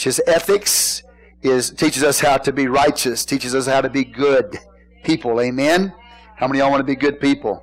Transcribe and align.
which 0.00 0.06
is 0.06 0.22
ethics, 0.26 1.02
is 1.42 1.68
teaches 1.68 2.02
us 2.02 2.20
how 2.20 2.38
to 2.38 2.54
be 2.54 2.68
righteous, 2.68 3.26
teaches 3.26 3.54
us 3.54 3.66
how 3.66 3.82
to 3.82 3.90
be 3.90 4.02
good 4.02 4.58
people. 5.02 5.38
Amen. 5.42 5.92
How 6.36 6.46
many 6.46 6.58
of 6.58 6.64
y'all 6.64 6.70
want 6.70 6.80
to 6.80 6.84
be 6.84 6.96
good 6.96 7.20
people? 7.20 7.62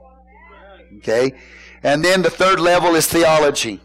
Okay. 0.97 1.31
And 1.81 2.05
then 2.05 2.21
the 2.21 2.29
third 2.29 2.59
level 2.59 2.93
is 2.93 3.08
theology. 3.08 3.79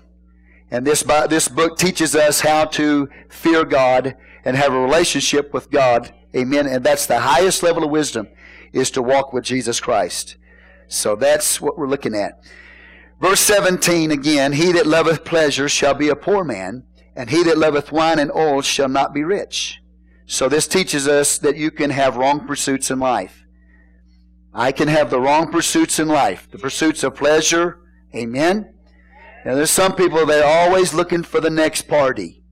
And 0.70 0.86
this, 0.86 1.02
this 1.30 1.48
book 1.48 1.78
teaches 1.78 2.14
us 2.14 2.40
how 2.40 2.66
to 2.66 3.08
fear 3.30 3.64
God 3.64 4.16
and 4.44 4.54
have 4.54 4.74
a 4.74 4.78
relationship 4.78 5.54
with 5.54 5.70
God. 5.70 6.12
Amen. 6.36 6.66
And 6.66 6.84
that's 6.84 7.06
the 7.06 7.20
highest 7.20 7.62
level 7.62 7.84
of 7.84 7.90
wisdom 7.90 8.28
is 8.74 8.90
to 8.90 9.00
walk 9.00 9.32
with 9.32 9.44
Jesus 9.44 9.80
Christ. 9.80 10.36
So 10.88 11.16
that's 11.16 11.58
what 11.58 11.78
we're 11.78 11.88
looking 11.88 12.14
at. 12.14 12.44
Verse 13.18 13.40
17 13.40 14.10
again, 14.10 14.52
He 14.52 14.72
that 14.72 14.84
loveth 14.84 15.24
pleasure 15.24 15.70
shall 15.70 15.94
be 15.94 16.10
a 16.10 16.16
poor 16.16 16.44
man, 16.44 16.84
and 17.14 17.30
he 17.30 17.42
that 17.42 17.58
loveth 17.58 17.92
wine 17.92 18.18
and 18.18 18.32
oil 18.32 18.62
shall 18.62 18.88
not 18.88 19.12
be 19.12 19.24
rich. 19.24 19.80
So 20.26 20.48
this 20.48 20.66
teaches 20.66 21.06
us 21.06 21.38
that 21.38 21.56
you 21.56 21.70
can 21.70 21.90
have 21.90 22.16
wrong 22.16 22.46
pursuits 22.46 22.90
in 22.90 22.98
life. 22.98 23.44
I 24.54 24.72
can 24.72 24.88
have 24.88 25.10
the 25.10 25.20
wrong 25.20 25.50
pursuits 25.50 25.98
in 25.98 26.08
life. 26.08 26.48
The 26.50 26.58
pursuits 26.58 27.02
of 27.02 27.14
pleasure. 27.14 27.78
Amen. 28.14 28.74
Now 29.44 29.54
there's 29.54 29.70
some 29.70 29.94
people 29.94 30.24
that 30.26 30.44
are 30.44 30.68
always 30.68 30.94
looking 30.94 31.22
for 31.22 31.40
the 31.40 31.50
next 31.50 31.82
party. 31.82 32.42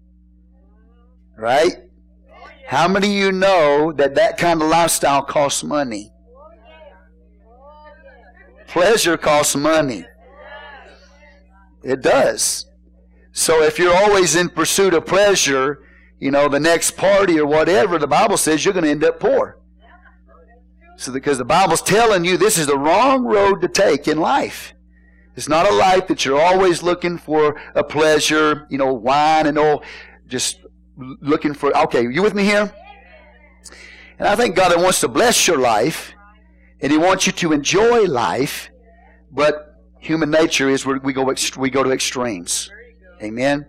Right? 1.37 1.77
How 2.67 2.87
many 2.87 3.09
of 3.09 3.13
you 3.13 3.33
know 3.33 3.93
that 3.97 4.15
that 4.15 4.39
kind 4.39 4.63
of 4.63 4.69
lifestyle 4.69 5.23
costs 5.23 5.65
money? 5.65 6.13
Pleasure 8.69 9.17
costs 9.17 9.57
money. 9.57 10.05
It 11.83 12.03
does. 12.03 12.70
So 13.33 13.63
if 13.63 13.79
you're 13.79 13.95
always 13.95 14.35
in 14.35 14.49
pursuit 14.49 14.95
of 14.95 15.07
pleasure, 15.07 15.83
you 16.19 16.31
know, 16.31 16.49
the 16.49 16.61
next 16.61 16.97
party 16.97 17.39
or 17.39 17.47
whatever, 17.47 17.99
the 17.99 18.07
Bible 18.07 18.37
says 18.37 18.65
you're 18.65 18.75
going 18.75 18.85
to 18.85 18.91
end 18.91 19.05
up 19.05 19.21
poor. 19.21 19.59
So 20.97 21.13
because 21.13 21.39
the 21.39 21.45
Bible's 21.45 21.81
telling 21.81 22.25
you 22.25 22.37
this 22.37 22.59
is 22.59 22.67
the 22.67 22.77
wrong 22.77 23.25
road 23.25 23.63
to 23.63 23.69
take 23.69 24.07
in 24.07 24.19
life. 24.19 24.75
It's 25.37 25.49
not 25.49 25.67
a 25.67 25.73
life 25.75 26.09
that 26.09 26.25
you're 26.25 26.41
always 26.41 26.83
looking 26.83 27.17
for 27.17 27.59
a 27.75 27.83
pleasure, 27.83 28.67
you 28.69 28.77
know, 28.77 28.93
wine 28.93 29.47
and 29.47 29.57
all, 29.57 29.83
just 30.27 30.61
looking 30.97 31.55
for, 31.55 31.75
okay, 31.85 32.03
you 32.03 32.23
with 32.23 32.35
me 32.35 32.45
here? 32.45 32.71
And 34.19 34.29
I 34.29 34.37
think 34.37 34.55
God 34.55 34.77
wants 34.77 35.01
to 35.01 35.09
bless 35.09 35.47
your 35.47 35.57
life, 35.57 36.13
and 36.81 36.93
He 36.93 36.99
wants 36.99 37.27
you 37.27 37.33
to 37.33 37.53
enjoy 37.53 38.05
life, 38.05 38.71
but 39.31 39.77
human 39.99 40.31
nature 40.31 40.69
is 40.69 40.85
we 40.85 41.13
go, 41.15 41.33
we 41.57 41.71
go 41.71 41.83
to 41.83 41.91
extremes. 41.91 42.71
Amen? 43.23 43.67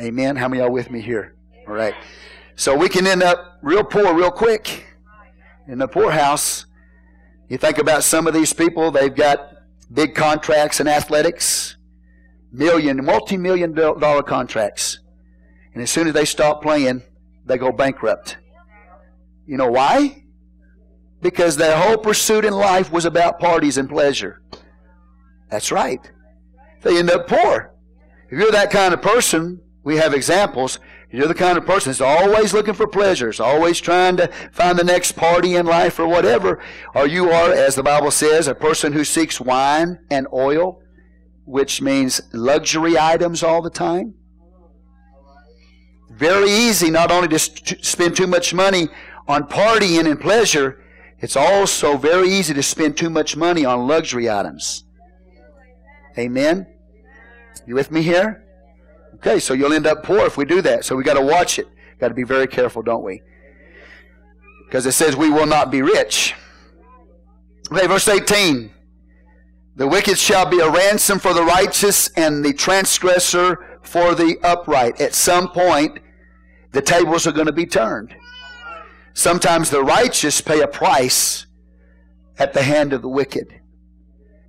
Amen. 0.00 0.36
How 0.36 0.48
many 0.48 0.62
y'all 0.62 0.70
with 0.70 0.90
me 0.90 1.00
here? 1.00 1.34
All 1.66 1.74
right. 1.74 1.94
So 2.54 2.76
we 2.76 2.88
can 2.88 3.06
end 3.06 3.22
up 3.22 3.58
real 3.62 3.82
poor 3.82 4.14
real 4.14 4.30
quick 4.30 4.84
in 5.66 5.78
the 5.78 5.88
poorhouse. 5.88 6.66
You 7.48 7.58
think 7.58 7.78
about 7.78 8.04
some 8.04 8.26
of 8.26 8.34
these 8.34 8.52
people, 8.52 8.90
they've 8.90 9.14
got 9.14 9.52
big 9.92 10.14
contracts 10.14 10.80
in 10.80 10.86
athletics, 10.86 11.76
million, 12.52 13.04
multi 13.04 13.36
million 13.36 13.72
dollar 13.72 14.22
contracts. 14.22 15.00
And 15.74 15.82
as 15.82 15.90
soon 15.90 16.06
as 16.08 16.14
they 16.14 16.24
stop 16.24 16.62
playing, 16.62 17.02
they 17.44 17.58
go 17.58 17.72
bankrupt. 17.72 18.38
You 19.46 19.56
know 19.56 19.70
why? 19.70 20.24
Because 21.20 21.56
their 21.56 21.76
whole 21.76 21.96
pursuit 21.96 22.44
in 22.44 22.52
life 22.52 22.92
was 22.92 23.04
about 23.04 23.38
parties 23.38 23.78
and 23.78 23.88
pleasure. 23.88 24.42
That's 25.50 25.70
right. 25.72 26.10
They 26.82 26.98
end 26.98 27.10
up 27.10 27.26
poor. 27.26 27.74
If 28.30 28.38
you're 28.38 28.52
that 28.52 28.70
kind 28.70 28.92
of 28.92 29.02
person, 29.02 29.60
we 29.84 29.96
have 29.96 30.14
examples. 30.14 30.78
You're 31.10 31.28
the 31.28 31.34
kind 31.34 31.56
of 31.56 31.64
person 31.64 31.90
that's 31.90 32.00
always 32.00 32.52
looking 32.52 32.74
for 32.74 32.86
pleasures, 32.88 33.38
always 33.38 33.80
trying 33.80 34.16
to 34.16 34.28
find 34.50 34.78
the 34.78 34.84
next 34.84 35.12
party 35.12 35.54
in 35.54 35.64
life 35.64 35.98
or 35.98 36.08
whatever. 36.08 36.60
Or 36.94 37.06
you 37.06 37.30
are, 37.30 37.52
as 37.52 37.76
the 37.76 37.82
Bible 37.82 38.10
says, 38.10 38.48
a 38.48 38.54
person 38.54 38.92
who 38.92 39.04
seeks 39.04 39.40
wine 39.40 40.00
and 40.10 40.26
oil, 40.32 40.82
which 41.44 41.80
means 41.80 42.20
luxury 42.32 42.98
items 42.98 43.42
all 43.42 43.62
the 43.62 43.70
time. 43.70 44.14
Very 46.10 46.50
easy 46.50 46.90
not 46.90 47.12
only 47.12 47.28
to 47.28 47.38
spend 47.38 48.16
too 48.16 48.26
much 48.26 48.52
money 48.52 48.88
on 49.28 49.44
partying 49.44 50.10
and 50.10 50.20
pleasure, 50.20 50.82
it's 51.20 51.36
also 51.36 51.96
very 51.96 52.28
easy 52.28 52.52
to 52.54 52.62
spend 52.62 52.96
too 52.96 53.10
much 53.10 53.36
money 53.36 53.64
on 53.64 53.86
luxury 53.86 54.28
items. 54.28 54.84
Amen? 56.18 56.66
You 57.66 57.74
with 57.74 57.90
me 57.90 58.02
here? 58.02 58.44
Okay, 59.16 59.38
so 59.40 59.54
you'll 59.54 59.72
end 59.72 59.86
up 59.86 60.02
poor 60.02 60.20
if 60.26 60.36
we 60.36 60.44
do 60.44 60.60
that. 60.62 60.84
So 60.84 60.94
we 60.96 61.02
got 61.02 61.14
to 61.14 61.24
watch 61.24 61.58
it. 61.58 61.66
Got 61.98 62.08
to 62.08 62.14
be 62.14 62.24
very 62.24 62.46
careful, 62.46 62.82
don't 62.82 63.02
we? 63.02 63.22
Because 64.66 64.84
it 64.84 64.92
says 64.92 65.16
we 65.16 65.30
will 65.30 65.46
not 65.46 65.70
be 65.70 65.82
rich. 65.82 66.34
Okay, 67.72 67.86
verse 67.86 68.08
18. 68.08 68.72
The 69.76 69.86
wicked 69.86 70.18
shall 70.18 70.46
be 70.46 70.60
a 70.60 70.70
ransom 70.70 71.18
for 71.18 71.34
the 71.34 71.44
righteous 71.44 72.08
and 72.16 72.44
the 72.44 72.52
transgressor 72.52 73.80
for 73.82 74.14
the 74.14 74.38
upright. 74.42 75.00
At 75.00 75.14
some 75.14 75.48
point, 75.48 75.98
the 76.72 76.82
tables 76.82 77.26
are 77.26 77.32
going 77.32 77.46
to 77.46 77.52
be 77.52 77.66
turned. 77.66 78.14
Sometimes 79.14 79.70
the 79.70 79.82
righteous 79.82 80.40
pay 80.40 80.60
a 80.60 80.68
price 80.68 81.46
at 82.38 82.52
the 82.52 82.62
hand 82.62 82.92
of 82.92 83.02
the 83.02 83.08
wicked. 83.08 83.60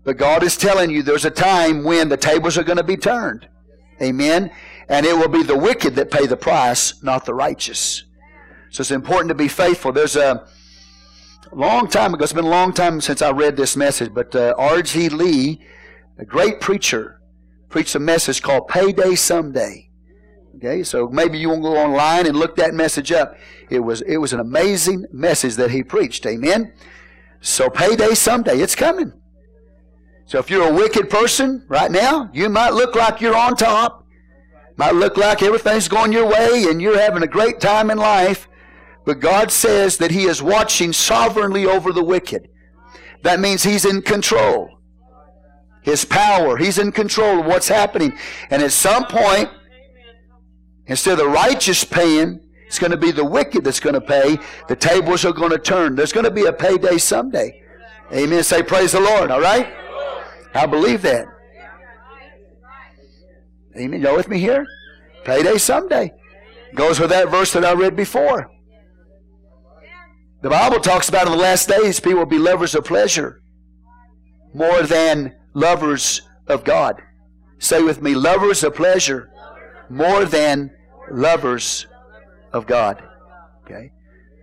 But 0.08 0.16
God 0.16 0.42
is 0.42 0.56
telling 0.56 0.90
you 0.90 1.04
there's 1.04 1.26
a 1.26 1.30
time 1.30 1.84
when 1.84 2.08
the 2.08 2.16
tables 2.16 2.58
are 2.58 2.64
going 2.64 2.78
to 2.78 2.84
be 2.84 2.96
turned. 2.96 3.50
Amen. 4.02 4.50
And 4.88 5.06
it 5.06 5.14
will 5.14 5.28
be 5.28 5.44
the 5.44 5.58
wicked 5.58 5.96
that 5.96 6.12
pay 6.12 6.26
the 6.26 6.38
price, 6.38 7.04
not 7.04 7.26
the 7.26 7.34
righteous. 7.34 8.06
So 8.70 8.80
it's 8.80 8.92
important 8.92 9.28
to 9.28 9.36
be 9.36 9.50
faithful. 9.50 9.92
There's 9.92 10.16
a 10.16 10.48
long 11.52 11.90
time 11.90 12.14
ago, 12.14 12.24
it's 12.24 12.32
been 12.32 12.46
a 12.46 12.50
long 12.50 12.72
time 12.72 13.02
since 13.02 13.22
I 13.22 13.32
read 13.32 13.58
this 13.58 13.76
message, 13.76 14.14
but 14.14 14.34
uh, 14.34 14.56
R.G. 14.58 15.10
Lee, 15.10 15.62
a 16.18 16.24
great 16.24 16.62
preacher, 16.62 17.20
preached 17.68 17.94
a 17.94 18.00
message 18.00 18.42
called 18.42 18.70
Payday 18.70 19.16
Someday. 19.16 19.90
Okay, 20.56 20.84
so 20.84 21.10
maybe 21.10 21.38
you 21.38 21.50
want 21.50 21.64
to 21.64 21.70
go 21.70 21.76
online 21.76 22.28
and 22.28 22.38
look 22.38 22.56
that 22.56 22.74
message 22.74 23.12
up. 23.12 23.36
It 23.70 23.82
was, 23.82 24.00
it 24.04 24.18
was 24.18 24.32
an 24.32 24.40
amazing 24.40 25.08
message 25.12 25.56
that 25.56 25.72
he 25.72 25.84
preached. 25.84 26.26
Amen. 26.26 26.72
So 27.42 27.70
payday 27.70 28.14
someday, 28.16 28.62
it's 28.62 28.74
coming. 28.74 29.12
So 30.28 30.40
if 30.40 30.50
you're 30.50 30.70
a 30.70 30.74
wicked 30.74 31.10
person 31.10 31.64
right 31.70 31.90
now, 31.90 32.30
you 32.34 32.50
might 32.50 32.74
look 32.74 32.96
like 32.96 33.22
you're 33.22 33.36
on 33.36 33.56
top. 33.56 34.06
Might 34.76 34.94
look 34.94 35.16
like 35.16 35.42
everything's 35.42 35.88
going 35.88 36.12
your 36.12 36.28
way 36.28 36.66
and 36.70 36.82
you're 36.82 37.00
having 37.00 37.24
a 37.24 37.28
great 37.28 37.62
time 37.62 37.90
in 37.90 37.98
life. 37.98 38.50
But 39.06 39.22
God 39.22 39.52
says 39.52 39.98
that 39.98 40.12
He 40.12 40.26
is 40.26 40.44
watching 40.44 40.92
sovereignly 40.92 41.66
over 41.66 41.94
the 41.94 42.04
wicked. 42.04 42.50
That 43.24 43.40
means 43.40 43.64
He's 43.64 43.86
in 43.86 44.02
control. 44.02 44.70
His 45.82 46.04
power, 46.04 46.58
He's 46.58 46.78
in 46.78 46.92
control 46.92 47.40
of 47.40 47.46
what's 47.46 47.70
happening. 47.70 48.12
And 48.50 48.62
at 48.62 48.74
some 48.74 49.06
point, 49.06 49.50
instead 50.88 51.14
of 51.14 51.20
the 51.20 51.30
righteous 51.30 51.86
paying, 51.86 52.42
it's 52.68 52.80
going 52.80 52.92
to 52.92 52.98
be 52.98 53.12
the 53.12 53.24
wicked 53.24 53.64
that's 53.64 53.80
going 53.80 53.96
to 53.96 54.02
pay. 54.02 54.38
The 54.68 54.76
tables 54.76 55.24
are 55.24 55.32
going 55.32 55.52
to 55.52 55.58
turn. 55.58 55.96
There's 55.96 56.12
going 56.12 56.26
to 56.26 56.32
be 56.32 56.48
a 56.48 56.54
payday 56.54 56.98
someday. 56.98 57.64
Amen. 58.12 58.44
Say 58.44 58.62
praise 58.62 58.92
the 58.92 59.00
Lord, 59.00 59.32
all 59.32 59.40
right? 59.40 59.87
I 60.58 60.66
believe 60.66 61.02
that. 61.04 61.28
Amen. 63.78 64.02
Y'all 64.02 64.16
with 64.16 64.28
me 64.28 64.40
here? 64.40 64.66
Payday 65.24 65.58
someday. 65.58 66.12
Goes 66.74 67.00
with 67.00 67.12
that 67.12 67.30
verse 67.30 67.54
that 67.54 67.64
I 67.64 67.74
read 67.74 67.96
before. 67.96 68.50
The 70.42 70.50
Bible 70.50 70.80
talks 70.80 71.10
about 71.10 71.28
in 71.28 71.32
the 71.32 71.38
last 71.38 71.68
days, 71.68 72.00
people 72.00 72.20
will 72.20 72.26
be 72.26 72.40
lovers 72.40 72.74
of 72.76 72.86
pleasure 72.86 73.42
more 74.54 74.82
than 74.82 75.36
lovers 75.54 76.22
of 76.48 76.64
God. 76.64 77.02
Say 77.60 77.84
with 77.84 78.02
me, 78.02 78.16
lovers 78.16 78.64
of 78.64 78.76
pleasure 78.76 79.30
more 79.90 80.26
than 80.26 80.72
lovers 81.12 81.88
of 82.54 82.66
God. 82.66 83.04
Okay? 83.66 83.92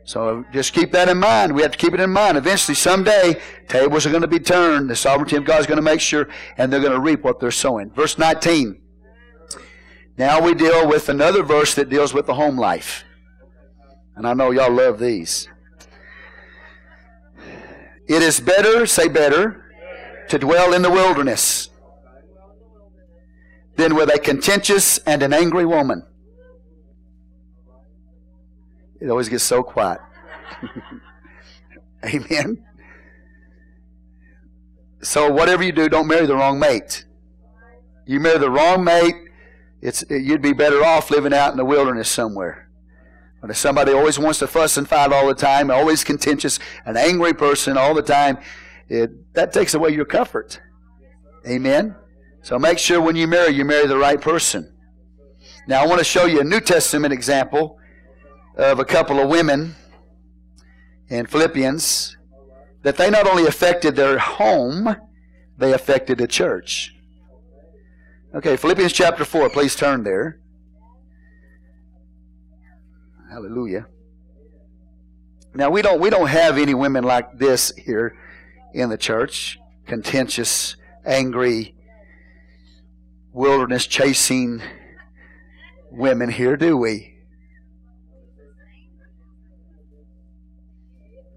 So 0.05 0.45
just 0.53 0.75
keep 0.75 0.93
that 0.93 1.09
in 1.09 1.19
mind. 1.19 1.55
We 1.55 1.63
have 1.63 1.73
to 1.73 1.79
keep 1.79 1.95
it 1.95 2.01
in 2.01 2.11
mind. 2.11 2.37
Eventually, 2.37 2.75
someday, 2.75 3.41
tables 3.69 4.05
are 4.05 4.11
going 4.11 4.23
to 4.23 4.29
be 4.29 4.39
turned. 4.39 4.91
The 4.91 4.97
sovereignty 4.97 5.37
of 5.37 5.45
God 5.45 5.61
is 5.61 5.67
going 5.67 5.77
to 5.79 5.83
make 5.83 6.01
sure, 6.01 6.29
and 6.59 6.71
they're 6.71 6.81
going 6.81 6.93
to 6.93 7.01
reap 7.01 7.25
what 7.25 7.41
they're 7.41 7.51
sowing. 7.51 7.91
Verse 7.91 8.19
19. 8.19 8.83
Now 10.17 10.41
we 10.41 10.55
deal 10.55 10.87
with 10.87 11.09
another 11.09 11.43
verse 11.43 11.75
that 11.75 11.89
deals 11.89 12.13
with 12.13 12.27
the 12.27 12.35
home 12.35 12.57
life. 12.57 13.05
And 14.15 14.27
I 14.27 14.35
know 14.35 14.51
y'all 14.51 14.71
love 14.71 14.99
these. 14.99 15.49
It 18.07 18.23
is 18.23 18.39
better, 18.39 18.87
say 18.87 19.09
better, 19.09 19.65
to 20.29 20.39
dwell 20.39 20.75
in 20.75 20.83
the 20.83 20.91
wilderness 20.91 21.71
than 23.77 23.95
with 23.95 24.15
a 24.15 24.19
contentious 24.19 24.99
and 24.99 25.23
an 25.23 25.33
angry 25.33 25.65
woman. 25.65 26.07
It 29.05 29.11
always 29.11 29.29
gets 29.29 29.45
so 29.45 29.63
quiet. 29.63 30.01
Amen. 32.07 32.65
So 35.03 35.31
whatever 35.31 35.63
you 35.63 35.73
do, 35.73 35.91
don't 35.91 36.07
marry 36.07 36.25
the 36.25 36.35
wrong 36.35 36.59
mate. 36.59 37.05
You 38.07 38.19
marry 38.19 38.39
the 38.39 38.51
wrong 38.51 38.83
mate, 38.83 39.15
it's, 39.83 40.03
you'd 40.09 40.41
be 40.41 40.55
better 40.55 40.83
off 40.83 41.11
living 41.11 41.35
out 41.35 41.51
in 41.51 41.59
the 41.59 41.67
wilderness 41.67 42.09
somewhere. 42.09 42.71
But 43.43 43.51
if 43.51 43.59
somebody 43.59 43.93
always 43.93 44.19
wants 44.19 44.39
to 44.39 44.47
fuss 44.47 44.79
and 44.79 44.89
fight 44.89 45.13
all 45.13 45.27
the 45.27 45.35
time, 45.35 45.71
always 45.71 46.03
contentious, 46.03 46.59
an 46.87 46.97
angry 46.97 47.35
person 47.35 47.77
all 47.77 47.93
the 47.93 48.03
time, 48.03 48.39
it, 48.89 49.35
that 49.35 49.53
takes 49.53 49.75
away 49.75 49.91
your 49.91 50.07
comfort. 50.07 50.63
Amen? 51.47 51.95
So 52.41 52.59
make 52.59 52.79
sure 52.79 53.03
when 53.03 53.17
you 53.17 53.27
marry, 53.29 53.53
you 53.53 53.67
marry 53.67 53.87
the 53.87 53.99
right 53.99 54.21
person. 54.21 54.75
Now, 55.69 55.83
I 55.83 55.87
want 55.87 55.99
to 55.99 56.05
show 56.05 56.25
you 56.25 56.41
a 56.41 56.45
New 56.45 56.61
Testament 56.61 57.13
example 57.13 57.79
of 58.57 58.79
a 58.79 58.85
couple 58.85 59.19
of 59.19 59.29
women 59.29 59.75
in 61.09 61.27
Philippians 61.27 62.17
that 62.83 62.97
they 62.97 63.11
not 63.11 63.27
only 63.27 63.47
affected 63.47 63.97
their 63.97 64.19
home, 64.19 64.97
they 65.57 65.73
affected 65.73 66.19
the 66.19 66.27
church. 66.27 66.95
Okay, 68.35 68.57
Philippians 68.57 68.93
chapter 68.93 69.25
4, 69.25 69.51
please 69.51 69.75
turn 69.75 70.03
there. 70.03 70.41
Hallelujah. 73.31 73.87
Now 75.55 75.71
we 75.71 75.83
don't 75.83 76.01
we 76.01 76.11
don't 76.11 76.29
have 76.29 76.59
any 76.59 76.75
women 76.75 77.05
like 77.05 77.39
this 77.39 77.73
here 77.77 78.17
in 78.73 78.91
the 78.91 78.99
church, 78.99 79.59
contentious, 79.87 80.77
angry, 81.05 81.75
wilderness 83.33 83.87
chasing 83.87 84.61
women 85.91 86.29
here, 86.29 86.57
do 86.57 86.77
we? 86.77 87.14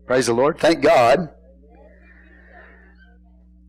Praise 0.08 0.28
the 0.28 0.34
Lord. 0.34 0.58
Thank 0.58 0.82
God. 0.82 1.30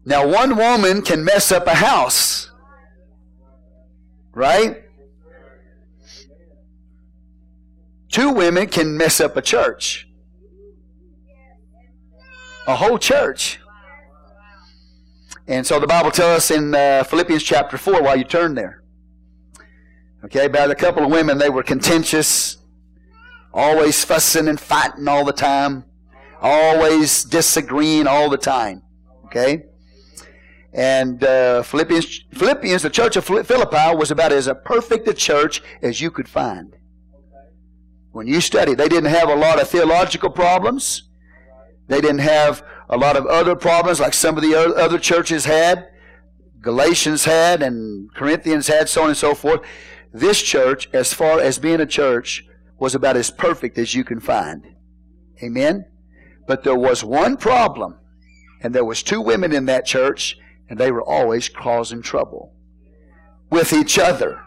Now, 0.05 0.27
one 0.27 0.57
woman 0.57 1.03
can 1.03 1.25
mess 1.25 1.51
up 1.51 1.67
a 1.67 1.75
house. 1.75 2.53
Right? 4.33 4.85
Two 8.11 8.31
women 8.31 8.69
can 8.69 8.97
mess 8.97 9.21
up 9.21 9.37
a 9.37 9.43
church. 9.43 10.09
A 12.69 12.77
whole 12.77 12.99
church. 12.99 13.59
And 15.49 15.67
so 15.67 15.81
the 15.81 15.89
Bible 15.89 16.13
tells 16.13 16.37
us 16.37 16.51
in 16.53 16.73
uh, 16.73 17.03
Philippians 17.03 17.43
chapter 17.43 17.77
4, 17.77 18.01
while 18.01 18.17
you 18.17 18.25
turn 18.25 18.55
there. 18.55 18.85
Okay, 20.25 20.47
about 20.47 20.71
a 20.71 20.75
couple 20.77 21.05
of 21.05 21.11
women, 21.11 21.39
they 21.39 21.51
were 21.51 21.63
contentious, 21.65 22.59
always 23.53 24.05
fussing 24.05 24.47
and 24.47 24.61
fighting 24.61 25.09
all 25.09 25.25
the 25.25 25.33
time 25.33 25.85
always 26.41 27.25
disagreeing 27.25 28.07
all 28.07 28.29
the 28.29 28.39
time. 28.39 28.83
Okay? 29.27 29.65
And 30.73 31.23
uh, 31.25 31.63
Philippians, 31.63 32.25
Philippians, 32.35 32.83
the 32.83 32.91
church 32.91 33.17
of 33.17 33.25
Philippi 33.25 33.97
was 33.97 34.11
about 34.11 34.33
as 34.33 34.47
a 34.47 34.55
perfect 34.55 35.09
a 35.09 35.15
church 35.15 35.63
as 35.83 36.01
you 36.01 36.11
could 36.11 36.29
find. 36.29 36.75
When 38.13 38.27
you 38.27 38.41
study, 38.41 38.75
they 38.75 38.89
didn't 38.89 39.11
have 39.11 39.29
a 39.29 39.35
lot 39.35 39.61
of 39.61 39.69
theological 39.69 40.31
problems. 40.31 41.05
They 41.89 42.01
didn't 42.01 42.19
have 42.19 42.63
a 42.89 42.97
lot 42.97 43.17
of 43.17 43.27
other 43.27 43.55
problems 43.55 44.01
like 44.01 44.15
some 44.15 44.37
of 44.37 44.43
the 44.43 44.55
other 44.55 44.99
churches 44.99 45.45
had. 45.45 45.89
Galatians 46.61 47.25
had 47.25 47.63
and 47.63 48.13
Corinthians 48.15 48.67
had, 48.67 48.89
so 48.89 49.03
on 49.03 49.09
and 49.09 49.17
so 49.17 49.35
forth. 49.35 49.61
This 50.13 50.43
church, 50.43 50.89
as 50.93 51.15
far 51.15 51.41
as 51.41 51.59
being 51.59 51.81
a 51.81 51.87
church, 51.87 52.45
was 52.79 52.95
about 52.95 53.17
as 53.17 53.31
perfect 53.31 53.79
as 53.79 53.95
you 53.95 54.05
can 54.05 54.21
find. 54.21 54.67
Amen? 55.43 55.87
But 56.49 56.65
there 56.65 56.79
was 56.79 57.05
one 57.05 57.37
problem, 57.37 57.99
and 58.63 58.75
there 58.75 58.85
was 58.85 59.03
two 59.03 59.21
women 59.21 59.53
in 59.53 59.67
that 59.67 59.87
church, 59.87 60.37
and 60.69 60.81
they 60.81 60.91
were 60.91 61.03
always 61.03 61.49
causing 61.49 62.03
trouble 62.03 62.55
with 63.51 63.73
each 63.73 63.99
other. 63.99 64.43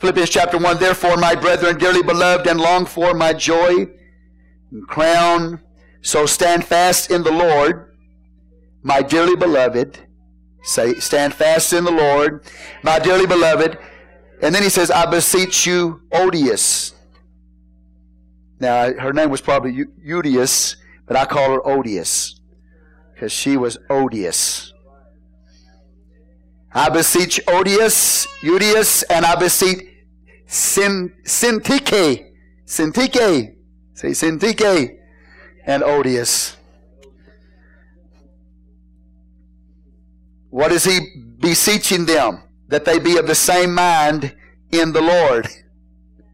Philippians 0.00 0.30
chapter 0.30 0.58
1, 0.58 0.78
Therefore, 0.78 1.16
my 1.16 1.34
brethren, 1.34 1.78
dearly 1.78 2.02
beloved 2.02 2.46
and 2.46 2.60
longed 2.60 2.88
for, 2.88 3.14
my 3.14 3.32
joy 3.32 3.86
and 4.72 4.86
crown, 4.88 5.60
so 6.02 6.26
stand 6.26 6.64
fast 6.64 7.10
in 7.10 7.22
the 7.22 7.32
Lord, 7.32 7.96
my 8.82 9.00
dearly 9.00 9.36
beloved. 9.36 9.98
Say, 10.62 10.94
stand 10.94 11.34
fast 11.34 11.72
in 11.72 11.84
the 11.84 11.92
Lord, 11.92 12.44
my 12.82 12.98
dearly 12.98 13.26
beloved. 13.26 13.78
And 14.42 14.54
then 14.54 14.62
he 14.62 14.68
says, 14.68 14.90
I 14.90 15.06
beseech 15.06 15.66
you, 15.66 16.02
odious. 16.12 16.94
Now, 18.58 18.92
her 18.92 19.12
name 19.12 19.30
was 19.30 19.40
probably 19.40 19.86
Euodias, 20.04 20.76
but 21.10 21.16
I 21.16 21.24
call 21.24 21.50
her 21.50 21.66
odious 21.66 22.40
because 23.12 23.32
she 23.32 23.56
was 23.56 23.76
odious. 23.90 24.72
I 26.72 26.88
beseech 26.88 27.40
odious, 27.48 28.28
Euodias, 28.42 29.02
and 29.10 29.26
I 29.26 29.34
beseech 29.34 29.88
Syntyche, 30.46 32.30
Syntyche, 32.64 33.56
say 33.92 34.10
Syntyche, 34.10 34.98
and 35.66 35.82
odious. 35.82 36.56
What 40.50 40.70
is 40.70 40.84
he 40.84 41.00
beseeching 41.40 42.06
them? 42.06 42.44
That 42.68 42.84
they 42.84 43.00
be 43.00 43.16
of 43.16 43.26
the 43.26 43.34
same 43.34 43.74
mind 43.74 44.36
in 44.70 44.92
the 44.92 45.02
Lord. 45.02 45.48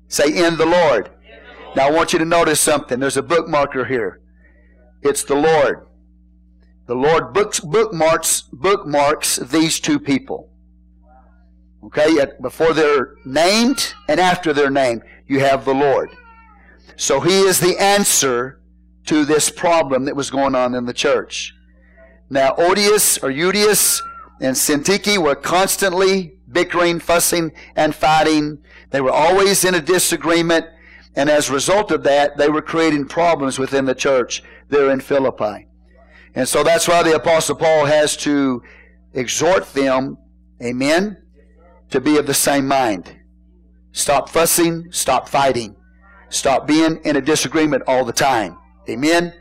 Say, 0.08 0.46
in 0.46 0.58
the 0.58 0.66
Lord. 0.66 1.12
Now 1.74 1.88
I 1.88 1.90
want 1.90 2.12
you 2.12 2.18
to 2.18 2.26
notice 2.26 2.60
something. 2.60 3.00
There's 3.00 3.16
a 3.16 3.22
bookmarker 3.22 3.88
here. 3.88 4.20
It's 5.06 5.24
the 5.24 5.34
Lord. 5.34 5.86
The 6.86 6.94
Lord 6.94 7.32
books, 7.32 7.60
bookmarks, 7.60 8.42
bookmarks 8.52 9.36
these 9.36 9.80
two 9.80 9.98
people. 9.98 10.50
Okay, 11.84 12.16
before 12.40 12.72
they're 12.72 13.14
named 13.24 13.94
and 14.08 14.18
after 14.18 14.52
they're 14.52 14.70
named, 14.70 15.02
you 15.26 15.40
have 15.40 15.64
the 15.64 15.74
Lord. 15.74 16.10
So 16.96 17.20
He 17.20 17.40
is 17.40 17.60
the 17.60 17.78
answer 17.78 18.60
to 19.06 19.24
this 19.24 19.50
problem 19.50 20.04
that 20.04 20.16
was 20.16 20.30
going 20.30 20.54
on 20.54 20.74
in 20.74 20.86
the 20.86 20.92
church. 20.92 21.54
Now, 22.28 22.54
Odious 22.58 23.18
or 23.18 23.30
Euodias 23.30 24.02
and 24.40 24.56
Syntyche 24.56 25.18
were 25.18 25.36
constantly 25.36 26.38
bickering, 26.50 26.98
fussing, 26.98 27.52
and 27.76 27.94
fighting. 27.94 28.58
They 28.90 29.00
were 29.00 29.12
always 29.12 29.64
in 29.64 29.74
a 29.74 29.80
disagreement. 29.80 30.66
And 31.16 31.30
as 31.30 31.48
a 31.48 31.54
result 31.54 31.90
of 31.90 32.02
that, 32.04 32.36
they 32.36 32.50
were 32.50 32.62
creating 32.62 33.06
problems 33.06 33.58
within 33.58 33.86
the 33.86 33.94
church 33.94 34.42
there 34.68 34.90
in 34.90 35.00
Philippi. 35.00 35.66
And 36.34 36.46
so 36.46 36.62
that's 36.62 36.86
why 36.86 37.02
the 37.02 37.16
Apostle 37.16 37.56
Paul 37.56 37.86
has 37.86 38.16
to 38.18 38.62
exhort 39.14 39.72
them, 39.72 40.18
amen, 40.62 41.16
to 41.90 42.00
be 42.00 42.18
of 42.18 42.26
the 42.26 42.34
same 42.34 42.68
mind. 42.68 43.16
Stop 43.92 44.28
fussing, 44.28 44.88
stop 44.90 45.26
fighting. 45.26 45.74
Stop 46.28 46.66
being 46.66 47.00
in 47.04 47.16
a 47.16 47.20
disagreement 47.20 47.84
all 47.86 48.04
the 48.04 48.12
time. 48.12 48.58
Amen? 48.88 49.32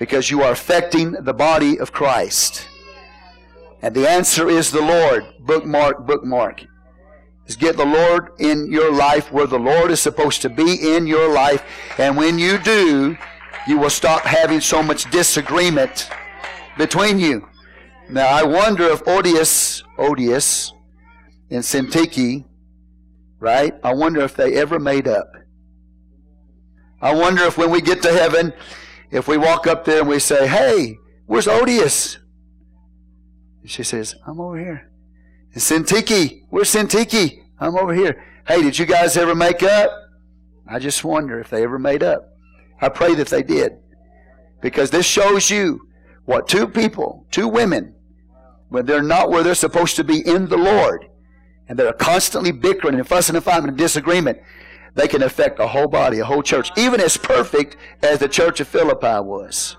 Because 0.00 0.30
you 0.30 0.42
are 0.42 0.50
affecting 0.50 1.12
the 1.12 1.34
body 1.34 1.78
of 1.78 1.92
Christ. 1.92 2.66
And 3.82 3.94
the 3.94 4.08
answer 4.08 4.48
is 4.48 4.72
the 4.72 4.80
Lord. 4.80 5.26
Bookmark, 5.38 6.06
bookmark 6.06 6.66
is 7.46 7.56
get 7.56 7.76
the 7.76 7.84
Lord 7.84 8.30
in 8.38 8.70
your 8.70 8.92
life 8.92 9.32
where 9.32 9.46
the 9.46 9.58
Lord 9.58 9.90
is 9.90 10.00
supposed 10.00 10.42
to 10.42 10.48
be 10.48 10.94
in 10.96 11.06
your 11.06 11.32
life. 11.32 11.62
And 11.98 12.16
when 12.16 12.38
you 12.38 12.58
do, 12.58 13.16
you 13.66 13.78
will 13.78 13.90
stop 13.90 14.22
having 14.22 14.60
so 14.60 14.82
much 14.82 15.10
disagreement 15.10 16.08
between 16.78 17.18
you. 17.18 17.48
Now, 18.08 18.26
I 18.26 18.42
wonder 18.42 18.84
if 18.84 19.02
Odious, 19.06 19.82
Odious, 19.98 20.72
and 21.50 21.62
Syntyche, 21.62 22.44
right? 23.38 23.74
I 23.84 23.94
wonder 23.94 24.20
if 24.20 24.34
they 24.34 24.54
ever 24.56 24.78
made 24.78 25.06
up. 25.06 25.32
I 27.00 27.14
wonder 27.14 27.44
if 27.44 27.56
when 27.56 27.70
we 27.70 27.80
get 27.80 28.02
to 28.02 28.12
heaven, 28.12 28.52
if 29.10 29.26
we 29.26 29.36
walk 29.36 29.66
up 29.66 29.84
there 29.84 30.00
and 30.00 30.08
we 30.08 30.18
say, 30.18 30.46
Hey, 30.46 30.98
where's 31.26 31.48
Odious? 31.48 32.18
she 33.64 33.82
says, 33.82 34.16
I'm 34.26 34.40
over 34.40 34.58
here. 34.58 34.89
Syntyche, 35.56 36.42
where's 36.50 36.72
Syntyche? 36.72 37.42
I'm 37.58 37.76
over 37.76 37.92
here. 37.92 38.24
Hey, 38.46 38.62
did 38.62 38.78
you 38.78 38.86
guys 38.86 39.16
ever 39.16 39.34
make 39.34 39.62
up? 39.62 39.90
I 40.66 40.78
just 40.78 41.04
wonder 41.04 41.40
if 41.40 41.50
they 41.50 41.62
ever 41.62 41.78
made 41.78 42.02
up. 42.02 42.28
I 42.80 42.88
pray 42.88 43.14
that 43.16 43.28
they 43.28 43.42
did. 43.42 43.72
Because 44.60 44.90
this 44.90 45.06
shows 45.06 45.50
you 45.50 45.88
what 46.24 46.48
two 46.48 46.68
people, 46.68 47.26
two 47.30 47.48
women, 47.48 47.94
when 48.68 48.86
they're 48.86 49.02
not 49.02 49.30
where 49.30 49.42
they're 49.42 49.54
supposed 49.54 49.96
to 49.96 50.04
be 50.04 50.26
in 50.26 50.48
the 50.48 50.56
Lord, 50.56 51.06
and 51.68 51.78
they're 51.78 51.92
constantly 51.92 52.52
bickering 52.52 52.94
and 52.94 53.06
fussing 53.06 53.34
and 53.34 53.44
fighting 53.44 53.68
and 53.68 53.76
disagreement, 53.76 54.38
they 54.94 55.08
can 55.08 55.22
affect 55.22 55.58
a 55.60 55.66
whole 55.66 55.88
body, 55.88 56.18
a 56.20 56.24
whole 56.24 56.42
church, 56.42 56.70
even 56.76 57.00
as 57.00 57.16
perfect 57.16 57.76
as 58.02 58.18
the 58.18 58.28
church 58.28 58.60
of 58.60 58.68
Philippi 58.68 59.20
was. 59.20 59.76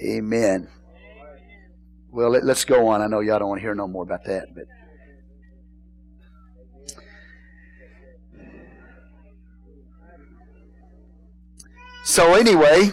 Amen. 0.00 0.68
Well, 2.12 2.28
let, 2.28 2.44
us 2.44 2.64
go 2.66 2.88
on. 2.88 3.00
I 3.00 3.06
know 3.06 3.20
y'all 3.20 3.38
don't 3.38 3.48
want 3.48 3.60
to 3.60 3.62
hear 3.62 3.74
no 3.74 3.88
more 3.88 4.02
about 4.02 4.24
that, 4.26 4.54
but. 4.54 4.64
So, 12.04 12.34
anyway, 12.34 12.90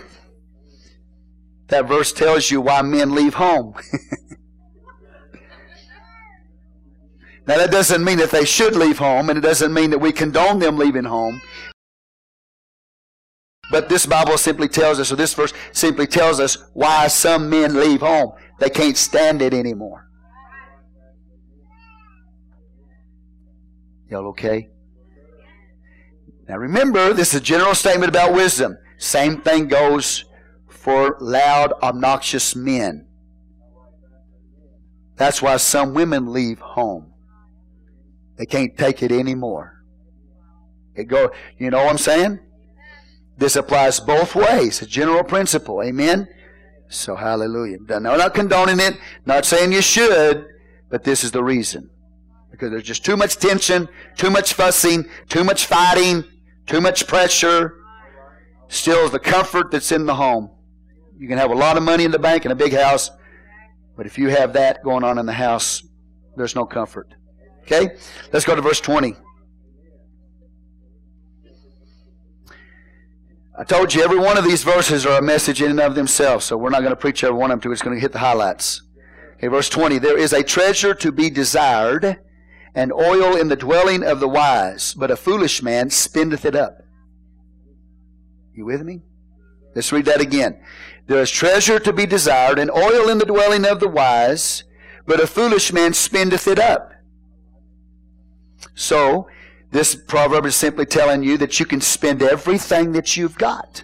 that 1.67 1.85
verse 1.85 2.13
tells 2.13 2.49
you 2.49 2.61
why 2.61 2.81
men 2.81 3.13
leave 3.13 3.35
home. 3.35 3.75
Now, 7.49 7.57
that 7.57 7.71
doesn't 7.71 8.03
mean 8.03 8.19
that 8.19 8.29
they 8.29 8.45
should 8.45 8.75
leave 8.75 8.99
home, 8.99 9.31
and 9.31 9.39
it 9.39 9.41
doesn't 9.41 9.73
mean 9.73 9.89
that 9.89 9.97
we 9.97 10.11
condone 10.11 10.59
them 10.59 10.77
leaving 10.77 11.05
home. 11.05 11.41
But 13.71 13.89
this 13.89 14.05
Bible 14.05 14.38
simply 14.38 14.67
tells 14.67 14.99
us, 14.99 15.11
or 15.11 15.15
this 15.15 15.33
verse 15.33 15.51
simply 15.71 16.05
tells 16.05 16.39
us 16.39 16.59
why 16.73 17.07
some 17.07 17.49
men 17.49 17.73
leave 17.73 18.01
home. 18.01 18.33
They 18.60 18.70
can't 18.70 18.98
stand 18.98 19.42
it 19.42 19.54
anymore. 19.54 20.10
Y'all 24.10 24.28
okay? 24.28 24.70
Now 26.48 26.58
remember, 26.58 27.13
this 27.13 27.34
is 27.34 27.42
a 27.42 27.44
general 27.44 27.75
statement 27.75 28.10
about 28.10 28.34
wisdom. 28.34 28.78
Same 28.98 29.42
thing 29.42 29.68
goes 29.68 30.25
for 30.68 31.16
loud, 31.20 31.74
obnoxious 31.84 32.56
men. 32.56 33.08
That's 35.16 35.42
why 35.42 35.58
some 35.58 35.94
women 35.94 36.34
leave 36.34 36.60
home. 36.60 37.13
They 38.38 38.46
can't 38.46 38.78
take 38.78 39.04
it 39.04 39.12
anymore. 39.12 39.84
It 40.96 41.06
go, 41.06 41.32
you 41.58 41.70
know 41.70 41.84
what 41.84 41.92
I'm 41.92 41.98
saying? 41.98 42.39
This 43.38 43.56
applies 43.56 44.00
both 44.00 44.36
ways. 44.36 44.82
A 44.82 44.86
general 44.86 45.24
principle. 45.24 45.84
Amen? 45.84 46.28
So 46.89 47.15
hallelujah. 47.15 47.77
No, 47.88 48.00
not 48.17 48.34
condoning 48.34 48.79
it, 48.79 48.98
not 49.25 49.46
saying 49.46 49.72
you 49.72 49.81
should, 49.81 50.48
but 50.89 51.03
this 51.03 51.24
is 51.24 51.31
the 51.31 51.43
reason. 51.43 51.89
Because 52.50 52.72
there's 52.72 52.84
just 52.84 53.05
too 53.05 53.15
much 53.15 53.38
tension, 53.38 53.88
too 54.17 54.31
much 54.31 54.53
fussing, 54.53 55.05
too 55.29 55.43
much 55.43 55.67
fighting, 55.67 56.24
too 56.65 56.81
much 56.81 57.08
pressure. 57.08 57.75
Still, 58.67 59.08
the 59.08 59.19
comfort 59.19 59.72
that's 59.72 59.91
in 59.91 60.08
the 60.08 60.15
home. 60.15 60.50
You 61.17 61.27
can 61.27 61.38
have 61.38 61.51
a 61.51 61.55
lot 61.55 61.77
of 61.77 61.84
money 61.84 62.05
in 62.05 62.12
the 62.12 62.19
bank 62.19 62.46
and 62.46 62.51
a 62.51 62.55
big 62.55 62.74
house, 62.74 63.12
but 63.96 64.05
if 64.05 64.17
you 64.17 64.29
have 64.29 64.53
that 64.53 64.84
going 64.84 65.03
on 65.03 65.19
in 65.19 65.25
the 65.25 65.34
house, 65.34 65.84
there's 66.38 66.55
no 66.55 66.65
comfort. 66.65 67.13
Okay? 67.63 67.98
Let's 68.34 68.46
go 68.46 68.55
to 68.55 68.62
verse 68.62 68.81
20. 68.81 69.15
I 73.60 73.66
told 73.66 73.94
you 73.94 74.01
every 74.01 74.18
one 74.18 74.38
of 74.38 74.46
these 74.46 74.63
verses 74.63 75.06
are 75.06 75.20
a 75.20 75.22
message 75.22 75.62
in 75.62 75.72
and 75.72 75.82
of 75.82 75.94
themselves, 75.94 76.46
so 76.46 76.56
we're 76.56 76.70
not 76.70 76.80
going 76.80 76.92
to 76.92 76.96
preach 76.96 77.25
every 77.25 77.38
one 77.38 77.51
of 77.51 77.56
them 77.60 77.70
to. 77.70 77.74
Just 77.74 77.84
going 77.84 77.98
to 77.98 78.01
hit 78.01 78.13
the 78.13 78.20
highlights. 78.20 78.84
Okay, 79.36 79.48
verse 79.48 79.68
20. 79.68 79.98
There 79.98 80.18
is 80.18 80.32
a 80.32 80.44
treasure 80.44 80.94
to 80.94 81.12
be 81.12 81.30
desired 81.30 82.20
and 82.74 82.94
oil 82.94 83.36
in 83.36 83.50
the 83.50 83.58
dwelling 83.58 84.01
of 84.01 84.22
the 84.22 84.30
wise, 84.30 84.94
but 84.94 85.12
a 85.12 85.18
foolish 85.18 85.62
man 85.62 85.89
spendeth 85.89 86.46
it 86.46 86.56
up. 86.56 86.84
You 88.54 88.63
with 88.63 88.82
me? 88.82 89.01
Let's 89.75 89.92
read 89.92 90.06
that 90.06 90.22
again. 90.22 90.63
There 91.08 91.22
is 91.22 91.30
treasure 91.30 91.80
to 91.80 91.92
be 91.92 92.06
desired, 92.06 92.60
and 92.60 92.72
oil 92.72 93.10
in 93.10 93.18
the 93.18 93.25
dwelling 93.25 93.66
of 93.66 93.82
the 93.82 93.89
wise, 93.89 94.63
but 95.06 95.20
a 95.20 95.28
foolish 95.28 95.74
man 95.74 95.94
spendeth 95.94 96.48
it 96.48 96.60
up. 96.60 96.94
So, 98.74 99.28
this 99.71 99.95
proverb 99.95 100.45
is 100.45 100.55
simply 100.55 100.85
telling 100.85 101.23
you 101.23 101.38
that 101.38 101.59
you 101.59 101.65
can 101.65 101.81
spend 101.81 102.23
everything 102.23 102.93
that 102.93 103.15
you've 103.15 103.38
got. 103.38 103.83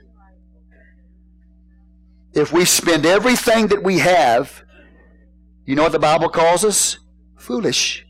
If 2.33 2.51
we 2.51 2.65
spend 2.65 3.05
everything 3.05 3.67
that 3.67 3.83
we 3.83 3.99
have, 3.99 4.63
you 5.65 5.75
know 5.75 5.83
what 5.83 5.91
the 5.91 5.99
Bible 5.99 6.29
calls 6.29 6.65
us? 6.65 6.99
Foolish. 7.37 8.05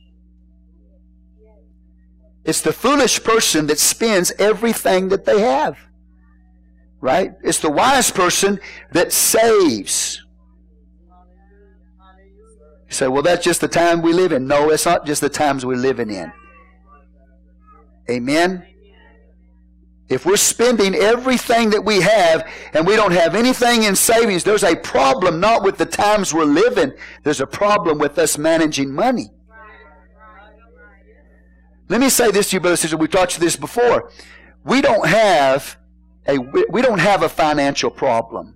It's 2.44 2.62
the 2.62 2.74
foolish 2.74 3.24
person 3.24 3.68
that 3.68 3.80
spends 3.80 4.32
everything 4.40 5.10
that 5.10 5.26
they 5.26 5.42
have. 5.42 5.78
Right? 7.02 7.34
It's 7.44 7.60
the 7.60 7.70
wise 7.70 8.10
person 8.10 8.60
that 8.92 9.12
saves. 9.12 10.24
You 12.88 12.94
say, 12.94 13.08
well, 13.08 13.22
that's 13.22 13.44
just 13.44 13.62
the 13.62 13.68
time 13.68 14.02
we 14.02 14.14
live 14.14 14.32
in. 14.32 14.48
No, 14.48 14.70
it's 14.70 14.86
not 14.86 15.06
just 15.06 15.22
the 15.22 15.30
times 15.30 15.66
we're 15.66 15.76
living 15.76 16.10
in. 16.10 16.32
Amen? 18.10 18.66
If 20.08 20.26
we're 20.26 20.38
spending 20.38 20.94
everything 20.94 21.72
that 21.72 21.84
we 21.84 22.02
have 22.02 22.48
and 22.74 22.86
we 22.86 22.96
don't 22.96 23.12
have 23.12 23.34
anything 23.34 23.84
in 23.84 23.96
savings, 23.96 24.44
there's 24.44 24.64
a 24.64 24.76
problem 24.76 25.40
not 25.40 25.64
with 25.64 25.78
the 25.78 25.86
times 25.86 26.32
we're 26.32 26.44
living. 26.44 26.94
There's 27.24 27.42
a 27.42 27.48
problem 27.48 27.98
with 27.98 28.20
us 28.20 28.38
managing 28.38 28.94
money. 28.94 29.32
Let 31.90 32.02
me 32.02 32.10
say 32.10 32.32
this 32.32 32.50
to 32.50 32.56
you, 32.56 32.60
brothers 32.60 32.80
and 32.80 32.82
sisters. 32.82 33.00
We've 33.00 33.10
taught 33.10 33.36
you 33.36 33.40
this 33.40 33.56
before. 33.56 34.12
We 34.64 34.82
don't 34.82 35.08
have 35.08 35.78
a 36.28 36.38
we 36.38 36.82
don't 36.82 37.00
have 37.00 37.24
a 37.24 37.30
financial 37.30 37.90
problem. 37.90 38.56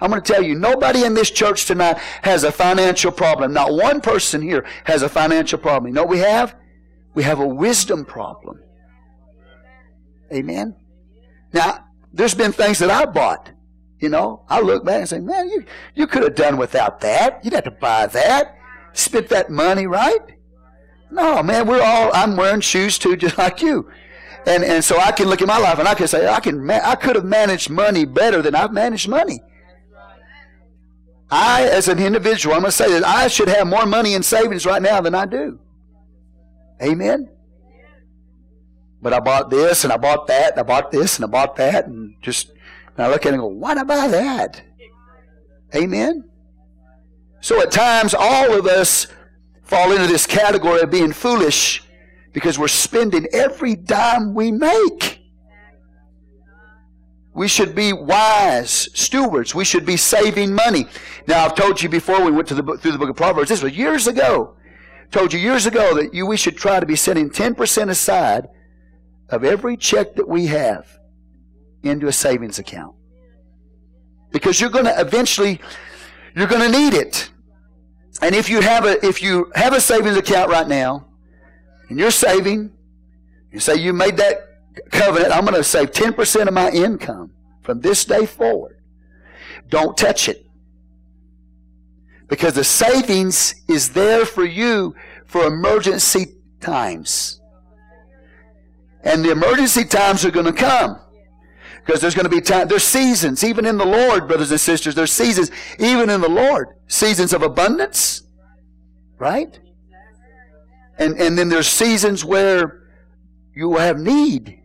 I'm 0.00 0.10
going 0.10 0.22
to 0.22 0.32
tell 0.32 0.42
you, 0.42 0.54
nobody 0.54 1.04
in 1.04 1.14
this 1.14 1.30
church 1.30 1.64
tonight 1.64 1.96
has 2.22 2.44
a 2.44 2.52
financial 2.52 3.10
problem. 3.10 3.54
Not 3.54 3.72
one 3.72 4.02
person 4.02 4.42
here 4.42 4.66
has 4.84 5.02
a 5.02 5.08
financial 5.08 5.58
problem. 5.58 5.88
You 5.88 5.94
know 5.94 6.02
what 6.02 6.10
we 6.10 6.18
have? 6.18 6.54
We 7.14 7.22
have 7.22 7.40
a 7.40 7.46
wisdom 7.46 8.04
problem. 8.04 8.60
Amen. 10.32 10.74
Now, 11.52 11.84
there's 12.12 12.34
been 12.34 12.52
things 12.52 12.78
that 12.78 12.90
I 12.90 13.04
bought. 13.04 13.50
You 13.98 14.10
know, 14.10 14.44
I 14.48 14.60
look 14.60 14.84
back 14.84 15.00
and 15.00 15.08
say, 15.08 15.20
man, 15.20 15.48
you, 15.48 15.64
you 15.94 16.06
could 16.06 16.22
have 16.22 16.34
done 16.34 16.58
without 16.58 17.00
that. 17.00 17.44
You 17.44 17.50
would 17.50 17.54
have 17.54 17.64
to 17.64 17.70
buy 17.70 18.06
that. 18.06 18.56
Spent 18.92 19.28
that 19.28 19.50
money, 19.50 19.86
right? 19.86 20.20
No, 21.10 21.42
man, 21.42 21.66
we're 21.66 21.82
all, 21.82 22.10
I'm 22.14 22.36
wearing 22.36 22.60
shoes 22.60 22.98
too, 22.98 23.16
just 23.16 23.38
like 23.38 23.62
you. 23.62 23.90
And, 24.46 24.62
and 24.62 24.84
so 24.84 24.98
I 24.98 25.12
can 25.12 25.28
look 25.28 25.42
at 25.42 25.48
my 25.48 25.58
life 25.58 25.78
and 25.78 25.88
I 25.88 25.94
can 25.94 26.06
say, 26.06 26.28
I 26.28 26.40
can, 26.40 26.70
I 26.70 26.94
could 26.94 27.16
have 27.16 27.24
managed 27.24 27.70
money 27.70 28.04
better 28.04 28.42
than 28.42 28.54
I've 28.54 28.72
managed 28.72 29.08
money. 29.08 29.40
I, 31.30 31.64
as 31.64 31.88
an 31.88 31.98
individual, 31.98 32.54
I'm 32.54 32.60
going 32.60 32.70
to 32.70 32.76
say 32.76 32.88
that 32.92 33.04
I 33.04 33.26
should 33.26 33.48
have 33.48 33.66
more 33.66 33.84
money 33.86 34.14
in 34.14 34.22
savings 34.22 34.64
right 34.64 34.80
now 34.80 35.00
than 35.00 35.14
I 35.14 35.26
do. 35.26 35.58
Amen? 36.80 37.28
But 39.06 39.14
I 39.14 39.20
bought 39.20 39.50
this 39.50 39.84
and 39.84 39.92
I 39.92 39.98
bought 39.98 40.26
that 40.26 40.50
and 40.50 40.58
I 40.58 40.64
bought 40.64 40.90
this 40.90 41.14
and 41.14 41.24
I 41.24 41.28
bought 41.28 41.54
that 41.58 41.86
and 41.86 42.16
just, 42.22 42.48
and 42.48 43.06
I 43.06 43.08
look 43.08 43.24
at 43.24 43.28
it 43.28 43.34
and 43.34 43.40
go, 43.40 43.46
why 43.46 43.74
did 43.74 43.82
I 43.82 43.84
buy 43.84 44.08
that? 44.08 44.62
Amen? 45.76 46.28
So 47.40 47.62
at 47.62 47.70
times, 47.70 48.16
all 48.18 48.58
of 48.58 48.66
us 48.66 49.06
fall 49.62 49.92
into 49.92 50.08
this 50.08 50.26
category 50.26 50.80
of 50.80 50.90
being 50.90 51.12
foolish 51.12 51.84
because 52.32 52.58
we're 52.58 52.66
spending 52.66 53.28
every 53.32 53.76
dime 53.76 54.34
we 54.34 54.50
make. 54.50 55.20
We 57.32 57.46
should 57.46 57.76
be 57.76 57.92
wise 57.92 58.88
stewards. 58.92 59.54
We 59.54 59.64
should 59.64 59.86
be 59.86 59.96
saving 59.96 60.52
money. 60.52 60.86
Now, 61.28 61.44
I've 61.44 61.54
told 61.54 61.80
you 61.80 61.88
before 61.88 62.24
we 62.24 62.32
went 62.32 62.48
to 62.48 62.54
the 62.56 62.76
through 62.76 62.90
the 62.90 62.98
book 62.98 63.10
of 63.10 63.14
Proverbs, 63.14 63.50
this 63.50 63.62
was 63.62 63.78
years 63.78 64.08
ago. 64.08 64.56
Told 65.12 65.32
you 65.32 65.38
years 65.38 65.64
ago 65.64 65.94
that 65.94 66.12
you, 66.12 66.26
we 66.26 66.36
should 66.36 66.56
try 66.56 66.80
to 66.80 66.86
be 66.86 66.96
setting 66.96 67.30
10% 67.30 67.88
aside 67.88 68.48
of 69.28 69.44
every 69.44 69.76
check 69.76 70.14
that 70.14 70.28
we 70.28 70.46
have 70.46 70.98
into 71.82 72.06
a 72.06 72.12
savings 72.12 72.58
account. 72.58 72.94
Because 74.32 74.60
you're 74.60 74.70
going 74.70 74.84
to 74.84 75.00
eventually, 75.00 75.60
you're 76.34 76.46
going 76.46 76.70
to 76.70 76.78
need 76.78 76.94
it. 76.94 77.30
And 78.22 78.34
if 78.34 78.48
you 78.48 78.60
have 78.60 78.84
a 78.84 79.04
if 79.04 79.22
you 79.22 79.50
have 79.54 79.74
a 79.74 79.80
savings 79.80 80.16
account 80.16 80.50
right 80.50 80.66
now, 80.66 81.06
and 81.88 81.98
you're 81.98 82.10
saving, 82.10 82.72
you 83.52 83.60
say 83.60 83.76
you 83.76 83.92
made 83.92 84.16
that 84.16 84.38
covenant, 84.90 85.32
I'm 85.32 85.44
going 85.44 85.54
to 85.54 85.64
save 85.64 85.90
10% 85.90 86.48
of 86.48 86.54
my 86.54 86.70
income 86.70 87.32
from 87.62 87.80
this 87.80 88.04
day 88.04 88.26
forward. 88.26 88.80
Don't 89.68 89.96
touch 89.96 90.28
it. 90.28 90.46
Because 92.28 92.54
the 92.54 92.64
savings 92.64 93.54
is 93.68 93.90
there 93.90 94.24
for 94.24 94.44
you 94.44 94.94
for 95.26 95.46
emergency 95.46 96.36
times. 96.60 97.40
And 99.06 99.24
the 99.24 99.30
emergency 99.30 99.84
times 99.84 100.24
are 100.24 100.30
going 100.30 100.46
to 100.46 100.52
come. 100.52 101.00
Because 101.84 102.00
there's 102.00 102.16
going 102.16 102.24
to 102.24 102.30
be 102.30 102.40
time, 102.40 102.66
there's 102.66 102.82
seasons, 102.82 103.44
even 103.44 103.64
in 103.64 103.78
the 103.78 103.86
Lord, 103.86 104.26
brothers 104.26 104.50
and 104.50 104.60
sisters, 104.60 104.96
there's 104.96 105.12
seasons, 105.12 105.52
even 105.78 106.10
in 106.10 106.20
the 106.20 106.28
Lord. 106.28 106.70
Seasons 106.88 107.32
of 107.32 107.42
abundance, 107.42 108.24
right? 109.18 109.60
And, 110.98 111.16
and 111.20 111.38
then 111.38 111.48
there's 111.48 111.68
seasons 111.68 112.24
where 112.24 112.88
you 113.54 113.76
have 113.76 113.98
need. 113.98 114.60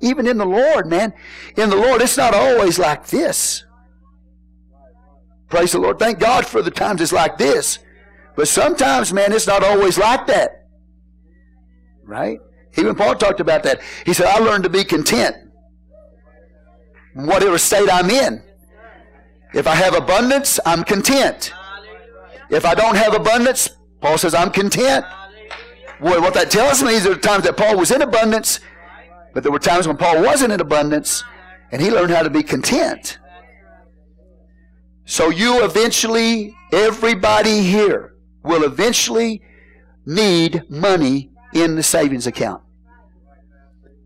Even 0.00 0.26
in 0.26 0.38
the 0.38 0.46
Lord, 0.46 0.88
man. 0.88 1.12
In 1.56 1.70
the 1.70 1.76
Lord, 1.76 2.02
it's 2.02 2.16
not 2.16 2.34
always 2.34 2.80
like 2.80 3.06
this. 3.06 3.64
Praise 5.48 5.72
the 5.72 5.78
Lord. 5.78 6.00
Thank 6.00 6.18
God 6.18 6.44
for 6.44 6.62
the 6.62 6.72
times 6.72 7.00
it's 7.00 7.12
like 7.12 7.38
this. 7.38 7.78
But 8.34 8.48
sometimes, 8.48 9.12
man, 9.12 9.32
it's 9.32 9.46
not 9.46 9.62
always 9.62 9.96
like 9.96 10.26
that. 10.26 10.66
Right? 12.02 12.40
Even 12.76 12.94
Paul 12.94 13.14
talked 13.14 13.40
about 13.40 13.62
that. 13.62 13.80
He 14.04 14.12
said, 14.12 14.26
I 14.26 14.38
learned 14.38 14.64
to 14.64 14.70
be 14.70 14.84
content 14.84 15.36
whatever 17.16 17.56
state 17.56 17.88
I'm 17.90 18.10
in. 18.10 18.42
If 19.54 19.66
I 19.66 19.74
have 19.74 19.94
abundance, 19.94 20.60
I'm 20.66 20.84
content. 20.84 21.52
If 22.50 22.66
I 22.66 22.74
don't 22.74 22.96
have 22.96 23.14
abundance, 23.14 23.70
Paul 24.00 24.18
says 24.18 24.34
I'm 24.34 24.50
content. 24.50 25.04
Well, 26.00 26.20
what 26.20 26.34
that 26.34 26.50
tells 26.50 26.82
me 26.82 26.94
is 26.94 27.04
there 27.04 27.14
are 27.14 27.16
times 27.16 27.44
that 27.44 27.56
Paul 27.56 27.78
was 27.78 27.90
in 27.90 28.02
abundance, 28.02 28.60
but 29.32 29.42
there 29.42 29.50
were 29.50 29.58
times 29.58 29.88
when 29.88 29.96
Paul 29.96 30.22
wasn't 30.22 30.52
in 30.52 30.60
abundance, 30.60 31.24
and 31.72 31.80
he 31.80 31.90
learned 31.90 32.10
how 32.10 32.22
to 32.22 32.30
be 32.30 32.42
content. 32.42 33.18
So 35.06 35.30
you 35.30 35.64
eventually, 35.64 36.54
everybody 36.72 37.62
here 37.62 38.16
will 38.42 38.64
eventually 38.64 39.42
need 40.04 40.64
money 40.68 41.30
in 41.54 41.76
the 41.76 41.82
savings 41.82 42.26
account. 42.26 42.62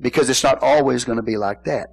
Because 0.01 0.31
it's 0.31 0.43
not 0.43 0.63
always 0.63 1.05
going 1.05 1.17
to 1.17 1.23
be 1.23 1.37
like 1.37 1.65
that. 1.65 1.89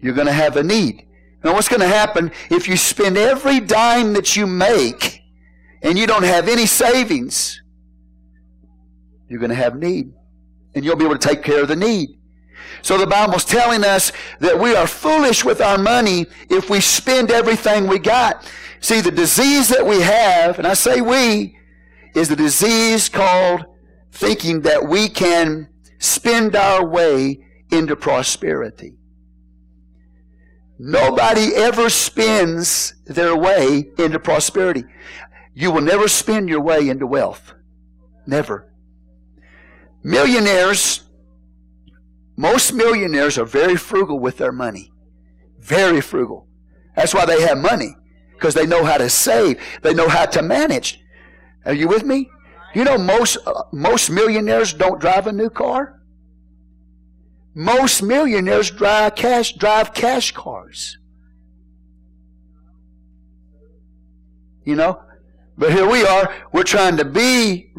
You're 0.00 0.14
going 0.14 0.26
to 0.26 0.32
have 0.32 0.56
a 0.56 0.62
need. 0.62 1.06
Now, 1.42 1.54
what's 1.54 1.68
going 1.68 1.80
to 1.80 1.88
happen 1.88 2.32
if 2.50 2.68
you 2.68 2.76
spend 2.76 3.16
every 3.16 3.60
dime 3.60 4.12
that 4.12 4.36
you 4.36 4.46
make 4.46 5.22
and 5.82 5.98
you 5.98 6.06
don't 6.06 6.22
have 6.22 6.48
any 6.48 6.66
savings? 6.66 7.62
You're 9.28 9.40
going 9.40 9.50
to 9.50 9.56
have 9.56 9.76
need. 9.76 10.12
And 10.74 10.84
you'll 10.84 10.96
be 10.96 11.04
able 11.04 11.16
to 11.16 11.28
take 11.28 11.42
care 11.42 11.62
of 11.62 11.68
the 11.68 11.76
need. 11.76 12.10
So 12.82 12.98
the 12.98 13.06
Bible's 13.06 13.44
telling 13.44 13.84
us 13.84 14.12
that 14.38 14.58
we 14.58 14.74
are 14.74 14.86
foolish 14.86 15.44
with 15.44 15.60
our 15.60 15.78
money 15.78 16.26
if 16.48 16.70
we 16.70 16.80
spend 16.80 17.30
everything 17.30 17.86
we 17.86 17.98
got. 17.98 18.50
See, 18.80 19.00
the 19.00 19.10
disease 19.10 19.68
that 19.68 19.84
we 19.84 20.00
have, 20.00 20.58
and 20.58 20.66
I 20.66 20.74
say 20.74 21.00
we, 21.00 21.58
is 22.14 22.28
the 22.28 22.36
disease 22.36 23.08
called 23.08 23.64
thinking 24.12 24.62
that 24.62 24.88
we 24.88 25.08
can 25.08 25.68
spend 25.98 26.56
our 26.56 26.84
way 26.84 27.46
into 27.70 27.96
prosperity. 27.96 28.96
Nobody 30.78 31.54
ever 31.54 31.90
spends 31.90 32.94
their 33.04 33.36
way 33.36 33.90
into 33.98 34.18
prosperity. 34.18 34.84
You 35.52 35.70
will 35.70 35.82
never 35.82 36.08
spend 36.08 36.48
your 36.48 36.62
way 36.62 36.88
into 36.88 37.06
wealth. 37.06 37.52
Never. 38.26 38.72
Millionaires, 40.02 41.02
most 42.36 42.72
millionaires 42.72 43.36
are 43.36 43.44
very 43.44 43.76
frugal 43.76 44.18
with 44.18 44.38
their 44.38 44.52
money. 44.52 44.90
Very 45.58 46.00
frugal. 46.00 46.48
That's 46.96 47.12
why 47.12 47.26
they 47.26 47.42
have 47.42 47.58
money. 47.58 47.94
Because 48.32 48.54
they 48.54 48.66
know 48.66 48.84
how 48.84 48.96
to 48.96 49.10
save. 49.10 49.60
They 49.82 49.92
know 49.92 50.08
how 50.08 50.24
to 50.24 50.40
manage. 50.40 51.00
Are 51.66 51.74
you 51.74 51.88
with 51.88 52.04
me? 52.04 52.30
You 52.74 52.84
know 52.84 52.98
most, 52.98 53.38
uh, 53.46 53.64
most 53.72 54.10
millionaires 54.10 54.72
don't 54.72 55.00
drive 55.00 55.26
a 55.26 55.32
new 55.32 55.50
car. 55.50 56.00
Most 57.54 58.02
millionaires 58.02 58.70
drive 58.70 59.16
cash, 59.16 59.54
drive 59.54 59.92
cash 59.92 60.32
cars. 60.32 60.98
You 64.64 64.76
know? 64.76 65.02
But 65.58 65.72
here 65.72 65.88
we 65.88 66.04
are, 66.04 66.32
we're 66.52 66.62
trying 66.62 66.96
to 66.98 67.04
be, 67.04 67.74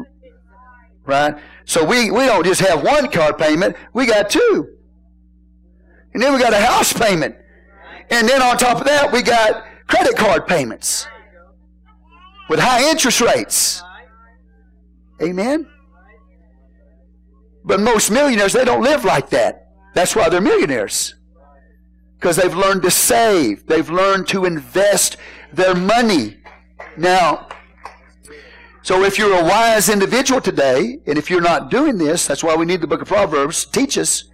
right? 1.04 1.34
So 1.64 1.84
we, 1.84 2.10
we 2.10 2.26
don't 2.26 2.44
just 2.44 2.60
have 2.60 2.84
one 2.84 3.10
car 3.10 3.32
payment, 3.32 3.76
we 3.92 4.06
got 4.06 4.30
two. 4.30 4.68
And 6.12 6.22
then 6.22 6.34
we 6.34 6.38
got 6.38 6.52
a 6.52 6.60
house 6.60 6.92
payment. 6.92 7.34
And 8.10 8.28
then 8.28 8.42
on 8.42 8.58
top 8.58 8.78
of 8.78 8.86
that, 8.86 9.10
we 9.10 9.22
got 9.22 9.64
credit 9.86 10.16
card 10.16 10.46
payments 10.46 11.06
with 12.48 12.60
high 12.60 12.88
interest 12.90 13.20
rates. 13.20 13.82
Amen? 15.22 15.68
But 17.64 17.80
most 17.80 18.10
millionaires, 18.10 18.52
they 18.52 18.64
don't 18.64 18.82
live 18.82 19.04
like 19.04 19.30
that. 19.30 19.68
That's 19.94 20.16
why 20.16 20.28
they're 20.28 20.40
millionaires. 20.40 21.14
Because 22.18 22.36
they've 22.36 22.54
learned 22.54 22.82
to 22.82 22.90
save. 22.90 23.66
They've 23.66 23.88
learned 23.88 24.28
to 24.28 24.44
invest 24.44 25.16
their 25.52 25.74
money. 25.74 26.38
Now, 26.96 27.48
so 28.82 29.04
if 29.04 29.18
you're 29.18 29.38
a 29.38 29.44
wise 29.44 29.88
individual 29.88 30.40
today, 30.40 30.98
and 31.06 31.16
if 31.18 31.30
you're 31.30 31.40
not 31.40 31.70
doing 31.70 31.98
this, 31.98 32.26
that's 32.26 32.42
why 32.42 32.56
we 32.56 32.66
need 32.66 32.80
the 32.80 32.86
book 32.86 33.02
of 33.02 33.08
Proverbs 33.08 33.64
teach 33.64 33.96
us. 33.96 34.24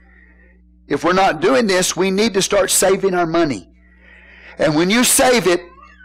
If 0.87 1.05
we're 1.05 1.13
not 1.13 1.43
doing 1.43 1.67
this, 1.67 1.97
we 1.97 2.11
need 2.11 2.33
to 2.35 2.41
start 2.41 2.71
saving 2.71 3.15
our 3.15 3.27
money. 3.27 3.69
And 4.59 4.75
when 4.75 4.89
you 4.89 5.05
save 5.05 5.47
it, 5.47 5.61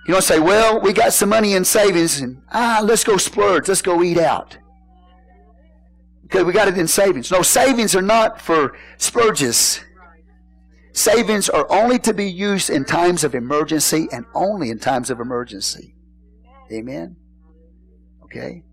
you 0.08 0.14
don't 0.14 0.22
say, 0.22 0.40
well, 0.40 0.82
we 0.82 0.92
got 0.92 1.14
some 1.14 1.30
money 1.30 1.54
in 1.54 1.64
savings 1.64 2.20
and 2.20 2.42
ah, 2.52 2.82
let's 2.84 3.06
go 3.06 3.16
splurge, 3.16 3.70
let's 3.70 3.82
go 3.82 4.04
eat 4.04 4.18
out 4.18 4.58
because 6.34 6.48
we 6.48 6.52
got 6.52 6.68
it 6.68 6.80
in 6.80 6.88
savings. 6.88 7.30
No, 7.30 7.44
savings 7.44 7.96
are 7.96 8.02
not 8.02 8.42
for 8.42 8.76
splurges. 8.98 9.82
Savings 10.92 11.48
are 11.48 11.72
only 11.72 12.00
to 12.00 12.14
be 12.14 12.26
used 12.26 12.72
in 12.72 12.86
times 12.86 13.24
of 13.24 13.36
emergency 13.36 14.08
and 14.12 14.26
only 14.34 14.72
in 14.72 14.80
times 14.80 15.12
of 15.12 15.20
emergency. 15.20 15.94
Amen. 16.72 17.16
Okay. 18.24 18.64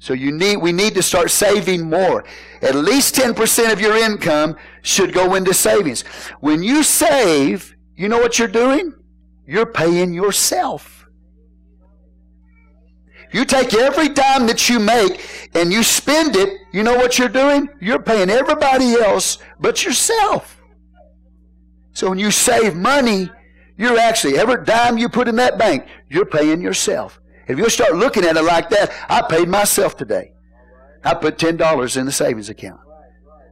So 0.00 0.12
you 0.12 0.32
need 0.32 0.58
we 0.58 0.72
need 0.72 0.94
to 0.94 1.02
start 1.02 1.30
saving 1.30 1.88
more. 1.88 2.24
At 2.60 2.74
least 2.74 3.14
10% 3.14 3.72
of 3.72 3.80
your 3.80 3.96
income 3.96 4.56
should 4.82 5.14
go 5.14 5.36
into 5.36 5.54
savings. 5.54 6.02
When 6.40 6.62
you 6.62 6.82
save, 6.82 7.74
you 7.96 8.08
know 8.08 8.18
what 8.18 8.38
you're 8.38 8.48
doing? 8.48 8.92
You're 9.46 9.72
paying 9.72 10.12
yourself. 10.12 10.99
You 13.32 13.44
take 13.44 13.74
every 13.74 14.08
dime 14.08 14.46
that 14.46 14.68
you 14.68 14.80
make 14.80 15.50
and 15.54 15.72
you 15.72 15.82
spend 15.82 16.36
it, 16.36 16.60
you 16.72 16.82
know 16.82 16.96
what 16.96 17.18
you're 17.18 17.28
doing? 17.28 17.68
You're 17.80 18.02
paying 18.02 18.28
everybody 18.30 18.94
else 18.94 19.38
but 19.60 19.84
yourself. 19.84 20.60
So 21.92 22.08
when 22.08 22.18
you 22.18 22.30
save 22.30 22.74
money, 22.74 23.30
you're 23.76 23.98
actually, 23.98 24.38
every 24.38 24.64
dime 24.64 24.98
you 24.98 25.08
put 25.08 25.28
in 25.28 25.36
that 25.36 25.58
bank, 25.58 25.86
you're 26.08 26.26
paying 26.26 26.60
yourself. 26.60 27.20
If 27.48 27.58
you 27.58 27.68
start 27.68 27.96
looking 27.96 28.24
at 28.24 28.36
it 28.36 28.42
like 28.42 28.70
that, 28.70 28.92
I 29.08 29.22
paid 29.22 29.48
myself 29.48 29.96
today. 29.96 30.32
I 31.04 31.14
put 31.14 31.38
$10 31.38 31.96
in 31.96 32.06
the 32.06 32.12
savings 32.12 32.48
account. 32.48 32.80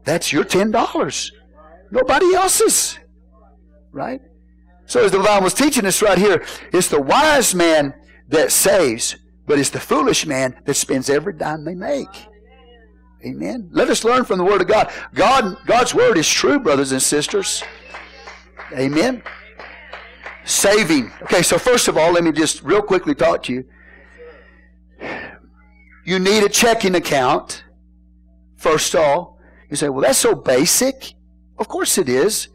That's 0.04 0.32
your 0.32 0.44
$10. 0.44 1.30
Nobody 1.90 2.34
else's. 2.34 2.98
Right? 3.92 4.20
So 4.86 5.04
as 5.04 5.12
the 5.12 5.18
Bible 5.18 5.44
was 5.44 5.54
teaching 5.54 5.86
us 5.86 6.02
right 6.02 6.18
here, 6.18 6.44
it's 6.72 6.88
the 6.88 7.00
wise 7.00 7.54
man 7.54 7.94
that 8.28 8.52
saves 8.52 9.16
but 9.48 9.58
it's 9.58 9.70
the 9.70 9.80
foolish 9.80 10.26
man 10.26 10.54
that 10.66 10.74
spends 10.74 11.08
every 11.08 11.32
dime 11.32 11.64
they 11.64 11.74
make. 11.74 12.28
Amen. 13.24 13.68
Let 13.72 13.88
us 13.88 14.04
learn 14.04 14.24
from 14.24 14.38
the 14.38 14.44
Word 14.44 14.60
of 14.60 14.68
God. 14.68 14.92
God 15.14 15.56
God's 15.66 15.94
Word 15.94 16.18
is 16.18 16.28
true, 16.28 16.60
brothers 16.60 16.92
and 16.92 17.02
sisters. 17.02 17.64
Amen. 18.72 19.22
Saving. 20.44 21.10
Okay, 21.22 21.42
so 21.42 21.58
first 21.58 21.88
of 21.88 21.96
all, 21.96 22.12
let 22.12 22.22
me 22.22 22.30
just 22.30 22.62
real 22.62 22.82
quickly 22.82 23.14
talk 23.14 23.42
to 23.44 23.52
you. 23.52 23.64
You 26.04 26.18
need 26.18 26.44
a 26.44 26.48
checking 26.48 26.94
account, 26.94 27.64
first 28.56 28.94
of 28.94 29.00
all. 29.00 29.40
You 29.68 29.76
say, 29.76 29.88
well, 29.88 30.02
that's 30.02 30.18
so 30.18 30.34
basic. 30.34 31.14
Of 31.58 31.68
course 31.68 31.98
it 31.98 32.08
is. 32.08 32.48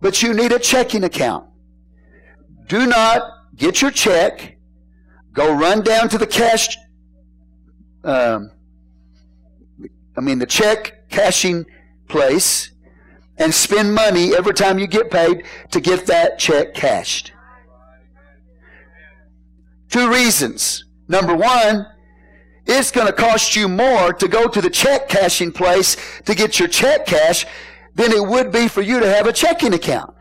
But 0.00 0.22
you 0.22 0.34
need 0.34 0.52
a 0.52 0.58
checking 0.58 1.04
account. 1.04 1.46
Do 2.66 2.86
not 2.86 3.22
get 3.54 3.80
your 3.80 3.90
check 3.90 4.55
Go 5.36 5.54
run 5.54 5.82
down 5.82 6.08
to 6.08 6.18
the 6.18 6.26
cash, 6.26 6.78
um, 8.04 8.50
I 10.16 10.22
mean, 10.22 10.38
the 10.38 10.46
check 10.46 11.10
cashing 11.10 11.66
place 12.08 12.70
and 13.36 13.52
spend 13.52 13.94
money 13.94 14.34
every 14.34 14.54
time 14.54 14.78
you 14.78 14.86
get 14.86 15.10
paid 15.10 15.44
to 15.72 15.80
get 15.80 16.06
that 16.06 16.38
check 16.38 16.72
cashed. 16.72 17.32
Two 19.90 20.10
reasons. 20.10 20.86
Number 21.06 21.36
one, 21.36 21.86
it's 22.64 22.90
going 22.90 23.06
to 23.06 23.12
cost 23.12 23.54
you 23.54 23.68
more 23.68 24.14
to 24.14 24.28
go 24.28 24.48
to 24.48 24.60
the 24.62 24.70
check 24.70 25.06
cashing 25.06 25.52
place 25.52 25.98
to 26.24 26.34
get 26.34 26.58
your 26.58 26.68
check 26.68 27.04
cash 27.04 27.44
than 27.94 28.10
it 28.10 28.26
would 28.26 28.50
be 28.50 28.68
for 28.68 28.80
you 28.80 29.00
to 29.00 29.06
have 29.06 29.26
a 29.26 29.34
checking 29.34 29.74
account. 29.74 30.14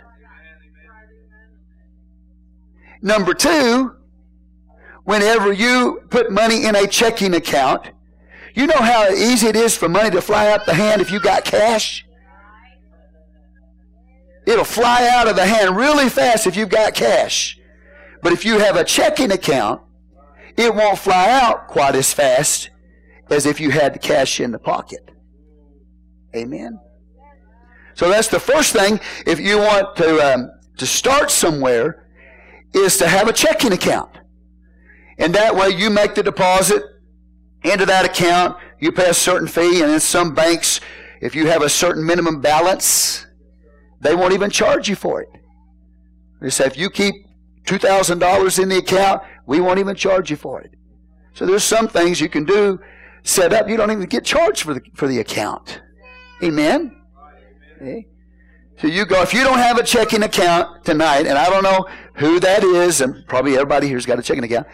Number 3.02 3.34
two, 3.34 3.96
whenever 5.06 5.54
you 5.54 6.02
put 6.10 6.32
money 6.32 6.66
in 6.66 6.76
a 6.76 6.86
checking 6.86 7.34
account, 7.34 7.88
you 8.54 8.68
know 8.68 8.78
how 8.78 9.10
easy 9.10 9.48
it 9.48 9.56
is 9.56 9.78
for 9.78 9.90
money 9.90 10.10
to 10.12 10.22
fly 10.22 10.48
out 10.50 10.66
the 10.66 10.74
hand 10.74 11.02
if 11.02 11.12
you 11.12 11.20
got 11.20 11.46
cash? 11.46 12.06
It'll 14.46 14.64
fly 14.64 15.08
out 15.12 15.28
of 15.28 15.36
the 15.36 15.46
hand 15.46 15.76
really 15.76 16.10
fast 16.10 16.46
if 16.46 16.56
you've 16.56 16.70
got 16.70 16.94
cash. 16.94 17.58
But 18.22 18.34
if 18.34 18.46
you 18.46 18.60
have 18.60 18.76
a 18.76 18.84
checking 18.84 19.32
account, 19.32 19.82
it 20.58 20.74
won't 20.74 21.00
fly 21.00 21.30
out 21.30 21.68
quite 21.68 21.96
as 21.96 22.14
fast 22.14 22.70
as 23.30 23.46
if 23.46 23.60
you 23.60 23.72
had 23.72 23.94
the 23.94 24.00
cash 24.00 24.40
in 24.40 24.52
the 24.52 24.60
pocket. 24.60 25.12
Amen. 26.36 26.80
So 27.96 28.10
that's 28.10 28.28
the 28.28 28.40
first 28.40 28.74
thing. 28.74 29.00
If 29.26 29.40
you 29.40 29.58
want 29.58 29.96
to 29.98 30.34
um, 30.34 30.52
to 30.78 30.86
start 30.86 31.32
somewhere, 31.32 32.08
is 32.74 32.98
to 32.98 33.08
have 33.08 33.28
a 33.28 33.34
checking 33.34 33.72
account. 33.72 34.12
And 35.18 35.34
that 35.36 35.56
way 35.56 35.70
you 35.70 35.90
make 35.90 36.16
the 36.16 36.24
deposit 36.24 36.84
into 37.64 37.86
that 37.86 38.06
account, 38.06 38.58
you 38.80 38.92
pay 38.92 39.10
a 39.10 39.14
certain 39.14 39.48
fee, 39.48 39.82
and 39.82 39.92
in 39.92 40.00
some 40.00 40.34
banks, 40.34 40.82
if 41.22 41.36
you 41.36 41.48
have 41.48 41.62
a 41.62 41.70
certain 41.70 42.06
minimum 42.06 42.42
balance, 42.42 43.26
they 44.02 44.16
won't 44.16 44.34
even 44.34 44.50
charge 44.50 44.90
you 44.90 44.96
for 44.96 45.22
it. 45.22 45.30
They 46.42 46.50
say 46.50 46.66
if 46.66 46.78
you 46.78 46.90
keep 46.90 47.16
$2,000 47.66 48.62
in 48.62 48.70
the 48.70 48.78
account, 48.78 49.24
we 49.48 49.60
won't 49.60 49.80
even 49.80 49.96
charge 49.96 50.30
you 50.30 50.36
for 50.36 50.62
it. 50.62 50.72
So 51.34 51.46
there's 51.46 51.64
some 51.64 51.88
things 51.88 52.22
you 52.22 52.30
can 52.30 52.46
do, 52.46 52.80
set 53.24 53.54
up, 53.54 53.68
you 53.68 53.78
don't 53.78 53.92
even 53.92 54.06
get 54.06 54.24
charged 54.24 54.62
for 54.62 54.74
the, 54.74 54.82
for 54.94 55.08
the 55.08 55.20
account. 55.20 55.82
Amen? 56.44 56.96
Okay. 57.78 58.08
So 58.78 58.88
you 58.88 59.06
go, 59.06 59.22
if 59.22 59.34
you 59.34 59.44
don't 59.44 59.58
have 59.58 59.78
a 59.78 59.84
checking 59.84 60.24
account 60.24 60.84
tonight, 60.84 61.26
and 61.28 61.38
I 61.38 61.50
don't 61.50 61.64
know 61.64 61.88
who 62.16 62.40
that 62.42 62.64
is, 62.64 63.02
and 63.02 63.26
probably 63.28 63.54
everybody 63.56 63.88
here's 63.88 64.06
got 64.06 64.20
a 64.20 64.22
checking 64.22 64.44
account, 64.44 64.68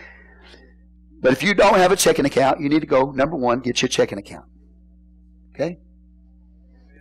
But 1.22 1.34
if 1.34 1.44
you 1.44 1.54
don't 1.54 1.76
have 1.76 1.92
a 1.92 1.96
checking 1.96 2.26
account, 2.26 2.60
you 2.60 2.68
need 2.68 2.82
to 2.82 2.88
go, 2.88 3.12
number 3.12 3.38
one, 3.38 3.60
get 3.60 3.82
your 3.82 3.90
checking 3.90 4.18
account. 4.18 4.46
Okay? 5.54 5.78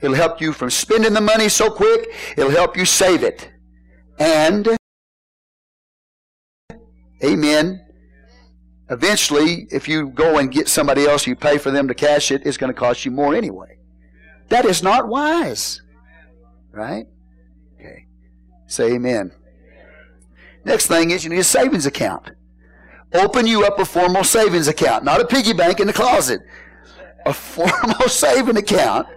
It'll 0.02 0.14
help 0.14 0.40
you 0.40 0.52
from 0.52 0.70
spending 0.70 1.14
the 1.14 1.20
money 1.20 1.48
so 1.48 1.70
quick, 1.70 2.12
it'll 2.36 2.50
help 2.50 2.76
you 2.76 2.84
save 2.84 3.22
it. 3.22 3.50
And, 4.18 4.68
amen, 7.24 7.86
eventually, 8.90 9.66
if 9.70 9.88
you 9.88 10.10
go 10.10 10.38
and 10.38 10.52
get 10.52 10.68
somebody 10.68 11.06
else, 11.06 11.26
you 11.26 11.34
pay 11.34 11.56
for 11.56 11.70
them 11.70 11.88
to 11.88 11.94
cash 11.94 12.30
it, 12.30 12.42
it's 12.44 12.58
going 12.58 12.72
to 12.72 12.78
cost 12.78 13.06
you 13.06 13.10
more 13.10 13.34
anyway. 13.34 13.78
That 14.48 14.66
is 14.66 14.82
not 14.82 15.08
wise. 15.08 15.80
Right? 16.72 17.06
Okay. 17.76 18.06
Say 18.66 18.92
amen. 18.94 19.32
Next 20.64 20.86
thing 20.86 21.10
is 21.10 21.24
you 21.24 21.30
need 21.30 21.38
a 21.38 21.44
savings 21.44 21.86
account. 21.86 22.30
Open 23.12 23.46
you 23.46 23.64
up 23.64 23.78
a 23.78 23.84
formal 23.84 24.22
savings 24.22 24.68
account, 24.68 25.04
not 25.04 25.20
a 25.20 25.26
piggy 25.26 25.52
bank 25.52 25.80
in 25.80 25.86
the 25.86 25.92
closet. 25.92 26.42
A 27.26 27.32
formal 27.34 28.08
saving 28.08 28.56
account. 28.56 29.08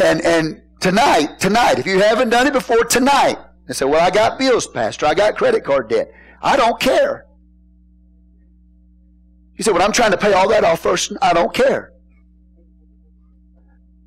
And 0.00 0.20
and 0.24 0.62
tonight, 0.80 1.38
tonight, 1.38 1.78
if 1.78 1.86
you 1.86 2.00
haven't 2.00 2.30
done 2.30 2.46
it 2.46 2.52
before, 2.52 2.84
tonight, 2.84 3.38
and 3.66 3.76
say, 3.76 3.84
Well, 3.84 4.04
I 4.04 4.10
got 4.10 4.38
bills, 4.38 4.66
Pastor, 4.66 5.06
I 5.06 5.14
got 5.14 5.36
credit 5.36 5.64
card 5.64 5.88
debt. 5.88 6.12
I 6.42 6.56
don't 6.56 6.80
care. 6.80 7.26
You 9.54 9.62
say, 9.62 9.72
Well, 9.72 9.82
I'm 9.82 9.92
trying 9.92 10.10
to 10.10 10.18
pay 10.18 10.32
all 10.32 10.48
that 10.48 10.64
off 10.64 10.80
first. 10.80 11.12
I 11.22 11.32
don't 11.32 11.54
care. 11.54 11.92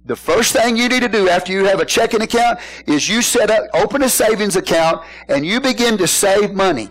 The 0.05 0.17
first 0.17 0.51
thing 0.51 0.75
you 0.75 0.89
need 0.89 1.01
to 1.01 1.07
do 1.07 1.29
after 1.29 1.53
you 1.53 1.63
have 1.63 1.79
a 1.79 1.85
checking 1.85 2.21
account 2.21 2.59
is 2.87 3.07
you 3.07 3.21
set 3.21 3.49
up, 3.49 3.63
open 3.73 4.03
a 4.03 4.09
savings 4.09 4.57
account, 4.57 5.01
and 5.29 5.45
you 5.45 5.61
begin 5.61 5.97
to 5.97 6.07
save 6.07 6.51
money. 6.51 6.89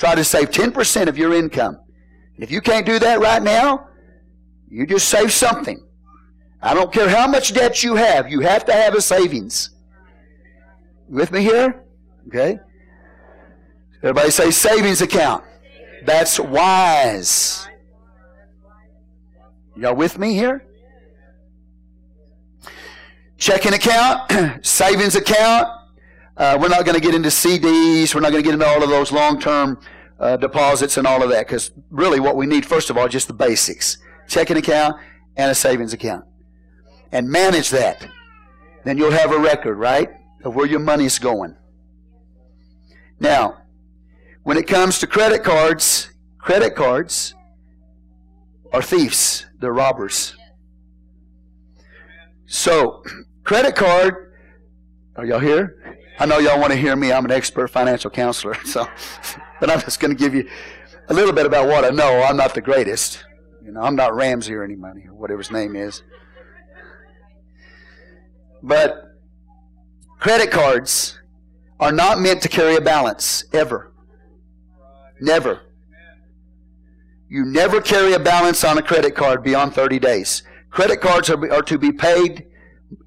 Try 0.00 0.16
to 0.16 0.24
save 0.24 0.50
10% 0.50 1.06
of 1.06 1.16
your 1.16 1.34
income. 1.34 1.78
If 2.36 2.50
you 2.50 2.60
can't 2.60 2.84
do 2.84 2.98
that 2.98 3.20
right 3.20 3.42
now, 3.42 3.86
you 4.68 4.86
just 4.86 5.08
save 5.08 5.30
something. 5.32 5.86
I 6.60 6.74
don't 6.74 6.92
care 6.92 7.08
how 7.08 7.28
much 7.28 7.52
debt 7.52 7.84
you 7.84 7.94
have, 7.94 8.28
you 8.28 8.40
have 8.40 8.64
to 8.64 8.72
have 8.72 8.94
a 8.94 9.00
savings. 9.00 9.70
with 11.08 11.30
me 11.30 11.42
here? 11.42 11.84
Okay? 12.26 12.58
Everybody 14.02 14.30
say 14.30 14.50
savings 14.50 15.02
account. 15.02 15.44
That's 16.04 16.40
wise. 16.40 17.68
Y'all 19.76 19.94
with 19.94 20.18
me 20.18 20.34
here? 20.34 20.66
checking 23.40 23.72
account, 23.72 24.30
savings 24.64 25.16
account. 25.16 25.79
Uh, 26.40 26.56
we're 26.58 26.68
not 26.68 26.86
going 26.86 26.94
to 26.94 27.02
get 27.02 27.14
into 27.14 27.28
CDs. 27.28 28.14
We're 28.14 28.22
not 28.22 28.32
going 28.32 28.42
to 28.42 28.46
get 28.46 28.54
into 28.54 28.66
all 28.66 28.82
of 28.82 28.88
those 28.88 29.12
long-term 29.12 29.78
uh, 30.18 30.38
deposits 30.38 30.96
and 30.96 31.06
all 31.06 31.22
of 31.22 31.28
that 31.28 31.46
because 31.46 31.70
really 31.90 32.18
what 32.18 32.34
we 32.34 32.46
need, 32.46 32.64
first 32.64 32.88
of 32.88 32.96
all, 32.96 33.08
just 33.08 33.28
the 33.28 33.34
basics. 33.34 33.98
Checking 34.26 34.56
account 34.56 34.96
and 35.36 35.50
a 35.50 35.54
savings 35.54 35.92
account. 35.92 36.24
And 37.12 37.28
manage 37.28 37.68
that. 37.70 38.08
Then 38.84 38.96
you'll 38.96 39.10
have 39.10 39.32
a 39.32 39.38
record, 39.38 39.76
right, 39.76 40.08
of 40.42 40.54
where 40.54 40.64
your 40.64 40.80
money's 40.80 41.18
going. 41.18 41.56
Now, 43.18 43.58
when 44.42 44.56
it 44.56 44.66
comes 44.66 44.98
to 45.00 45.06
credit 45.06 45.44
cards, 45.44 46.08
credit 46.38 46.74
cards 46.74 47.34
are 48.72 48.80
thieves. 48.80 49.44
They're 49.58 49.74
robbers. 49.74 50.34
So, 52.46 53.04
Credit 53.44 53.74
card. 53.74 54.34
Are 55.16 55.26
y'all 55.26 55.40
here? 55.40 55.79
I 56.20 56.26
know 56.26 56.38
y'all 56.38 56.60
want 56.60 56.70
to 56.70 56.78
hear 56.78 56.94
me. 56.96 57.12
I'm 57.12 57.24
an 57.24 57.30
expert 57.30 57.68
financial 57.68 58.10
counselor, 58.10 58.54
so 58.66 58.86
but 59.58 59.70
I'm 59.70 59.80
just 59.80 60.00
going 60.00 60.14
to 60.14 60.16
give 60.16 60.34
you 60.34 60.46
a 61.08 61.14
little 61.14 61.32
bit 61.32 61.46
about 61.46 61.66
what 61.66 61.82
I 61.82 61.88
know. 61.88 62.22
I'm 62.22 62.36
not 62.36 62.54
the 62.54 62.60
greatest. 62.60 63.24
You 63.64 63.72
know, 63.72 63.80
I'm 63.80 63.96
not 63.96 64.14
Ramsey 64.14 64.52
or 64.52 64.62
anybody 64.62 65.06
or 65.06 65.14
whatever 65.14 65.38
his 65.38 65.50
name 65.50 65.76
is. 65.76 66.02
But 68.62 69.16
credit 70.18 70.50
cards 70.50 71.18
are 71.80 71.90
not 71.90 72.20
meant 72.20 72.42
to 72.42 72.50
carry 72.50 72.76
a 72.76 72.82
balance 72.82 73.44
ever. 73.54 73.90
Never. 75.22 75.62
You 77.30 77.46
never 77.46 77.80
carry 77.80 78.12
a 78.12 78.18
balance 78.18 78.62
on 78.62 78.76
a 78.76 78.82
credit 78.82 79.14
card 79.14 79.42
beyond 79.42 79.74
30 79.74 79.98
days. 79.98 80.42
Credit 80.68 81.00
cards 81.00 81.30
are, 81.30 81.50
are 81.50 81.62
to 81.62 81.78
be 81.78 81.92
paid 81.92 82.46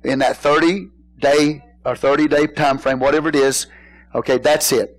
in 0.04 0.18
that 0.20 0.38
30 0.38 0.90
day 1.20 1.63
or 1.86 1.96
30 1.96 2.28
day 2.28 2.48
time 2.48 2.78
frame, 2.78 3.00
whatever 3.00 3.30
it 3.30 3.36
is, 3.36 3.68
okay, 4.16 4.38
that's 4.38 4.72
it. 4.72 4.98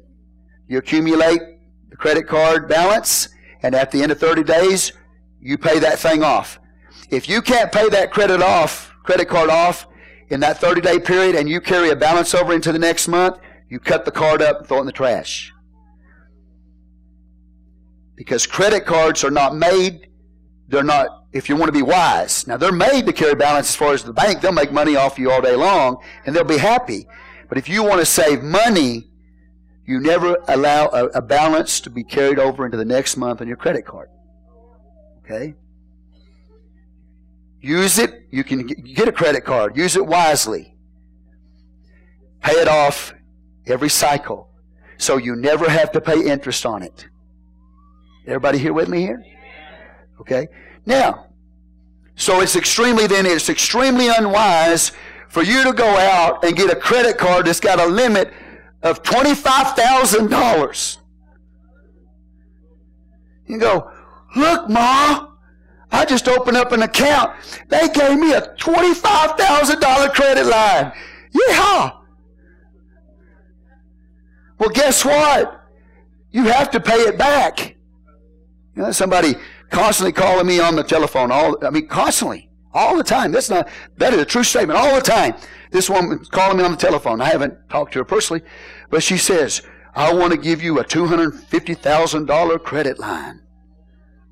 You 0.69 0.79
accumulate 0.79 1.41
the 1.91 1.97
credit 1.97 2.27
card 2.27 2.69
balance, 2.69 3.29
and 3.63 3.75
at 3.75 3.91
the 3.91 4.03
end 4.03 4.13
of 4.13 4.19
30 4.19 4.43
days, 4.45 4.93
you 5.41 5.59
pay 5.59 5.79
that 5.79 5.99
thing 5.99 6.23
off. 6.23 6.59
If 7.11 7.29
you 7.29 7.43
can't 7.43 7.71
pay 7.71 7.89
that 7.91 8.11
credit 8.11 8.43
off, 8.43 8.93
credit 9.05 9.29
card 9.29 9.51
off 9.51 9.87
in 10.31 10.41
that 10.41 10.59
30 10.59 10.81
day 10.81 10.99
period 10.99 11.37
and 11.37 11.49
you 11.49 11.61
carry 11.61 11.91
a 11.91 11.97
balance 11.97 12.35
over 12.35 12.53
into 12.53 12.73
the 12.73 12.79
next 12.79 13.09
month, 13.09 13.39
you 13.69 13.79
cut 13.79 14.05
the 14.05 14.11
card 14.11 14.43
up 14.43 14.59
and 14.59 14.67
throw 14.67 14.79
it 14.79 14.81
in 14.81 14.87
the 14.87 14.93
trash. 14.93 15.53
Because 18.17 18.47
credit 18.47 18.87
cards 18.87 19.25
are 19.25 19.31
not 19.31 19.55
made, 19.55 20.09
they're 20.75 20.85
not 20.85 21.27
if 21.33 21.49
you 21.49 21.57
want 21.57 21.69
to 21.69 21.73
be 21.73 21.83
wise. 21.83 22.47
Now, 22.47 22.57
they're 22.57 22.73
made 22.73 23.07
to 23.07 23.13
carry 23.13 23.35
balance 23.35 23.69
as 23.71 23.77
far 23.77 23.93
as 23.93 24.05
the 24.05 24.13
bank. 24.13 24.41
They'll 24.41 24.53
make 24.53 24.73
money 24.73 24.97
off 24.97 25.19
you 25.19 25.31
all 25.31 25.41
day 25.41 25.57
long, 25.57 26.03
and 26.27 26.35
they'll 26.35 26.45
be 26.45 26.59
happy. 26.59 27.07
But 27.49 27.59
if 27.59 27.69
you 27.69 27.83
want 27.83 28.01
to 28.01 28.07
save 28.07 28.43
money, 28.43 29.11
you 29.87 30.01
never 30.01 30.37
allow 30.49 30.89
a, 30.89 31.07
a 31.07 31.23
balance 31.23 31.81
to 31.81 31.91
be 31.91 32.05
carried 32.05 32.39
over 32.39 32.65
into 32.65 32.77
the 32.77 32.85
next 32.85 33.17
month 33.17 33.41
on 33.41 33.49
your 33.49 33.57
credit 33.57 33.85
card. 33.85 34.09
Okay? 35.25 35.55
Use 37.61 37.99
it. 37.99 38.27
You 38.31 38.45
can 38.45 38.67
get 38.67 39.09
a 39.09 39.13
credit 39.13 39.45
card. 39.45 39.77
Use 39.77 39.97
it 39.97 40.07
wisely. 40.07 40.77
Pay 42.43 42.53
it 42.53 42.69
off 42.69 43.15
every 43.67 43.89
cycle 43.89 44.51
so 44.99 45.17
you 45.17 45.35
never 45.35 45.69
have 45.69 45.91
to 45.93 46.01
pay 46.01 46.25
interest 46.27 46.67
on 46.67 46.83
it. 46.83 47.09
Everybody 48.27 48.59
here 48.59 48.73
with 48.73 48.89
me 48.89 49.01
here? 49.01 49.23
Okay? 50.21 50.49
Now, 50.87 51.27
so 52.17 52.41
it's 52.41 52.57
extremely, 52.57 53.07
then, 53.07 53.27
it's 53.27 53.49
extremely 53.49 54.09
unwise 54.09 54.93
for 55.29 55.43
you 55.43 55.65
to 55.65 55.73
go 55.73 55.97
out 55.99 56.45
and 56.45 56.57
get 56.57 56.71
a 56.71 56.77
credit 56.77 57.19
card 57.19 57.47
that's 57.47 57.61
got 57.61 57.81
a 57.81 57.87
limit 57.87 58.33
of 58.83 59.03
$25,000. 59.03 60.99
You 63.47 63.59
go, 63.59 63.91
look, 64.37 64.69
Ma, 64.71 65.29
I 65.91 66.05
just 66.05 66.29
opened 66.29 66.57
up 66.57 66.73
an 66.73 66.83
account. 66.83 67.33
They 67.69 67.89
gave 67.89 68.19
me 68.19 68.33
a 68.33 68.41
$25,000 68.57 70.13
credit 70.15 70.47
line. 70.47 70.93
Yeah. 71.33 71.91
Well, 74.59 74.71
guess 74.71 75.05
what? 75.05 75.63
You 76.31 76.45
have 76.45 76.71
to 76.73 76.81
pay 76.81 76.97
it 76.97 77.19
back. 77.19 77.77
You 78.77 78.83
know, 78.83 78.93
somebody 78.93 79.35
constantly 79.75 80.13
calling 80.13 80.47
me 80.47 80.61
on 80.61 80.77
the 80.77 80.85
telephone. 80.85 81.31
All 81.33 81.57
I 81.65 81.71
mean, 81.71 81.89
constantly, 81.89 82.49
all 82.73 82.97
the 82.97 83.05
time. 83.05 83.33
That's 83.33 83.51
not 83.51 83.69
that 83.97 84.15
is 84.15 84.21
a 84.21 84.25
true 84.25 84.45
statement. 84.45 84.79
All 84.79 84.95
the 84.95 85.01
time, 85.01 85.35
this 85.71 85.91
woman 85.91 86.25
calling 86.31 86.59
me 86.59 86.65
on 86.65 86.71
the 86.71 86.77
telephone. 86.77 87.21
I 87.21 87.27
haven't 87.27 87.69
talked 87.69 87.93
to 87.95 87.99
her 87.99 88.05
personally, 88.05 88.43
but 88.91 89.03
she 89.03 89.19
says, 89.19 89.63
"I 89.95 90.13
want 90.15 90.33
to 90.33 90.39
give 90.39 90.63
you 90.63 90.79
a 90.79 90.85
two 90.85 91.07
hundred 91.07 91.35
fifty 91.35 91.75
thousand 91.75 92.27
dollar 92.27 92.59
credit 92.59 92.99
line." 92.99 93.41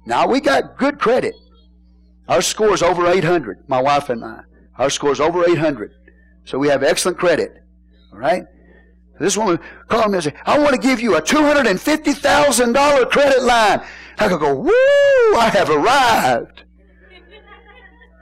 Now 0.06 0.26
we 0.26 0.40
got 0.40 0.78
good 0.78 0.98
credit. 0.98 1.34
Our 2.28 2.42
score 2.42 2.72
is 2.72 2.82
over 2.82 3.06
eight 3.08 3.24
hundred. 3.24 3.68
My 3.68 3.80
wife 3.82 4.08
and 4.08 4.24
I. 4.24 4.40
Our 4.78 4.90
score 4.90 5.12
is 5.12 5.20
over 5.20 5.44
eight 5.48 5.58
hundred, 5.58 5.92
so 6.44 6.58
we 6.58 6.68
have 6.68 6.82
excellent 6.82 7.18
credit. 7.18 7.52
All 8.12 8.18
right. 8.18 8.44
This 9.18 9.36
woman 9.36 9.60
called 9.88 10.10
me 10.10 10.16
and 10.16 10.24
said, 10.24 10.34
I 10.44 10.58
want 10.58 10.74
to 10.74 10.80
give 10.80 11.00
you 11.00 11.16
a 11.16 11.22
$250,000 11.22 13.10
credit 13.10 13.42
line. 13.42 13.82
I 14.18 14.28
could 14.28 14.40
go, 14.40 14.54
woo, 14.54 15.36
I 15.38 15.50
have 15.52 15.70
arrived. 15.70 16.64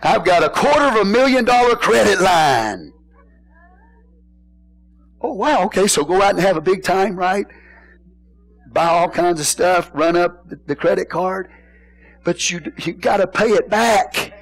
I've 0.02 0.24
got 0.24 0.42
a 0.42 0.48
quarter 0.48 0.86
of 0.86 0.96
a 0.96 1.04
million 1.04 1.44
dollar 1.44 1.76
credit 1.76 2.20
line. 2.20 2.92
Oh, 5.20 5.34
wow, 5.34 5.64
okay, 5.64 5.86
so 5.86 6.04
go 6.04 6.22
out 6.22 6.30
and 6.30 6.40
have 6.40 6.56
a 6.56 6.62
big 6.62 6.82
time, 6.82 7.16
right? 7.16 7.46
Buy 8.72 8.86
all 8.86 9.10
kinds 9.10 9.40
of 9.40 9.46
stuff, 9.46 9.90
run 9.92 10.16
up 10.16 10.46
the 10.66 10.74
credit 10.74 11.10
card, 11.10 11.50
but 12.24 12.50
you, 12.50 12.60
you 12.78 12.94
got 12.94 13.18
to 13.18 13.26
pay 13.26 13.48
it 13.48 13.68
back. 13.68 14.32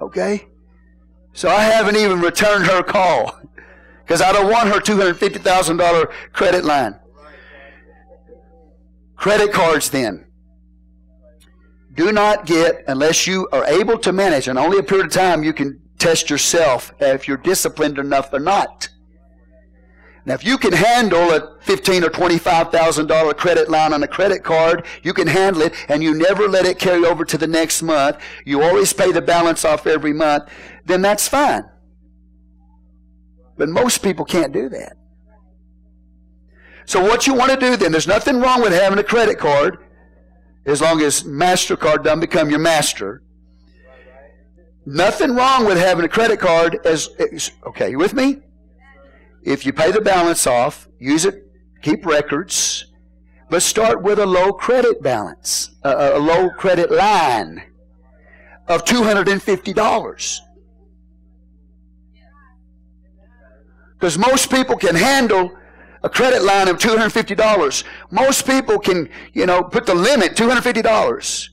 Okay? 0.00 0.46
So 1.34 1.50
I 1.50 1.64
haven't 1.64 1.96
even 1.96 2.20
returned 2.20 2.66
her 2.66 2.82
call 2.82 3.38
because 4.06 4.22
I 4.22 4.30
don't 4.32 4.48
want 4.48 4.68
her 4.68 4.78
$250,000 4.78 6.12
credit 6.32 6.64
line. 6.64 6.96
Credit 9.16 9.52
cards, 9.52 9.90
then 9.90 10.26
do 11.94 12.12
not 12.12 12.46
get 12.46 12.84
unless 12.86 13.26
you 13.26 13.48
are 13.52 13.64
able 13.64 13.98
to 13.98 14.12
manage, 14.12 14.46
and 14.46 14.58
only 14.58 14.78
a 14.78 14.82
period 14.82 15.06
of 15.06 15.12
time 15.12 15.42
you 15.42 15.52
can 15.52 15.80
test 15.98 16.30
yourself 16.30 16.92
if 17.00 17.26
you're 17.26 17.38
disciplined 17.38 17.98
enough 17.98 18.32
or 18.32 18.38
not. 18.38 18.88
Now, 20.26 20.34
if 20.34 20.44
you 20.44 20.58
can 20.58 20.72
handle 20.72 21.30
a 21.32 21.56
fifteen 21.62 22.04
or 22.04 22.10
twenty-five 22.10 22.70
thousand 22.70 23.06
dollar 23.06 23.32
credit 23.32 23.70
line 23.70 23.92
on 23.92 24.02
a 24.02 24.08
credit 24.08 24.44
card, 24.44 24.84
you 25.02 25.14
can 25.14 25.26
handle 25.26 25.62
it, 25.62 25.72
and 25.88 26.02
you 26.02 26.14
never 26.14 26.48
let 26.48 26.66
it 26.66 26.78
carry 26.78 27.04
over 27.06 27.24
to 27.24 27.38
the 27.38 27.46
next 27.46 27.82
month. 27.82 28.18
You 28.44 28.62
always 28.62 28.92
pay 28.92 29.10
the 29.10 29.22
balance 29.22 29.64
off 29.64 29.86
every 29.86 30.12
month. 30.12 30.50
Then 30.84 31.00
that's 31.00 31.28
fine. 31.28 31.64
But 33.56 33.68
most 33.68 34.02
people 34.02 34.24
can't 34.24 34.52
do 34.52 34.68
that. 34.68 34.96
So 36.84 37.02
what 37.02 37.26
you 37.26 37.34
want 37.34 37.50
to 37.50 37.56
do 37.56 37.76
then, 37.76 37.90
there's 37.90 38.06
nothing 38.06 38.40
wrong 38.40 38.62
with 38.62 38.72
having 38.72 38.98
a 38.98 39.02
credit 39.02 39.38
card 39.38 39.78
as 40.66 40.80
long 40.80 41.00
as 41.00 41.22
MasterCard 41.22 42.04
doesn't 42.04 42.20
become 42.20 42.50
your 42.50 42.58
master. 42.58 43.22
Nothing 44.84 45.34
wrong 45.34 45.64
with 45.64 45.78
having 45.78 46.04
a 46.04 46.08
credit 46.08 46.38
card 46.38 46.78
as, 46.84 47.08
okay, 47.66 47.90
you 47.90 47.98
with 47.98 48.14
me? 48.14 48.42
If 49.42 49.66
you 49.66 49.72
pay 49.72 49.90
the 49.90 50.00
balance 50.00 50.46
off, 50.46 50.88
use 50.98 51.24
it, 51.24 51.46
keep 51.82 52.06
records, 52.06 52.86
but 53.50 53.62
start 53.62 54.02
with 54.02 54.18
a 54.18 54.26
low 54.26 54.52
credit 54.52 55.02
balance, 55.02 55.70
a, 55.82 56.12
a 56.14 56.18
low 56.18 56.50
credit 56.50 56.90
line 56.90 57.62
of 58.68 58.84
$250. 58.84 60.40
Because 63.98 64.18
most 64.18 64.50
people 64.50 64.76
can 64.76 64.94
handle 64.94 65.56
a 66.02 66.08
credit 66.08 66.42
line 66.42 66.68
of 66.68 66.78
$250. 66.78 67.84
Most 68.10 68.46
people 68.46 68.78
can, 68.78 69.08
you 69.32 69.46
know, 69.46 69.62
put 69.62 69.86
the 69.86 69.94
limit 69.94 70.36
$250. 70.36 71.48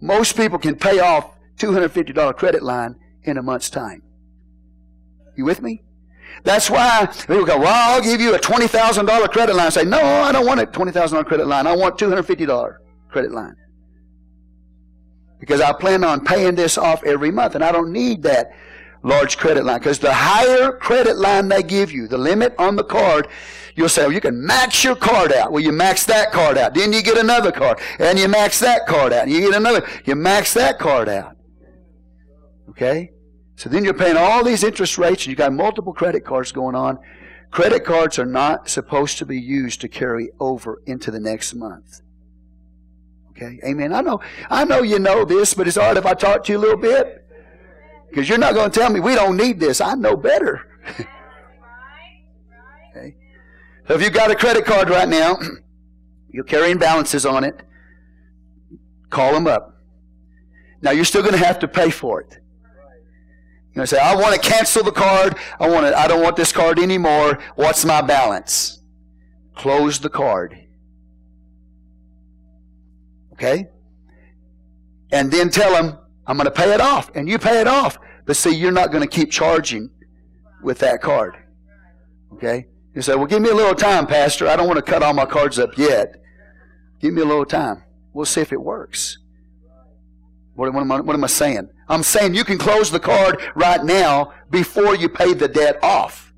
Most 0.00 0.36
people 0.36 0.58
can 0.58 0.76
pay 0.76 0.98
off 0.98 1.36
$250 1.56 2.36
credit 2.36 2.62
line 2.62 2.96
in 3.22 3.38
a 3.38 3.42
month's 3.42 3.70
time. 3.70 4.02
You 5.36 5.44
with 5.44 5.62
me? 5.62 5.82
That's 6.44 6.68
why 6.68 7.06
people 7.06 7.44
go, 7.44 7.58
well, 7.58 7.94
I'll 7.94 8.02
give 8.02 8.20
you 8.20 8.34
a 8.34 8.38
$20,000 8.38 9.30
credit 9.30 9.54
line. 9.54 9.66
I 9.66 9.70
say, 9.70 9.84
no, 9.84 10.00
I 10.00 10.32
don't 10.32 10.46
want 10.46 10.60
a 10.60 10.66
$20,000 10.66 11.24
credit 11.26 11.46
line. 11.46 11.66
I 11.66 11.74
want 11.74 11.98
$250 11.98 12.76
credit 13.08 13.32
line. 13.32 13.56
Because 15.40 15.60
I 15.60 15.72
plan 15.72 16.04
on 16.04 16.24
paying 16.24 16.54
this 16.54 16.78
off 16.78 17.02
every 17.04 17.30
month, 17.30 17.54
and 17.54 17.64
I 17.64 17.72
don't 17.72 17.92
need 17.92 18.22
that 18.22 18.52
large 19.06 19.38
credit 19.38 19.64
line. 19.64 19.78
Because 19.78 19.98
the 19.98 20.12
higher 20.12 20.72
credit 20.72 21.16
line 21.16 21.48
they 21.48 21.62
give 21.62 21.92
you, 21.92 22.08
the 22.08 22.18
limit 22.18 22.54
on 22.58 22.76
the 22.76 22.84
card, 22.84 23.28
you'll 23.74 23.88
say, 23.88 24.02
well, 24.02 24.12
you 24.12 24.20
can 24.20 24.44
max 24.44 24.82
your 24.82 24.96
card 24.96 25.32
out. 25.32 25.52
Well, 25.52 25.62
you 25.62 25.72
max 25.72 26.04
that 26.06 26.32
card 26.32 26.58
out. 26.58 26.74
Then 26.74 26.92
you 26.92 27.02
get 27.02 27.16
another 27.16 27.52
card, 27.52 27.78
and 27.98 28.18
you 28.18 28.28
max 28.28 28.58
that 28.60 28.86
card 28.86 29.12
out. 29.12 29.24
And 29.24 29.32
you 29.32 29.40
get 29.40 29.54
another, 29.54 29.86
you 30.04 30.16
max 30.16 30.52
that 30.54 30.78
card 30.78 31.08
out. 31.08 31.36
Okay? 32.70 33.12
So 33.54 33.70
then 33.70 33.84
you're 33.84 33.94
paying 33.94 34.16
all 34.16 34.44
these 34.44 34.62
interest 34.62 34.98
rates 34.98 35.22
and 35.22 35.30
you 35.30 35.36
got 35.36 35.52
multiple 35.52 35.94
credit 35.94 36.26
cards 36.26 36.52
going 36.52 36.74
on. 36.74 36.98
Credit 37.50 37.82
cards 37.84 38.18
are 38.18 38.26
not 38.26 38.68
supposed 38.68 39.16
to 39.18 39.24
be 39.24 39.40
used 39.40 39.80
to 39.80 39.88
carry 39.88 40.28
over 40.38 40.82
into 40.84 41.10
the 41.10 41.20
next 41.20 41.54
month. 41.54 42.02
Okay? 43.30 43.58
Amen. 43.64 43.94
I 43.94 44.02
know, 44.02 44.20
I 44.50 44.64
know 44.66 44.82
you 44.82 44.98
know 44.98 45.24
this, 45.24 45.54
but 45.54 45.66
it's 45.66 45.78
hard 45.78 45.96
if 45.96 46.04
I 46.04 46.12
talk 46.12 46.44
to 46.44 46.52
you 46.52 46.58
a 46.58 46.60
little 46.60 46.76
bit. 46.76 47.25
Because 48.16 48.30
you're 48.30 48.38
not 48.38 48.54
going 48.54 48.70
to 48.70 48.80
tell 48.80 48.88
me 48.88 48.98
we 48.98 49.14
don't 49.14 49.36
need 49.36 49.60
this. 49.60 49.78
I 49.82 49.92
know 49.92 50.16
better. 50.16 50.66
okay? 52.96 53.14
So 53.86 53.92
if 53.92 54.00
you've 54.00 54.14
got 54.14 54.30
a 54.30 54.34
credit 54.34 54.64
card 54.64 54.88
right 54.88 55.06
now, 55.06 55.36
you're 56.30 56.44
carrying 56.44 56.78
balances 56.78 57.26
on 57.26 57.44
it, 57.44 57.60
call 59.10 59.34
them 59.34 59.46
up. 59.46 59.82
Now 60.80 60.92
you're 60.92 61.04
still 61.04 61.20
going 61.20 61.34
to 61.34 61.44
have 61.44 61.58
to 61.58 61.68
pay 61.68 61.90
for 61.90 62.22
it. 62.22 62.38
You 63.74 63.82
know, 63.82 63.84
say, 63.84 63.98
I 63.98 64.16
want 64.16 64.34
to 64.34 64.40
cancel 64.40 64.82
the 64.82 64.92
card. 64.92 65.36
I 65.60 65.68
want 65.68 65.84
to, 65.84 65.94
I 65.94 66.08
don't 66.08 66.22
want 66.22 66.36
this 66.36 66.52
card 66.52 66.78
anymore. 66.78 67.38
What's 67.56 67.84
my 67.84 68.00
balance? 68.00 68.80
Close 69.54 70.00
the 70.00 70.08
card. 70.08 70.58
Okay? 73.34 73.66
And 75.12 75.30
then 75.30 75.50
tell 75.50 75.70
them, 75.74 75.98
I'm 76.26 76.38
going 76.38 76.46
to 76.46 76.50
pay 76.50 76.72
it 76.72 76.80
off. 76.80 77.10
And 77.14 77.28
you 77.28 77.38
pay 77.38 77.60
it 77.60 77.68
off. 77.68 77.98
But 78.26 78.36
see, 78.36 78.54
you're 78.54 78.72
not 78.72 78.90
going 78.90 79.02
to 79.02 79.08
keep 79.08 79.30
charging 79.30 79.90
with 80.62 80.80
that 80.80 81.00
card. 81.00 81.36
Okay? 82.34 82.66
You 82.94 83.02
say, 83.02 83.14
well, 83.14 83.26
give 83.26 83.40
me 83.40 83.50
a 83.50 83.54
little 83.54 83.74
time, 83.74 84.06
Pastor. 84.06 84.48
I 84.48 84.56
don't 84.56 84.66
want 84.66 84.84
to 84.84 84.90
cut 84.90 85.02
all 85.02 85.14
my 85.14 85.26
cards 85.26 85.58
up 85.58 85.78
yet. 85.78 86.16
Give 87.00 87.14
me 87.14 87.22
a 87.22 87.24
little 87.24 87.44
time. 87.44 87.84
We'll 88.12 88.24
see 88.24 88.40
if 88.40 88.52
it 88.52 88.60
works. 88.60 89.18
What, 90.54 90.72
what, 90.72 90.80
am 90.80 90.90
I, 90.90 91.00
what 91.00 91.14
am 91.14 91.22
I 91.22 91.28
saying? 91.28 91.68
I'm 91.88 92.02
saying 92.02 92.34
you 92.34 92.44
can 92.44 92.58
close 92.58 92.90
the 92.90 92.98
card 92.98 93.40
right 93.54 93.84
now 93.84 94.32
before 94.50 94.96
you 94.96 95.08
pay 95.08 95.34
the 95.34 95.46
debt 95.46 95.78
off. 95.82 96.32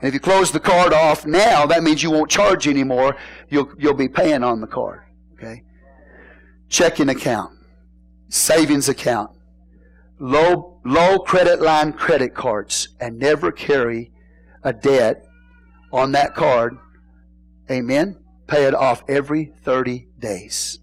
And 0.00 0.08
if 0.08 0.14
you 0.14 0.20
close 0.20 0.50
the 0.50 0.60
card 0.60 0.92
off 0.92 1.24
now, 1.24 1.64
that 1.66 1.82
means 1.82 2.02
you 2.02 2.10
won't 2.10 2.30
charge 2.30 2.68
anymore. 2.68 3.16
You'll, 3.48 3.70
you'll 3.78 3.94
be 3.94 4.08
paying 4.08 4.42
on 4.42 4.60
the 4.60 4.66
card. 4.66 5.04
Okay? 5.34 5.62
Checking 6.68 7.08
account, 7.08 7.56
savings 8.28 8.88
account, 8.88 9.30
low, 10.18 10.80
low 10.84 11.18
credit 11.18 11.60
line 11.60 11.92
credit 11.92 12.34
cards, 12.34 12.88
and 13.00 13.18
never 13.18 13.52
carry 13.52 14.12
a 14.62 14.72
debt 14.72 15.24
on 15.92 16.12
that 16.12 16.34
card. 16.34 16.78
Amen? 17.70 18.18
Pay 18.46 18.64
it 18.64 18.74
off 18.74 19.02
every 19.08 19.52
30 19.62 20.08
days. 20.18 20.78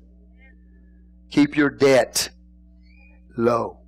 Keep 1.29 1.55
your 1.55 1.69
debt 1.69 2.29
low. 3.37 3.79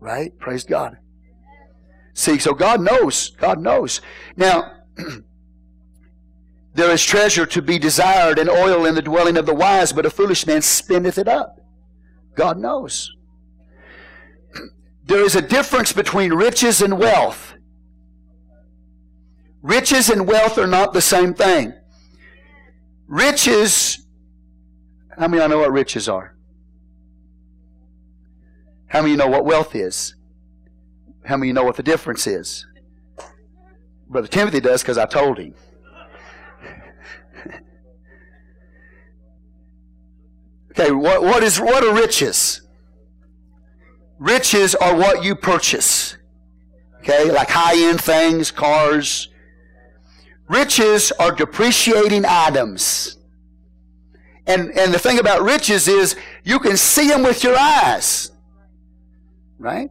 Right? 0.00 0.36
Praise 0.38 0.64
God. 0.64 0.98
See, 2.14 2.38
so 2.38 2.54
God 2.54 2.80
knows. 2.80 3.30
God 3.30 3.60
knows. 3.60 4.00
Now, 4.36 4.72
there 6.74 6.90
is 6.90 7.04
treasure 7.04 7.46
to 7.46 7.62
be 7.62 7.78
desired 7.78 8.38
and 8.38 8.48
oil 8.48 8.86
in 8.86 8.94
the 8.94 9.02
dwelling 9.02 9.36
of 9.36 9.46
the 9.46 9.54
wise, 9.54 9.92
but 9.92 10.06
a 10.06 10.10
foolish 10.10 10.46
man 10.46 10.62
spendeth 10.62 11.18
it 11.18 11.28
up. 11.28 11.60
God 12.34 12.58
knows. 12.58 13.10
There 15.08 15.24
is 15.24 15.34
a 15.36 15.42
difference 15.42 15.92
between 15.92 16.32
riches 16.32 16.80
and 16.80 16.98
wealth. 16.98 17.54
Riches 19.60 20.08
and 20.08 20.26
wealth 20.26 20.56
are 20.56 20.66
not 20.66 20.92
the 20.92 21.02
same 21.02 21.34
thing. 21.34 21.74
Riches 23.06 24.06
how 25.18 25.26
many 25.26 25.42
of 25.42 25.50
you 25.50 25.56
know 25.56 25.62
what 25.62 25.72
riches 25.72 26.08
are? 26.08 26.36
How 28.86 29.00
many 29.00 29.10
you 29.10 29.16
know 29.16 29.26
what 29.26 29.44
wealth 29.44 29.74
is? 29.74 30.14
How 31.24 31.36
many 31.36 31.52
know 31.52 31.64
what 31.64 31.74
the 31.74 31.82
difference 31.82 32.28
is? 32.28 32.64
Brother 34.08 34.28
Timothy 34.28 34.60
does 34.60 34.82
because 34.82 34.96
I 34.96 35.06
told 35.06 35.38
him. 35.38 35.54
okay, 40.70 40.92
what, 40.92 41.22
what 41.22 41.42
is 41.42 41.58
what 41.60 41.82
are 41.82 41.92
riches? 41.92 42.62
Riches 44.18 44.74
are 44.74 44.96
what 44.96 45.22
you 45.22 45.34
purchase. 45.34 46.16
Okay, 46.98 47.30
like 47.30 47.48
high 47.50 47.76
end 47.88 48.00
things, 48.00 48.50
cars. 48.50 49.28
Riches 50.48 51.12
are 51.12 51.30
depreciating 51.30 52.24
items. 52.26 53.16
And, 54.46 54.70
and 54.78 54.92
the 54.92 54.98
thing 54.98 55.18
about 55.18 55.42
riches 55.42 55.88
is 55.88 56.16
you 56.42 56.58
can 56.58 56.76
see 56.76 57.08
them 57.08 57.22
with 57.22 57.44
your 57.44 57.56
eyes. 57.56 58.32
Right? 59.58 59.90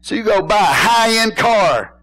So 0.00 0.14
you 0.14 0.22
go 0.22 0.40
buy 0.42 0.56
a 0.56 0.64
high 0.64 1.18
end 1.18 1.36
car. 1.36 2.00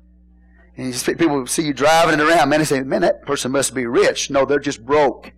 And 0.75 0.93
you, 0.93 1.15
people 1.15 1.47
see 1.47 1.63
you 1.63 1.73
driving 1.73 2.19
it 2.19 2.21
around. 2.21 2.49
Man, 2.49 2.59
they 2.59 2.65
say, 2.65 2.81
man, 2.81 3.01
that 3.01 3.25
person 3.25 3.51
must 3.51 3.73
be 3.73 3.85
rich. 3.85 4.29
No, 4.29 4.45
they're 4.45 4.59
just 4.59 4.85
broke. 4.85 5.31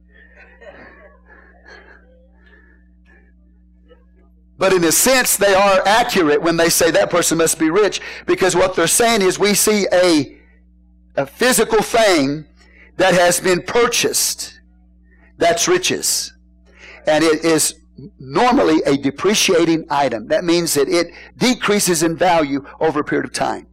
But 4.62 4.74
in 4.74 4.84
a 4.84 4.92
sense, 4.92 5.38
they 5.38 5.56
are 5.56 5.82
accurate 5.88 6.40
when 6.40 6.56
they 6.56 6.70
say 6.70 6.92
that 6.92 7.10
person 7.10 7.40
must 7.40 7.58
be 7.58 7.72
rich 7.72 8.00
because 8.28 8.56
what 8.56 8.76
they're 8.76 8.86
saying 8.86 9.24
is 9.24 9.40
we 9.40 9.56
see 9.56 9.88
a, 9.92 10.38
a 11.16 11.26
physical 11.26 11.82
thing 11.82 12.46
that 12.98 13.16
has 13.16 13.40
been 13.40 13.64
purchased. 13.64 14.62
That's 15.40 15.68
riches. 15.68 16.34
And 17.08 17.24
it 17.24 17.44
is 17.44 17.74
normally 18.20 18.84
a 18.86 18.98
depreciating 18.98 19.88
item. 19.90 20.28
That 20.28 20.44
means 20.44 20.76
that 20.76 20.88
it 20.88 21.08
decreases 21.38 22.04
in 22.04 22.16
value 22.16 22.64
over 22.80 23.00
a 23.00 23.04
period 23.04 23.26
of 23.26 23.34
time. 23.34 23.66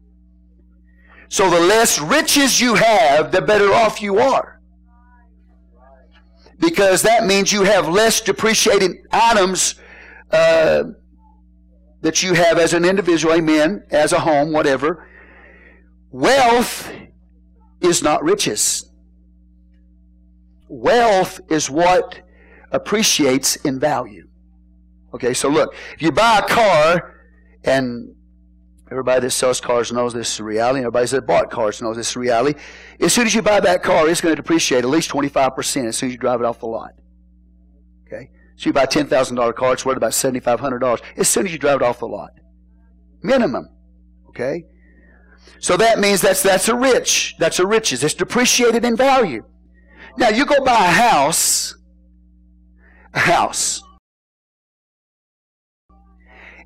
So 1.29 1.51
the 1.51 1.61
less 1.61 2.01
riches 2.01 2.63
you 2.63 2.77
have, 2.77 3.31
the 3.31 3.43
better 3.43 3.75
off 3.75 4.01
you 4.01 4.21
are. 4.21 4.59
Because 6.59 7.03
that 7.03 7.27
means 7.27 7.53
you 7.53 7.65
have 7.65 7.91
less 7.91 8.23
depreciating 8.23 9.05
items 9.13 9.75
uh, 10.31 10.85
that 12.01 12.23
you 12.23 12.35
have 12.35 12.59
as 12.59 12.73
an 12.75 12.85
individual, 12.85 13.35
amen, 13.35 13.85
as 13.91 14.13
a 14.13 14.21
home, 14.21 14.53
whatever. 14.53 15.09
Wealth 16.11 16.91
is 17.81 18.03
not 18.03 18.23
riches. 18.23 18.91
Wealth 20.69 21.41
is 21.51 21.71
what 21.71 22.21
appreciates 22.71 23.57
in 23.57 23.81
value. 23.81 24.29
Okay, 25.15 25.33
so 25.33 25.49
look, 25.49 25.75
if 25.95 26.03
you 26.03 26.13
buy 26.13 26.39
a 26.39 26.43
car 26.47 27.15
and 27.65 28.15
Everybody 28.91 29.21
that 29.21 29.31
sells 29.31 29.61
cars 29.61 29.93
knows 29.93 30.15
this 30.15 30.35
is 30.35 30.41
reality. 30.41 30.81
Everybody 30.81 31.07
that 31.09 31.27
bought 31.27 31.51
cars 31.51 31.83
knows 31.83 31.97
this 31.97 32.11
is 32.11 32.17
reality. 32.17 32.59
As 33.01 33.13
soon 33.13 33.27
as 33.27 33.35
you 33.35 33.43
buy 33.43 33.61
that 33.61 33.83
car, 33.83 34.09
it's 34.09 34.21
going 34.21 34.35
to 34.35 34.41
depreciate 34.41 34.79
at 34.79 34.89
least 34.89 35.11
25% 35.11 35.87
as 35.87 35.97
soon 35.97 36.09
as 36.09 36.13
you 36.13 36.19
drive 36.19 36.41
it 36.41 36.47
off 36.47 36.61
the 36.61 36.67
lot. 36.67 36.95
So 38.59 38.67
you 38.67 38.73
buy 38.73 38.83
a 38.83 38.87
$10,000 38.89 39.55
car, 39.55 39.73
it's 39.73 39.87
worth 39.87 39.97
about 39.97 40.11
$7,500 40.11 41.01
as 41.17 41.29
soon 41.29 41.47
as 41.47 41.53
you 41.53 41.61
drive 41.61 41.77
it 41.77 41.83
off 41.83 42.01
the 42.01 42.09
lot. 42.09 42.33
Minimum. 43.23 43.69
Okay? 44.31 44.65
So 45.61 45.77
that 45.77 46.01
means 46.01 46.21
that's, 46.21 46.43
that's 46.43 46.69
a 46.69 46.75
rich. 46.75 47.37
That's 47.39 47.61
a 47.61 47.67
riches. 47.67 48.03
It's 48.03 48.15
depreciated 48.15 48.85
in 48.85 48.97
value. 48.97 49.45
Now 50.17 50.31
you 50.31 50.45
go 50.45 50.65
buy 50.65 50.87
a 50.87 50.91
house, 50.91 51.77
a 53.15 53.21
house, 53.21 53.81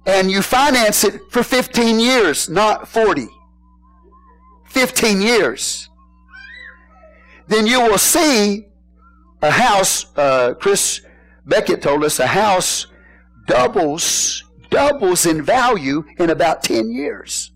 and 0.06 0.30
you 0.30 0.40
finance 0.40 1.04
it 1.04 1.20
for 1.30 1.42
15 1.42 2.00
years, 2.00 2.48
not 2.48 2.88
40. 2.88 3.28
15 4.70 5.20
years. 5.20 5.90
Then 7.48 7.66
you 7.66 7.82
will 7.82 7.98
see 7.98 8.64
a 9.42 9.50
house, 9.50 10.06
uh, 10.16 10.54
Chris 10.54 11.02
Beckett 11.44 11.82
told 11.82 12.04
us, 12.04 12.18
a 12.18 12.26
house 12.26 12.86
doubles, 13.46 14.44
doubles 14.70 15.26
in 15.26 15.42
value 15.42 16.04
in 16.18 16.30
about 16.30 16.62
10 16.62 16.90
years. 16.90 17.52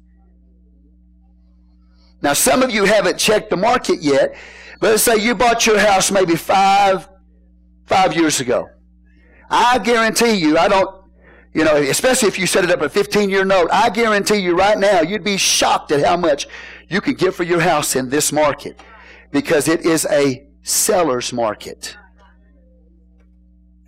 Now, 2.22 2.32
some 2.32 2.62
of 2.62 2.70
you 2.70 2.84
haven't 2.84 3.18
checked 3.18 3.50
the 3.50 3.56
market 3.56 4.02
yet, 4.02 4.34
but 4.80 4.90
let's 4.90 5.02
say 5.02 5.16
you 5.16 5.34
bought 5.34 5.66
your 5.66 5.78
house 5.78 6.10
maybe 6.10 6.34
five, 6.34 7.08
five 7.86 8.14
years 8.16 8.40
ago. 8.40 8.68
I 9.48 9.78
guarantee 9.78 10.32
you, 10.32 10.58
I 10.58 10.68
don't, 10.68 10.90
you 11.54 11.64
know, 11.64 11.76
especially 11.76 12.28
if 12.28 12.38
you 12.38 12.46
set 12.46 12.64
it 12.64 12.70
up 12.70 12.80
a 12.80 12.88
15 12.88 13.30
year 13.30 13.44
note, 13.44 13.68
I 13.72 13.90
guarantee 13.90 14.38
you 14.38 14.56
right 14.56 14.78
now, 14.78 15.00
you'd 15.00 15.24
be 15.24 15.36
shocked 15.36 15.92
at 15.92 16.04
how 16.04 16.16
much 16.16 16.48
you 16.88 17.00
could 17.00 17.18
get 17.18 17.34
for 17.34 17.44
your 17.44 17.60
house 17.60 17.96
in 17.96 18.10
this 18.10 18.32
market 18.32 18.80
because 19.30 19.68
it 19.68 19.86
is 19.86 20.06
a 20.10 20.46
seller's 20.62 21.32
market. 21.32 21.96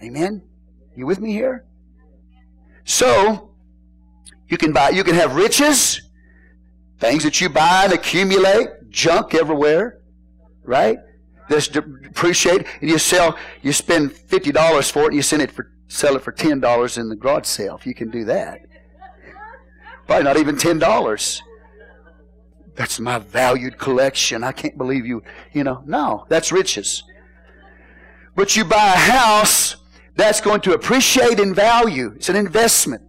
Amen? 0.03 0.43
You 0.97 1.07
with 1.07 1.21
me 1.21 1.33
here? 1.33 1.65
So, 2.85 3.51
you 4.49 4.57
can 4.57 4.73
buy, 4.73 4.91
you 4.91 5.05
can 5.05 5.15
have 5.15 5.37
riches, 5.37 6.01
things 6.99 7.23
that 7.25 7.41
you 7.41 7.49
buy 7.49 7.85
and 7.85 7.93
accumulate, 7.93 8.69
junk 8.89 9.35
everywhere, 9.35 10.01
right? 10.65 10.99
That's 11.49 11.69
depreciate, 11.69 12.67
and 12.81 12.91
you 12.91 12.99
sell, 12.99 13.39
you 13.63 13.73
spend 13.73 14.13
fifty 14.13 14.53
dollars 14.53 14.91
for 14.91 15.03
it, 15.03 15.07
and 15.07 15.17
you 15.17 15.23
send 15.23 15.41
it 15.43 15.51
for 15.51 15.73
sell 15.89 16.17
it 16.17 16.23
for 16.23 16.33
ten 16.33 16.61
dollars 16.61 16.99
in 16.99 17.09
the 17.09 17.17
garage 17.17 17.47
sale. 17.47 17.77
If 17.77 17.87
you 17.87 17.95
can 17.95 18.11
do 18.11 18.25
that, 18.27 18.61
probably 20.07 20.25
not 20.25 20.37
even 20.37 20.59
ten 20.59 20.79
dollars. 20.79 21.43
That's 22.75 23.01
my 23.01 23.19
valued 23.19 23.79
collection. 23.79 24.45
I 24.45 24.53
can't 24.53 24.77
believe 24.77 25.07
you. 25.07 25.23
You 25.53 25.65
know, 25.65 25.83
no, 25.87 26.27
that's 26.29 26.53
riches. 26.53 27.03
But 28.37 28.55
you 28.55 28.65
buy 28.65 28.93
a 28.93 28.99
house 28.99 29.77
that's 30.19 30.41
going 30.41 30.61
to 30.63 30.75
appreciate 30.75 31.39
in 31.39 31.55
value. 31.55 32.13
It's 32.17 32.29
an 32.29 32.35
investment 32.35 33.03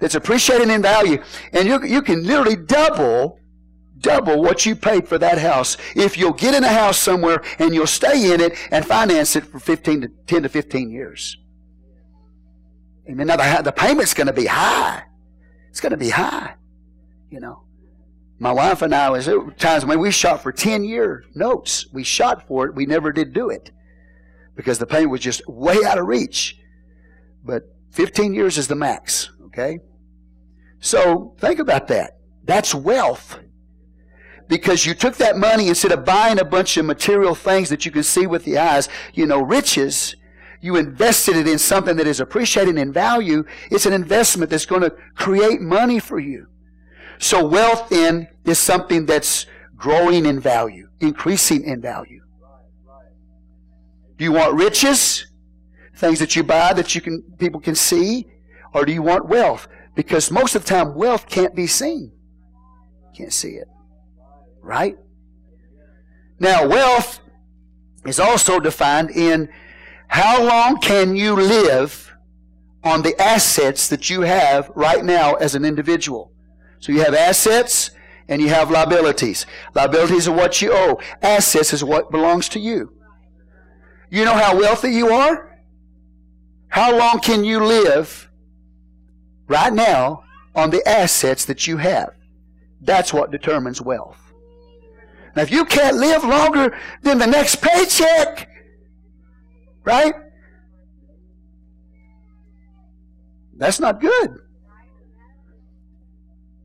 that's 0.00 0.14
appreciating 0.14 0.70
in 0.70 0.80
value. 0.80 1.22
And 1.52 1.68
you, 1.68 1.84
you 1.84 2.00
can 2.00 2.26
literally 2.26 2.56
double, 2.56 3.38
double 3.98 4.40
what 4.40 4.64
you 4.64 4.74
paid 4.74 5.06
for 5.06 5.18
that 5.18 5.38
house 5.38 5.76
if 5.94 6.16
you'll 6.16 6.32
get 6.32 6.54
in 6.54 6.64
a 6.64 6.68
house 6.68 6.98
somewhere 6.98 7.44
and 7.58 7.74
you'll 7.74 7.86
stay 7.86 8.32
in 8.32 8.40
it 8.40 8.54
and 8.70 8.84
finance 8.84 9.36
it 9.36 9.44
for 9.44 9.60
15 9.60 10.00
to 10.00 10.08
10 10.26 10.44
to 10.44 10.48
15 10.48 10.90
years. 10.90 11.36
Amen. 13.10 13.26
Now 13.26 13.36
the, 13.36 13.62
the 13.64 13.72
payment's 13.72 14.14
going 14.14 14.28
to 14.28 14.32
be 14.32 14.46
high. 14.46 15.02
It's 15.68 15.80
going 15.80 15.90
to 15.90 15.98
be 15.98 16.10
high. 16.10 16.54
You 17.30 17.40
know. 17.40 17.64
My 18.38 18.52
wife 18.52 18.80
and 18.80 18.94
I 18.94 19.10
was 19.10 19.28
times 19.58 19.84
when 19.84 20.00
we 20.00 20.10
shot 20.10 20.42
for 20.42 20.50
10 20.50 20.82
year 20.84 21.24
notes. 21.34 21.86
We 21.92 22.02
shot 22.02 22.48
for 22.48 22.66
it. 22.66 22.74
We 22.74 22.86
never 22.86 23.12
did 23.12 23.34
do 23.34 23.50
it 23.50 23.70
because 24.54 24.78
the 24.78 24.86
payment 24.86 25.10
was 25.10 25.20
just 25.20 25.46
way 25.48 25.78
out 25.84 25.98
of 25.98 26.06
reach. 26.06 26.58
But 27.44 27.64
15 27.90 28.34
years 28.34 28.58
is 28.58 28.68
the 28.68 28.74
max, 28.74 29.30
okay? 29.46 29.78
So 30.80 31.34
think 31.38 31.58
about 31.58 31.88
that. 31.88 32.18
That's 32.44 32.74
wealth. 32.74 33.38
Because 34.48 34.84
you 34.84 34.94
took 34.94 35.16
that 35.16 35.38
money 35.38 35.68
instead 35.68 35.92
of 35.92 36.04
buying 36.04 36.38
a 36.38 36.44
bunch 36.44 36.76
of 36.76 36.84
material 36.84 37.34
things 37.34 37.68
that 37.70 37.86
you 37.86 37.92
can 37.92 38.02
see 38.02 38.26
with 38.26 38.44
the 38.44 38.58
eyes, 38.58 38.88
you 39.14 39.24
know, 39.24 39.40
riches, 39.40 40.16
you 40.60 40.76
invested 40.76 41.36
it 41.36 41.48
in 41.48 41.58
something 41.58 41.96
that 41.96 42.06
is 42.06 42.20
appreciated 42.20 42.76
in 42.76 42.92
value. 42.92 43.44
It's 43.70 43.86
an 43.86 43.92
investment 43.92 44.50
that's 44.50 44.66
going 44.66 44.82
to 44.82 44.94
create 45.14 45.60
money 45.60 45.98
for 45.98 46.18
you. 46.18 46.48
So 47.18 47.46
wealth 47.46 47.88
then 47.88 48.28
is 48.44 48.58
something 48.58 49.06
that's 49.06 49.46
growing 49.76 50.26
in 50.26 50.40
value, 50.40 50.88
increasing 51.00 51.64
in 51.64 51.80
value. 51.80 52.22
Do 54.22 54.26
you 54.26 54.34
want 54.34 54.54
riches? 54.54 55.26
Things 55.96 56.20
that 56.20 56.36
you 56.36 56.44
buy 56.44 56.74
that 56.74 56.94
you 56.94 57.00
can, 57.00 57.24
people 57.40 57.60
can 57.60 57.74
see? 57.74 58.28
Or 58.72 58.84
do 58.84 58.92
you 58.92 59.02
want 59.02 59.26
wealth? 59.26 59.66
Because 59.96 60.30
most 60.30 60.54
of 60.54 60.62
the 60.62 60.68
time, 60.68 60.94
wealth 60.94 61.28
can't 61.28 61.56
be 61.56 61.66
seen. 61.66 62.12
Can't 63.16 63.32
see 63.32 63.54
it. 63.54 63.66
Right? 64.60 64.96
Now, 66.38 66.68
wealth 66.68 67.18
is 68.06 68.20
also 68.20 68.60
defined 68.60 69.10
in 69.10 69.48
how 70.06 70.40
long 70.40 70.78
can 70.78 71.16
you 71.16 71.34
live 71.34 72.14
on 72.84 73.02
the 73.02 73.20
assets 73.20 73.88
that 73.88 74.08
you 74.08 74.20
have 74.20 74.70
right 74.76 75.04
now 75.04 75.34
as 75.34 75.56
an 75.56 75.64
individual. 75.64 76.30
So 76.78 76.92
you 76.92 77.00
have 77.00 77.14
assets 77.14 77.90
and 78.28 78.40
you 78.40 78.50
have 78.50 78.70
liabilities. 78.70 79.46
Liabilities 79.74 80.28
are 80.28 80.36
what 80.36 80.62
you 80.62 80.70
owe. 80.72 81.00
Assets 81.22 81.72
is 81.72 81.82
what 81.82 82.12
belongs 82.12 82.48
to 82.50 82.60
you. 82.60 83.01
You 84.12 84.26
know 84.26 84.34
how 84.34 84.54
wealthy 84.54 84.90
you 84.90 85.08
are? 85.08 85.58
How 86.68 86.94
long 86.94 87.20
can 87.20 87.44
you 87.44 87.64
live 87.64 88.28
right 89.46 89.72
now 89.72 90.24
on 90.54 90.68
the 90.68 90.86
assets 90.86 91.46
that 91.46 91.66
you 91.66 91.78
have? 91.78 92.10
That's 92.82 93.14
what 93.14 93.30
determines 93.30 93.80
wealth. 93.80 94.18
Now, 95.34 95.40
if 95.40 95.50
you 95.50 95.64
can't 95.64 95.96
live 95.96 96.24
longer 96.24 96.76
than 97.00 97.16
the 97.16 97.26
next 97.26 97.62
paycheck, 97.62 98.50
right? 99.82 100.12
That's 103.56 103.80
not 103.80 103.98
good. 103.98 104.40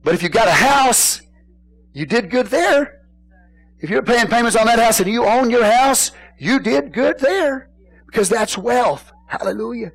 But 0.04 0.16
if 0.16 0.22
you 0.22 0.28
got 0.28 0.50
a 0.50 0.52
house, 0.52 1.22
you 1.94 2.06
did 2.06 2.30
good 2.30 2.48
there. 2.48 3.06
If 3.80 3.90
you're 3.90 4.04
paying 4.04 4.28
payments 4.28 4.58
on 4.58 4.66
that 4.66 4.80
house 4.80 5.00
and 5.00 5.10
you 5.10 5.24
own 5.24 5.50
your 5.50 5.64
house, 5.64 6.12
you 6.38 6.60
did 6.60 6.94
good 6.94 7.20
there 7.20 7.70
because 8.06 8.30
that's 8.30 8.58
wealth. 8.58 9.12
Hallelujah. 9.28 9.92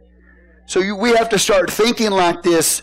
So 0.66 0.81
you, 0.81 0.96
we 0.96 1.11
have 1.14 1.28
to 1.31 1.38
start 1.38 1.70
thinking 1.70 2.11
like 2.11 2.42
this 2.42 2.83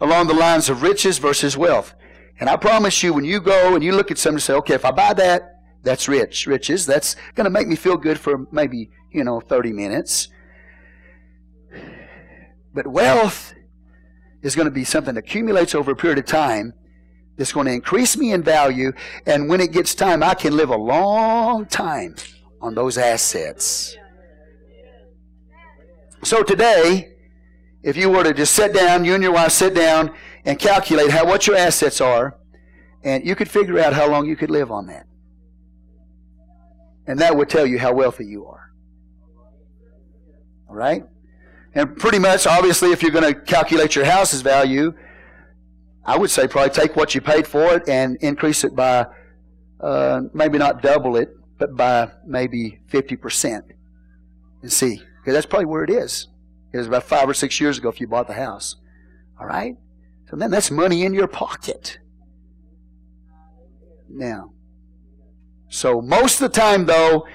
along 0.00 0.26
the 0.26 0.34
lines 0.34 0.68
of 0.68 0.82
riches 0.82 1.18
versus 1.18 1.56
wealth. 1.56 1.94
And 2.38 2.50
I 2.50 2.56
promise 2.56 3.02
you, 3.02 3.14
when 3.14 3.24
you 3.24 3.40
go 3.40 3.74
and 3.74 3.82
you 3.82 3.92
look 3.92 4.10
at 4.10 4.18
something 4.18 4.36
and 4.36 4.42
say, 4.42 4.54
okay, 4.54 4.74
if 4.74 4.84
I 4.84 4.90
buy 4.90 5.14
that, 5.14 5.62
that's 5.82 6.08
rich, 6.08 6.46
riches. 6.46 6.84
That's 6.84 7.16
going 7.34 7.44
to 7.44 7.50
make 7.50 7.68
me 7.68 7.76
feel 7.76 7.96
good 7.96 8.18
for 8.18 8.46
maybe, 8.50 8.90
you 9.12 9.24
know, 9.24 9.40
30 9.40 9.72
minutes. 9.72 10.28
But 12.74 12.86
wealth 12.86 13.54
is 14.42 14.54
going 14.54 14.66
to 14.66 14.72
be 14.72 14.84
something 14.84 15.14
that 15.14 15.24
accumulates 15.24 15.74
over 15.74 15.92
a 15.92 15.96
period 15.96 16.18
of 16.18 16.26
time 16.26 16.74
that's 17.38 17.52
going 17.52 17.66
to 17.66 17.72
increase 17.72 18.16
me 18.16 18.32
in 18.32 18.42
value. 18.42 18.92
And 19.24 19.48
when 19.48 19.60
it 19.60 19.72
gets 19.72 19.94
time, 19.94 20.22
I 20.22 20.34
can 20.34 20.56
live 20.56 20.70
a 20.70 20.76
long 20.76 21.66
time 21.66 22.16
on 22.60 22.74
those 22.74 22.98
assets. 22.98 23.96
So 26.22 26.42
today, 26.42 27.12
if 27.82 27.96
you 27.96 28.10
were 28.10 28.24
to 28.24 28.34
just 28.34 28.54
sit 28.54 28.74
down, 28.74 29.04
you 29.04 29.14
and 29.14 29.22
your 29.22 29.32
wife 29.32 29.52
sit 29.52 29.74
down 29.74 30.12
and 30.44 30.58
calculate 30.58 31.10
how 31.10 31.24
what 31.24 31.46
your 31.46 31.56
assets 31.56 32.00
are, 32.00 32.36
and 33.04 33.24
you 33.24 33.36
could 33.36 33.48
figure 33.48 33.78
out 33.78 33.92
how 33.92 34.10
long 34.10 34.26
you 34.26 34.36
could 34.36 34.50
live 34.50 34.72
on 34.72 34.86
that. 34.86 35.06
And 37.06 37.18
that 37.20 37.36
would 37.36 37.48
tell 37.48 37.66
you 37.66 37.78
how 37.78 37.92
wealthy 37.92 38.26
you 38.26 38.46
are. 38.46 38.72
All 40.68 40.74
right? 40.74 41.04
And 41.74 41.96
pretty 41.96 42.18
much, 42.18 42.46
obviously, 42.46 42.90
if 42.90 43.02
you're 43.02 43.12
going 43.12 43.32
to 43.32 43.40
calculate 43.40 43.94
your 43.94 44.04
house's 44.04 44.40
value, 44.40 44.92
I 46.04 46.16
would 46.16 46.30
say 46.30 46.48
probably 46.48 46.70
take 46.70 46.96
what 46.96 47.14
you 47.14 47.20
paid 47.20 47.46
for 47.46 47.74
it 47.74 47.88
and 47.88 48.16
increase 48.20 48.64
it 48.64 48.74
by 48.74 49.06
uh, 49.80 50.22
maybe 50.32 50.58
not 50.58 50.82
double 50.82 51.16
it, 51.16 51.28
but 51.58 51.76
by 51.76 52.10
maybe 52.26 52.80
50%. 52.90 53.62
And 54.62 54.72
see. 54.72 55.02
Because 55.20 55.34
that's 55.34 55.46
probably 55.46 55.66
where 55.66 55.84
it 55.84 55.90
is. 55.90 56.28
It 56.72 56.78
was 56.78 56.86
about 56.86 57.04
five 57.04 57.28
or 57.28 57.34
six 57.34 57.60
years 57.60 57.78
ago 57.78 57.88
if 57.88 58.00
you 58.00 58.06
bought 58.06 58.26
the 58.26 58.34
house. 58.34 58.76
All 59.40 59.46
right? 59.46 59.76
So 60.30 60.36
then 60.36 60.50
that's 60.50 60.70
money 60.70 61.04
in 61.04 61.14
your 61.14 61.26
pocket. 61.26 61.98
Now, 64.08 64.52
so 65.68 66.00
most 66.00 66.40
of 66.40 66.52
the 66.52 66.60
time, 66.60 66.86
though, 66.86 67.26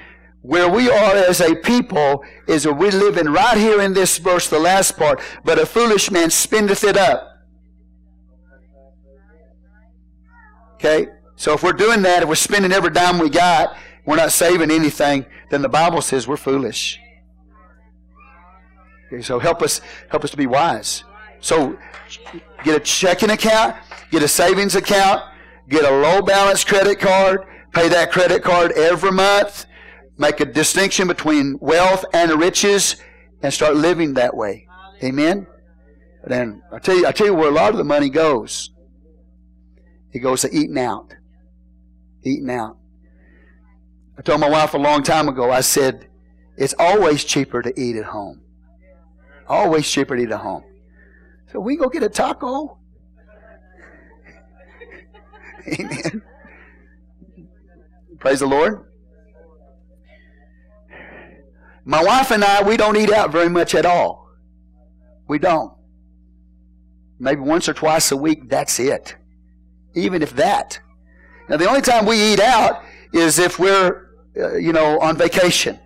where 0.42 0.70
we 0.70 0.90
are 0.90 1.16
as 1.16 1.42
a 1.42 1.56
people 1.56 2.24
is 2.48 2.64
that 2.64 2.74
we're 2.74 2.92
living 2.92 3.28
right 3.28 3.58
here 3.58 3.82
in 3.82 3.94
this 3.94 4.18
verse, 4.18 4.48
the 4.48 4.60
last 4.60 4.98
part. 4.98 5.22
But 5.44 5.60
a 5.60 5.66
foolish 5.66 6.10
man 6.10 6.30
spendeth 6.30 6.84
it 6.84 6.98
up. 6.98 7.28
Okay? 10.76 11.08
So 11.36 11.54
if 11.54 11.64
we're 11.64 11.74
doing 11.74 12.02
that, 12.04 12.24
if 12.24 12.30
we're 12.30 12.36
spending 12.36 12.72
every 12.72 12.90
dime 12.90 13.20
we 13.20 13.30
got, 13.30 13.76
we're 14.12 14.18
not 14.18 14.34
saving 14.34 14.72
anything, 14.72 15.26
then 15.50 15.62
the 15.62 15.70
Bible 15.70 16.02
says 16.02 16.28
we're 16.28 16.36
foolish. 16.36 17.00
Okay, 19.08 19.22
so 19.22 19.40
help 19.40 19.62
us 19.62 19.80
help 20.10 20.26
us 20.26 20.32
to 20.32 20.38
be 20.38 20.48
wise. 20.48 21.06
So 21.40 21.78
get 22.66 22.76
a 22.76 22.80
checking 22.82 23.30
account, 23.30 23.78
get 24.12 24.22
a 24.22 24.28
savings 24.28 24.76
account, 24.76 25.24
get 25.70 25.86
a 25.86 25.90
low 25.90 26.22
balance 26.22 26.66
credit 26.66 27.00
card, 27.00 27.46
pay 27.74 27.88
that 27.88 28.12
credit 28.12 28.44
card 28.44 28.74
every 28.74 29.14
month, 29.14 29.66
make 30.18 30.42
a 30.42 30.46
distinction 30.46 31.08
between 31.08 31.58
wealth 31.62 32.04
and 32.14 32.32
riches, 32.34 32.98
and 33.42 33.54
start 33.54 33.78
living 33.78 34.16
that 34.16 34.36
way. 34.36 34.68
Amen. 35.02 35.48
Then 36.26 36.62
I 36.70 36.80
tell 36.80 36.98
you, 36.98 37.08
I 37.08 37.14
tell 37.14 37.28
you 37.28 37.34
where 37.34 37.50
a 37.50 37.54
lot 37.54 37.72
of 37.72 37.78
the 37.78 37.86
money 37.86 38.10
goes. 38.10 38.72
It 40.12 40.20
goes 40.20 40.42
to 40.42 40.50
eating 40.54 40.78
out. 40.78 41.14
Eating 42.24 42.50
out. 42.50 42.78
I 44.22 44.24
told 44.24 44.40
my 44.40 44.50
wife 44.50 44.76
a 44.76 44.78
long 44.78 45.02
time 45.02 45.28
ago, 45.28 45.50
I 45.50 45.62
said, 45.62 46.08
it's 46.56 46.76
always 46.78 47.24
cheaper 47.24 47.64
to 47.64 47.74
eat 47.76 47.96
at 47.96 48.06
home. 48.06 48.44
Always 49.48 49.90
cheaper 49.90 50.16
to 50.16 50.22
eat 50.22 50.30
at 50.30 50.42
home. 50.42 50.64
So 51.52 51.60
we 51.60 51.76
go 51.76 51.90
get 51.90 52.04
a 52.04 52.10
taco. 52.10 52.78
Amen. 55.68 56.22
Praise 58.20 58.42
the 58.42 58.46
Lord. 58.46 58.86
My 61.84 62.04
wife 62.04 62.30
and 62.30 62.44
I, 62.44 62.62
we 62.62 62.78
don't 62.78 62.98
eat 62.98 63.12
out 63.12 63.32
very 63.32 63.50
much 63.50 63.74
at 63.74 63.88
all. 63.88 64.30
We 65.28 65.40
don't. 65.40 65.74
Maybe 67.18 67.42
once 67.42 67.68
or 67.68 67.74
twice 67.74 68.12
a 68.12 68.18
week, 68.18 68.50
that's 68.50 68.80
it. 68.80 69.16
Even 69.96 70.22
if 70.22 70.36
that. 70.36 70.80
Now, 71.50 71.58
the 71.58 71.68
only 71.68 71.82
time 71.82 72.06
we 72.06 72.34
eat 72.34 72.40
out 72.40 72.84
is 73.14 73.40
if 73.40 73.58
we're, 73.58 74.01
uh, 74.38 74.56
you 74.56 74.74
know, 74.74 75.00
on 75.00 75.18
vacation. 75.18 75.80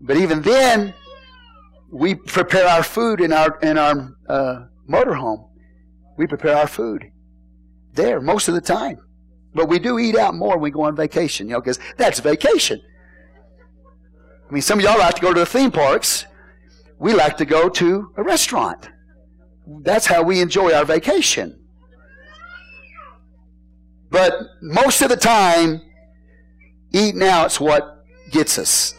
But 0.00 0.16
even 0.16 0.42
then, 0.42 0.94
we 1.90 2.14
prepare 2.14 2.66
our 2.66 2.82
food 2.82 3.20
in 3.20 3.32
our 3.32 3.58
in 3.60 3.76
our 3.76 4.14
uh, 4.28 4.66
motorhome. 4.88 5.48
We 6.16 6.26
prepare 6.26 6.56
our 6.56 6.66
food 6.66 7.10
there 7.92 8.20
most 8.20 8.48
of 8.48 8.54
the 8.54 8.60
time. 8.60 8.98
But 9.54 9.68
we 9.68 9.78
do 9.78 9.98
eat 9.98 10.16
out 10.16 10.34
more 10.34 10.52
when 10.52 10.60
we 10.60 10.70
go 10.70 10.82
on 10.82 10.94
vacation, 10.94 11.48
you 11.48 11.54
know, 11.54 11.60
because 11.60 11.78
that's 11.96 12.20
vacation. 12.20 12.80
I 14.48 14.52
mean, 14.52 14.62
some 14.62 14.78
of 14.78 14.84
y'all 14.84 14.98
like 14.98 15.16
to 15.16 15.20
go 15.20 15.34
to 15.34 15.40
the 15.40 15.46
theme 15.46 15.70
parks. 15.70 16.26
We 16.98 17.14
like 17.14 17.36
to 17.38 17.44
go 17.44 17.68
to 17.68 18.12
a 18.16 18.22
restaurant. 18.22 18.90
That's 19.82 20.06
how 20.06 20.22
we 20.22 20.40
enjoy 20.40 20.72
our 20.72 20.84
vacation. 20.84 21.58
But 24.10 24.34
most 24.60 25.02
of 25.02 25.08
the 25.08 25.16
time, 25.16 25.80
eating 26.92 27.22
out's 27.22 27.60
what 27.60 28.04
gets 28.30 28.58
us. 28.58 28.94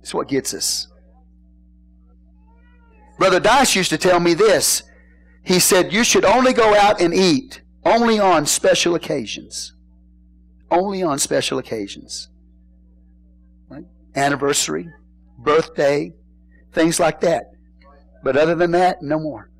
It's 0.00 0.14
what 0.14 0.28
gets 0.28 0.52
us. 0.54 0.88
Brother 3.18 3.40
Dice 3.40 3.76
used 3.76 3.90
to 3.90 3.98
tell 3.98 4.20
me 4.20 4.34
this. 4.34 4.82
He 5.42 5.58
said, 5.58 5.92
You 5.92 6.04
should 6.04 6.24
only 6.24 6.52
go 6.52 6.74
out 6.74 7.00
and 7.00 7.14
eat 7.14 7.62
only 7.84 8.18
on 8.18 8.46
special 8.46 8.94
occasions. 8.94 9.72
Only 10.70 11.02
on 11.02 11.18
special 11.18 11.58
occasions. 11.58 12.28
Right? 13.68 13.84
Anniversary, 14.16 14.88
birthday, 15.38 16.12
things 16.72 16.98
like 16.98 17.20
that. 17.20 17.52
But 18.22 18.36
other 18.36 18.54
than 18.54 18.72
that, 18.72 19.02
no 19.02 19.18
more. 19.18 19.50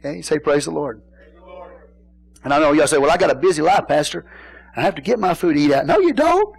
Okay, 0.00 0.22
say 0.22 0.38
praise 0.38 0.64
the 0.64 0.70
Lord. 0.70 1.02
And 2.42 2.52
I 2.52 2.58
know 2.58 2.72
y'all 2.72 2.86
say, 2.86 2.98
well, 2.98 3.10
I 3.10 3.16
got 3.16 3.30
a 3.30 3.34
busy 3.34 3.62
life, 3.62 3.86
Pastor. 3.88 4.26
I 4.76 4.82
have 4.82 4.94
to 4.96 5.02
get 5.02 5.18
my 5.18 5.34
food 5.34 5.54
to 5.54 5.60
eat 5.60 5.72
out. 5.72 5.86
No, 5.86 5.98
you 5.98 6.12
don't. 6.12 6.54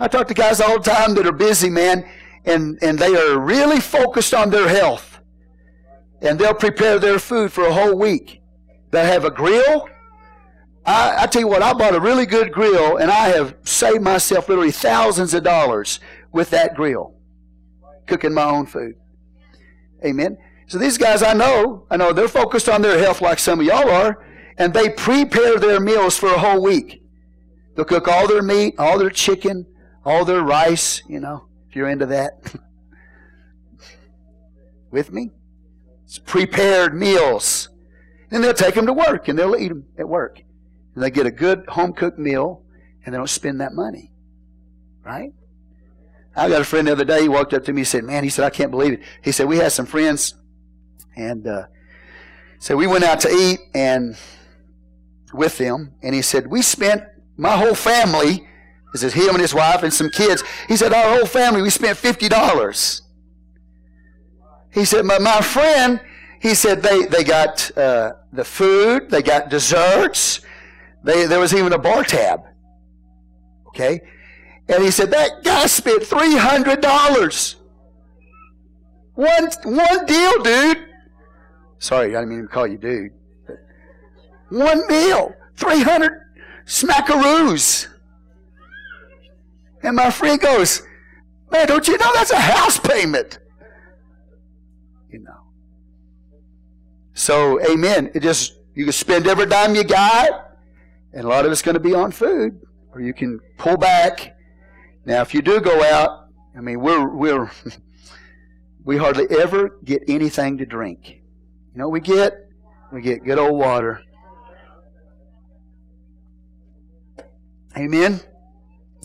I 0.00 0.08
talk 0.08 0.26
to 0.28 0.34
guys 0.34 0.60
all 0.60 0.78
the 0.80 0.90
time 0.90 1.14
that 1.14 1.26
are 1.26 1.32
busy, 1.32 1.70
man, 1.70 2.08
and, 2.44 2.78
and 2.82 2.98
they 2.98 3.14
are 3.14 3.38
really 3.38 3.80
focused 3.80 4.34
on 4.34 4.50
their 4.50 4.68
health. 4.68 5.20
And 6.20 6.38
they'll 6.38 6.54
prepare 6.54 6.98
their 6.98 7.18
food 7.18 7.52
for 7.52 7.66
a 7.66 7.72
whole 7.72 7.96
week. 7.96 8.40
They'll 8.90 9.04
have 9.04 9.24
a 9.24 9.30
grill. 9.30 9.88
I, 10.84 11.22
I 11.22 11.26
tell 11.26 11.42
you 11.42 11.48
what, 11.48 11.62
I 11.62 11.72
bought 11.72 11.94
a 11.94 12.00
really 12.00 12.26
good 12.26 12.52
grill, 12.52 12.96
and 12.96 13.10
I 13.10 13.28
have 13.28 13.56
saved 13.62 14.02
myself 14.02 14.48
literally 14.48 14.72
thousands 14.72 15.32
of 15.34 15.44
dollars 15.44 16.00
with 16.32 16.50
that 16.50 16.74
grill, 16.74 17.14
cooking 18.06 18.34
my 18.34 18.44
own 18.44 18.66
food. 18.66 18.94
Amen. 20.04 20.36
So 20.66 20.78
these 20.78 20.98
guys 20.98 21.22
I 21.22 21.34
know, 21.34 21.86
I 21.90 21.96
know 21.96 22.12
they're 22.12 22.28
focused 22.28 22.68
on 22.68 22.82
their 22.82 22.98
health 22.98 23.20
like 23.20 23.38
some 23.38 23.60
of 23.60 23.66
y'all 23.66 23.88
are 23.88 24.24
and 24.58 24.72
they 24.72 24.90
prepare 24.90 25.58
their 25.58 25.80
meals 25.80 26.16
for 26.18 26.28
a 26.28 26.38
whole 26.38 26.62
week. 26.62 27.02
They'll 27.74 27.84
cook 27.84 28.08
all 28.08 28.26
their 28.28 28.42
meat, 28.42 28.74
all 28.78 28.98
their 28.98 29.10
chicken, 29.10 29.66
all 30.04 30.24
their 30.24 30.42
rice, 30.42 31.02
you 31.08 31.20
know, 31.20 31.46
if 31.68 31.76
you're 31.76 31.88
into 31.88 32.06
that. 32.06 32.54
With 34.90 35.12
me? 35.12 35.30
It's 36.04 36.18
prepared 36.18 36.94
meals. 36.94 37.68
And 38.30 38.42
they'll 38.42 38.54
take 38.54 38.74
them 38.74 38.86
to 38.86 38.92
work 38.92 39.28
and 39.28 39.38
they'll 39.38 39.56
eat 39.56 39.68
them 39.68 39.86
at 39.98 40.08
work. 40.08 40.42
And 40.94 41.02
they 41.02 41.10
get 41.10 41.26
a 41.26 41.30
good 41.30 41.64
home 41.68 41.92
cooked 41.92 42.18
meal 42.18 42.62
and 43.04 43.12
they 43.12 43.18
don't 43.18 43.28
spend 43.28 43.60
that 43.60 43.72
money. 43.72 44.12
Right? 45.02 45.32
I 46.36 46.48
got 46.48 46.60
a 46.60 46.64
friend 46.64 46.86
the 46.86 46.92
other 46.92 47.04
day, 47.04 47.22
he 47.22 47.28
walked 47.28 47.54
up 47.54 47.64
to 47.64 47.72
me 47.72 47.82
and 47.82 47.88
said, 47.88 48.04
Man, 48.04 48.24
he 48.24 48.30
said, 48.30 48.44
I 48.44 48.50
can't 48.50 48.70
believe 48.70 48.94
it. 48.94 49.00
He 49.22 49.32
said, 49.32 49.46
We 49.46 49.58
had 49.58 49.72
some 49.72 49.86
friends 49.86 50.34
and 51.16 51.46
uh, 51.46 51.66
so 52.58 52.76
we 52.76 52.86
went 52.86 53.04
out 53.04 53.20
to 53.20 53.28
eat 53.28 53.60
and 53.74 54.16
with 55.32 55.58
them, 55.58 55.94
and 56.02 56.14
he 56.14 56.22
said, 56.22 56.46
We 56.46 56.62
spent 56.62 57.02
my 57.36 57.56
whole 57.56 57.74
family, 57.74 58.46
this 58.92 59.02
is 59.02 59.12
him 59.12 59.30
and 59.30 59.40
his 59.40 59.54
wife 59.54 59.82
and 59.82 59.92
some 59.92 60.08
kids. 60.10 60.44
He 60.68 60.76
said, 60.76 60.92
Our 60.92 61.16
whole 61.16 61.26
family, 61.26 61.62
we 61.62 61.70
spent 61.70 61.98
$50. 61.98 63.00
He 64.72 64.84
said, 64.84 65.04
My, 65.04 65.18
my 65.18 65.40
friend, 65.40 66.00
he 66.40 66.54
said, 66.54 66.82
they, 66.82 67.06
they 67.06 67.24
got 67.24 67.76
uh, 67.76 68.12
the 68.32 68.44
food, 68.44 69.10
they 69.10 69.22
got 69.22 69.48
desserts, 69.48 70.40
they, 71.02 71.26
there 71.26 71.40
was 71.40 71.52
even 71.54 71.72
a 71.72 71.78
bar 71.78 72.04
tab. 72.04 72.40
Okay? 73.68 74.00
And 74.68 74.82
he 74.82 74.90
said, 74.90 75.10
That 75.10 75.42
guy 75.42 75.66
spent 75.66 76.02
$300. 76.02 77.54
One, 79.14 79.48
one 79.64 80.06
deal, 80.06 80.42
dude. 80.42 80.88
Sorry, 81.78 82.16
I 82.16 82.20
didn't 82.20 82.30
mean 82.30 82.42
to 82.42 82.48
call 82.48 82.66
you 82.66 82.78
dude. 82.78 83.12
One 84.50 84.86
meal, 84.88 85.34
300 85.56 86.23
smackaroos. 86.66 87.88
And 89.82 89.96
my 89.96 90.10
friend 90.10 90.40
goes, 90.40 90.82
Man, 91.54 91.68
don't 91.68 91.86
you 91.86 91.96
know 91.98 92.10
that's 92.14 92.32
a 92.32 92.40
house 92.40 92.80
payment? 92.80 93.38
You 95.08 95.20
know. 95.20 95.42
So, 97.12 97.64
amen. 97.64 98.10
It 98.12 98.24
just, 98.24 98.54
you 98.74 98.84
can 98.84 98.92
spend 98.92 99.28
every 99.28 99.46
dime 99.46 99.76
you 99.76 99.84
got, 99.84 100.56
and 101.12 101.24
a 101.24 101.28
lot 101.28 101.46
of 101.46 101.52
it's 101.52 101.62
going 101.62 101.74
to 101.74 101.80
be 101.80 101.94
on 101.94 102.10
food, 102.10 102.60
or 102.92 103.00
you 103.00 103.14
can 103.14 103.38
pull 103.56 103.76
back. 103.76 104.36
Now, 105.04 105.20
if 105.20 105.32
you 105.32 105.42
do 105.42 105.60
go 105.60 105.80
out, 105.84 106.28
I 106.56 106.60
mean, 106.60 106.80
we're, 106.80 107.08
we're, 107.08 107.50
we 108.84 108.96
hardly 108.96 109.26
ever 109.38 109.78
get 109.84 110.02
anything 110.08 110.58
to 110.58 110.66
drink. 110.66 111.08
You 111.08 111.78
know 111.78 111.88
we 111.88 112.00
get? 112.00 112.48
We 112.92 113.00
get 113.00 113.22
good 113.22 113.38
old 113.38 113.58
water. 113.58 114.02
Amen. 117.76 118.20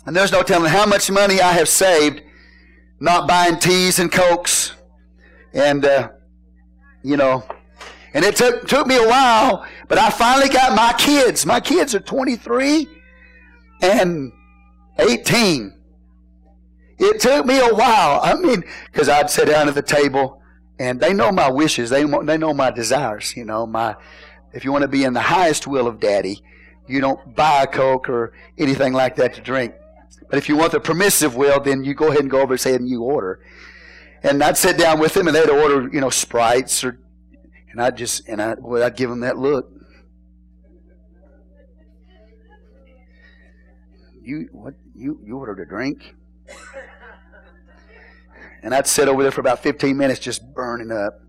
And 0.05 0.15
there's 0.15 0.31
no 0.31 0.43
telling 0.43 0.71
how 0.71 0.85
much 0.85 1.09
money 1.11 1.41
I 1.41 1.53
have 1.53 1.67
saved 1.69 2.21
not 2.99 3.27
buying 3.27 3.57
teas 3.57 3.99
and 3.99 4.11
cokes. 4.11 4.73
And, 5.53 5.85
uh, 5.85 6.09
you 7.03 7.17
know, 7.17 7.43
and 8.13 8.25
it 8.25 8.35
took, 8.35 8.67
took 8.67 8.87
me 8.87 8.97
a 8.97 9.07
while, 9.07 9.65
but 9.87 9.97
I 9.97 10.09
finally 10.09 10.49
got 10.49 10.75
my 10.75 10.93
kids. 10.97 11.45
My 11.45 11.59
kids 11.59 11.95
are 11.95 11.99
23 11.99 12.87
and 13.81 14.31
18. 14.97 15.73
It 16.99 17.21
took 17.21 17.45
me 17.45 17.59
a 17.59 17.73
while. 17.73 18.19
I 18.21 18.35
mean, 18.35 18.63
because 18.91 19.09
I'd 19.09 19.29
sit 19.29 19.47
down 19.47 19.69
at 19.69 19.75
the 19.75 19.81
table 19.81 20.41
and 20.77 20.99
they 20.99 21.13
know 21.13 21.31
my 21.31 21.49
wishes. 21.49 21.89
They, 21.89 22.03
they 22.03 22.37
know 22.37 22.53
my 22.53 22.71
desires. 22.71 23.35
You 23.35 23.45
know, 23.45 23.65
my, 23.65 23.95
if 24.53 24.65
you 24.65 24.71
want 24.71 24.81
to 24.81 24.87
be 24.87 25.03
in 25.03 25.13
the 25.13 25.21
highest 25.21 25.65
will 25.67 25.87
of 25.87 25.99
daddy, 25.99 26.43
you 26.89 27.01
don't 27.01 27.35
buy 27.35 27.63
a 27.63 27.67
Coke 27.67 28.09
or 28.09 28.33
anything 28.57 28.93
like 28.93 29.15
that 29.17 29.35
to 29.35 29.41
drink. 29.41 29.73
But 30.29 30.37
if 30.37 30.49
you 30.49 30.55
want 30.55 30.71
the 30.71 30.79
permissive 30.79 31.35
will, 31.35 31.59
then 31.59 31.83
you 31.83 31.93
go 31.93 32.07
ahead 32.07 32.21
and 32.21 32.29
go 32.29 32.41
over 32.41 32.53
and 32.53 32.59
say, 32.59 32.75
and 32.75 32.87
you 32.87 33.03
order. 33.03 33.39
And 34.23 34.43
I'd 34.43 34.57
sit 34.57 34.77
down 34.77 34.99
with 34.99 35.13
them 35.13 35.27
and 35.27 35.35
they'd 35.35 35.49
order, 35.49 35.89
you 35.93 36.01
know, 36.01 36.09
Sprites 36.09 36.83
or, 36.83 36.99
and 37.71 37.81
I'd 37.81 37.95
just, 37.95 38.27
and 38.27 38.41
I, 38.41 38.55
well, 38.59 38.83
I'd 38.83 38.95
give 38.95 39.09
them 39.09 39.21
that 39.21 39.37
look. 39.37 39.71
You, 44.21 44.49
what, 44.51 44.73
you, 44.95 45.19
you 45.25 45.37
ordered 45.37 45.59
a 45.59 45.65
drink? 45.65 46.15
And 48.61 48.75
I'd 48.75 48.87
sit 48.87 49.07
over 49.07 49.23
there 49.23 49.31
for 49.31 49.41
about 49.41 49.63
15 49.63 49.95
minutes 49.95 50.19
just 50.19 50.53
burning 50.53 50.91
up. 50.91 51.21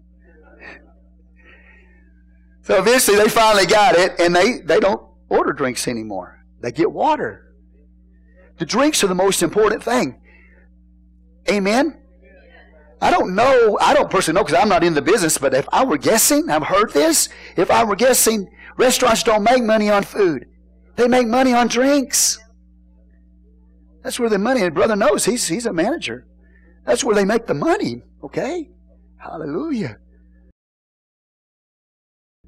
So 2.62 2.78
eventually 2.78 3.16
they 3.16 3.28
finally 3.28 3.66
got 3.66 3.94
it 3.96 4.18
and 4.20 4.34
they, 4.34 4.58
they 4.58 4.80
don't 4.80 5.09
order 5.30 5.52
drinks 5.52 5.88
anymore. 5.88 6.44
They 6.60 6.72
get 6.72 6.92
water. 6.92 7.54
The 8.58 8.66
drinks 8.66 9.02
are 9.02 9.06
the 9.06 9.14
most 9.14 9.42
important 9.42 9.82
thing. 9.82 10.20
Amen? 11.50 11.96
I 13.00 13.10
don't 13.10 13.34
know, 13.34 13.78
I 13.80 13.94
don't 13.94 14.10
personally 14.10 14.38
know 14.38 14.44
because 14.44 14.60
I'm 14.60 14.68
not 14.68 14.84
in 14.84 14.92
the 14.92 15.00
business, 15.00 15.38
but 15.38 15.54
if 15.54 15.66
I 15.72 15.84
were 15.84 15.96
guessing, 15.96 16.50
I've 16.50 16.64
heard 16.64 16.92
this, 16.92 17.30
if 17.56 17.70
I 17.70 17.82
were 17.84 17.96
guessing, 17.96 18.46
restaurants 18.76 19.22
don't 19.22 19.42
make 19.42 19.64
money 19.64 19.88
on 19.88 20.02
food. 20.02 20.44
They 20.96 21.08
make 21.08 21.26
money 21.26 21.54
on 21.54 21.68
drinks. 21.68 22.38
That's 24.02 24.20
where 24.20 24.28
the 24.28 24.38
money, 24.38 24.62
and 24.62 24.74
brother 24.74 24.96
knows 24.96 25.24
he's, 25.24 25.48
he's 25.48 25.64
a 25.64 25.72
manager. 25.72 26.26
That's 26.84 27.02
where 27.02 27.14
they 27.14 27.24
make 27.24 27.46
the 27.46 27.54
money, 27.54 28.02
okay? 28.22 28.68
Hallelujah. 29.16 29.96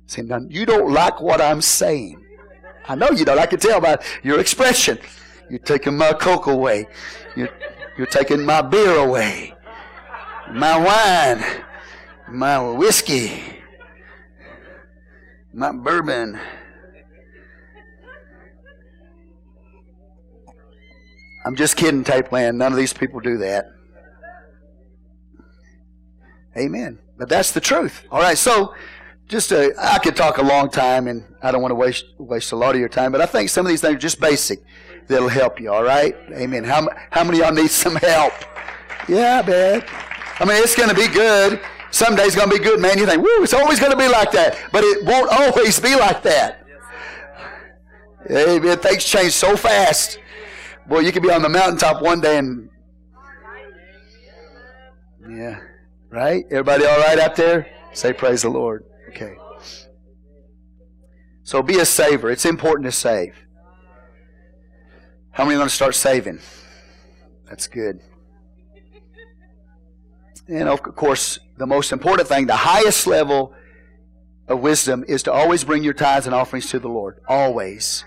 See, 0.07 0.22
now, 0.22 0.41
you 0.49 0.66
don't 0.66 0.93
like 0.93 1.22
what 1.22 1.41
I'm 1.41 1.62
saying. 1.62 2.22
I 2.89 2.95
know 2.95 3.11
you 3.11 3.24
don't. 3.24 3.39
I 3.39 3.47
can 3.47 3.59
tell 3.59 3.80
by 3.80 3.99
your 4.22 4.41
expression. 4.41 4.99
You're 5.49 5.61
taking 5.61 5.97
my 5.97 6.12
coke 6.12 6.47
away. 6.47 6.89
You're, 7.37 7.51
you're 7.97 8.07
taking 8.07 8.45
my 8.45 8.62
beer 8.62 8.97
away. 8.97 9.55
My 10.53 10.78
wine. 10.78 11.45
My 12.28 12.59
whiskey. 12.70 13.43
My 15.53 15.72
bourbon. 15.72 16.39
I'm 21.45 21.57
just 21.57 21.76
kidding, 21.76 22.05
tape 22.05 22.30
land. 22.30 22.59
None 22.59 22.72
of 22.72 22.78
these 22.78 22.93
people 22.93 23.20
do 23.20 23.39
that. 23.39 23.66
Amen. 26.57 26.99
But 27.18 27.28
that's 27.28 27.53
the 27.53 27.61
truth. 27.61 28.05
All 28.11 28.20
right, 28.20 28.39
so 28.39 28.74
just 29.33 29.51
a, 29.51 29.74
I 29.78 29.99
could 29.99 30.14
talk 30.14 30.37
a 30.37 30.43
long 30.43 30.68
time, 30.70 31.09
and 31.09 31.24
I 31.43 31.51
don't 31.51 31.62
want 31.62 31.72
to 31.72 31.76
waste 31.76 32.05
waste 32.18 32.53
a 32.53 32.57
lot 32.57 32.74
of 32.74 32.80
your 32.80 32.91
time. 32.91 33.11
But 33.11 33.22
I 33.22 33.26
think 33.26 33.49
some 33.49 33.64
of 33.64 33.70
these 33.70 33.80
things 33.80 33.95
are 33.95 33.99
just 33.99 34.20
basic 34.20 34.62
that'll 35.09 35.28
help 35.28 35.59
you. 35.59 35.72
All 35.72 35.83
right, 35.83 36.14
Amen. 36.33 36.62
How 36.62 36.87
how 37.11 37.24
many 37.24 37.41
of 37.41 37.47
y'all 37.47 37.55
need 37.55 37.70
some 37.70 37.97
help? 37.97 38.35
Yeah, 39.09 39.43
I. 39.45 39.83
I 40.39 40.45
mean, 40.45 40.62
it's 40.62 40.76
going 40.76 40.89
to 40.89 40.95
be 40.95 41.09
good. 41.09 41.61
Some 41.91 42.14
days 42.14 42.35
going 42.35 42.51
to 42.51 42.57
be 42.57 42.62
good, 42.62 42.80
man. 42.80 42.99
You 42.99 43.07
think, 43.07 43.22
woo, 43.22 43.43
it's 43.43 43.55
always 43.55 43.78
going 43.80 43.93
to 43.93 43.99
be 43.99 44.09
like 44.09 44.33
that, 44.33 44.59
but 44.72 44.85
it 44.85 45.05
won't 45.05 45.30
always 45.30 45.78
be 45.80 45.95
like 45.95 46.22
that. 46.22 46.66
Amen. 48.30 48.78
Things 48.78 49.05
change 49.05 49.33
so 49.33 49.57
fast. 49.57 50.18
Boy, 50.87 51.01
you 51.01 51.12
could 51.12 51.22
be 51.22 51.30
on 51.30 51.43
the 51.43 51.49
mountaintop 51.49 52.03
one 52.03 52.20
day 52.20 52.39
and 52.39 52.68
yeah, 55.28 55.61
right. 56.11 56.45
Everybody 56.51 56.85
all 56.85 56.99
right 56.99 57.18
out 57.18 57.37
there? 57.37 57.70
Say 57.93 58.12
praise 58.12 58.43
the 58.43 58.51
Lord. 58.51 58.85
Okay. 59.13 59.37
So 61.43 61.63
be 61.63 61.79
a 61.79 61.85
saver. 61.85 62.31
It's 62.31 62.47
important 62.47 62.87
to 62.87 62.93
save. 62.93 63.35
How 65.33 65.45
many 65.45 65.57
are 65.57 65.59
going 65.59 65.69
to 65.69 65.75
start 65.75 65.95
saving? 65.95 66.41
That's 67.47 67.67
good. 67.67 68.01
And 70.49 70.69
of 70.69 70.83
course, 70.83 71.39
the 71.59 71.67
most 71.67 71.93
important 71.93 72.29
thing, 72.29 72.47
the 72.47 72.57
highest 72.57 73.07
level 73.07 73.55
of 74.49 74.61
wisdom 74.61 75.05
is 75.07 75.23
to 75.25 75.33
always 75.33 75.63
bring 75.63 75.85
your 75.85 75.95
tithes 75.95 76.27
and 76.27 76.35
offerings 76.35 76.71
to 76.71 76.79
the 76.79 76.89
Lord. 76.89 77.21
Always. 77.29 78.05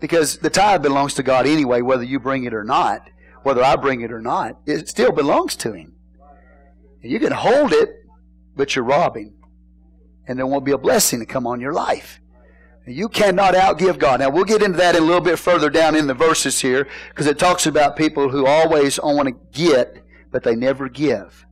Because 0.00 0.38
the 0.38 0.50
tithe 0.50 0.82
belongs 0.82 1.14
to 1.14 1.22
God 1.22 1.46
anyway, 1.46 1.80
whether 1.80 2.04
you 2.04 2.20
bring 2.20 2.44
it 2.44 2.54
or 2.54 2.64
not, 2.64 3.08
whether 3.42 3.62
I 3.62 3.76
bring 3.76 4.00
it 4.00 4.12
or 4.12 4.20
not, 4.20 4.58
it 4.66 4.88
still 4.88 5.12
belongs 5.12 5.56
to 5.56 5.72
Him. 5.72 5.94
You 7.02 7.18
can 7.18 7.32
hold 7.32 7.72
it, 7.72 7.90
but 8.54 8.74
you're 8.74 8.84
robbing 8.84 9.35
and 10.26 10.38
there 10.38 10.46
won't 10.46 10.64
be 10.64 10.72
a 10.72 10.78
blessing 10.78 11.20
to 11.20 11.26
come 11.26 11.46
on 11.46 11.60
your 11.60 11.72
life. 11.72 12.20
You 12.86 13.08
cannot 13.08 13.54
outgive 13.54 13.98
God. 13.98 14.20
Now, 14.20 14.30
we'll 14.30 14.44
get 14.44 14.62
into 14.62 14.78
that 14.78 14.94
a 14.94 15.00
little 15.00 15.20
bit 15.20 15.38
further 15.40 15.68
down 15.68 15.96
in 15.96 16.06
the 16.06 16.14
verses 16.14 16.60
here 16.60 16.86
because 17.08 17.26
it 17.26 17.38
talks 17.38 17.66
about 17.66 17.96
people 17.96 18.28
who 18.28 18.46
always 18.46 19.00
want 19.02 19.28
to 19.28 19.34
get, 19.58 20.04
but 20.30 20.44
they 20.44 20.54
never 20.54 20.88
give. 20.88 21.46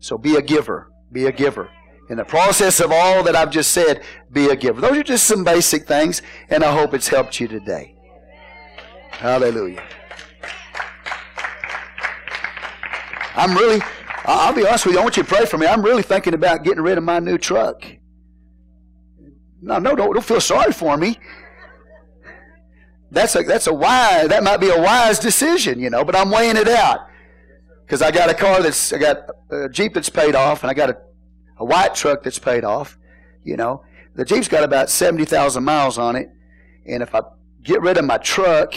So 0.00 0.18
be 0.18 0.36
a 0.36 0.42
giver. 0.42 0.92
Be 1.10 1.24
a 1.26 1.32
giver. 1.32 1.70
In 2.10 2.18
the 2.18 2.24
process 2.24 2.80
of 2.80 2.92
all 2.92 3.22
that 3.22 3.34
I've 3.34 3.50
just 3.50 3.72
said, 3.72 4.02
be 4.30 4.50
a 4.50 4.56
giver. 4.56 4.82
Those 4.82 4.98
are 4.98 5.02
just 5.02 5.26
some 5.26 5.44
basic 5.44 5.86
things, 5.86 6.20
and 6.50 6.62
I 6.62 6.76
hope 6.76 6.92
it's 6.92 7.08
helped 7.08 7.40
you 7.40 7.48
today. 7.48 7.96
Hallelujah. 9.10 9.82
I'm 13.34 13.54
really, 13.54 13.80
I'll 14.24 14.54
be 14.54 14.66
honest 14.66 14.86
with 14.86 14.94
you. 14.94 15.00
I 15.00 15.02
want 15.02 15.16
you 15.16 15.22
to 15.22 15.28
pray 15.28 15.44
for 15.44 15.58
me. 15.58 15.66
I'm 15.66 15.82
really 15.82 16.02
thinking 16.02 16.34
about 16.34 16.64
getting 16.64 16.82
rid 16.82 16.96
of 16.96 17.04
my 17.04 17.18
new 17.18 17.36
truck. 17.36 17.84
No, 19.60 19.78
no, 19.78 19.94
don't, 19.94 20.12
don't 20.12 20.24
feel 20.24 20.40
sorry 20.40 20.72
for 20.72 20.96
me. 20.96 21.18
That's 23.10 23.36
a 23.36 23.42
that's 23.42 23.66
a 23.66 23.72
wise. 23.72 24.28
That 24.28 24.42
might 24.42 24.58
be 24.58 24.70
a 24.70 24.80
wise 24.80 25.18
decision, 25.18 25.78
you 25.78 25.88
know. 25.88 26.04
But 26.04 26.16
I'm 26.16 26.30
weighing 26.30 26.56
it 26.56 26.68
out 26.68 27.06
because 27.84 28.02
I 28.02 28.10
got 28.10 28.28
a 28.28 28.34
car 28.34 28.62
that's 28.62 28.92
I 28.92 28.98
got 28.98 29.18
a 29.50 29.68
Jeep 29.68 29.94
that's 29.94 30.08
paid 30.08 30.34
off, 30.34 30.62
and 30.62 30.70
I 30.70 30.74
got 30.74 30.90
a, 30.90 30.96
a 31.58 31.64
white 31.64 31.94
truck 31.94 32.22
that's 32.22 32.38
paid 32.38 32.64
off. 32.64 32.98
You 33.44 33.56
know, 33.56 33.84
the 34.16 34.24
Jeep's 34.24 34.48
got 34.48 34.64
about 34.64 34.90
seventy 34.90 35.24
thousand 35.24 35.64
miles 35.64 35.96
on 35.96 36.16
it, 36.16 36.28
and 36.86 37.02
if 37.02 37.14
I 37.14 37.22
get 37.62 37.80
rid 37.82 37.98
of 37.98 38.04
my 38.04 38.18
truck, 38.18 38.74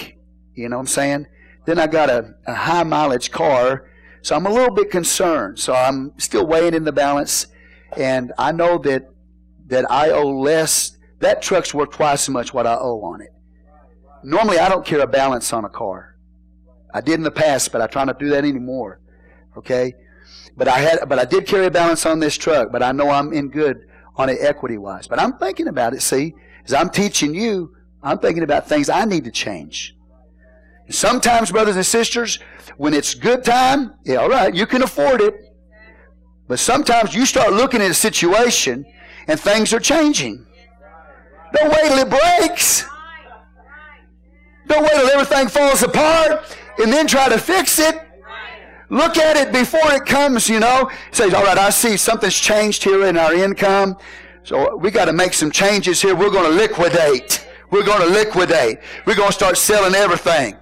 you 0.53 0.69
know 0.69 0.77
what 0.77 0.81
I'm 0.81 0.87
saying, 0.87 1.27
then 1.65 1.79
I 1.79 1.87
got 1.87 2.09
a, 2.09 2.35
a 2.45 2.53
high 2.53 2.83
mileage 2.83 3.31
car 3.31 3.89
so 4.21 4.35
I'm 4.35 4.45
a 4.45 4.49
little 4.49 4.73
bit 4.73 4.91
concerned. 4.91 5.59
So 5.59 5.73
I'm 5.73 6.17
still 6.17 6.45
weighing 6.45 6.73
in 6.73 6.83
the 6.83 6.91
balance, 6.91 7.47
and 7.95 8.33
I 8.37 8.51
know 8.51 8.77
that 8.79 9.09
that 9.67 9.89
I 9.91 10.11
owe 10.11 10.29
less. 10.29 10.97
That 11.19 11.41
truck's 11.41 11.73
worth 11.73 11.91
twice 11.91 12.23
as 12.23 12.29
much 12.29 12.53
what 12.53 12.67
I 12.67 12.75
owe 12.75 13.01
on 13.01 13.21
it. 13.21 13.33
Normally, 14.23 14.59
I 14.59 14.69
don't 14.69 14.85
carry 14.85 15.01
a 15.01 15.07
balance 15.07 15.51
on 15.51 15.65
a 15.65 15.69
car. 15.69 16.15
I 16.93 17.01
did 17.01 17.15
in 17.15 17.23
the 17.23 17.31
past, 17.31 17.71
but 17.71 17.81
I 17.81 17.87
try 17.87 18.03
not 18.03 18.19
to 18.19 18.25
do 18.25 18.31
that 18.31 18.45
anymore. 18.45 18.99
Okay, 19.57 19.93
but 20.55 20.67
I 20.67 20.79
had, 20.79 20.99
but 21.09 21.19
I 21.19 21.25
did 21.25 21.47
carry 21.47 21.65
a 21.65 21.71
balance 21.71 22.05
on 22.05 22.19
this 22.19 22.37
truck. 22.37 22.71
But 22.71 22.83
I 22.83 22.91
know 22.91 23.09
I'm 23.09 23.33
in 23.33 23.49
good 23.49 23.87
on 24.15 24.29
it 24.29 24.37
equity 24.41 24.77
wise. 24.77 25.07
But 25.07 25.19
I'm 25.19 25.37
thinking 25.37 25.67
about 25.67 25.93
it. 25.93 26.01
See, 26.01 26.35
as 26.65 26.73
I'm 26.73 26.89
teaching 26.89 27.33
you, 27.33 27.75
I'm 28.03 28.19
thinking 28.19 28.43
about 28.43 28.67
things 28.69 28.89
I 28.89 29.05
need 29.05 29.23
to 29.25 29.31
change. 29.31 29.96
Sometimes, 30.89 31.51
brothers 31.51 31.75
and 31.75 31.85
sisters, 31.85 32.39
when 32.77 32.93
it's 32.93 33.13
good 33.13 33.43
time, 33.43 33.95
yeah, 34.05 34.17
all 34.17 34.29
right, 34.29 34.53
you 34.53 34.65
can 34.65 34.83
afford 34.83 35.21
it. 35.21 35.35
But 36.47 36.59
sometimes 36.59 37.13
you 37.13 37.25
start 37.25 37.51
looking 37.51 37.81
at 37.81 37.91
a 37.91 37.93
situation 37.93 38.85
and 39.27 39.39
things 39.39 39.73
are 39.73 39.79
changing. 39.79 40.45
Don't 41.53 41.69
wait 41.69 41.89
till 41.89 41.97
it 41.97 42.09
breaks. 42.09 42.85
Don't 44.67 44.83
wait 44.83 44.91
till 44.91 45.09
everything 45.09 45.47
falls 45.47 45.83
apart 45.83 46.55
and 46.77 46.91
then 46.91 47.07
try 47.07 47.27
to 47.29 47.37
fix 47.37 47.79
it. 47.79 48.01
Look 48.89 49.17
at 49.17 49.35
it 49.35 49.51
before 49.51 49.91
it 49.91 50.05
comes, 50.05 50.47
you 50.47 50.61
know. 50.61 50.89
Say, 51.11 51.25
all 51.31 51.43
right, 51.43 51.57
I 51.57 51.69
see 51.69 51.97
something's 51.97 52.39
changed 52.39 52.83
here 52.83 53.05
in 53.05 53.17
our 53.17 53.33
income. 53.33 53.97
So 54.43 54.77
we 54.77 54.91
got 54.91 55.05
to 55.05 55.13
make 55.13 55.33
some 55.33 55.51
changes 55.51 56.01
here. 56.01 56.15
We're 56.15 56.29
going 56.29 56.49
to 56.49 56.57
liquidate. 56.57 57.45
We're 57.69 57.83
going 57.83 57.99
to 57.99 58.07
liquidate. 58.07 58.79
We're 59.05 59.15
going 59.15 59.27
to 59.27 59.33
start 59.33 59.57
selling 59.57 59.93
everything. 59.93 60.55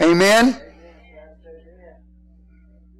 Amen? 0.00 0.60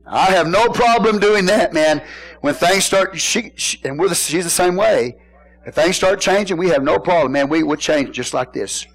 I 0.07 0.32
have 0.32 0.48
no 0.48 0.68
problem 0.68 1.20
doing 1.20 1.46
that, 1.46 1.72
man. 1.72 2.03
When 2.40 2.55
things 2.55 2.84
start, 2.84 3.18
she, 3.18 3.53
she 3.55 3.80
and 3.84 3.98
we're 3.98 4.09
the, 4.09 4.14
she's 4.14 4.44
the 4.44 4.51
same 4.51 4.76
way. 4.76 5.16
If 5.66 5.74
things 5.74 5.96
start 5.96 6.20
changing, 6.20 6.57
we 6.57 6.68
have 6.70 6.82
no 6.82 6.98
problem, 6.98 7.32
man. 7.32 7.48
We 7.48 7.62
will 7.62 7.76
change 7.76 8.14
just 8.14 8.34
like 8.34 8.53
this. 8.53 8.86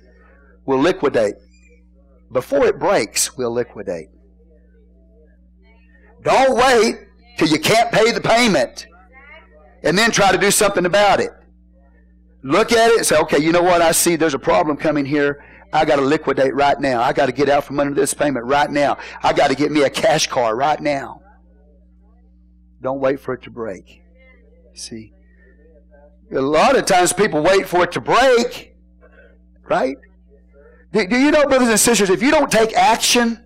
We'll 0.66 0.80
liquidate. 0.80 1.36
Before 2.32 2.66
it 2.66 2.80
breaks, 2.80 3.38
we'll 3.38 3.54
liquidate. 3.54 4.10
Don't 6.24 6.58
wait 6.58 6.96
till 7.38 7.48
you 7.48 7.60
can't 7.60 7.92
pay 7.92 8.12
the 8.12 8.20
payment 8.20 8.88
and 9.84 9.98
then 9.98 10.12
try 10.12 10.32
to 10.32 10.38
do 10.38 10.50
something 10.50 10.86
about 10.86 11.20
it. 11.20 11.30
Look 12.44 12.72
at 12.72 12.90
it 12.92 12.98
and 12.98 13.06
say, 13.06 13.18
okay, 13.20 13.40
you 13.40 13.52
know 13.52 13.62
what? 13.62 13.82
I 13.82 13.92
see 13.92 14.16
there's 14.16 14.34
a 14.34 14.40
problem 14.40 14.76
coming 14.76 15.06
here. 15.06 15.44
I 15.76 15.84
got 15.84 15.98
to 15.98 16.02
liquidate 16.02 16.56
right 16.56 16.80
now. 16.80 17.02
I 17.02 17.12
got 17.12 17.26
to 17.26 17.34
get 17.34 17.50
out 17.50 17.66
from 17.66 17.80
under 17.80 17.94
this 17.94 18.14
payment 18.14 18.46
right 18.46 18.72
now. 18.72 18.98
I 19.22 19.34
got 19.34 19.50
to 19.50 19.56
get 19.56 19.72
me 19.72 19.84
a 19.84 19.90
cash 19.90 20.28
car 20.28 20.56
right 20.56 20.80
now. 20.80 21.22
Don't 22.82 23.02
wait 23.02 23.20
for 23.20 23.34
it 23.34 23.44
to 23.44 23.50
break. 23.50 24.02
See? 24.74 25.12
A 26.32 26.42
lot 26.42 26.78
of 26.78 26.86
times 26.86 27.12
people 27.12 27.44
wait 27.44 27.68
for 27.68 27.84
it 27.84 27.92
to 27.92 28.02
break, 28.02 28.74
right? 29.70 29.98
Do, 30.94 31.06
do 31.08 31.18
you 31.18 31.32
know, 31.32 31.44
brothers 31.44 31.68
and 31.68 31.80
sisters, 31.80 32.10
if 32.10 32.22
you 32.22 32.32
don't 32.32 32.52
take 32.52 32.74
action, 32.74 33.45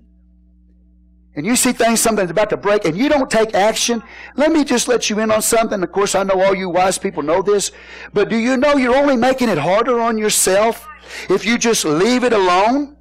and 1.40 1.48
you 1.48 1.56
see 1.56 1.72
things, 1.72 2.02
something's 2.02 2.32
about 2.32 2.50
to 2.50 2.58
break, 2.58 2.84
and 2.84 2.98
you 2.98 3.08
don't 3.08 3.32
take 3.32 3.56
action, 3.56 4.04
let 4.36 4.52
me 4.52 4.66
just 4.66 4.90
let 4.90 5.10
you 5.10 5.20
in 5.20 5.32
on 5.32 5.42
something. 5.42 5.82
Of 5.82 5.90
course, 5.94 6.14
I 6.14 6.24
know 6.24 6.42
all 6.42 6.54
you 6.54 6.70
wise 6.70 6.98
people 6.98 7.24
know 7.24 7.42
this, 7.42 7.72
but 8.12 8.28
do 8.28 8.36
you 8.36 8.58
know 8.58 8.76
you're 8.76 8.94
only 8.94 9.16
making 9.16 9.48
it 9.48 9.58
harder 9.58 10.02
on 10.02 10.18
yourself 10.18 10.86
if 11.30 11.46
you 11.46 11.58
just 11.58 11.86
leave 11.86 12.26
it 12.26 12.34
alone? 12.34 12.98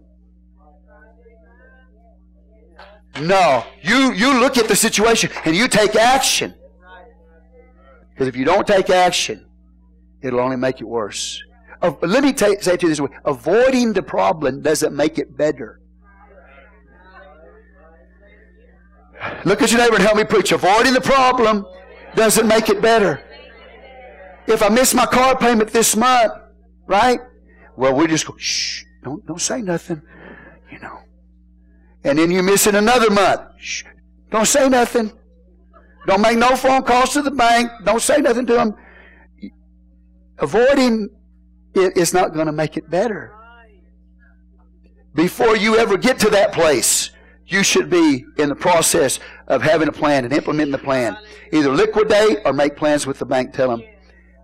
No. 3.20 3.64
You, 3.82 4.12
you 4.12 4.38
look 4.38 4.56
at 4.56 4.68
the 4.68 4.76
situation 4.76 5.30
and 5.44 5.56
you 5.56 5.66
take 5.66 5.96
action. 5.96 6.54
Because 8.10 8.28
if 8.28 8.36
you 8.36 8.44
don't 8.44 8.68
take 8.68 8.88
action, 8.88 9.48
it'll 10.22 10.38
only 10.38 10.56
make 10.56 10.80
it 10.80 10.84
worse. 10.84 11.42
Uh, 11.82 11.92
let 12.02 12.22
me 12.22 12.36
say 12.36 12.52
it 12.52 12.62
to 12.62 12.78
you 12.82 12.88
this 12.88 13.00
way 13.00 13.10
avoiding 13.24 13.94
the 13.94 14.02
problem 14.02 14.62
doesn't 14.62 14.94
make 14.94 15.18
it 15.18 15.36
better. 15.36 15.80
Look 19.44 19.62
at 19.62 19.70
your 19.70 19.80
neighbor 19.80 19.96
and 19.96 20.02
help 20.02 20.16
me 20.16 20.24
preach. 20.24 20.52
Avoiding 20.52 20.94
the 20.94 21.00
problem 21.00 21.66
doesn't 22.14 22.46
make 22.46 22.68
it 22.68 22.80
better. 22.80 23.22
If 24.46 24.62
I 24.62 24.68
miss 24.68 24.94
my 24.94 25.06
car 25.06 25.36
payment 25.36 25.70
this 25.70 25.94
month, 25.94 26.32
right? 26.86 27.20
Well, 27.76 27.94
we 27.94 28.06
just 28.06 28.26
go, 28.26 28.34
shh, 28.36 28.84
don't, 29.04 29.24
don't 29.26 29.40
say 29.40 29.60
nothing, 29.60 30.02
you 30.72 30.78
know. 30.80 30.98
And 32.02 32.18
then 32.18 32.30
you 32.30 32.42
miss 32.42 32.66
it 32.66 32.74
another 32.74 33.10
month. 33.10 33.42
Shh, 33.58 33.84
don't 34.30 34.46
say 34.46 34.68
nothing. 34.68 35.12
Don't 36.06 36.22
make 36.22 36.38
no 36.38 36.56
phone 36.56 36.82
calls 36.82 37.12
to 37.12 37.22
the 37.22 37.30
bank. 37.30 37.70
Don't 37.84 38.00
say 38.00 38.18
nothing 38.18 38.46
to 38.46 38.54
them. 38.54 38.74
Avoiding 40.38 41.10
it 41.74 41.96
is 41.96 42.14
not 42.14 42.32
going 42.32 42.46
to 42.46 42.52
make 42.52 42.76
it 42.76 42.88
better. 42.88 43.34
Before 45.14 45.56
you 45.56 45.76
ever 45.76 45.98
get 45.98 46.18
to 46.20 46.30
that 46.30 46.52
place, 46.52 46.97
you 47.48 47.62
should 47.62 47.88
be 47.88 48.26
in 48.36 48.50
the 48.50 48.54
process 48.54 49.18
of 49.46 49.62
having 49.62 49.88
a 49.88 49.92
plan 49.92 50.24
and 50.24 50.32
implementing 50.32 50.70
the 50.70 50.78
plan. 50.78 51.16
Either 51.50 51.70
liquidate 51.70 52.38
or 52.44 52.52
make 52.52 52.76
plans 52.76 53.06
with 53.06 53.18
the 53.18 53.24
bank. 53.24 53.54
Tell 53.54 53.70
them, 53.70 53.82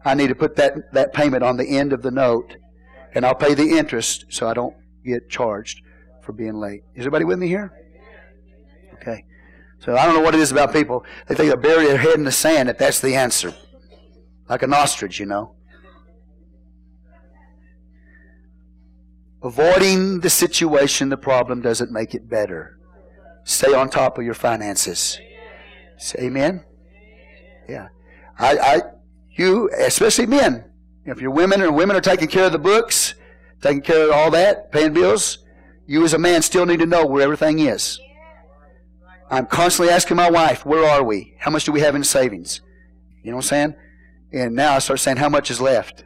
I 0.04 0.14
need 0.14 0.28
to 0.28 0.34
put 0.34 0.56
that, 0.56 0.92
that 0.94 1.12
payment 1.12 1.44
on 1.44 1.58
the 1.58 1.66
end 1.66 1.92
of 1.92 2.00
the 2.00 2.10
note, 2.10 2.56
and 3.14 3.26
I'll 3.26 3.34
pay 3.34 3.52
the 3.52 3.76
interest 3.76 4.24
so 4.30 4.48
I 4.48 4.54
don't 4.54 4.74
get 5.04 5.28
charged 5.28 5.82
for 6.22 6.32
being 6.32 6.54
late. 6.54 6.82
Is 6.94 7.02
everybody 7.02 7.26
with 7.26 7.38
me 7.38 7.46
here? 7.46 7.72
Okay. 8.94 9.26
So 9.80 9.94
I 9.94 10.06
don't 10.06 10.14
know 10.14 10.22
what 10.22 10.34
it 10.34 10.40
is 10.40 10.50
about 10.50 10.72
people. 10.72 11.04
They 11.28 11.34
think 11.34 11.50
they 11.50 11.56
bury 11.56 11.86
their 11.86 11.98
head 11.98 12.14
in 12.14 12.24
the 12.24 12.32
sand 12.32 12.70
that 12.70 12.78
that's 12.78 13.00
the 13.00 13.14
answer. 13.14 13.54
Like 14.48 14.62
an 14.62 14.72
ostrich, 14.72 15.20
you 15.20 15.26
know. 15.26 15.56
Avoiding 19.42 20.20
the 20.20 20.30
situation, 20.30 21.10
the 21.10 21.18
problem 21.18 21.60
doesn't 21.60 21.92
make 21.92 22.14
it 22.14 22.30
better. 22.30 22.78
Stay 23.44 23.72
on 23.74 23.90
top 23.90 24.18
of 24.18 24.24
your 24.24 24.34
finances. 24.34 25.18
Say 25.98 26.24
amen. 26.24 26.64
Yeah. 27.68 27.88
I, 28.38 28.58
I, 28.58 28.80
you, 29.30 29.70
especially 29.78 30.26
men, 30.26 30.64
if 31.04 31.20
you're 31.20 31.30
women 31.30 31.62
and 31.62 31.76
women 31.76 31.96
are 31.96 32.00
taking 32.00 32.28
care 32.28 32.46
of 32.46 32.52
the 32.52 32.58
books, 32.58 33.14
taking 33.60 33.82
care 33.82 34.06
of 34.06 34.12
all 34.12 34.30
that, 34.30 34.72
paying 34.72 34.92
bills, 34.92 35.38
you 35.86 36.02
as 36.04 36.14
a 36.14 36.18
man 36.18 36.42
still 36.42 36.66
need 36.66 36.80
to 36.80 36.86
know 36.86 37.06
where 37.06 37.22
everything 37.22 37.58
is. 37.58 38.00
I'm 39.30 39.46
constantly 39.46 39.92
asking 39.92 40.16
my 40.16 40.30
wife, 40.30 40.64
where 40.64 40.84
are 40.84 41.02
we? 41.02 41.34
How 41.38 41.50
much 41.50 41.64
do 41.64 41.72
we 41.72 41.80
have 41.80 41.94
in 41.94 42.04
savings? 42.04 42.60
You 43.22 43.30
know 43.30 43.36
what 43.36 43.44
I'm 43.46 43.48
saying? 43.48 43.74
And 44.32 44.54
now 44.54 44.74
I 44.74 44.78
start 44.78 45.00
saying, 45.00 45.18
how 45.18 45.28
much 45.28 45.50
is 45.50 45.60
left? 45.60 46.04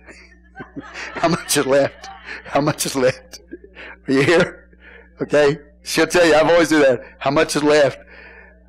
how 1.14 1.28
much 1.28 1.56
is 1.56 1.66
left? 1.66 2.08
How 2.44 2.60
much 2.60 2.86
is 2.86 2.96
left? 2.96 3.40
Are 4.06 4.12
you 4.12 4.22
here? 4.22 4.70
Okay. 5.20 5.58
She'll 5.88 6.06
tell 6.06 6.26
you, 6.26 6.34
I've 6.34 6.50
always 6.50 6.68
do 6.68 6.80
that. 6.80 7.00
How 7.18 7.30
much 7.30 7.56
is 7.56 7.62
left? 7.62 7.98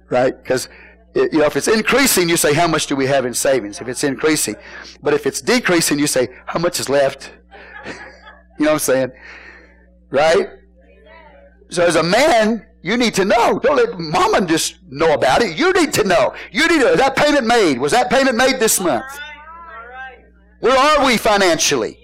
Right? 0.10 0.42
Because, 0.42 0.70
you 1.14 1.40
know, 1.40 1.46
if 1.48 1.58
it's 1.58 1.68
increasing, 1.68 2.30
you 2.30 2.38
say, 2.38 2.54
how 2.54 2.66
much 2.66 2.88
do 2.88 2.96
we 2.96 3.08
have 3.08 3.26
in 3.26 3.34
savings? 3.34 3.82
If 3.82 3.90
it's 3.90 4.06
increasing. 4.06 4.56
But 5.04 5.14
if 5.14 5.28
it's 5.28 5.42
decreasing, 5.42 6.00
you 6.00 6.08
say, 6.08 6.30
how 6.46 6.60
much 6.60 6.80
is 6.80 6.88
left? 6.88 7.34
you 7.86 7.92
know 8.60 8.68
what 8.68 8.72
I'm 8.72 8.80
saying? 8.80 9.12
Right? 10.10 10.48
So 11.70 11.86
as 11.86 11.98
a 11.98 12.04
man, 12.04 12.66
you 12.82 12.96
need 12.96 13.16
to 13.16 13.26
know. 13.26 13.60
Don't 13.60 13.76
let 13.76 14.00
mama 14.00 14.46
just 14.46 14.78
know 14.88 15.14
about 15.14 15.42
it. 15.42 15.58
You 15.58 15.74
need 15.74 15.92
to 15.96 16.06
know. 16.06 16.34
You 16.54 16.70
need 16.70 16.80
to, 16.80 16.96
that 16.96 17.18
payment 17.18 17.46
made? 17.46 17.80
Was 17.80 17.92
that 17.92 18.10
payment 18.10 18.38
made 18.38 18.62
this 18.62 18.80
month? 18.80 19.04
Where 20.62 20.78
are 20.78 21.06
we 21.06 21.18
financially? 21.18 22.00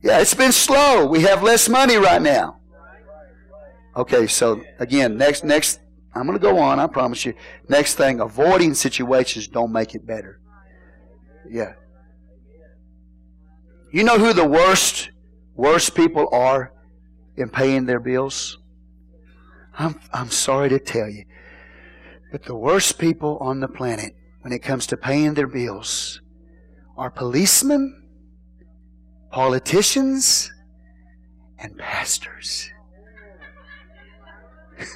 Yeah, 0.00 0.20
it's 0.20 0.34
been 0.34 0.52
slow. 0.52 1.06
We 1.06 1.22
have 1.22 1.42
less 1.42 1.68
money 1.68 1.96
right 1.96 2.22
now. 2.22 2.57
Okay, 3.98 4.26
so 4.26 4.62
again, 4.78 5.16
next 5.16 5.44
next 5.44 5.80
I'm 6.14 6.26
going 6.26 6.38
to 6.38 6.42
go 6.42 6.58
on, 6.58 6.78
I 6.78 6.86
promise 6.86 7.26
you. 7.26 7.34
Next 7.68 7.96
thing, 7.96 8.20
avoiding 8.20 8.74
situations 8.74 9.48
don't 9.48 9.72
make 9.72 9.94
it 9.94 10.06
better. 10.06 10.40
Yeah. 11.50 11.74
You 13.92 14.04
know 14.04 14.18
who 14.18 14.32
the 14.32 14.46
worst 14.46 15.10
worst 15.54 15.94
people 15.94 16.28
are 16.32 16.72
in 17.36 17.50
paying 17.50 17.84
their 17.84 18.00
bills? 18.00 18.58
I'm 19.76 20.00
I'm 20.12 20.30
sorry 20.30 20.70
to 20.70 20.78
tell 20.78 21.08
you. 21.08 21.24
But 22.32 22.44
the 22.44 22.56
worst 22.56 22.98
people 22.98 23.38
on 23.40 23.60
the 23.60 23.68
planet 23.68 24.14
when 24.40 24.52
it 24.52 24.62
comes 24.62 24.86
to 24.88 24.96
paying 24.96 25.34
their 25.34 25.46
bills 25.46 26.22
are 26.96 27.10
policemen 27.10 27.98
politicians, 29.30 30.50
and 31.58 31.76
pastors. 31.76 32.70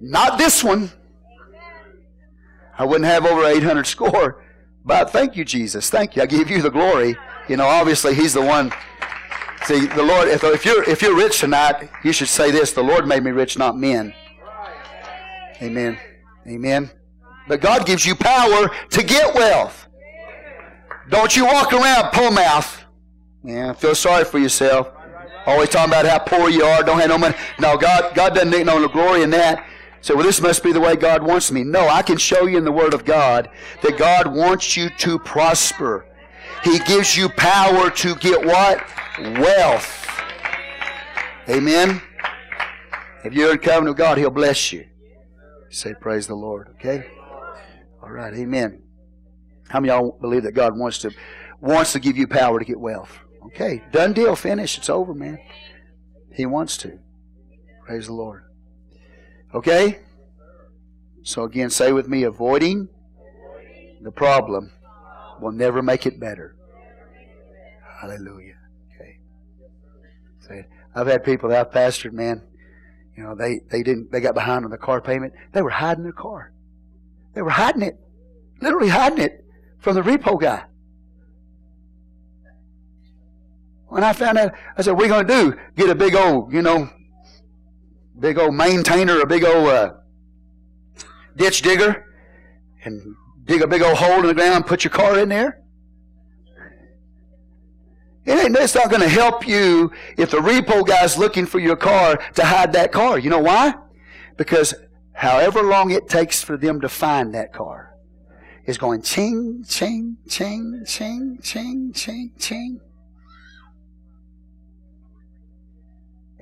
Not 0.00 0.38
this 0.38 0.62
one. 0.62 0.92
I 2.78 2.84
wouldn't 2.84 3.06
have 3.06 3.26
over 3.26 3.44
800 3.44 3.86
score. 3.86 4.44
But 4.84 5.10
thank 5.10 5.36
you, 5.36 5.44
Jesus. 5.44 5.90
Thank 5.90 6.16
you. 6.16 6.22
I 6.22 6.26
give 6.26 6.48
you 6.48 6.62
the 6.62 6.70
glory. 6.70 7.16
You 7.48 7.56
know, 7.56 7.66
obviously, 7.66 8.14
He's 8.14 8.32
the 8.32 8.42
one. 8.42 8.72
See, 9.64 9.86
the 9.86 10.02
Lord, 10.02 10.28
if, 10.28 10.44
if, 10.44 10.64
you're, 10.64 10.88
if 10.88 11.02
you're 11.02 11.16
rich 11.16 11.40
tonight, 11.40 11.90
you 12.04 12.12
should 12.12 12.28
say 12.28 12.50
this 12.50 12.72
The 12.72 12.82
Lord 12.82 13.06
made 13.06 13.22
me 13.22 13.32
rich, 13.32 13.58
not 13.58 13.76
men. 13.76 14.14
Amen. 15.60 15.98
Amen. 16.46 16.90
But 17.48 17.60
God 17.60 17.84
gives 17.84 18.06
you 18.06 18.14
power 18.14 18.70
to 18.90 19.02
get 19.02 19.34
wealth. 19.34 19.88
Don't 21.08 21.34
you 21.34 21.46
walk 21.46 21.72
around 21.72 22.12
poor 22.12 22.30
mouth. 22.30 22.84
Yeah, 23.42 23.72
feel 23.72 23.94
sorry 23.94 24.24
for 24.24 24.38
yourself. 24.38 24.90
Always 25.48 25.70
talking 25.70 25.90
about 25.90 26.04
how 26.04 26.18
poor 26.18 26.50
you 26.50 26.62
are, 26.62 26.82
don't 26.82 26.98
have 26.98 27.08
no 27.08 27.16
money. 27.16 27.34
No, 27.58 27.78
God, 27.78 28.14
God 28.14 28.34
doesn't 28.34 28.50
need 28.50 28.66
no 28.66 28.86
glory 28.86 29.22
in 29.22 29.30
that. 29.30 29.66
So, 30.02 30.14
well, 30.14 30.26
this 30.26 30.42
must 30.42 30.62
be 30.62 30.72
the 30.72 30.80
way 30.80 30.94
God 30.94 31.22
wants 31.22 31.50
me. 31.50 31.64
No, 31.64 31.88
I 31.88 32.02
can 32.02 32.18
show 32.18 32.44
you 32.44 32.58
in 32.58 32.64
the 32.64 32.72
Word 32.72 32.92
of 32.92 33.06
God 33.06 33.48
that 33.82 33.96
God 33.96 34.26
wants 34.26 34.76
you 34.76 34.90
to 34.98 35.18
prosper. 35.18 36.06
He 36.62 36.78
gives 36.80 37.16
you 37.16 37.30
power 37.30 37.88
to 37.88 38.14
get 38.16 38.44
what? 38.44 38.84
Wealth. 39.40 40.06
Amen. 41.48 42.02
If 43.24 43.32
you're 43.32 43.52
in 43.52 43.58
covenant 43.58 43.96
with 43.96 43.96
God, 43.96 44.18
He'll 44.18 44.28
bless 44.28 44.70
you. 44.70 44.86
Say, 45.70 45.94
praise 45.98 46.26
the 46.26 46.34
Lord. 46.34 46.68
Okay? 46.74 47.10
All 48.02 48.10
right. 48.10 48.34
Amen. 48.34 48.82
How 49.70 49.80
many 49.80 49.94
y'all 49.94 50.18
believe 50.20 50.42
that 50.42 50.52
God 50.52 50.76
wants 50.76 50.98
to 50.98 51.10
wants 51.62 51.92
to 51.94 52.00
give 52.00 52.18
you 52.18 52.26
power 52.28 52.58
to 52.58 52.64
get 52.66 52.78
wealth? 52.78 53.18
Okay, 53.48 53.82
done 53.92 54.12
deal, 54.12 54.36
finish. 54.36 54.78
It's 54.78 54.90
over, 54.90 55.14
man. 55.14 55.38
He 56.32 56.46
wants 56.46 56.76
to. 56.78 56.98
Praise 57.84 58.06
the 58.06 58.12
Lord. 58.12 58.44
Okay? 59.54 60.00
So 61.22 61.44
again, 61.44 61.70
say 61.70 61.92
with 61.92 62.08
me, 62.08 62.22
avoiding 62.24 62.88
the 64.02 64.12
problem 64.12 64.72
will 65.40 65.52
never 65.52 65.82
make 65.82 66.06
it 66.06 66.20
better. 66.20 66.56
Hallelujah. 68.00 68.58
Okay. 68.94 69.18
Say. 70.40 70.66
I've 70.94 71.06
had 71.06 71.24
people 71.24 71.48
that 71.48 71.66
I've 71.66 71.72
pastored, 71.72 72.12
man. 72.12 72.42
You 73.16 73.24
know, 73.24 73.34
they, 73.34 73.60
they 73.70 73.82
didn't 73.82 74.12
they 74.12 74.20
got 74.20 74.34
behind 74.34 74.64
on 74.64 74.70
the 74.70 74.78
car 74.78 75.00
payment. 75.00 75.32
They 75.52 75.62
were 75.62 75.70
hiding 75.70 76.04
their 76.04 76.12
car. 76.12 76.52
They 77.34 77.42
were 77.42 77.50
hiding 77.50 77.82
it. 77.82 77.98
Literally 78.60 78.88
hiding 78.88 79.18
it 79.18 79.44
from 79.78 79.94
the 79.94 80.02
repo 80.02 80.40
guy. 80.40 80.64
When 83.88 84.04
I 84.04 84.12
found 84.12 84.38
out, 84.38 84.52
I 84.76 84.82
said, 84.82 84.92
what 84.92 85.06
are 85.06 85.08
going 85.08 85.26
to 85.26 85.52
do? 85.52 85.58
Get 85.76 85.90
a 85.90 85.94
big 85.94 86.14
old, 86.14 86.52
you 86.52 86.62
know, 86.62 86.90
big 88.18 88.38
old 88.38 88.54
maintainer, 88.54 89.20
a 89.20 89.26
big 89.26 89.44
old 89.44 89.68
uh, 89.68 89.92
ditch 91.36 91.62
digger, 91.62 92.04
and 92.84 93.00
dig 93.44 93.62
a 93.62 93.66
big 93.66 93.82
old 93.82 93.96
hole 93.96 94.20
in 94.20 94.26
the 94.26 94.34
ground, 94.34 94.66
put 94.66 94.84
your 94.84 94.90
car 94.90 95.18
in 95.18 95.30
there? 95.30 95.62
It 98.26 98.44
ain't, 98.44 98.56
it's 98.56 98.74
not 98.74 98.90
going 98.90 99.00
to 99.00 99.08
help 99.08 99.48
you 99.48 99.90
if 100.18 100.30
the 100.30 100.36
repo 100.36 100.86
guy's 100.86 101.16
looking 101.16 101.46
for 101.46 101.58
your 101.58 101.76
car 101.76 102.18
to 102.34 102.44
hide 102.44 102.74
that 102.74 102.92
car. 102.92 103.18
You 103.18 103.30
know 103.30 103.38
why? 103.38 103.74
Because 104.36 104.74
however 105.14 105.62
long 105.62 105.90
it 105.92 106.08
takes 106.10 106.42
for 106.42 106.58
them 106.58 106.82
to 106.82 106.90
find 106.90 107.34
that 107.34 107.54
car, 107.54 107.94
is 108.66 108.76
going 108.76 109.00
ching, 109.00 109.64
ching, 109.66 110.18
ching, 110.28 110.84
ching, 110.86 111.38
ching, 111.42 111.90
ching, 111.94 112.32
ching. 112.38 112.80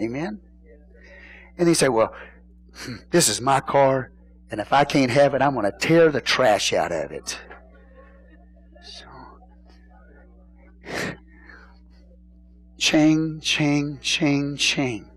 Amen? 0.00 0.40
And 1.58 1.68
he 1.68 1.74
said, 1.74 1.88
Well, 1.88 2.14
this 3.10 3.28
is 3.28 3.40
my 3.40 3.60
car, 3.60 4.12
and 4.50 4.60
if 4.60 4.72
I 4.72 4.84
can't 4.84 5.10
have 5.10 5.34
it, 5.34 5.42
I'm 5.42 5.54
going 5.54 5.70
to 5.70 5.78
tear 5.78 6.10
the 6.10 6.20
trash 6.20 6.72
out 6.72 6.92
of 6.92 7.10
it. 7.10 7.38
So, 8.82 9.06
ching, 12.78 13.40
ching, 13.40 13.98
ching, 14.00 14.56
ching. 14.56 15.10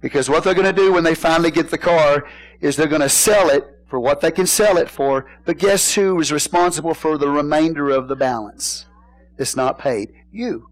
Because 0.00 0.28
what 0.28 0.42
they're 0.42 0.54
going 0.54 0.66
to 0.66 0.72
do 0.72 0.92
when 0.92 1.04
they 1.04 1.14
finally 1.14 1.50
get 1.50 1.70
the 1.70 1.78
car 1.78 2.26
is 2.60 2.76
they're 2.76 2.88
going 2.88 3.02
to 3.02 3.08
sell 3.08 3.50
it 3.50 3.64
for 3.86 4.00
what 4.00 4.20
they 4.20 4.30
can 4.30 4.46
sell 4.46 4.78
it 4.78 4.88
for. 4.88 5.30
But 5.44 5.58
guess 5.58 5.94
who 5.94 6.18
is 6.18 6.32
responsible 6.32 6.94
for 6.94 7.18
the 7.18 7.28
remainder 7.28 7.90
of 7.90 8.08
the 8.08 8.16
balance? 8.16 8.86
It's 9.38 9.54
not 9.54 9.78
paid. 9.78 10.12
You. 10.32 10.68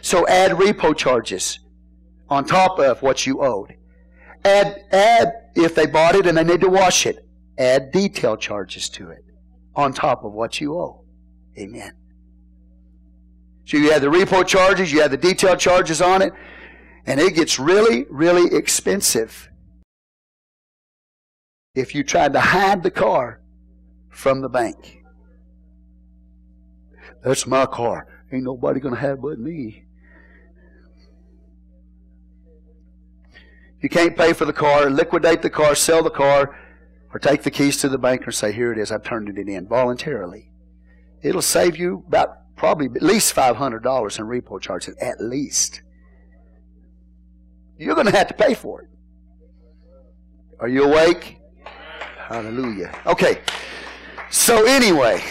So 0.00 0.26
add 0.28 0.52
repo 0.52 0.96
charges 0.96 1.58
on 2.32 2.46
top 2.46 2.78
of 2.78 3.02
what 3.02 3.26
you 3.26 3.42
owed. 3.42 3.74
Add, 4.42 4.84
add, 4.90 5.50
if 5.54 5.74
they 5.74 5.84
bought 5.84 6.14
it 6.14 6.26
and 6.26 6.38
they 6.38 6.44
need 6.44 6.62
to 6.62 6.68
wash 6.68 7.04
it, 7.04 7.28
add 7.58 7.92
detail 7.92 8.38
charges 8.38 8.88
to 8.88 9.10
it 9.10 9.22
on 9.76 9.92
top 9.92 10.24
of 10.24 10.32
what 10.32 10.58
you 10.58 10.78
owe. 10.78 11.04
Amen. 11.58 11.92
So 13.66 13.76
you 13.76 13.92
have 13.92 14.00
the 14.00 14.08
repo 14.08 14.46
charges, 14.46 14.90
you 14.90 15.02
have 15.02 15.10
the 15.10 15.18
detail 15.18 15.56
charges 15.56 16.00
on 16.00 16.22
it, 16.22 16.32
and 17.04 17.20
it 17.20 17.34
gets 17.34 17.58
really, 17.58 18.06
really 18.08 18.56
expensive 18.56 19.50
if 21.74 21.94
you 21.94 22.02
tried 22.02 22.32
to 22.32 22.40
hide 22.40 22.82
the 22.82 22.90
car 22.90 23.42
from 24.08 24.40
the 24.40 24.48
bank. 24.48 25.02
That's 27.22 27.46
my 27.46 27.66
car. 27.66 28.06
Ain't 28.32 28.44
nobody 28.44 28.80
going 28.80 28.94
to 28.94 29.00
have 29.00 29.20
but 29.20 29.38
me. 29.38 29.84
You 33.80 33.88
can't 33.88 34.16
pay 34.16 34.32
for 34.32 34.44
the 34.44 34.52
car, 34.52 34.88
liquidate 34.88 35.42
the 35.42 35.50
car, 35.50 35.74
sell 35.74 36.02
the 36.02 36.10
car, 36.10 36.56
or 37.12 37.18
take 37.18 37.42
the 37.42 37.50
keys 37.50 37.78
to 37.78 37.88
the 37.88 37.98
bank 37.98 38.22
and 38.24 38.34
say, 38.34 38.52
Here 38.52 38.72
it 38.72 38.78
is, 38.78 38.92
I've 38.92 39.02
turned 39.02 39.28
it 39.28 39.36
in 39.36 39.66
voluntarily. 39.66 40.50
It'll 41.22 41.42
save 41.42 41.76
you 41.76 42.04
about 42.06 42.56
probably 42.56 42.86
at 42.86 43.02
least 43.02 43.34
$500 43.34 44.18
in 44.18 44.26
repo 44.26 44.60
charges, 44.60 44.94
at 45.00 45.20
least. 45.20 45.82
You're 47.76 47.94
going 47.94 48.06
to 48.06 48.16
have 48.16 48.28
to 48.28 48.34
pay 48.34 48.54
for 48.54 48.82
it. 48.82 48.88
Are 50.60 50.68
you 50.68 50.84
awake? 50.84 51.38
Hallelujah. 52.28 52.96
Okay. 53.04 53.40
So, 54.30 54.64
anyway, 54.64 55.22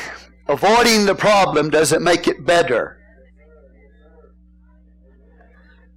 avoiding 0.48 1.06
the 1.06 1.16
problem 1.16 1.70
doesn't 1.70 2.04
make 2.04 2.28
it 2.28 2.46
better. 2.46 3.01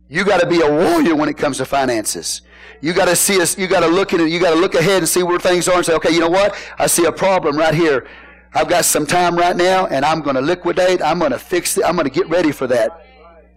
You 0.09 0.25
got 0.25 0.41
to 0.41 0.47
be 0.47 0.61
a 0.61 0.71
warrior 0.71 1.17
when 1.17 1.29
it 1.29 1.37
comes 1.37 1.59
to 1.59 1.65
finances. 1.65 2.43
You 2.81 2.93
got 2.93 3.07
to 3.07 3.17
see 3.17 3.41
us. 3.41 3.57
You 3.57 3.67
got 3.67 3.81
to 3.81 3.87
look 3.87 4.13
at. 4.13 4.21
You 4.21 4.39
got 4.39 4.51
to 4.51 4.61
look 4.61 4.75
ahead 4.75 4.99
and 4.99 5.09
see 5.09 5.23
where 5.23 5.39
things 5.39 5.69
are 5.69 5.77
and 5.77 5.87
say, 5.87 5.95
okay, 5.95 6.11
you 6.11 6.21
know 6.21 6.29
what? 6.29 6.55
I 6.79 6.87
see 6.87 7.05
a 7.07 7.13
problem 7.13 7.57
right 7.57 7.75
here. 7.75 8.07
I've 8.53 8.69
got 8.69 8.85
some 8.85 9.07
time 9.07 9.37
right 9.37 9.57
now, 9.57 9.87
and 9.87 10.05
I'm 10.05 10.21
going 10.21 10.37
to 10.37 10.43
liquidate. 10.43 11.03
I'm 11.03 11.19
going 11.19 11.33
to 11.33 11.39
fix 11.39 11.77
it. 11.79 11.85
I'm 11.85 11.97
going 11.97 12.07
to 12.07 12.13
get 12.13 12.29
ready 12.29 12.53
for 12.53 12.67
that. 12.69 13.07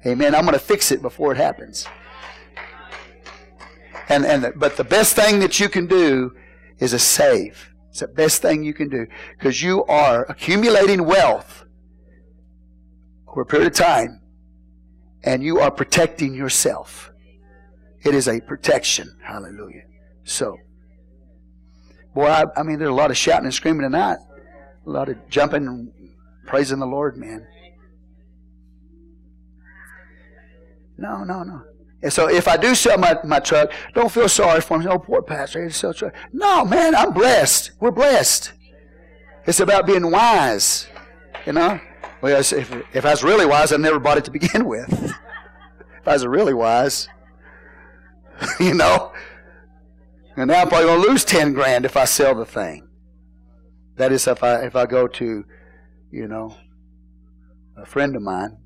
Amen. 0.06 0.34
I'm 0.34 0.44
going 0.44 0.54
to 0.54 0.60
fix 0.60 0.92
it 0.92 1.02
before 1.02 1.32
it 1.34 1.38
happens. 1.38 1.86
And 4.10 4.26
and 4.26 4.44
the, 4.46 4.54
but 4.56 4.78
the 4.78 4.84
best 4.84 5.16
thing 5.16 5.40
that 5.40 5.60
you 5.60 5.68
can 5.68 5.86
do 5.86 6.36
is 6.80 6.94
a 6.94 7.00
save. 7.00 7.74
It's 7.90 8.00
the 8.00 8.08
best 8.08 8.42
thing 8.42 8.64
you 8.64 8.74
can 8.74 8.90
do 8.90 9.08
because 9.38 9.62
you 9.62 9.84
are 9.86 10.24
accumulating 10.30 11.04
wealth 11.04 11.66
over 13.28 13.42
a 13.42 13.46
period 13.46 13.68
of 13.68 13.74
time, 13.74 14.22
and 15.28 15.44
you 15.44 15.60
are 15.60 15.70
protecting 15.70 16.34
yourself. 16.34 17.12
It 18.04 18.16
is 18.16 18.28
a 18.28 18.40
protection. 18.40 19.18
Hallelujah. 19.24 19.84
So, 20.24 20.58
boy, 22.16 22.28
I, 22.28 22.46
I 22.56 22.64
mean, 22.64 22.80
there's 22.80 22.90
a 22.90 22.94
lot 22.94 23.12
of 23.12 23.18
shouting 23.18 23.46
and 23.46 23.54
screaming 23.54 23.82
tonight 23.82 24.18
a 24.86 24.90
lot 24.90 25.10
of 25.10 25.18
jumping 25.30 25.68
and 25.68 25.92
praising 26.46 26.80
the 26.80 26.86
Lord, 26.86 27.18
man. 27.18 27.46
No, 30.98 31.24
no, 31.24 31.44
no. 31.44 31.62
And 32.02 32.14
so 32.14 32.30
if 32.30 32.48
I 32.48 32.58
do 32.58 32.74
sell 32.74 32.98
my, 32.98 33.18
my 33.24 33.40
truck, 33.40 33.72
don't 33.94 34.12
feel 34.12 34.30
sorry 34.30 34.62
for 34.62 34.80
me. 34.80 34.88
Oh, 34.88 34.98
poor 34.98 35.22
pastor, 35.22 35.64
he 35.64 35.70
sell 35.72 35.94
truck. 35.94 36.16
No, 36.32 36.64
man, 36.64 36.96
I'm 36.96 37.12
blessed. 37.12 37.72
We're 37.80 37.92
blessed. 37.92 38.54
It's 39.46 39.60
about 39.60 39.86
being 39.86 40.10
wise, 40.10 40.88
you 41.46 41.54
know. 41.54 41.80
Well, 42.22 42.40
if, 42.40 42.54
if 42.54 43.06
I 43.06 43.12
was 43.12 43.24
really 43.24 43.46
wise, 43.46 43.72
I'd 43.72 43.80
never 43.80 44.00
bought 44.00 44.18
it 44.18 44.26
to 44.26 44.32
begin 44.32 44.66
with. 44.66 44.92
if 44.92 46.08
I 46.08 46.14
was 46.14 46.26
really 46.26 46.54
wise, 46.54 47.08
you 48.60 48.74
know. 48.74 49.14
And 50.36 50.50
now 50.50 50.62
I'm 50.62 50.70
probably 50.70 50.88
going 50.88 51.02
to 51.02 51.10
lose 51.10 51.26
10 51.26 51.54
grand 51.54 51.86
if 51.86 51.98
I 51.98 52.06
sell 52.06 52.36
the 52.36 52.46
thing. 52.46 52.88
That 53.98 54.12
is, 54.12 54.28
if 54.28 54.44
I 54.44 54.62
if 54.62 54.76
I 54.76 54.86
go 54.86 55.08
to, 55.08 55.44
you 56.12 56.28
know, 56.28 56.56
a 57.76 57.86
friend 57.86 58.16
of 58.16 58.22
mine, 58.22 58.58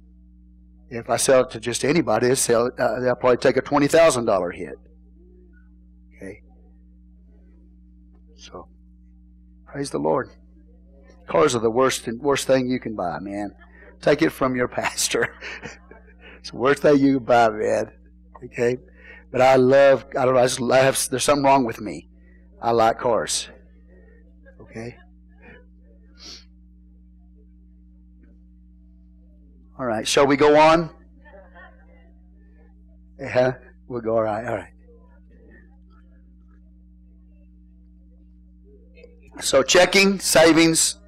if 0.90 1.10
I 1.10 1.16
sell 1.16 1.44
it 1.44 1.52
to 1.52 1.60
just 1.62 1.86
anybody, 1.86 2.36
sell 2.36 2.66
it, 2.66 2.74
uh, 2.78 3.00
they'll 3.00 3.16
probably 3.16 3.38
take 3.38 3.56
a 3.56 3.62
twenty 3.62 3.88
thousand 3.88 4.26
dollar 4.26 4.52
hit. 4.52 4.76
Okay. 6.18 6.42
So, 8.36 8.68
praise 9.66 9.90
the 9.90 10.00
Lord. 10.00 10.30
Cars 11.32 11.56
are 11.56 11.60
the 11.60 11.72
worst 11.72 12.10
worst 12.20 12.46
thing 12.46 12.68
you 12.68 12.78
can 12.78 12.94
buy, 12.94 13.18
man. 13.20 13.56
Take 14.02 14.22
it 14.22 14.32
from 14.32 14.54
your 14.54 14.68
pastor. 14.68 15.34
it's 16.40 16.52
the 16.52 16.58
worst 16.58 16.82
thing 16.82 17.00
you 17.00 17.20
can 17.20 17.24
buy, 17.26 17.50
man. 17.50 17.90
Okay. 18.44 18.78
But 19.32 19.40
I 19.40 19.56
love. 19.56 20.04
I 20.20 20.26
don't 20.26 20.34
know. 20.34 20.42
I 20.42 20.44
just 20.44 20.60
love. 20.60 21.08
There's 21.10 21.24
something 21.24 21.46
wrong 21.46 21.64
with 21.64 21.80
me. 21.80 22.10
I 22.62 22.72
like 22.72 23.00
cars. 23.00 23.48
Okay. 24.60 24.98
All 29.80 29.86
right. 29.86 30.06
Shall 30.06 30.28
we 30.28 30.36
go 30.36 30.60
on? 30.60 30.90
Yeah, 33.18 33.54
we'll 33.88 34.02
go 34.02 34.18
all 34.18 34.24
right. 34.24 34.46
All 34.46 34.56
right. 34.58 34.74
So 39.40 39.64
checking, 39.64 40.20
savings, 40.20 41.01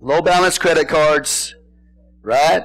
low 0.00 0.22
balance 0.22 0.58
credit 0.58 0.88
cards, 0.88 1.54
right? 2.22 2.64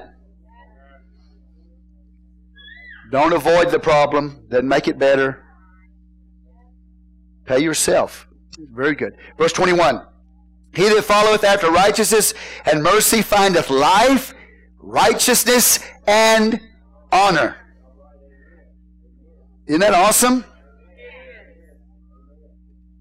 Don't 3.11 3.33
avoid 3.33 3.69
the 3.69 3.79
problem, 3.79 4.45
then 4.49 4.67
make 4.67 4.87
it 4.87 4.97
better. 4.97 5.43
Pay 7.45 7.59
yourself. 7.59 8.27
Very 8.57 8.95
good. 8.95 9.17
Verse 9.37 9.53
21. 9.53 10.05
He 10.73 10.89
that 10.89 11.03
followeth 11.03 11.43
after 11.43 11.69
righteousness 11.69 12.33
and 12.65 12.81
mercy 12.81 13.21
findeth 13.21 13.69
life 13.69 14.33
righteousness, 14.83 15.79
and 16.05 16.59
honor. 17.11 17.55
Isn't 19.65 19.79
that 19.79 19.93
awesome? 19.93 20.43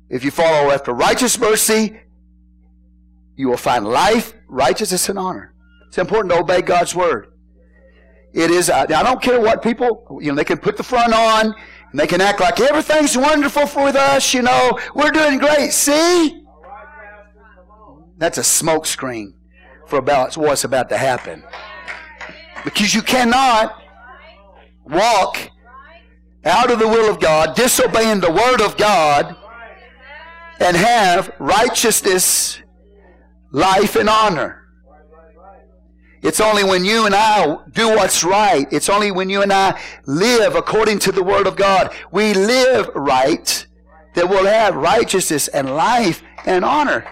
If 0.08 0.24
you 0.24 0.30
follow 0.30 0.70
after 0.70 0.92
righteous 0.92 1.38
mercy, 1.38 1.98
you 3.36 3.48
will 3.48 3.56
find 3.56 3.86
life, 3.86 4.34
righteousness, 4.48 5.08
and 5.08 5.18
honor. 5.18 5.54
It's 5.88 5.98
important 5.98 6.32
to 6.32 6.40
obey 6.40 6.62
God's 6.62 6.94
word. 6.94 7.32
It 8.32 8.50
is, 8.50 8.70
uh, 8.70 8.86
I 8.88 9.02
don't 9.02 9.20
care 9.20 9.40
what 9.40 9.62
people, 9.62 10.18
you 10.22 10.30
know, 10.30 10.36
they 10.36 10.44
can 10.44 10.58
put 10.58 10.76
the 10.76 10.82
front 10.82 11.12
on, 11.12 11.46
and 11.90 12.00
they 12.00 12.06
can 12.06 12.20
act 12.20 12.40
like 12.40 12.60
everything's 12.60 13.16
wonderful 13.16 13.66
for 13.66 13.88
us, 13.88 14.32
you 14.32 14.42
know, 14.42 14.78
we're 14.94 15.10
doing 15.10 15.38
great. 15.38 15.72
See? 15.72 16.44
That's 18.16 18.38
a 18.38 18.44
smoke 18.44 18.86
screen 18.86 19.34
for 19.86 19.98
about 19.98 20.36
what's 20.36 20.64
about 20.64 20.88
to 20.88 20.96
happen. 20.96 21.44
Because 22.64 22.94
you 22.94 23.02
cannot 23.02 23.82
walk 24.84 25.50
out 26.44 26.70
of 26.70 26.78
the 26.78 26.88
will 26.88 27.10
of 27.10 27.20
God, 27.20 27.54
disobeying 27.54 28.20
the 28.20 28.30
Word 28.30 28.62
of 28.62 28.76
God, 28.76 29.36
and 30.60 30.76
have 30.76 31.32
righteousness, 31.38 32.61
life, 33.52 33.96
and 33.96 34.08
honor. 34.08 34.62
It's 36.22 36.40
only 36.40 36.62
when 36.62 36.84
you 36.84 37.04
and 37.04 37.14
I 37.14 37.56
do 37.72 37.88
what's 37.88 38.22
right. 38.22 38.66
It's 38.72 38.88
only 38.88 39.10
when 39.10 39.28
you 39.28 39.42
and 39.42 39.52
I 39.52 39.80
live 40.06 40.54
according 40.54 41.00
to 41.00 41.12
the 41.12 41.22
Word 41.22 41.48
of 41.48 41.56
God. 41.56 41.92
We 42.12 42.32
live 42.32 42.88
right 42.94 43.66
that 44.14 44.28
we'll 44.28 44.46
have 44.46 44.76
righteousness 44.76 45.48
and 45.48 45.74
life 45.74 46.22
and 46.46 46.64
honor. 46.64 47.04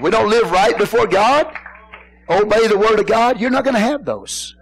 we 0.00 0.10
don't 0.10 0.28
live 0.28 0.50
right 0.50 0.76
before 0.76 1.06
God, 1.06 1.46
obey 2.28 2.66
the 2.66 2.78
Word 2.78 3.00
of 3.00 3.06
God, 3.06 3.40
you're 3.40 3.50
not 3.50 3.64
going 3.64 3.74
to 3.74 3.80
have 3.80 4.04
those. 4.04 4.54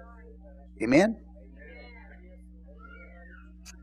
Amen? 0.82 1.16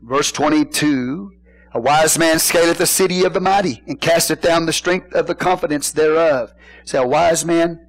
Verse 0.02 0.30
22 0.32 1.32
A 1.74 1.80
wise 1.80 2.18
man 2.18 2.38
scaleth 2.38 2.78
the 2.78 2.86
city 2.86 3.24
of 3.24 3.34
the 3.34 3.40
mighty 3.40 3.82
and 3.86 4.00
casteth 4.00 4.40
down 4.40 4.66
the 4.66 4.72
strength 4.72 5.12
of 5.14 5.26
the 5.26 5.34
confidence 5.34 5.92
thereof. 5.92 6.52
Say, 6.84 6.98
a 6.98 7.06
wise 7.06 7.44
man, 7.44 7.86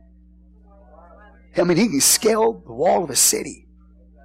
I 1.58 1.64
mean, 1.64 1.78
he 1.78 1.88
can 1.88 2.02
scale 2.02 2.62
the 2.66 2.74
wall 2.74 3.04
of 3.04 3.10
a 3.10 3.16
city 3.16 3.68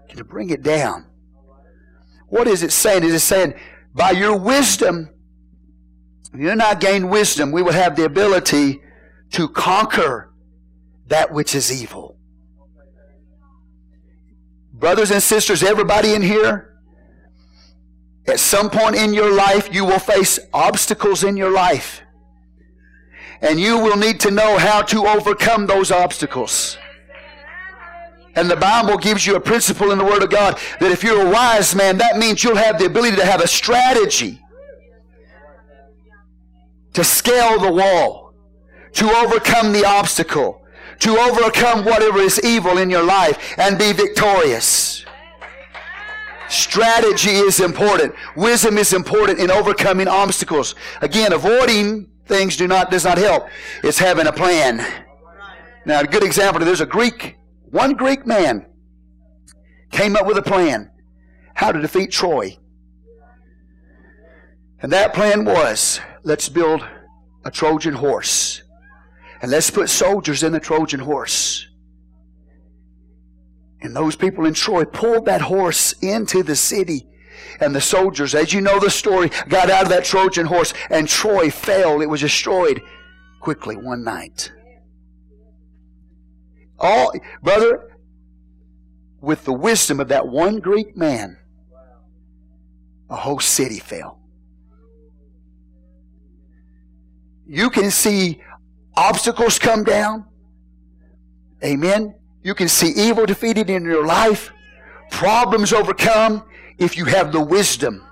to 0.09 0.25
bring 0.25 0.51
it 0.51 0.63
down. 0.63 1.07
What 2.29 2.49
is 2.49 2.63
it 2.63 2.73
saying? 2.73 3.05
Is 3.05 3.15
it 3.15 3.21
saying, 3.21 3.55
by 3.95 4.13
your 4.13 4.37
wisdom, 4.37 5.11
you 6.35 6.51
and 6.51 6.63
I 6.63 6.75
gain 6.75 7.09
wisdom, 7.09 7.53
we 7.53 7.63
will 7.63 7.73
have 7.73 7.97
the 7.97 8.05
ability 8.05 8.81
to 9.33 9.49
conquer 9.49 10.33
that 11.07 11.33
which 11.33 11.55
is 11.55 11.83
evil. 11.83 12.17
Brothers 14.73 15.11
and 15.11 15.23
sisters, 15.23 15.63
everybody 15.63 16.15
in 16.15 16.23
here, 16.23 16.71
At 18.27 18.39
some 18.39 18.71
point 18.71 18.95
in 18.97 19.13
your 19.13 19.35
life, 19.35 19.73
you 19.73 19.85
will 19.85 19.99
face 19.99 20.39
obstacles 20.53 21.25
in 21.25 21.37
your 21.37 21.53
life. 21.53 22.03
And 23.43 23.59
you 23.59 23.79
will 23.79 23.97
need 23.97 24.21
to 24.21 24.31
know 24.31 24.59
how 24.59 24.83
to 24.83 25.07
overcome 25.07 25.67
those 25.67 25.91
obstacles. 25.91 26.77
And 28.37 28.51
the 28.51 28.57
Bible 28.57 28.97
gives 28.97 29.27
you 29.27 29.35
a 29.35 29.41
principle 29.41 29.91
in 29.91 29.99
the 29.99 30.05
Word 30.05 30.23
of 30.23 30.31
God 30.31 30.59
that 30.79 30.93
if 30.93 31.03
you're 31.03 31.27
a 31.27 31.31
wise 31.31 31.75
man, 31.75 31.99
that 31.99 32.17
means 32.17 32.45
you'll 32.45 32.57
have 32.57 32.79
the 32.79 32.87
ability 32.87 33.17
to 33.17 33.25
have 33.25 33.41
a 33.41 33.49
strategy 33.49 34.41
to 36.93 37.05
scale 37.05 37.59
the 37.59 37.73
wall, 37.73 38.35
to 38.93 39.09
overcome 39.11 39.73
the 39.73 39.85
obstacle, 39.85 40.63
to 40.99 41.17
overcome 41.17 41.85
whatever 41.85 42.19
is 42.19 42.41
evil 42.45 42.79
in 42.79 42.91
your 42.91 43.05
life 43.05 43.55
and 43.59 43.79
be 43.79 43.93
victorious. 43.93 45.05
Strategy 46.49 47.31
is 47.31 47.61
important. 47.61 48.13
Wisdom 48.37 48.77
is 48.77 48.93
important 48.93 49.39
in 49.39 49.51
overcoming 49.51 50.09
obstacles. 50.09 50.75
Again, 51.01 51.33
avoiding 51.33 52.11
things 52.31 52.57
do 52.57 52.67
not, 52.67 52.91
does 52.91 53.05
not 53.05 53.19
help. 53.19 53.49
It's 53.83 53.99
having 53.99 54.27
a 54.27 54.33
plan. 54.33 54.79
Now, 55.85 56.01
a 56.01 56.07
good 56.07 56.25
example, 56.25 56.65
there's 56.65 56.81
a 56.81 56.87
Greek, 56.87 57.37
one 57.71 57.93
Greek 57.93 58.27
man 58.27 58.67
came 59.91 60.17
up 60.17 60.27
with 60.27 60.39
a 60.39 60.43
plan 60.43 60.91
how 61.55 61.73
to 61.73 61.81
defeat 61.81 62.11
Troy. 62.11 62.57
And 64.81 64.91
that 64.93 65.13
plan 65.13 65.45
was 65.45 66.01
let's 66.23 66.49
build 66.49 66.87
a 67.45 67.51
Trojan 67.51 67.95
horse. 67.95 68.63
And 69.43 69.51
let's 69.51 69.71
put 69.71 69.91
soldiers 69.91 70.43
in 70.43 70.53
the 70.53 70.61
Trojan 70.61 71.01
horse. 71.01 71.67
And 73.83 73.97
those 73.97 74.15
people 74.15 74.45
in 74.45 74.55
Troy 74.55 74.85
pulled 74.85 75.27
that 75.27 75.41
horse 75.41 75.95
into 76.03 76.43
the 76.43 76.57
city. 76.57 77.07
And 77.61 77.75
the 77.75 77.81
soldiers, 77.81 78.35
as 78.35 78.53
you 78.53 78.61
know 78.61 78.79
the 78.79 78.91
story, 78.91 79.31
got 79.49 79.71
out 79.71 79.85
of 79.85 79.89
that 79.91 80.05
Trojan 80.05 80.47
horse. 80.47 80.73
And 80.91 81.09
Troy 81.09 81.51
fell. 81.51 82.01
It 82.01 82.09
was 82.09 82.21
destroyed 82.21 82.83
quickly 83.41 83.77
one 83.77 84.05
night. 84.05 84.53
All, 86.79 87.13
brother, 87.43 87.97
with 89.21 89.45
the 89.45 89.53
wisdom 89.53 90.01
of 90.01 90.09
that 90.09 90.27
one 90.27 90.61
Greek 90.61 90.97
man, 90.97 91.37
a 93.11 93.17
whole 93.17 93.41
city 93.41 93.79
fell. 93.79 94.19
You 97.47 97.69
can 97.69 97.91
see 97.91 98.41
obstacles 98.97 99.59
come 99.59 99.85
down. 99.85 100.27
Amen. 101.65 102.15
You 102.43 102.55
can 102.55 102.69
see 102.69 102.89
evil 102.91 103.27
defeated 103.27 103.69
in 103.69 103.85
your 103.85 104.07
life, 104.07 104.53
problems 105.11 105.73
overcome 105.73 106.45
if 106.81 106.97
you 106.97 107.05
have 107.05 107.31
the 107.31 107.41
wisdom. 107.41 108.05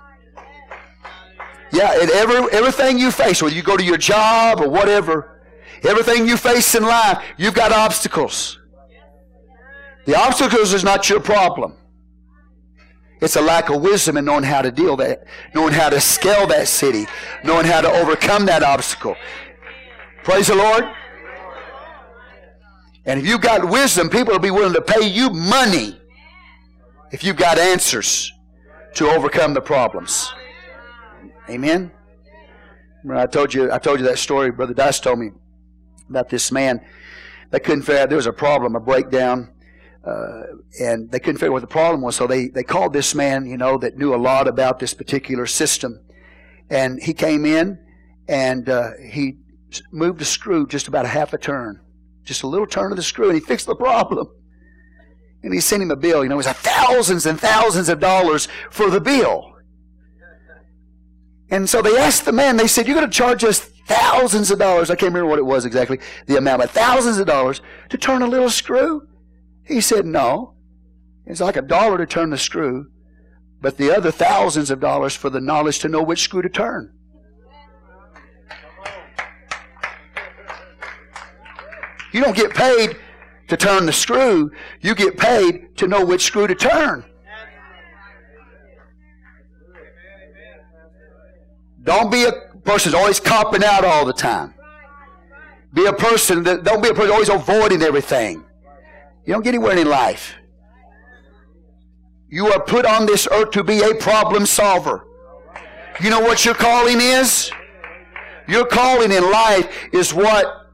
Yeah, 1.73 1.99
and 1.99 2.09
every, 2.11 2.37
everything 2.51 2.97
you 2.97 3.11
face, 3.11 3.41
whether 3.41 3.55
you 3.55 3.63
go 3.63 3.75
to 3.75 3.83
your 3.83 3.97
job 3.97 4.61
or 4.61 4.69
whatever, 4.69 5.41
everything 5.83 6.27
you 6.27 6.37
face 6.37 6.75
in 6.75 6.83
life, 6.83 7.23
you've 7.37 7.53
got 7.53 7.71
obstacles. 7.71 8.59
The 10.05 10.17
obstacles 10.17 10.73
is 10.73 10.83
not 10.83 11.09
your 11.09 11.19
problem. 11.19 11.75
It's 13.21 13.35
a 13.35 13.41
lack 13.41 13.69
of 13.69 13.81
wisdom 13.81 14.17
in 14.17 14.25
knowing 14.25 14.43
how 14.43 14.61
to 14.61 14.71
deal 14.71 14.95
that, 14.97 15.25
knowing 15.53 15.73
how 15.73 15.89
to 15.89 15.99
scale 15.99 16.47
that 16.47 16.67
city, 16.67 17.05
knowing 17.43 17.65
how 17.65 17.81
to 17.81 17.89
overcome 17.89 18.45
that 18.45 18.63
obstacle. 18.63 19.15
Praise 20.23 20.47
the 20.47 20.55
Lord. 20.55 20.85
And 23.05 23.19
if 23.19 23.27
you've 23.27 23.41
got 23.41 23.67
wisdom, 23.67 24.09
people 24.09 24.33
will 24.33 24.39
be 24.39 24.51
willing 24.51 24.73
to 24.73 24.81
pay 24.81 25.07
you 25.07 25.29
money 25.31 25.99
if 27.11 27.23
you've 27.23 27.35
got 27.35 27.57
answers 27.57 28.31
to 28.95 29.07
overcome 29.09 29.53
the 29.53 29.61
problems. 29.61 30.33
Amen. 31.49 31.91
I 33.11 33.25
told 33.25 33.53
you 33.53 33.71
I 33.71 33.77
told 33.77 33.99
you 33.99 34.05
that 34.05 34.17
story. 34.17 34.51
Brother 34.51 34.73
Dice 34.73 34.99
told 34.99 35.19
me 35.19 35.29
about 36.09 36.29
this 36.29 36.51
man. 36.51 36.85
They 37.51 37.59
couldn't 37.59 37.83
figure 37.83 38.01
out 38.01 38.09
there 38.09 38.17
was 38.17 38.27
a 38.27 38.33
problem, 38.33 38.75
a 38.75 38.79
breakdown 38.79 39.53
uh, 40.05 40.43
and 40.79 41.11
they 41.11 41.19
couldn't 41.19 41.37
figure 41.37 41.49
out 41.49 41.53
what 41.53 41.61
the 41.61 41.67
problem 41.67 42.01
was. 42.01 42.15
So 42.15 42.25
they, 42.25 42.47
they 42.47 42.63
called 42.63 42.93
this 42.93 43.13
man, 43.13 43.45
you 43.45 43.57
know, 43.57 43.77
that 43.77 43.97
knew 43.97 44.13
a 44.13 44.17
lot 44.17 44.47
about 44.47 44.79
this 44.79 44.93
particular 44.93 45.45
system. 45.45 45.99
And 46.69 47.01
he 47.01 47.13
came 47.13 47.45
in 47.45 47.79
and 48.27 48.69
uh, 48.69 48.91
he 49.05 49.39
moved 49.91 50.19
the 50.19 50.25
screw 50.25 50.67
just 50.67 50.87
about 50.87 51.05
a 51.05 51.09
half 51.09 51.33
a 51.33 51.37
turn. 51.37 51.81
Just 52.23 52.43
a 52.43 52.47
little 52.47 52.67
turn 52.67 52.91
of 52.91 52.97
the 52.97 53.03
screw, 53.03 53.29
and 53.29 53.35
he 53.35 53.39
fixed 53.39 53.65
the 53.65 53.75
problem. 53.87 54.27
And 55.43 55.53
he 55.53 55.59
sent 55.59 55.81
him 55.81 55.91
a 55.91 55.95
bill. 55.95 56.23
You 56.23 56.29
know, 56.29 56.35
it 56.35 56.37
was 56.37 56.47
a 56.47 56.53
thousands 56.53 57.25
and 57.25 57.39
thousands 57.39 57.89
of 57.89 57.99
dollars 57.99 58.47
for 58.69 58.89
the 58.89 58.99
bill. 58.99 59.53
And 61.51 61.67
so 61.67 61.81
they 61.81 61.97
asked 61.97 62.25
the 62.25 62.31
man, 62.31 62.57
they 62.57 62.67
said, 62.67 62.87
You're 62.87 62.95
going 62.95 63.09
to 63.09 63.17
charge 63.17 63.43
us 63.43 63.59
thousands 63.59 64.51
of 64.51 64.59
dollars. 64.59 64.89
I 64.89 64.95
can't 64.95 65.13
remember 65.13 65.29
what 65.29 65.39
it 65.39 65.45
was 65.45 65.65
exactly, 65.65 65.99
the 66.27 66.37
amount, 66.37 66.61
but 66.61 66.69
thousands 66.69 67.17
of 67.17 67.25
dollars 67.25 67.61
to 67.89 67.97
turn 67.97 68.21
a 68.21 68.27
little 68.27 68.49
screw? 68.49 69.07
He 69.65 69.81
said, 69.81 70.05
No. 70.05 70.55
It's 71.25 71.41
like 71.41 71.57
a 71.57 71.61
dollar 71.61 71.97
to 71.97 72.05
turn 72.05 72.31
the 72.31 72.37
screw, 72.37 72.87
but 73.61 73.77
the 73.77 73.95
other 73.95 74.11
thousands 74.11 74.71
of 74.71 74.79
dollars 74.79 75.15
for 75.15 75.29
the 75.29 75.39
knowledge 75.39 75.79
to 75.79 75.87
know 75.87 76.01
which 76.01 76.21
screw 76.21 76.41
to 76.41 76.49
turn. 76.49 76.91
You 82.11 82.21
don't 82.21 82.35
get 82.35 82.53
paid 82.53 82.97
to 83.49 83.57
turn 83.57 83.85
the 83.85 83.91
screw, 83.91 84.51
you 84.81 84.95
get 84.95 85.17
paid 85.17 85.75
to 85.77 85.87
know 85.87 86.05
which 86.05 86.23
screw 86.23 86.47
to 86.47 86.55
turn. 86.55 87.03
Don't 91.83 92.11
be 92.11 92.25
a 92.25 92.31
person 92.63 92.93
always 92.93 93.19
copping 93.19 93.63
out 93.63 93.83
all 93.83 94.05
the 94.05 94.13
time. 94.13 94.53
Be 95.73 95.85
a 95.85 95.93
person 95.93 96.43
that 96.43 96.63
don't 96.63 96.81
be 96.81 96.89
a 96.89 96.93
person 96.93 97.11
always 97.11 97.29
avoiding 97.29 97.81
everything. 97.81 98.43
You 99.25 99.33
don't 99.33 99.43
get 99.43 99.49
anywhere 99.49 99.77
in 99.77 99.87
life. 99.87 100.35
You 102.29 102.47
are 102.47 102.61
put 102.63 102.85
on 102.85 103.05
this 103.05 103.27
earth 103.31 103.51
to 103.51 103.63
be 103.63 103.81
a 103.81 103.95
problem 103.95 104.45
solver. 104.45 105.05
You 105.99 106.09
know 106.09 106.19
what 106.19 106.45
your 106.45 106.53
calling 106.53 107.01
is? 107.01 107.51
Your 108.47 108.65
calling 108.65 109.11
in 109.11 109.23
life 109.31 109.89
is 109.91 110.13
what 110.13 110.71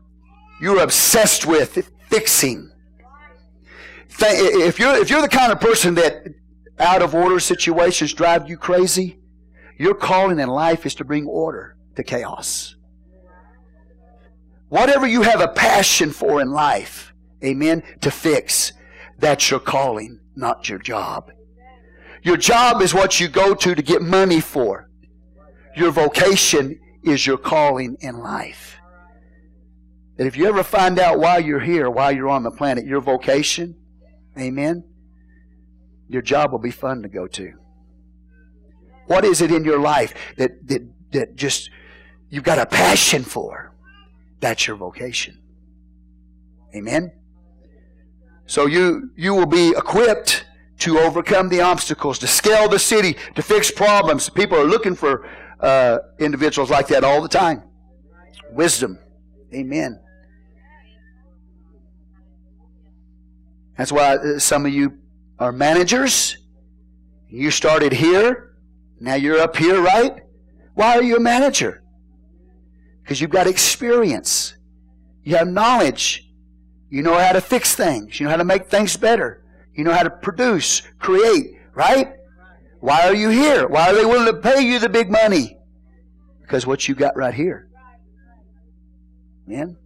you're 0.61 0.81
obsessed 0.81 1.45
with, 1.45 1.89
fixing. 2.15 2.71
If 4.19 4.79
you're, 4.79 4.95
if 4.95 5.09
you're 5.09 5.21
the 5.21 5.27
kind 5.27 5.51
of 5.51 5.59
person 5.59 5.95
that 5.95 6.25
out 6.79 7.01
of 7.01 7.13
order 7.13 7.39
situations 7.39 8.13
drive 8.13 8.49
you 8.49 8.57
crazy, 8.57 9.19
your 9.77 9.93
calling 9.93 10.39
in 10.39 10.49
life 10.49 10.85
is 10.85 10.95
to 10.95 11.05
bring 11.05 11.25
order 11.25 11.75
to 11.95 12.03
chaos. 12.03 12.75
Whatever 14.69 15.05
you 15.07 15.21
have 15.21 15.41
a 15.41 15.47
passion 15.49 16.11
for 16.11 16.41
in 16.41 16.51
life, 16.51 17.13
Amen. 17.43 17.83
To 18.01 18.11
fix. 18.11 18.73
That's 19.19 19.49
your 19.51 19.59
calling, 19.59 20.19
not 20.35 20.67
your 20.67 20.79
job. 20.79 21.31
Your 22.23 22.37
job 22.37 22.81
is 22.81 22.93
what 22.93 23.19
you 23.19 23.27
go 23.27 23.53
to 23.53 23.75
to 23.75 23.81
get 23.81 24.01
money 24.01 24.41
for. 24.41 24.89
Your 25.75 25.91
vocation 25.91 26.79
is 27.03 27.25
your 27.25 27.37
calling 27.37 27.97
in 27.99 28.17
life. 28.17 28.74
That 30.17 30.27
if 30.27 30.37
you 30.37 30.47
ever 30.47 30.63
find 30.63 30.97
out 30.99 31.19
why 31.19 31.39
you're 31.39 31.59
here, 31.59 31.89
why 31.89 32.11
you're 32.11 32.29
on 32.29 32.43
the 32.43 32.51
planet, 32.51 32.85
your 32.85 33.01
vocation, 33.01 33.75
amen, 34.37 34.83
your 36.07 36.21
job 36.21 36.51
will 36.51 36.59
be 36.59 36.71
fun 36.71 37.01
to 37.01 37.09
go 37.09 37.27
to. 37.27 37.53
What 39.07 39.25
is 39.25 39.41
it 39.41 39.51
in 39.51 39.65
your 39.65 39.79
life 39.79 40.13
that, 40.37 40.67
that, 40.67 40.87
that 41.11 41.35
just 41.35 41.69
you've 42.29 42.43
got 42.43 42.59
a 42.59 42.65
passion 42.65 43.23
for? 43.23 43.73
That's 44.39 44.67
your 44.67 44.77
vocation. 44.77 45.41
Amen. 46.75 47.11
So 48.45 48.67
you, 48.67 49.11
you 49.15 49.33
will 49.33 49.45
be 49.45 49.69
equipped 49.69 50.45
to 50.79 50.99
overcome 50.99 51.49
the 51.49 51.61
obstacles, 51.61 52.19
to 52.19 52.27
scale 52.27 52.69
the 52.69 52.79
city, 52.79 53.15
to 53.35 53.41
fix 53.41 53.71
problems. 53.71 54.29
People 54.29 54.57
are 54.57 54.65
looking 54.65 54.95
for 54.95 55.27
uh, 55.59 55.99
individuals 56.19 56.69
like 56.69 56.87
that 56.87 57.03
all 57.03 57.21
the 57.21 57.29
time. 57.29 57.63
Wisdom. 58.51 58.99
Amen. 59.53 59.99
That's 63.77 63.91
why 63.91 64.15
uh, 64.15 64.39
some 64.39 64.65
of 64.65 64.73
you 64.73 64.99
are 65.39 65.51
managers. 65.51 66.37
You 67.27 67.51
started 67.51 67.93
here. 67.93 68.55
Now 68.99 69.15
you're 69.15 69.39
up 69.39 69.55
here, 69.55 69.81
right? 69.81 70.21
Why 70.73 70.95
are 70.95 71.03
you 71.03 71.17
a 71.17 71.19
manager? 71.19 71.83
Because 73.01 73.19
you've 73.19 73.31
got 73.31 73.47
experience. 73.47 74.55
You 75.23 75.35
have 75.35 75.47
knowledge. 75.47 76.29
You 76.89 77.01
know 77.01 77.17
how 77.17 77.33
to 77.33 77.41
fix 77.41 77.75
things. 77.75 78.19
You 78.19 78.25
know 78.25 78.31
how 78.31 78.37
to 78.37 78.45
make 78.45 78.67
things 78.67 78.95
better. 78.95 79.43
You 79.73 79.83
know 79.83 79.91
how 79.91 80.03
to 80.03 80.09
produce, 80.09 80.81
create, 80.99 81.57
right? 81.73 82.13
Why 82.79 83.07
are 83.07 83.15
you 83.15 83.29
here? 83.29 83.67
Why 83.67 83.89
are 83.89 83.95
they 83.95 84.05
willing 84.05 84.33
to 84.33 84.39
pay 84.39 84.61
you 84.61 84.79
the 84.79 84.87
big 84.87 85.09
money? 85.09 85.57
Because 86.41 86.65
what 86.65 86.87
you 86.87 86.95
got 86.95 87.17
right 87.17 87.33
here. 87.33 87.67
Man. 89.47 89.77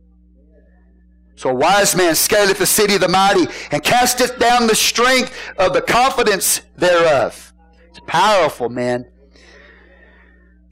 So 1.39 1.51
a 1.51 1.53
wise 1.53 1.95
man 1.95 2.15
scaleth 2.15 2.57
the 2.57 2.65
city 2.65 2.95
of 2.95 2.99
the 2.99 3.07
mighty 3.07 3.47
and 3.71 3.81
casteth 3.81 4.37
down 4.39 4.67
the 4.67 4.75
strength 4.75 5.33
of 5.57 5.71
the 5.71 5.81
confidence 5.81 6.59
thereof. 6.75 7.53
It's 7.87 8.01
powerful, 8.07 8.67
man. 8.67 9.09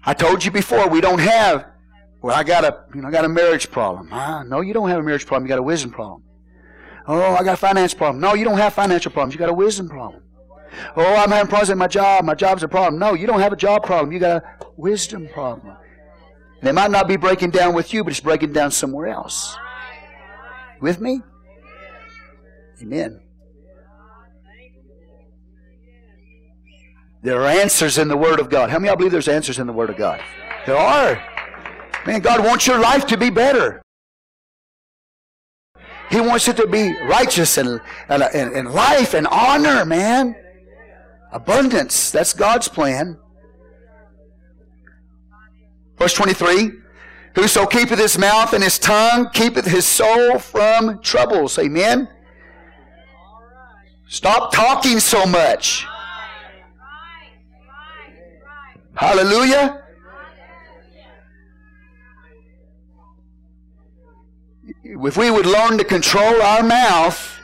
I 0.03 0.13
told 0.13 0.43
you 0.43 0.51
before, 0.51 0.89
we 0.89 0.99
don't 0.99 1.20
have, 1.20 1.68
well, 2.22 2.36
I 2.36 2.43
got 2.43 2.65
a, 2.65 2.84
you 2.93 3.01
know, 3.01 3.07
I 3.07 3.11
got 3.11 3.24
a 3.24 3.30
marriage 3.30 3.72
problem. 3.72 4.09
Ah, 4.11 4.43
no, 4.45 4.59
you 4.59 4.74
don't 4.74 4.89
have 4.89 4.99
a 4.99 5.03
marriage 5.03 5.26
problem. 5.26 5.45
You 5.45 5.47
got 5.47 5.59
a 5.59 5.63
wisdom 5.63 5.91
problem. 5.91 6.24
Oh, 7.07 7.36
I 7.36 7.45
got 7.45 7.53
a 7.53 7.57
finance 7.57 7.93
problem. 7.93 8.20
No, 8.20 8.34
you 8.34 8.43
don't 8.43 8.57
have 8.57 8.74
financial 8.74 9.13
problems. 9.13 9.36
You 9.36 9.39
got 9.39 9.47
a 9.47 9.53
wisdom 9.53 9.88
problem. 9.88 10.22
Oh, 10.97 11.15
I'm 11.15 11.32
having 11.32 11.47
problems 11.47 11.70
at 11.70 11.78
my 11.78 11.88
job. 11.88 12.26
My 12.26 12.36
job's 12.36 12.63
a 12.63 12.68
problem. 12.68 12.99
No, 12.99 13.13
you 13.13 13.26
don't 13.26 13.39
have 13.39 13.53
a 13.53 13.55
job 13.55 13.86
problem. 13.86 14.11
You 14.11 14.20
got 14.20 14.43
a 14.43 14.65
wisdom 14.76 15.30
problem. 15.30 15.78
And 16.59 16.68
it 16.68 16.74
might 16.74 16.91
not 16.91 17.07
be 17.07 17.15
breaking 17.15 17.51
down 17.51 17.74
with 17.74 17.93
you, 17.93 18.03
but 18.03 18.11
it's 18.11 18.20
breaking 18.20 18.51
down 18.51 18.72
somewhere 18.72 19.07
else. 19.07 19.55
With 20.80 21.02
me? 21.02 21.22
Amen. 22.82 23.22
There 27.24 27.42
are 27.42 27.48
answers 27.48 27.98
in 27.98 28.08
the 28.08 28.18
Word 28.18 28.40
of 28.40 28.50
God. 28.50 28.70
How 28.70 28.78
many 28.78 28.90
of 28.90 28.92
y'all 28.92 28.98
believe 28.98 29.12
there's 29.12 29.28
answers 29.28 29.60
in 29.60 29.68
the 29.68 29.74
Word 29.74 29.90
of 29.90 29.98
God? 29.98 30.22
There 30.66 30.78
are. 30.78 31.22
Man, 32.06 32.22
God 32.22 32.46
wants 32.46 32.68
your 32.68 32.80
life 32.80 33.06
to 33.08 33.18
be 33.18 33.30
better. 33.30 33.82
He 36.10 36.22
wants 36.22 36.48
it 36.48 36.56
to 36.58 36.68
be 36.68 36.94
righteous 37.04 37.58
and, 37.58 37.82
and, 38.08 38.24
and 38.24 38.72
life 38.72 39.14
and 39.14 39.28
honor, 39.28 39.84
man. 39.84 40.36
Abundance. 41.34 42.12
That's 42.12 42.34
God's 42.34 42.68
plan. 42.68 43.18
Verse 45.98 46.14
23 46.14 46.72
Whoso 47.38 47.68
keepeth 47.68 48.00
his 48.00 48.18
mouth 48.18 48.54
and 48.54 48.64
his 48.64 48.80
tongue 48.80 49.30
keepeth 49.30 49.68
his 49.68 49.86
soul 49.86 50.40
from 50.40 51.00
troubles. 51.04 51.60
Amen. 51.60 52.10
Stop 54.08 54.52
talking 54.52 55.00
so 55.00 55.24
much. 55.28 55.86
Hallelujah. 58.96 59.84
If 64.84 65.16
we 65.16 65.30
would 65.30 65.46
learn 65.46 65.78
to 65.78 65.84
control 65.84 66.42
our 66.42 66.64
mouth, 66.64 67.40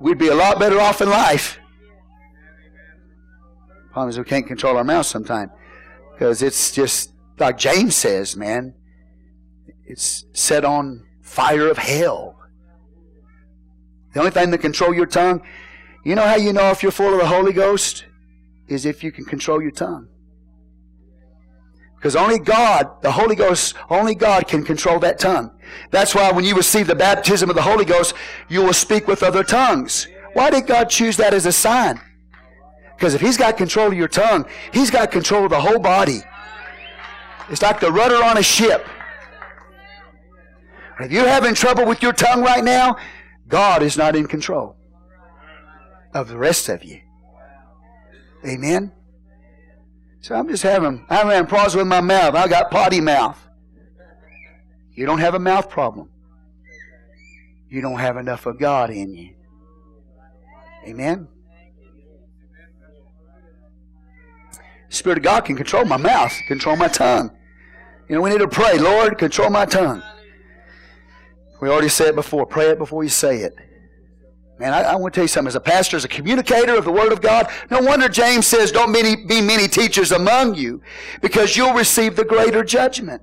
we'd 0.00 0.18
be 0.18 0.28
a 0.28 0.34
lot 0.34 0.58
better 0.58 0.80
off 0.80 1.00
in 1.00 1.08
life. 1.08 1.60
Problem 3.92 4.08
is 4.08 4.18
we 4.18 4.24
can't 4.24 4.48
control 4.48 4.76
our 4.76 4.82
mouth 4.82 5.06
sometimes. 5.06 5.52
Because 6.12 6.42
it's 6.42 6.72
just, 6.72 7.13
like 7.38 7.58
James 7.58 7.96
says, 7.96 8.36
man, 8.36 8.74
it's 9.84 10.24
set 10.32 10.64
on 10.64 11.06
fire 11.22 11.68
of 11.68 11.78
hell. 11.78 12.38
The 14.12 14.20
only 14.20 14.30
thing 14.30 14.50
that 14.50 14.58
control 14.58 14.94
your 14.94 15.06
tongue, 15.06 15.42
you 16.04 16.14
know 16.14 16.22
how 16.22 16.36
you 16.36 16.52
know 16.52 16.70
if 16.70 16.82
you're 16.82 16.92
full 16.92 17.12
of 17.12 17.18
the 17.18 17.26
Holy 17.26 17.52
Ghost? 17.52 18.06
Is 18.68 18.86
if 18.86 19.04
you 19.04 19.12
can 19.12 19.24
control 19.24 19.60
your 19.60 19.72
tongue. 19.72 20.08
Because 21.96 22.16
only 22.16 22.38
God, 22.38 23.02
the 23.02 23.10
Holy 23.10 23.34
Ghost, 23.34 23.74
only 23.90 24.14
God 24.14 24.46
can 24.46 24.62
control 24.62 24.98
that 25.00 25.18
tongue. 25.18 25.50
That's 25.90 26.14
why 26.14 26.30
when 26.32 26.44
you 26.44 26.54
receive 26.54 26.86
the 26.86 26.94
baptism 26.94 27.48
of 27.48 27.56
the 27.56 27.62
Holy 27.62 27.84
Ghost, 27.84 28.14
you 28.48 28.62
will 28.62 28.74
speak 28.74 29.08
with 29.08 29.22
other 29.22 29.42
tongues. 29.42 30.06
Why 30.34 30.50
did 30.50 30.66
God 30.66 30.90
choose 30.90 31.16
that 31.16 31.34
as 31.34 31.46
a 31.46 31.52
sign? 31.52 32.00
Because 32.96 33.14
if 33.14 33.20
He's 33.20 33.36
got 33.36 33.56
control 33.56 33.88
of 33.88 33.94
your 33.94 34.08
tongue, 34.08 34.46
He's 34.72 34.90
got 34.90 35.10
control 35.10 35.44
of 35.44 35.50
the 35.50 35.60
whole 35.60 35.78
body. 35.78 36.20
It's 37.48 37.62
like 37.62 37.80
the 37.80 37.92
rudder 37.92 38.22
on 38.22 38.38
a 38.38 38.42
ship. 38.42 38.86
If 41.00 41.10
you're 41.10 41.28
having 41.28 41.54
trouble 41.54 41.86
with 41.86 42.02
your 42.02 42.12
tongue 42.12 42.42
right 42.42 42.62
now, 42.62 42.96
God 43.48 43.82
is 43.82 43.96
not 43.96 44.16
in 44.16 44.26
control 44.26 44.76
of 46.14 46.28
the 46.28 46.38
rest 46.38 46.68
of 46.68 46.84
you. 46.84 47.00
Amen. 48.46 48.92
So 50.20 50.34
I'm 50.34 50.48
just 50.48 50.62
having 50.62 51.04
I'm 51.10 51.26
having 51.28 51.46
problems 51.46 51.74
with 51.74 51.86
my 51.86 52.00
mouth. 52.00 52.34
I 52.34 52.48
got 52.48 52.70
potty 52.70 53.00
mouth. 53.00 53.38
You 54.92 55.06
don't 55.06 55.18
have 55.18 55.34
a 55.34 55.38
mouth 55.38 55.68
problem. 55.68 56.10
You 57.68 57.80
don't 57.80 57.98
have 57.98 58.16
enough 58.16 58.46
of 58.46 58.58
God 58.58 58.90
in 58.90 59.12
you. 59.12 59.34
Amen. 60.86 61.28
Spirit 64.94 65.18
of 65.18 65.24
God 65.24 65.44
can 65.44 65.56
control 65.56 65.84
my 65.84 65.96
mouth, 65.96 66.32
control 66.48 66.76
my 66.76 66.88
tongue. 66.88 67.30
You 68.08 68.16
know, 68.16 68.22
we 68.22 68.30
need 68.30 68.38
to 68.38 68.48
pray, 68.48 68.78
Lord, 68.78 69.18
control 69.18 69.50
my 69.50 69.64
tongue. 69.64 70.02
We 71.60 71.68
already 71.68 71.88
said 71.88 72.08
it 72.08 72.14
before. 72.14 72.44
Pray 72.46 72.66
it 72.66 72.78
before 72.78 73.02
you 73.02 73.08
say 73.08 73.38
it. 73.38 73.54
Man, 74.58 74.72
I, 74.72 74.82
I, 74.82 74.96
want 74.96 75.12
to 75.14 75.18
tell 75.18 75.24
you 75.24 75.28
something. 75.28 75.48
As 75.48 75.56
a 75.56 75.60
pastor, 75.60 75.96
as 75.96 76.04
a 76.04 76.08
communicator 76.08 76.76
of 76.76 76.84
the 76.84 76.92
Word 76.92 77.12
of 77.12 77.20
God, 77.20 77.50
no 77.70 77.80
wonder 77.80 78.08
James 78.08 78.46
says, 78.46 78.70
don't 78.70 78.92
many, 78.92 79.16
be 79.16 79.40
many 79.40 79.66
teachers 79.66 80.12
among 80.12 80.54
you, 80.54 80.80
because 81.22 81.56
you'll 81.56 81.72
receive 81.72 82.14
the 82.14 82.24
greater 82.24 82.62
judgment. 82.62 83.22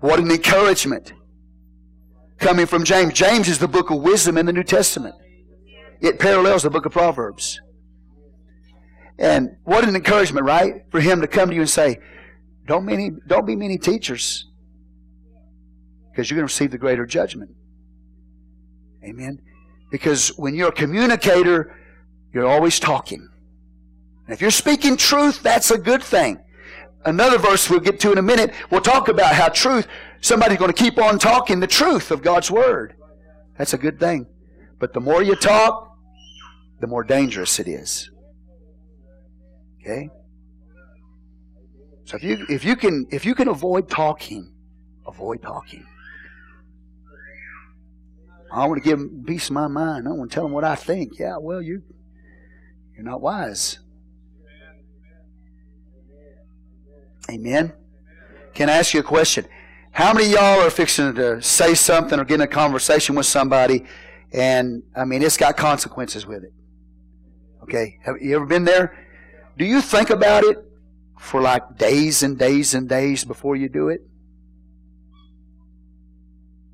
What 0.00 0.18
an 0.18 0.30
encouragement 0.30 1.14
coming 2.38 2.66
from 2.66 2.84
James. 2.84 3.14
James 3.14 3.48
is 3.48 3.58
the 3.58 3.68
book 3.68 3.90
of 3.90 4.02
wisdom 4.02 4.36
in 4.36 4.44
the 4.44 4.52
New 4.52 4.64
Testament. 4.64 5.14
It 6.00 6.18
parallels 6.18 6.64
the 6.64 6.70
book 6.70 6.84
of 6.84 6.92
Proverbs. 6.92 7.60
And 9.18 9.56
what 9.64 9.86
an 9.86 9.96
encouragement, 9.96 10.46
right? 10.46 10.84
For 10.90 11.00
him 11.00 11.20
to 11.20 11.26
come 11.26 11.48
to 11.48 11.54
you 11.54 11.62
and 11.62 11.70
say, 11.70 12.00
don't, 12.66 12.84
many, 12.84 13.10
don't 13.26 13.46
be 13.46 13.56
many 13.56 13.78
teachers 13.78 14.46
because 16.10 16.30
you're 16.30 16.36
going 16.36 16.48
to 16.48 16.52
receive 16.52 16.70
the 16.70 16.78
greater 16.78 17.06
judgment. 17.06 17.50
Amen. 19.04 19.40
Because 19.90 20.28
when 20.36 20.54
you're 20.54 20.68
a 20.68 20.72
communicator, 20.72 21.76
you're 22.32 22.46
always 22.46 22.80
talking. 22.80 23.28
And 24.26 24.34
if 24.34 24.40
you're 24.40 24.50
speaking 24.50 24.96
truth, 24.96 25.42
that's 25.42 25.70
a 25.70 25.78
good 25.78 26.02
thing. 26.02 26.40
Another 27.04 27.38
verse 27.38 27.70
we'll 27.70 27.80
get 27.80 28.00
to 28.00 28.12
in 28.12 28.18
a 28.18 28.22
minute, 28.22 28.52
we'll 28.70 28.80
talk 28.80 29.08
about 29.08 29.34
how 29.34 29.48
truth, 29.48 29.86
somebody's 30.20 30.58
going 30.58 30.72
to 30.72 30.76
keep 30.82 30.98
on 30.98 31.18
talking 31.18 31.60
the 31.60 31.66
truth 31.66 32.10
of 32.10 32.22
God's 32.22 32.50
Word. 32.50 32.96
That's 33.56 33.74
a 33.74 33.78
good 33.78 34.00
thing. 34.00 34.26
But 34.78 34.92
the 34.92 35.00
more 35.00 35.22
you 35.22 35.36
talk, 35.36 35.96
the 36.80 36.86
more 36.86 37.04
dangerous 37.04 37.60
it 37.60 37.68
is. 37.68 38.10
Okay? 39.86 40.10
So 42.04 42.16
if 42.16 42.24
you 42.24 42.46
if 42.48 42.64
you 42.64 42.76
can 42.76 43.06
if 43.10 43.24
you 43.24 43.34
can 43.34 43.48
avoid 43.48 43.88
talking, 43.88 44.52
avoid 45.06 45.42
talking. 45.42 45.86
I 48.52 48.66
want 48.66 48.82
to 48.82 48.88
give 48.88 48.98
them 48.98 49.24
piece 49.26 49.48
of 49.48 49.54
my 49.54 49.68
mind. 49.68 50.08
I 50.08 50.12
want 50.12 50.30
to 50.30 50.34
tell 50.34 50.44
them 50.44 50.52
what 50.52 50.64
I 50.64 50.74
think. 50.74 51.18
Yeah, 51.18 51.36
well, 51.36 51.62
you 51.62 51.82
you're 52.94 53.04
not 53.04 53.20
wise. 53.20 53.78
Amen. 57.30 57.72
Can 58.54 58.70
I 58.70 58.74
ask 58.74 58.94
you 58.94 59.00
a 59.00 59.04
question? 59.04 59.46
How 59.90 60.12
many 60.12 60.30
y'all 60.30 60.60
are 60.60 60.70
fixing 60.70 61.14
to 61.14 61.42
say 61.42 61.74
something 61.74 62.18
or 62.18 62.24
get 62.24 62.36
in 62.36 62.40
a 62.42 62.46
conversation 62.46 63.14
with 63.14 63.26
somebody, 63.26 63.84
and 64.32 64.82
I 64.96 65.04
mean 65.04 65.22
it's 65.22 65.36
got 65.36 65.56
consequences 65.56 66.26
with 66.26 66.44
it? 66.44 66.52
Okay, 67.62 67.98
have 68.04 68.16
you 68.20 68.36
ever 68.36 68.46
been 68.46 68.64
there? 68.64 69.05
Do 69.56 69.64
you 69.64 69.80
think 69.80 70.10
about 70.10 70.44
it 70.44 70.58
for 71.18 71.40
like 71.40 71.78
days 71.78 72.22
and 72.22 72.38
days 72.38 72.74
and 72.74 72.88
days 72.88 73.24
before 73.24 73.56
you 73.56 73.68
do 73.68 73.88
it? 73.88 74.02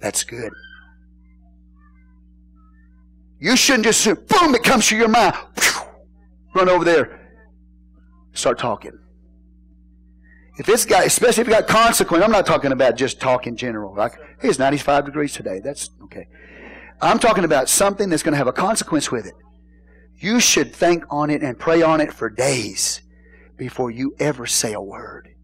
That's 0.01 0.25
good. 0.25 0.53
You 3.39 3.57
shouldn't 3.57 3.85
just 3.85 4.01
say, 4.01 4.13
boom, 4.13 4.55
it 4.55 4.63
comes 4.63 4.89
to 4.89 4.97
your 4.97 5.09
mind. 5.09 5.35
Run 6.55 6.69
over 6.69 6.85
there. 6.85 7.21
Start 8.35 8.59
talking. 8.59 8.99
If 10.59 10.69
it's 10.69 10.85
got, 10.85 11.07
especially 11.07 11.43
if 11.43 11.49
it 11.49 11.53
got 11.53 11.67
consequence, 11.67 12.23
I'm 12.23 12.31
not 12.31 12.47
talking 12.47 12.73
about 12.73 12.97
just 12.97 13.21
talk 13.21 13.47
in 13.47 13.57
general. 13.57 13.95
Like, 13.95 14.15
hey, 14.41 14.49
it's 14.49 14.59
95 14.59 15.07
degrees 15.07 15.33
today. 15.33 15.61
That's 15.61 15.91
okay. 16.05 16.29
I'm 17.01 17.19
talking 17.19 17.45
about 17.45 17.69
something 17.69 18.09
that's 18.09 18.23
going 18.23 18.33
to 18.33 18.39
have 18.39 18.47
a 18.47 18.53
consequence 18.53 19.11
with 19.11 19.27
it. 19.27 19.35
You 20.23 20.39
should 20.39 20.73
think 20.73 21.05
on 21.11 21.31
it 21.31 21.43
and 21.43 21.59
pray 21.59 21.83
on 21.83 22.01
it 22.01 22.13
for 22.13 22.31
days 22.31 23.03
before 23.57 23.91
you 23.91 24.15
ever 24.21 24.47
say 24.47 24.73
a 24.73 24.81
word. 24.81 25.35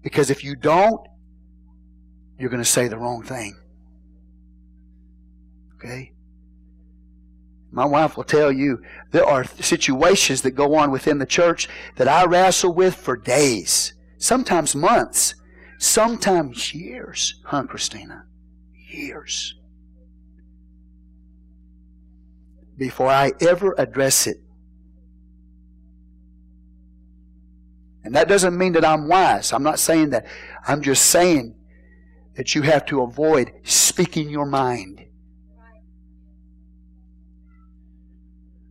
Because 0.00 0.30
if 0.30 0.44
you 0.44 0.54
don't, 0.54 1.00
you're 2.38 2.48
going 2.48 2.62
to 2.62 2.68
say 2.68 2.86
the 2.86 2.96
wrong 2.96 3.24
thing. 3.24 3.56
Okay? 5.74 6.12
My 7.72 7.86
wife 7.86 8.16
will 8.16 8.22
tell 8.22 8.52
you 8.52 8.80
there 9.10 9.26
are 9.26 9.42
situations 9.42 10.42
that 10.42 10.52
go 10.52 10.76
on 10.76 10.92
within 10.92 11.18
the 11.18 11.26
church 11.26 11.68
that 11.96 12.06
I 12.06 12.24
wrestle 12.24 12.72
with 12.72 12.94
for 12.94 13.16
days, 13.16 13.94
sometimes 14.16 14.76
months, 14.76 15.34
sometimes 15.80 16.72
years, 16.72 17.40
huh, 17.46 17.64
Christina? 17.64 18.26
Years. 18.92 19.56
Before 22.76 23.08
I 23.08 23.32
ever 23.40 23.74
address 23.78 24.26
it. 24.26 24.38
And 28.02 28.14
that 28.14 28.28
doesn't 28.28 28.56
mean 28.56 28.72
that 28.72 28.84
I'm 28.84 29.08
wise. 29.08 29.52
I'm 29.52 29.62
not 29.62 29.78
saying 29.78 30.10
that. 30.10 30.26
I'm 30.66 30.82
just 30.82 31.06
saying 31.06 31.54
that 32.36 32.54
you 32.54 32.62
have 32.62 32.84
to 32.86 33.02
avoid 33.02 33.52
speaking 33.62 34.28
your 34.28 34.46
mind. 34.46 35.04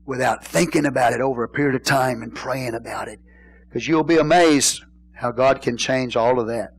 without 0.06 0.44
thinking 0.44 0.86
about 0.86 1.14
it 1.14 1.22
over 1.22 1.44
a 1.44 1.50
period 1.50 1.76
of 1.76 1.84
time 1.84 2.22
and 2.22 2.34
praying 2.36 2.76
about 2.76 3.08
it. 3.08 3.20
Because 3.68 3.88
you'll 3.88 4.04
be 4.04 4.18
amazed 4.18 4.84
how 5.14 5.32
God 5.32 5.62
can 5.62 5.78
change 5.78 6.16
all 6.16 6.40
of 6.40 6.48
that. 6.48 6.74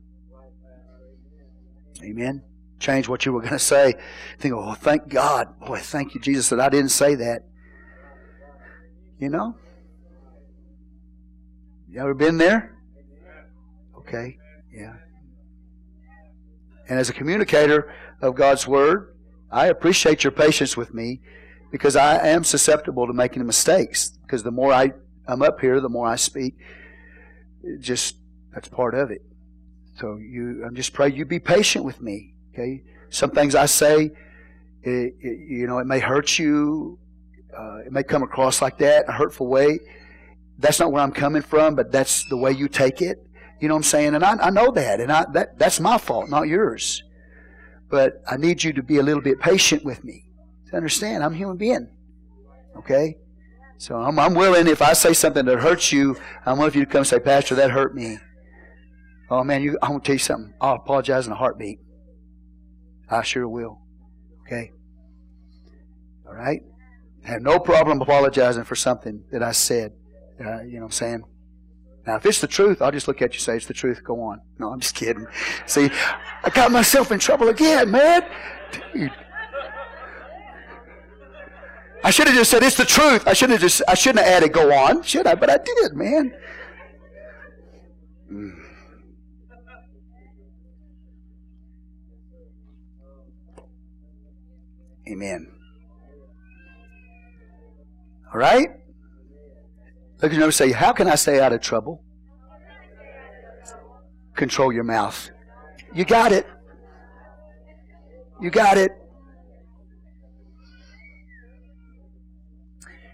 Amen. 2.03 2.43
Change 2.85 3.09
what 3.09 3.25
you 3.25 3.33
were 3.33 3.41
going 3.41 3.55
to 3.55 3.59
say. 3.59 3.95
Think, 4.39 4.53
oh, 4.53 4.75
thank 4.75 5.09
God. 5.09 5.59
Boy, 5.59 5.79
thank 5.79 6.15
you, 6.15 6.21
Jesus, 6.21 6.51
that 6.51 6.61
I 6.61 6.69
didn't 6.69 6.91
say 6.91 7.15
that. 7.15 7.47
You 9.19 9.31
know? 9.31 9.57
You 11.89 11.99
ever 12.01 12.13
been 12.13 12.37
there? 12.37 12.77
Okay. 13.97 14.37
Yeah. 14.71 14.97
And 16.87 16.99
as 16.99 17.09
a 17.09 17.15
communicator 17.15 17.91
of 18.21 18.35
God's 18.35 18.69
Word, 18.69 19.17
I 19.51 19.69
appreciate 19.69 20.23
your 20.23 20.33
patience 20.33 20.77
with 20.77 20.93
me 20.93 21.23
because 21.73 21.97
I 21.97 22.29
am 22.29 22.45
susceptible 22.45 23.07
to 23.07 23.15
making 23.15 23.47
mistakes. 23.47 24.11
Because 24.11 24.43
the 24.43 24.51
more 24.51 24.75
I, 24.75 24.93
I'm 25.27 25.41
up 25.41 25.59
here, 25.59 25.81
the 25.81 25.89
more 25.89 26.07
I 26.07 26.17
speak. 26.17 26.57
just, 27.81 28.17
that's 28.53 28.69
part 28.69 28.95
of 28.95 29.11
it. 29.11 29.23
So 29.99 30.17
you, 30.17 30.65
I'm 30.67 30.75
just 30.75 30.93
pray 30.93 31.11
you 31.11 31.25
be 31.25 31.39
patient 31.39 31.87
with 31.87 32.03
me. 32.03 32.34
Okay. 32.55 32.83
Some 33.11 33.31
things 33.31 33.57
I 33.57 33.67
say, 33.67 34.13
it, 34.83 35.15
it, 35.21 35.49
you 35.49 35.67
know, 35.67 35.79
it 35.79 35.87
may 35.87 35.99
hurt 35.99 36.39
you. 36.39 36.99
Uh, 37.57 37.79
it 37.87 37.93
may 37.93 38.03
come 38.03 38.23
across 38.23 38.63
like 38.63 38.79
that, 38.79 39.09
a 39.09 39.13
hurtful 39.13 39.49
way. 39.49 39.81
That's 40.59 40.79
not 40.79 40.93
where 40.93 41.03
I'm 41.03 41.13
coming 41.13 41.43
from, 41.43 41.75
but 41.75 41.91
that's 41.91 42.25
the 42.29 42.37
way 42.37 42.53
you 42.53 42.69
take 42.69 43.03
it. 43.03 43.19
You 43.61 43.69
know 43.69 43.75
what 43.75 43.81
I'm 43.81 43.85
saying? 43.85 44.15
And 44.15 44.25
I, 44.25 44.35
I 44.35 44.51
know 44.51 44.71
that, 44.73 45.01
and 45.01 45.11
I, 45.11 45.27
that, 45.33 45.59
that's 45.59 45.81
my 45.81 45.99
fault, 45.99 46.29
not 46.29 46.49
yours. 46.49 47.03
But 47.89 48.23
I 48.29 48.37
need 48.37 48.63
you 48.63 48.73
to 48.73 48.83
be 48.83 48.99
a 48.99 49.03
little 49.03 49.23
bit 49.23 49.41
patient 49.41 49.85
with 49.85 50.05
me. 50.05 50.25
To 50.71 50.77
understand, 50.77 51.23
I'm 51.23 51.33
a 51.33 51.37
human 51.37 51.57
being. 51.57 51.89
Okay? 52.77 53.19
So 53.79 53.97
I'm, 53.97 54.19
I'm 54.19 54.35
willing, 54.35 54.67
if 54.67 54.83
I 54.83 54.93
say 54.93 55.13
something 55.13 55.45
that 55.45 55.59
hurts 55.59 55.93
you, 55.93 56.17
I'm 56.47 56.59
willing 56.59 56.73
for 56.73 56.79
you 56.79 56.85
to 56.85 56.91
come 56.91 57.01
and 57.01 57.07
say, 57.07 57.21
Pastor, 57.21 57.55
that 57.57 57.71
hurt 57.71 57.95
me. 57.95 58.19
Oh 59.31 59.43
man, 59.43 59.63
you, 59.63 59.79
I 59.83 59.91
want 59.91 60.05
to 60.05 60.09
tell 60.09 60.15
you 60.15 60.19
something. 60.21 60.55
I'll 60.61 60.77
apologize 60.77 61.27
in 61.27 61.33
a 61.33 61.37
heartbeat. 61.37 61.81
I 63.15 63.23
sure 63.23 63.49
will. 63.49 63.81
Okay? 64.43 64.73
All 66.27 66.35
right? 66.35 66.63
I 67.25 67.31
have 67.31 67.43
no 67.43 67.59
problem 67.59 68.03
apologizing 68.03 68.65
for 68.65 68.75
something 68.75 69.25
that 69.31 69.43
I 69.43 69.53
said. 69.53 69.93
Uh, 70.39 70.63
you 70.63 70.75
know 70.75 70.81
what 70.81 70.85
I'm 70.87 70.91
saying? 70.91 71.25
Now, 72.07 72.17
if 72.17 72.27
it's 72.27 72.41
the 72.41 72.47
truth, 72.47 72.83
I'll 72.83 72.91
just 72.91 73.09
look 73.09 73.23
at 73.23 73.33
you 73.33 73.39
and 73.39 73.43
say, 73.43 73.57
it's 73.57 73.67
the 73.67 73.75
truth, 73.75 74.03
go 74.05 74.21
on. 74.23 74.41
No, 74.59 74.73
I'm 74.73 74.81
just 74.81 74.95
kidding. 74.95 75.27
See, 75.67 75.91
I 76.45 76.51
got 76.51 76.71
myself 76.71 77.11
in 77.11 77.19
trouble 77.19 77.49
again, 77.49 77.91
man. 77.91 78.25
Dude. 78.93 79.11
I 82.05 82.11
should 82.11 82.29
have 82.29 82.37
just 82.37 82.51
said, 82.51 82.63
it's 82.63 82.77
the 82.77 82.85
truth. 82.85 83.27
I 83.27 83.33
should 83.33 83.51
have 83.51 83.61
just, 83.61 83.83
I 83.89 83.95
shouldn't 83.95 84.25
have 84.25 84.35
added 84.35 84.53
go 84.53 84.73
on, 84.73 85.03
should 85.03 85.27
I? 85.27 85.35
But 85.35 85.51
I 85.51 85.57
did, 85.57 85.95
man. 85.95 86.35
Mm. 88.31 88.64
Amen. 95.09 95.51
All 98.33 98.41
right? 98.41 98.69
Look 100.23 100.33
at 100.33 100.39
your 100.39 100.53
say, 100.53 100.73
How 100.73 100.93
can 100.93 101.07
I 101.07 101.15
stay 101.17 101.41
out 101.41 101.53
of 101.53 101.61
trouble? 101.61 102.03
Control 104.35 104.73
your 104.73 104.85
mouth. 104.85 105.31
You 105.95 106.05
got 106.05 106.33
it. 106.33 106.47
You 108.41 108.51
got 108.51 108.79
it. 108.79 108.91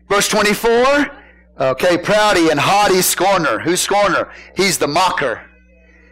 Verse 0.09 0.28
24. 0.28 1.16
Okay, 1.61 1.99
proudy 1.99 2.51
and 2.51 2.59
haughty 2.59 3.03
scorner. 3.03 3.59
Who's 3.59 3.80
scorner? 3.80 4.32
He's 4.57 4.78
the 4.78 4.88
mocker. 4.88 5.43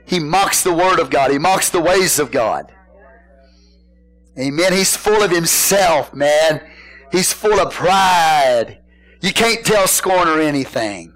He 0.05 0.21
mocks 0.21 0.63
the 0.63 0.75
word 0.75 1.01
of 1.01 1.09
God. 1.09 1.31
He 1.31 1.39
mocks 1.39 1.71
the 1.71 1.81
ways 1.81 2.19
of 2.19 2.31
God. 2.31 2.73
Amen. 4.39 4.73
He's 4.73 4.97
full 4.97 5.23
of 5.23 5.31
himself, 5.31 6.15
man. 6.15 6.61
He's 7.11 7.33
full 7.33 7.59
of 7.59 7.73
pride. 7.73 8.81
You 9.21 9.33
can't 9.33 9.65
tell 9.65 9.87
scorner 9.87 10.41
anything. 10.41 11.13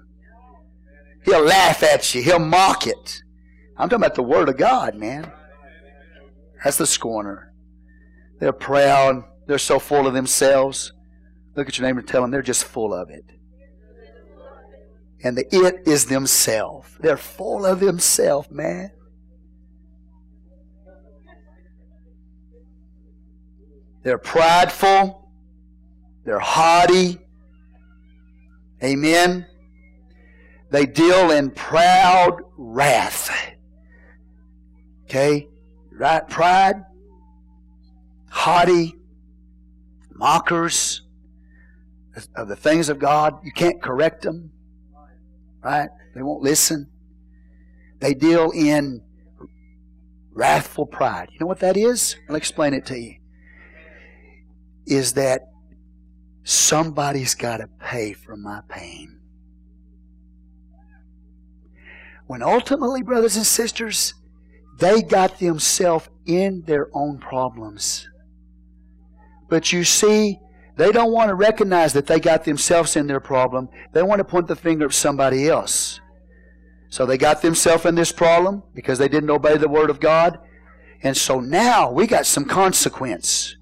He'll 1.23 1.45
laugh 1.45 1.83
at 1.83 2.13
you. 2.13 2.21
He'll 2.21 2.39
mock 2.39 2.85
it. 2.85 3.23
I'm 3.77 3.89
talking 3.89 4.03
about 4.03 4.15
the 4.15 4.23
Word 4.23 4.49
of 4.49 4.57
God, 4.57 4.95
man. 4.95 5.31
That's 6.63 6.77
the 6.77 6.87
scorner. 6.87 7.53
They're 8.39 8.51
proud. 8.51 9.23
They're 9.47 9.57
so 9.57 9.79
full 9.79 10.05
of 10.07 10.13
themselves. 10.13 10.91
Look 11.55 11.67
at 11.67 11.77
your 11.77 11.87
neighbor 11.87 11.99
and 11.99 12.07
tell 12.07 12.21
them 12.21 12.31
they're 12.31 12.41
just 12.41 12.65
full 12.65 12.93
of 12.93 13.09
it. 13.09 13.25
And 15.23 15.37
the 15.37 15.55
it 15.55 15.87
is 15.87 16.05
themselves. 16.05 16.89
They're 16.99 17.15
full 17.15 17.65
of 17.65 17.79
themselves, 17.79 18.51
man. 18.51 18.91
They're 24.03 24.17
prideful. 24.17 25.29
They're 26.25 26.39
haughty. 26.39 27.19
Amen. 28.83 29.45
They 30.71 30.85
deal 30.85 31.31
in 31.31 31.51
proud 31.51 32.41
wrath. 32.57 33.29
Okay? 35.05 35.47
Right? 35.91 36.27
Pride, 36.27 36.83
haughty, 38.29 38.95
mockers 40.11 41.01
of 42.35 42.47
the 42.47 42.55
things 42.55 42.89
of 42.89 42.99
God. 42.99 43.39
You 43.43 43.51
can't 43.51 43.81
correct 43.81 44.23
them. 44.23 44.51
Right? 45.63 45.89
They 46.15 46.21
won't 46.21 46.41
listen. 46.41 46.89
They 47.99 48.13
deal 48.13 48.51
in 48.51 49.01
wrathful 50.33 50.87
pride. 50.87 51.29
You 51.31 51.39
know 51.39 51.45
what 51.45 51.59
that 51.59 51.77
is? 51.77 52.17
I'll 52.27 52.35
explain 52.35 52.73
it 52.73 52.85
to 52.87 52.99
you. 52.99 53.15
Is 54.85 55.13
that 55.13 55.53
Somebody's 56.43 57.35
got 57.35 57.57
to 57.57 57.67
pay 57.79 58.13
for 58.13 58.35
my 58.35 58.61
pain. 58.67 59.19
When 62.27 62.43
ultimately, 62.43 63.01
brothers 63.01 63.37
and 63.37 63.45
sisters, 63.45 64.13
they 64.79 65.01
got 65.01 65.39
themselves 65.39 66.09
in 66.25 66.63
their 66.63 66.89
own 66.93 67.17
problems. 67.17 68.09
But 69.49 69.71
you 69.71 69.83
see, 69.83 70.39
they 70.75 70.91
don't 70.91 71.11
want 71.11 71.29
to 71.29 71.35
recognize 71.35 71.93
that 71.93 72.07
they 72.07 72.19
got 72.19 72.43
themselves 72.43 72.95
in 72.95 73.07
their 73.07 73.19
problem. 73.19 73.69
They 73.93 74.03
want 74.03 74.19
to 74.19 74.25
point 74.25 74.47
the 74.47 74.55
finger 74.55 74.85
at 74.85 74.93
somebody 74.93 75.47
else. 75.47 76.01
So 76.89 77.05
they 77.05 77.17
got 77.17 77.41
themselves 77.41 77.85
in 77.85 77.95
this 77.95 78.11
problem 78.11 78.63
because 78.73 78.99
they 78.99 79.07
didn't 79.07 79.29
obey 79.29 79.57
the 79.57 79.69
Word 79.69 79.89
of 79.89 79.99
God. 79.99 80.39
And 81.03 81.15
so 81.15 81.39
now 81.39 81.91
we 81.91 82.07
got 82.07 82.25
some 82.25 82.45
consequence. 82.45 83.55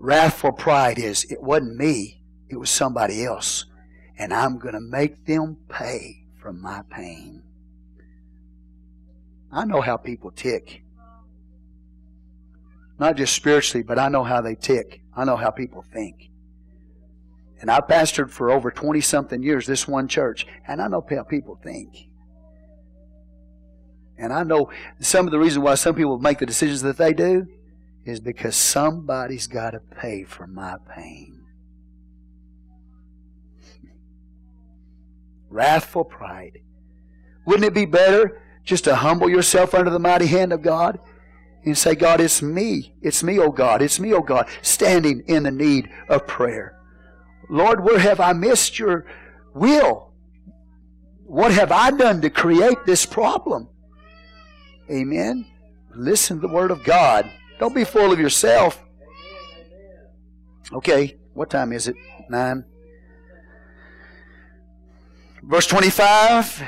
Wrathful 0.00 0.52
pride 0.52 0.98
is, 0.98 1.24
it 1.24 1.42
wasn't 1.42 1.76
me, 1.76 2.22
it 2.48 2.56
was 2.56 2.70
somebody 2.70 3.22
else. 3.22 3.66
And 4.18 4.32
I'm 4.32 4.58
going 4.58 4.72
to 4.72 4.80
make 4.80 5.26
them 5.26 5.58
pay 5.68 6.24
for 6.40 6.54
my 6.54 6.82
pain. 6.90 7.42
I 9.52 9.66
know 9.66 9.82
how 9.82 9.98
people 9.98 10.30
tick. 10.30 10.82
Not 12.98 13.16
just 13.16 13.34
spiritually, 13.34 13.82
but 13.82 13.98
I 13.98 14.08
know 14.08 14.24
how 14.24 14.40
they 14.40 14.54
tick. 14.54 15.02
I 15.14 15.24
know 15.24 15.36
how 15.36 15.50
people 15.50 15.84
think. 15.92 16.30
And 17.60 17.70
I 17.70 17.80
pastored 17.80 18.30
for 18.30 18.50
over 18.50 18.70
20 18.70 19.02
something 19.02 19.42
years 19.42 19.66
this 19.66 19.86
one 19.86 20.08
church, 20.08 20.46
and 20.66 20.80
I 20.80 20.88
know 20.88 21.04
how 21.10 21.24
people 21.24 21.60
think. 21.62 22.08
And 24.16 24.32
I 24.32 24.44
know 24.44 24.70
some 25.00 25.26
of 25.26 25.30
the 25.30 25.38
reason 25.38 25.60
why 25.60 25.74
some 25.74 25.94
people 25.94 26.18
make 26.18 26.38
the 26.38 26.46
decisions 26.46 26.80
that 26.82 26.96
they 26.96 27.12
do 27.12 27.46
is 28.04 28.20
because 28.20 28.56
somebody's 28.56 29.46
got 29.46 29.70
to 29.70 29.80
pay 29.80 30.24
for 30.24 30.46
my 30.46 30.76
pain. 30.94 31.44
Wrathful 35.48 36.04
pride. 36.04 36.60
Wouldn't 37.46 37.64
it 37.64 37.74
be 37.74 37.86
better 37.86 38.40
just 38.64 38.84
to 38.84 38.94
humble 38.94 39.28
yourself 39.28 39.74
under 39.74 39.90
the 39.90 39.98
mighty 39.98 40.26
hand 40.26 40.52
of 40.52 40.62
God 40.62 40.98
and 41.64 41.76
say, 41.76 41.94
God, 41.94 42.20
it's 42.20 42.40
me. 42.40 42.94
It's 43.02 43.22
me, 43.22 43.38
oh 43.38 43.50
God. 43.50 43.82
It's 43.82 44.00
me, 44.00 44.14
oh 44.14 44.22
God, 44.22 44.48
standing 44.62 45.24
in 45.26 45.42
the 45.42 45.50
need 45.50 45.90
of 46.08 46.26
prayer. 46.26 46.78
Lord, 47.48 47.84
where 47.84 47.98
have 47.98 48.20
I 48.20 48.32
missed 48.32 48.78
your 48.78 49.06
will? 49.54 50.12
What 51.24 51.52
have 51.52 51.72
I 51.72 51.90
done 51.90 52.20
to 52.22 52.30
create 52.30 52.78
this 52.86 53.04
problem? 53.04 53.68
Amen. 54.90 55.46
Listen 55.94 56.40
to 56.40 56.46
the 56.46 56.52
Word 56.52 56.70
of 56.70 56.84
God. 56.84 57.30
Don't 57.60 57.74
be 57.74 57.84
full 57.84 58.10
of 58.10 58.18
yourself. 58.18 58.82
Okay, 60.72 61.18
what 61.34 61.50
time 61.50 61.72
is 61.74 61.88
it? 61.88 61.96
Nine. 62.30 62.64
Verse 65.42 65.66
25 65.66 66.62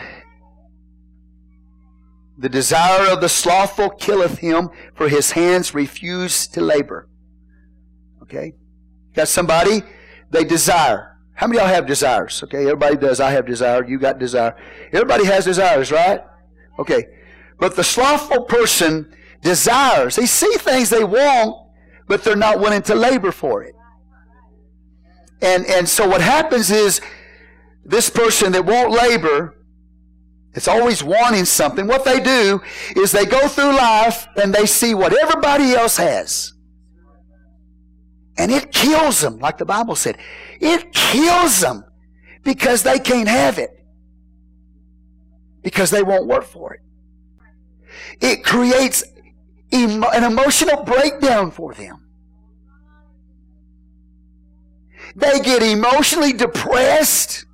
The 2.37 2.49
desire 2.51 3.11
of 3.11 3.23
the 3.23 3.29
slothful 3.31 3.89
killeth 3.89 4.39
him, 4.39 4.69
for 4.95 5.09
his 5.09 5.31
hands 5.31 5.75
refuse 5.75 6.47
to 6.49 6.61
labor. 6.61 7.09
Okay? 8.23 8.53
Got 9.15 9.29
somebody, 9.29 9.83
they 10.31 10.45
desire. 10.45 11.17
How 11.35 11.47
many 11.47 11.59
y'all 11.59 11.69
have 11.69 11.87
desires? 11.87 12.43
Okay, 12.43 12.65
everybody 12.65 12.97
does. 12.97 13.19
I 13.19 13.31
have 13.31 13.47
desire. 13.47 13.83
You 13.83 13.99
got 13.99 14.19
desire. 14.19 14.55
Everybody 14.93 15.25
has 15.25 15.47
desires, 15.47 15.91
right? 15.91 16.21
Okay. 16.79 17.07
But 17.59 17.77
the 17.77 17.85
slothful 17.85 18.45
person 18.45 19.15
desires. 19.43 20.17
They 20.17 20.27
see 20.27 20.53
things 20.59 20.89
they 20.89 21.05
want, 21.05 21.69
but 22.09 22.25
they're 22.25 22.37
not 22.37 22.61
willing 22.61 22.83
to 22.83 22.95
labor 22.95 23.33
for 23.33 23.63
it. 23.63 23.75
And, 25.43 25.67
and 25.67 25.89
so 25.89 26.09
what 26.09 26.21
happens 26.21 26.71
is 26.71 27.01
this 27.85 28.09
person 28.09 28.53
that 28.53 28.65
won't 28.65 28.93
labor, 28.93 29.57
it's 30.55 30.69
always 30.69 31.03
wanting 31.03 31.45
something. 31.45 31.87
What 31.87 32.05
they 32.05 32.21
do 32.21 32.61
is 32.97 33.11
they 33.11 33.27
go 33.27 33.49
through 33.49 33.75
life 33.77 34.27
and 34.37 34.55
they 34.55 34.67
see 34.67 34.95
what 34.95 35.13
everybody 35.13 35.73
else 35.73 35.97
has. 35.97 36.53
And 38.39 38.51
it 38.51 38.73
kills 38.73 39.21
them, 39.21 39.39
like 39.39 39.59
the 39.59 39.65
Bible 39.65 39.97
said. 39.97 40.17
It 40.61 40.93
kills 40.93 41.61
them 41.61 41.85
because 42.45 42.83
they 42.83 42.99
can't 42.99 43.29
have 43.29 43.59
it. 43.59 43.71
Because 45.63 45.91
they 45.91 46.03
won't 46.03 46.27
work 46.27 46.45
for 46.45 46.75
it. 46.75 46.81
It 48.21 48.45
creates 48.45 49.05
an 49.73 50.25
emotional 50.25 50.85
breakdown 50.85 51.51
for 51.51 51.75
them. 51.75 51.99
They 55.15 55.41
get 55.41 55.63
emotionally 55.63 56.33
depressed 56.33 57.45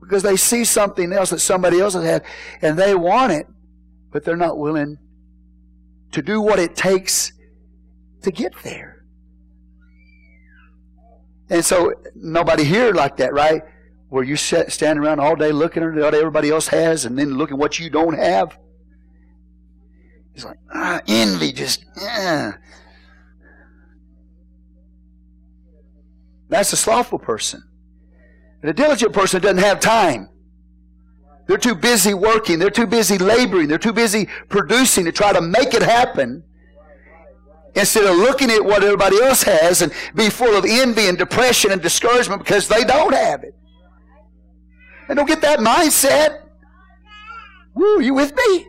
because 0.00 0.22
they 0.22 0.36
see 0.36 0.64
something 0.64 1.12
else 1.12 1.30
that 1.30 1.40
somebody 1.40 1.80
else 1.80 1.94
has 1.94 2.04
had 2.04 2.24
and 2.62 2.78
they 2.78 2.94
want 2.94 3.32
it, 3.32 3.46
but 4.12 4.24
they're 4.24 4.36
not 4.36 4.58
willing 4.58 4.98
to 6.12 6.22
do 6.22 6.40
what 6.40 6.58
it 6.58 6.76
takes 6.76 7.32
to 8.22 8.30
get 8.30 8.52
there. 8.62 9.04
And 11.50 11.64
so 11.64 11.92
nobody 12.14 12.64
here 12.64 12.92
like 12.92 13.16
that, 13.18 13.32
right? 13.32 13.62
Where 14.08 14.24
you 14.24 14.36
sit, 14.36 14.72
standing 14.72 15.04
around 15.04 15.20
all 15.20 15.36
day 15.36 15.52
looking 15.52 15.82
at 15.82 15.94
what 15.94 16.14
everybody 16.14 16.50
else 16.50 16.68
has 16.68 17.04
and 17.04 17.18
then 17.18 17.34
looking 17.34 17.58
what 17.58 17.78
you 17.78 17.90
don't 17.90 18.14
have. 18.14 18.56
It's 20.36 20.44
like 20.44 20.58
ah, 20.70 21.00
envy, 21.08 21.50
just 21.50 21.86
ah. 21.98 22.58
That's 26.50 26.74
a 26.74 26.76
slothful 26.76 27.18
person. 27.18 27.62
And 28.60 28.70
a 28.70 28.74
diligent 28.74 29.14
person 29.14 29.40
doesn't 29.40 29.56
have 29.56 29.80
time. 29.80 30.28
They're 31.46 31.56
too 31.56 31.74
busy 31.74 32.12
working. 32.12 32.58
They're 32.58 32.68
too 32.68 32.86
busy 32.86 33.16
laboring. 33.16 33.68
They're 33.68 33.78
too 33.78 33.94
busy 33.94 34.28
producing 34.50 35.06
to 35.06 35.12
try 35.12 35.32
to 35.32 35.40
make 35.40 35.72
it 35.72 35.82
happen 35.82 36.44
instead 37.74 38.04
of 38.04 38.16
looking 38.16 38.50
at 38.50 38.62
what 38.62 38.84
everybody 38.84 39.18
else 39.22 39.42
has 39.42 39.80
and 39.80 39.90
be 40.14 40.28
full 40.28 40.54
of 40.54 40.66
envy 40.66 41.08
and 41.08 41.16
depression 41.16 41.72
and 41.72 41.80
discouragement 41.80 42.44
because 42.44 42.68
they 42.68 42.84
don't 42.84 43.14
have 43.14 43.42
it. 43.42 43.54
And 45.08 45.16
don't 45.16 45.26
get 45.26 45.40
that 45.40 45.60
mindset. 45.60 46.42
Woo, 47.74 48.02
you 48.02 48.12
with 48.12 48.34
me? 48.36 48.66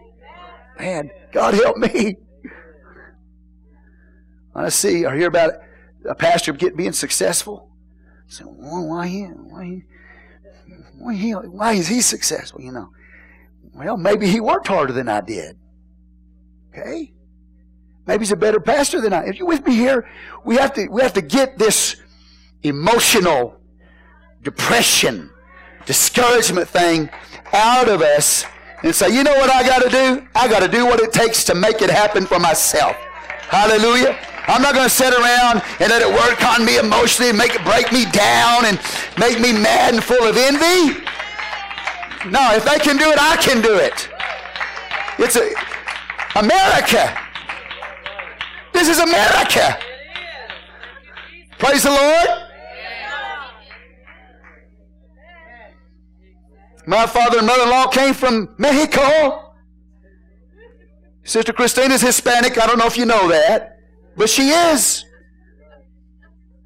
Man, 0.80 1.10
God 1.32 1.54
help 1.54 1.78
me. 1.78 2.18
I 4.56 4.70
see 4.70 5.06
or 5.06 5.14
hear 5.14 5.28
about 5.28 5.54
a 6.08 6.16
pastor 6.16 6.54
get, 6.54 6.76
being 6.76 6.94
successful. 6.94 7.70
So 8.28 8.46
well, 8.48 8.88
why 8.88 9.08
he, 9.08 9.24
why 9.24 9.66
he, 9.66 9.84
why 10.98 11.48
why 11.48 11.74
is 11.74 11.88
he 11.88 12.02
successful? 12.02 12.62
You 12.62 12.72
know, 12.72 12.90
well 13.74 13.98
maybe 13.98 14.28
he 14.28 14.40
worked 14.40 14.68
harder 14.68 14.94
than 14.94 15.08
I 15.08 15.22
did. 15.22 15.58
Okay, 16.70 17.14
Maybe 18.08 18.22
he's 18.22 18.32
a 18.32 18.38
better 18.38 18.62
pastor 18.62 19.02
than 19.02 19.12
I. 19.12 19.26
If 19.26 19.38
you're 19.38 19.48
with 19.48 19.66
me 19.66 19.76
here, 19.76 20.10
we 20.46 20.56
have 20.56 20.74
to, 20.76 20.88
we 20.88 21.02
have 21.02 21.14
to 21.14 21.22
get 21.22 21.58
this 21.58 21.98
emotional 22.64 23.60
depression, 24.42 25.30
discouragement 25.86 26.70
thing 26.70 27.10
out 27.52 27.90
of 27.90 28.02
us 28.02 28.46
and 28.84 28.94
say, 28.94 29.10
you 29.10 29.24
know 29.24 29.34
what 29.34 29.50
I 29.50 29.64
got 29.64 29.82
to 29.84 29.90
do? 29.90 30.28
I 30.36 30.48
got 30.48 30.60
to 30.60 30.68
do 30.68 30.86
what 30.86 31.00
it 31.00 31.12
takes 31.12 31.44
to 31.46 31.56
make 31.56 31.82
it 31.82 31.90
happen 31.90 32.26
for 32.26 32.40
myself. 32.40 32.96
Hallelujah. 33.50 34.18
I'm 34.48 34.62
not 34.62 34.74
going 34.74 34.88
to 34.88 34.94
sit 34.94 35.14
around 35.14 35.62
and 35.80 35.90
let 35.90 36.02
it 36.02 36.08
work 36.08 36.44
on 36.46 36.64
me 36.64 36.78
emotionally 36.78 37.30
and 37.30 37.38
make 37.38 37.56
it 37.56 37.64
break 37.66 37.92
me 37.92 38.06
down 38.12 38.66
and 38.66 38.80
make 39.18 39.40
me 39.40 39.52
mad 39.52 39.96
and 39.96 40.04
full 40.04 40.24
of 40.24 40.38
envy. 40.38 41.04
No, 42.30 42.56
if 42.56 42.64
they 42.66 42.80
can 42.80 42.98
do 42.98 43.10
it, 43.12 43.20
I 43.20 43.36
can 43.38 43.62
do 43.62 43.76
it. 43.76 44.10
It's 45.20 45.36
a, 45.36 45.52
America. 46.40 47.18
This 48.74 48.90
is 48.90 49.00
America. 49.00 49.78
Praise 51.58 51.84
the 51.84 51.90
Lord. 51.90 52.47
My 56.88 57.06
father 57.06 57.40
and 57.40 57.46
mother 57.46 57.64
in 57.64 57.70
law 57.70 57.88
came 57.88 58.14
from 58.14 58.56
Mexico. 58.58 59.54
Sister 61.26 61.52
Christina 61.52 61.94
is 61.94 62.02
Hispanic. 62.02 62.58
I 62.58 62.66
don't 62.66 62.80
know 62.80 62.86
if 62.86 62.98
you 62.98 63.06
know 63.06 63.28
that, 63.28 63.78
but 64.16 64.30
she 64.30 64.50
is. 64.50 65.04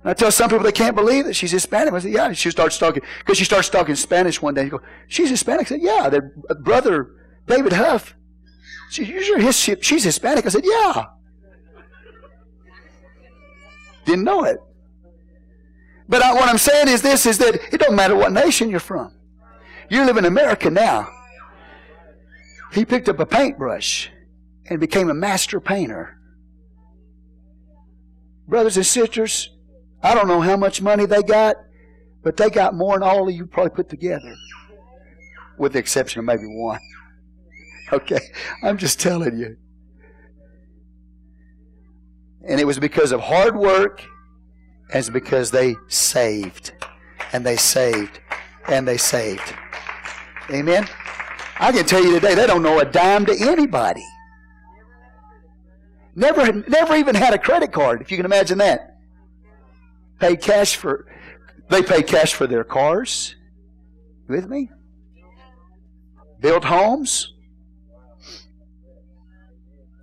I 0.06 0.14
tell 0.14 0.31
some 0.31 0.49
people 0.49 0.64
they 0.64 0.72
can't 0.72 0.95
believe 0.95 1.26
that 1.26 1.34
she's 1.34 1.52
Hispanic. 1.52 1.95
I 1.95 1.99
said, 1.99 2.11
yeah. 2.11 2.31
She 2.34 2.52
starts 2.52 2.77
talking, 2.77 3.02
because 3.19 3.39
she 3.39 3.45
starts 3.45 3.68
talking 3.68 3.95
Spanish 3.95 4.39
one 4.39 4.53
day. 4.53 4.65
You 4.65 4.69
go, 4.69 4.81
she's 5.07 5.31
Hispanic? 5.31 5.65
I 5.65 5.69
said, 5.69 5.81
yeah. 5.81 6.07
Their 6.07 6.34
uh, 6.48 6.53
brother, 6.53 7.15
David 7.48 7.73
Huff, 7.73 8.15
she, 8.91 9.06
she's 9.81 10.03
Hispanic. 10.03 10.45
I 10.45 10.49
said, 10.49 10.65
yeah. 10.65 11.06
Didn't 14.06 14.23
know 14.23 14.43
it. 14.43 14.57
But 16.07 16.22
I, 16.22 16.34
what 16.35 16.48
I'm 16.48 16.60
saying 16.60 16.89
is 16.89 17.02
this, 17.02 17.26
is 17.26 17.39
that 17.39 17.56
it 17.73 17.80
don't 17.80 17.95
matter 17.95 18.15
what 18.15 18.31
nation 18.31 18.69
you're 18.69 18.80
from. 18.80 19.15
You 19.91 20.05
live 20.05 20.15
in 20.15 20.23
America 20.23 20.69
now. 20.69 21.09
He 22.72 22.85
picked 22.85 23.09
up 23.09 23.19
a 23.19 23.26
paintbrush 23.26 24.09
and 24.69 24.80
became 24.80 25.09
a 25.09 25.13
master 25.13 25.59
painter. 25.59 26.18
Brothers 28.47 28.77
and 28.77 28.85
sisters, 28.85 29.49
I 30.01 30.15
don't 30.15 30.30
know 30.30 30.39
how 30.39 30.55
much 30.55 30.81
money 30.81 31.05
they 31.05 31.22
got, 31.22 31.57
but 32.23 32.38
they 32.38 32.49
got 32.49 32.73
more 32.73 32.93
than 32.93 33.03
all 33.03 33.27
of 33.27 33.35
you 33.35 33.45
probably 33.45 33.72
put 33.72 33.89
together. 33.89 34.34
With 35.57 35.73
the 35.73 35.80
exception 35.80 36.19
of 36.19 36.26
maybe 36.26 36.45
one. 36.45 36.80
Okay? 37.91 38.22
I'm 38.63 38.77
just 38.77 39.01
telling 39.01 39.38
you. 39.38 39.57
And 42.47 42.57
it 42.57 42.63
was 42.63 42.80
because 42.80 43.11
of 43.11 43.19
hard 43.19 43.57
work, 43.57 44.01
and 44.93 45.11
because 45.11 45.51
they 45.51 45.76
saved. 45.89 46.72
And 47.34 47.45
they 47.45 47.57
saved. 47.57 48.22
And 48.69 48.88
they 48.88 48.95
saved. 48.95 49.53
Amen? 50.52 50.88
I 51.60 51.72
can 51.72 51.86
tell 51.86 52.03
you 52.03 52.11
today, 52.11 52.36
they 52.36 52.48
don't 52.48 52.64
know 52.64 52.80
a 52.80 52.86
dime 52.86 53.26
to 53.28 53.36
anybody. 53.40 54.03
Never, 56.15 56.52
never 56.68 56.95
even 56.95 57.15
had 57.15 57.34
a 57.34 57.38
credit 57.38 57.72
card, 57.72 58.02
if 58.02 58.11
you 58.11 58.18
can 58.18 58.26
imagine 58.26 58.57
that. 58.57 58.98
Pay 60.19 60.36
cash 60.36 60.76
for, 60.76 61.07
they 61.69 61.82
pay 61.82 62.03
cash 62.03 62.34
for 62.34 62.48
their 62.48 62.64
cars. 62.64 63.36
You 64.28 64.36
with 64.36 64.49
me? 64.49 64.69
Build 66.40 66.65
homes. 66.65 67.34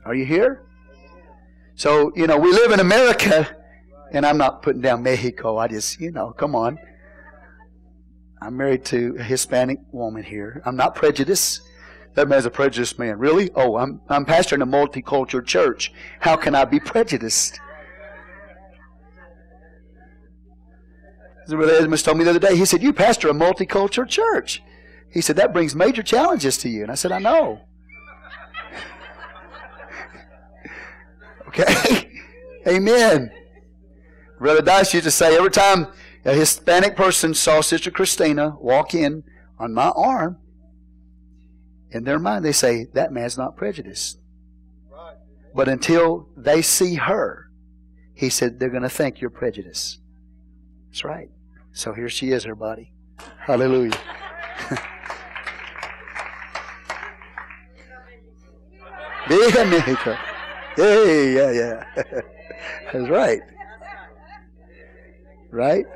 Are 0.06 0.14
you 0.14 0.24
here? 0.24 0.64
So, 1.74 2.12
you 2.16 2.26
know, 2.26 2.38
we 2.38 2.50
live 2.50 2.72
in 2.72 2.80
America, 2.80 3.48
and 4.12 4.24
I'm 4.24 4.38
not 4.38 4.62
putting 4.62 4.80
down 4.80 5.02
Mexico. 5.02 5.58
I 5.58 5.68
just, 5.68 6.00
you 6.00 6.10
know, 6.10 6.32
come 6.32 6.54
on. 6.54 6.78
I'm 8.40 8.56
married 8.56 8.84
to 8.86 9.16
a 9.18 9.22
Hispanic 9.22 9.80
woman 9.92 10.22
here. 10.22 10.62
I'm 10.64 10.76
not 10.76 10.94
prejudiced. 10.94 11.62
That 12.14 12.28
man's 12.28 12.46
a 12.46 12.50
prejudiced 12.50 12.98
man. 12.98 13.18
Really? 13.18 13.50
Oh, 13.54 13.76
I'm, 13.76 14.00
I'm 14.08 14.24
pastoring 14.24 14.62
a 14.62 14.66
multicultural 14.66 15.44
church. 15.44 15.92
How 16.20 16.36
can 16.36 16.54
I 16.54 16.64
be 16.64 16.80
prejudiced? 16.80 17.60
Brother 21.48 21.74
Edmonds 21.74 22.02
told 22.02 22.18
me 22.18 22.24
the 22.24 22.30
other 22.30 22.38
day, 22.38 22.56
he 22.56 22.66
said, 22.66 22.82
You 22.82 22.92
pastor 22.92 23.28
a 23.28 23.32
multicultural 23.32 24.06
church. 24.06 24.62
He 25.10 25.22
said, 25.22 25.36
That 25.36 25.52
brings 25.52 25.74
major 25.74 26.02
challenges 26.02 26.58
to 26.58 26.68
you. 26.68 26.82
And 26.82 26.90
I 26.90 26.94
said, 26.94 27.12
I 27.12 27.18
know. 27.18 27.60
Okay? 31.48 32.22
Amen. 32.68 33.30
Brother 34.38 34.60
Dice 34.60 34.92
used 34.92 35.04
to 35.04 35.10
say 35.10 35.34
every 35.34 35.50
time 35.50 35.86
a 36.28 36.34
Hispanic 36.34 36.94
person 36.94 37.32
saw 37.32 37.62
Sister 37.62 37.90
Christina 37.90 38.54
walk 38.60 38.92
in 38.94 39.24
on 39.58 39.72
my 39.72 39.88
arm, 39.88 40.36
in 41.90 42.04
their 42.04 42.18
mind 42.18 42.44
they 42.44 42.52
say, 42.52 42.84
that 42.92 43.12
man's 43.12 43.38
not 43.38 43.56
prejudiced. 43.56 44.18
But 45.54 45.68
until 45.68 46.28
they 46.36 46.60
see 46.60 46.96
her, 46.96 47.50
he 48.12 48.28
said, 48.28 48.60
they're 48.60 48.68
going 48.68 48.82
to 48.82 48.90
think 48.90 49.22
you're 49.22 49.30
prejudiced. 49.30 50.00
That's 50.88 51.02
right. 51.02 51.30
So 51.72 51.94
here 51.94 52.10
she 52.10 52.30
is, 52.30 52.44
her 52.44 52.54
body. 52.54 52.92
Hallelujah. 53.38 53.98
Mexico. 59.30 60.16
Hey, 60.76 61.34
yeah, 61.34 61.50
yeah. 61.52 61.84
That's 62.92 63.08
right. 63.08 63.40
Right? 65.50 65.86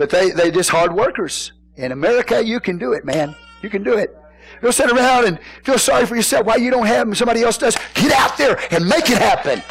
But 0.00 0.08
they, 0.08 0.30
they 0.30 0.50
just 0.50 0.70
hard 0.70 0.94
workers. 0.94 1.52
In 1.76 1.92
America, 1.92 2.42
you 2.42 2.58
can 2.58 2.78
do 2.78 2.94
it, 2.94 3.04
man. 3.04 3.36
You 3.60 3.68
can 3.68 3.82
do 3.82 3.98
it. 3.98 4.16
Don't 4.62 4.72
sit 4.72 4.90
around 4.90 5.26
and 5.26 5.38
feel 5.62 5.76
sorry 5.78 6.06
for 6.06 6.16
yourself 6.16 6.46
why 6.46 6.56
you 6.56 6.70
don't 6.70 6.86
have 6.86 7.06
them, 7.06 7.14
somebody 7.14 7.42
else 7.42 7.58
does. 7.58 7.76
Get 7.92 8.10
out 8.10 8.38
there 8.38 8.58
and 8.72 8.88
make 8.88 9.10
it 9.10 9.18
happen. 9.18 9.62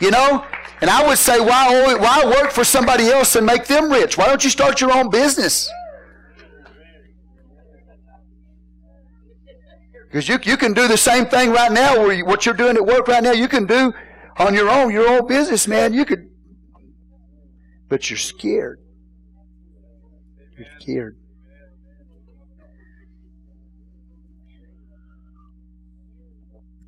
You 0.00 0.10
know? 0.10 0.44
And 0.80 0.90
I 0.90 1.06
would 1.06 1.16
say, 1.16 1.38
why, 1.38 1.94
why 1.94 2.24
work 2.24 2.50
for 2.50 2.64
somebody 2.64 3.06
else 3.06 3.36
and 3.36 3.46
make 3.46 3.66
them 3.66 3.88
rich? 3.88 4.18
Why 4.18 4.26
don't 4.26 4.42
you 4.42 4.50
start 4.50 4.80
your 4.80 4.92
own 4.92 5.10
business? 5.10 5.70
Because 10.08 10.28
you, 10.28 10.40
you 10.42 10.56
can 10.56 10.72
do 10.72 10.88
the 10.88 10.98
same 10.98 11.26
thing 11.26 11.52
right 11.52 11.70
now 11.70 12.00
where 12.00 12.12
you, 12.12 12.26
what 12.26 12.44
you're 12.44 12.56
doing 12.56 12.74
at 12.74 12.84
work 12.84 13.06
right 13.06 13.22
now, 13.22 13.30
you 13.30 13.46
can 13.46 13.64
do 13.64 13.94
on 14.38 14.54
your 14.54 14.68
own, 14.68 14.90
your 14.90 15.08
own 15.08 15.28
business, 15.28 15.68
man. 15.68 15.94
You 15.94 16.04
could, 16.04 16.33
but 17.88 18.10
you're 18.10 18.16
scared. 18.16 18.80
You're 20.56 20.66
scared. 20.80 21.16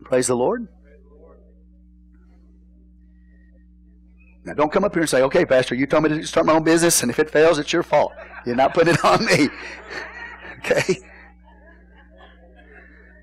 Praise 0.04 0.28
the 0.28 0.36
Lord. 0.36 0.68
Now, 4.44 4.54
don't 4.54 4.70
come 4.70 4.84
up 4.84 4.94
here 4.94 5.02
and 5.02 5.10
say, 5.10 5.22
okay, 5.22 5.44
Pastor, 5.44 5.74
you 5.74 5.86
told 5.86 6.04
me 6.04 6.10
to 6.10 6.24
start 6.24 6.46
my 6.46 6.52
own 6.52 6.62
business, 6.62 7.02
and 7.02 7.10
if 7.10 7.18
it 7.18 7.28
fails, 7.28 7.58
it's 7.58 7.72
your 7.72 7.82
fault. 7.82 8.12
You're 8.46 8.54
not 8.54 8.74
putting 8.74 8.94
it 8.94 9.04
on 9.04 9.24
me. 9.24 9.48
okay? 10.58 10.98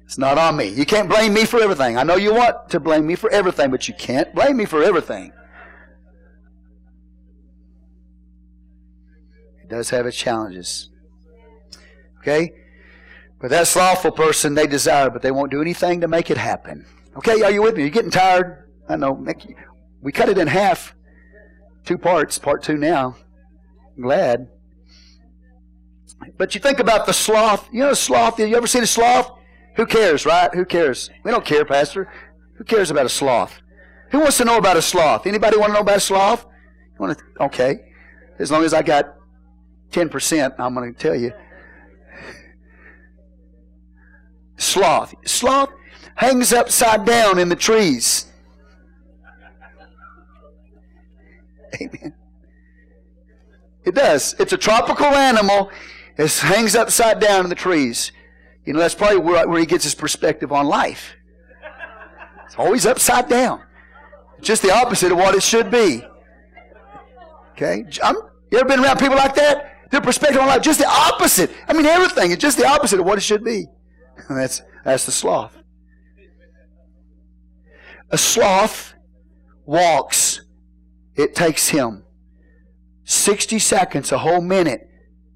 It's 0.04 0.18
not 0.18 0.38
on 0.38 0.58
me. 0.58 0.68
You 0.68 0.86
can't 0.86 1.08
blame 1.08 1.34
me 1.34 1.46
for 1.46 1.62
everything. 1.62 1.98
I 1.98 2.04
know 2.04 2.18
you 2.18 2.34
want 2.34 2.70
to 2.72 2.80
blame 2.82 3.08
me 3.08 3.16
for 3.16 3.30
everything, 3.30 3.72
but 3.72 3.88
you 3.88 3.94
can't 3.94 4.36
blame 4.36 4.58
me 4.58 4.66
for 4.66 4.84
everything. 4.84 5.32
It 9.64 9.70
does 9.70 9.90
have 9.90 10.06
its 10.06 10.18
challenges. 10.18 10.90
Okay? 12.20 12.52
But 13.40 13.50
that 13.50 13.68
slothful 13.68 14.12
person, 14.12 14.54
they 14.54 14.68
desire, 14.68 15.10
but 15.10 15.22
they 15.22 15.32
won't 15.32 15.52
do 15.52 15.62
anything 15.62 16.02
to 16.02 16.08
make 16.08 16.30
it 16.30 16.38
happen. 16.38 16.86
Okay, 17.18 17.42
are 17.42 17.52
you 17.52 17.62
with 17.62 17.76
me? 17.76 17.82
You're 17.82 17.92
getting 17.92 18.12
tired? 18.12 18.70
I 18.88 18.96
know. 18.96 19.26
We 20.02 20.12
cut 20.12 20.30
it 20.30 20.38
in 20.38 20.48
half. 20.48 20.96
Two 21.86 21.98
parts, 21.98 22.40
part 22.40 22.64
two 22.64 22.78
now. 22.78 23.18
I'm 23.96 24.04
glad. 24.04 24.48
But 26.38 26.56
you 26.56 26.62
think 26.62 26.80
about 26.80 27.06
the 27.06 27.14
sloth. 27.14 27.68
You 27.72 27.82
know, 27.82 27.94
sloth. 27.94 28.40
You 28.40 28.56
ever 28.56 28.68
seen 28.68 28.84
a 28.84 28.88
sloth? 28.88 29.32
Who 29.76 29.86
cares, 29.86 30.26
right? 30.26 30.54
Who 30.54 30.66
cares? 30.66 31.10
We 31.24 31.32
don't 31.32 31.46
care, 31.46 31.66
Pastor. 31.66 32.12
Who 32.58 32.64
cares 32.64 32.92
about 32.92 33.06
a 33.06 33.10
sloth? 33.10 33.62
Who 34.12 34.20
wants 34.20 34.38
to 34.38 34.46
know 34.46 34.58
about 34.58 34.78
a 34.78 34.82
sloth? 34.82 35.28
Anybody 35.28 35.58
want 35.58 35.72
to 35.72 35.74
know 35.74 35.82
about 35.82 35.98
a 35.98 36.02
sloth? 36.02 36.46
You 36.94 37.06
want 37.06 37.18
to? 37.18 37.44
Okay. 37.44 37.92
As 38.40 38.52
long 38.52 38.64
as 38.64 38.74
I 38.74 38.82
got 38.82 39.16
10%, 39.94 40.56
I'm 40.60 40.74
going 40.74 40.94
to 40.94 41.00
tell 41.00 41.16
you. 41.16 41.32
Sloth. 44.58 45.14
Sloth 45.26 45.70
hangs 46.16 46.54
upside 46.54 47.06
down 47.06 47.40
in 47.40 47.50
the 47.50 47.56
trees. 47.56 48.26
Amen. 51.82 52.14
It 53.86 53.96
does. 53.96 54.36
It's 54.40 54.54
a 54.54 54.58
tropical 54.58 55.08
animal. 55.08 55.72
It 56.18 56.32
hangs 56.40 56.76
upside 56.76 57.20
down 57.20 57.44
in 57.44 57.50
the 57.50 57.56
trees. 57.56 58.12
You 58.66 58.74
know, 58.74 58.80
that's 58.80 58.96
probably 58.96 59.18
where, 59.18 59.48
where 59.48 59.60
he 59.60 59.66
gets 59.66 59.84
his 59.84 59.96
perspective 59.96 60.52
on 60.52 60.68
life. 60.68 61.14
It's 62.46 62.56
always 62.58 62.86
upside 62.86 63.28
down. 63.28 63.62
Just 64.42 64.62
the 64.62 64.74
opposite 64.74 65.12
of 65.12 65.18
what 65.18 65.36
it 65.36 65.44
should 65.44 65.70
be. 65.72 66.06
Okay? 67.52 67.86
I'm, 68.02 68.16
you 68.52 68.60
ever 68.60 68.68
been 68.68 68.80
around 68.80 69.00
people 69.00 69.16
like 69.16 69.36
that? 69.36 69.73
Their 69.94 70.02
perspective 70.02 70.42
on 70.42 70.48
life, 70.48 70.64
just 70.64 70.80
the 70.80 70.90
opposite. 70.90 71.52
I 71.68 71.74
mean, 71.74 71.86
everything 71.86 72.32
is 72.32 72.38
just 72.38 72.58
the 72.58 72.66
opposite 72.66 73.00
of 73.00 73.06
what 73.06 73.20
it 73.20 73.22
should 73.22 73.44
be. 73.44 73.68
that's, 74.28 74.64
that's 74.84 75.06
the 75.06 75.12
sloth. 75.12 75.56
A 78.10 78.18
sloth 78.18 78.96
walks 79.66 80.42
it 81.16 81.36
takes 81.36 81.70
him 81.70 82.06
60 83.04 83.60
seconds, 83.60 84.12
a 84.12 84.18
whole 84.18 84.42
minute, 84.42 84.90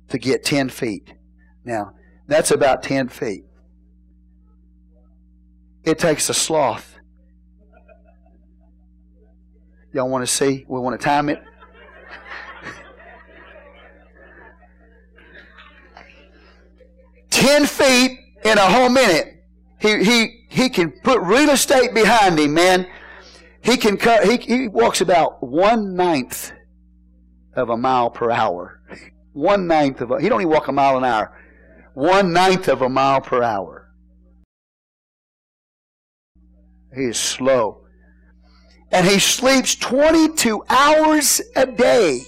to 0.09 0.17
get 0.17 0.43
10 0.43 0.69
feet. 0.69 1.13
Now, 1.63 1.93
that's 2.25 2.49
about 2.49 2.81
10 2.81 3.09
feet. 3.09 3.43
It 5.83 5.99
takes 5.99 6.29
a 6.29 6.33
sloth. 6.33 6.97
Y'all 9.93 10.09
want 10.09 10.25
to 10.25 10.33
see? 10.33 10.65
We 10.67 10.79
want 10.79 10.99
to 10.99 11.05
time 11.05 11.29
it? 11.29 11.43
Ten 17.37 17.67
feet 17.67 18.17
in 18.43 18.57
a 18.57 18.65
whole 18.65 18.89
minute. 18.89 19.43
He, 19.79 20.03
he, 20.03 20.47
he 20.49 20.69
can 20.69 20.91
put 21.03 21.21
real 21.21 21.51
estate 21.51 21.93
behind 21.93 22.39
him, 22.39 22.55
man. 22.55 22.87
He 23.61 23.77
can 23.77 23.95
cut, 23.95 24.27
he, 24.27 24.37
he 24.37 24.67
walks 24.67 25.01
about 25.01 25.43
one 25.43 25.95
ninth 25.95 26.51
of 27.55 27.69
a 27.69 27.77
mile 27.77 28.09
per 28.09 28.31
hour. 28.31 28.81
One 29.33 29.67
ninth 29.67 30.01
of 30.01 30.09
a, 30.09 30.19
he 30.19 30.29
don't 30.29 30.41
even 30.41 30.51
walk 30.51 30.67
a 30.67 30.71
mile 30.71 30.97
an 30.97 31.03
hour. 31.03 31.39
One 31.93 32.33
ninth 32.33 32.67
of 32.69 32.81
a 32.81 32.89
mile 32.89 33.21
per 33.21 33.43
hour. 33.43 33.93
He 36.95 37.03
is 37.03 37.19
slow. 37.19 37.85
And 38.91 39.05
he 39.05 39.19
sleeps 39.19 39.75
22 39.75 40.63
hours 40.69 41.39
a 41.55 41.67
day. 41.67 42.21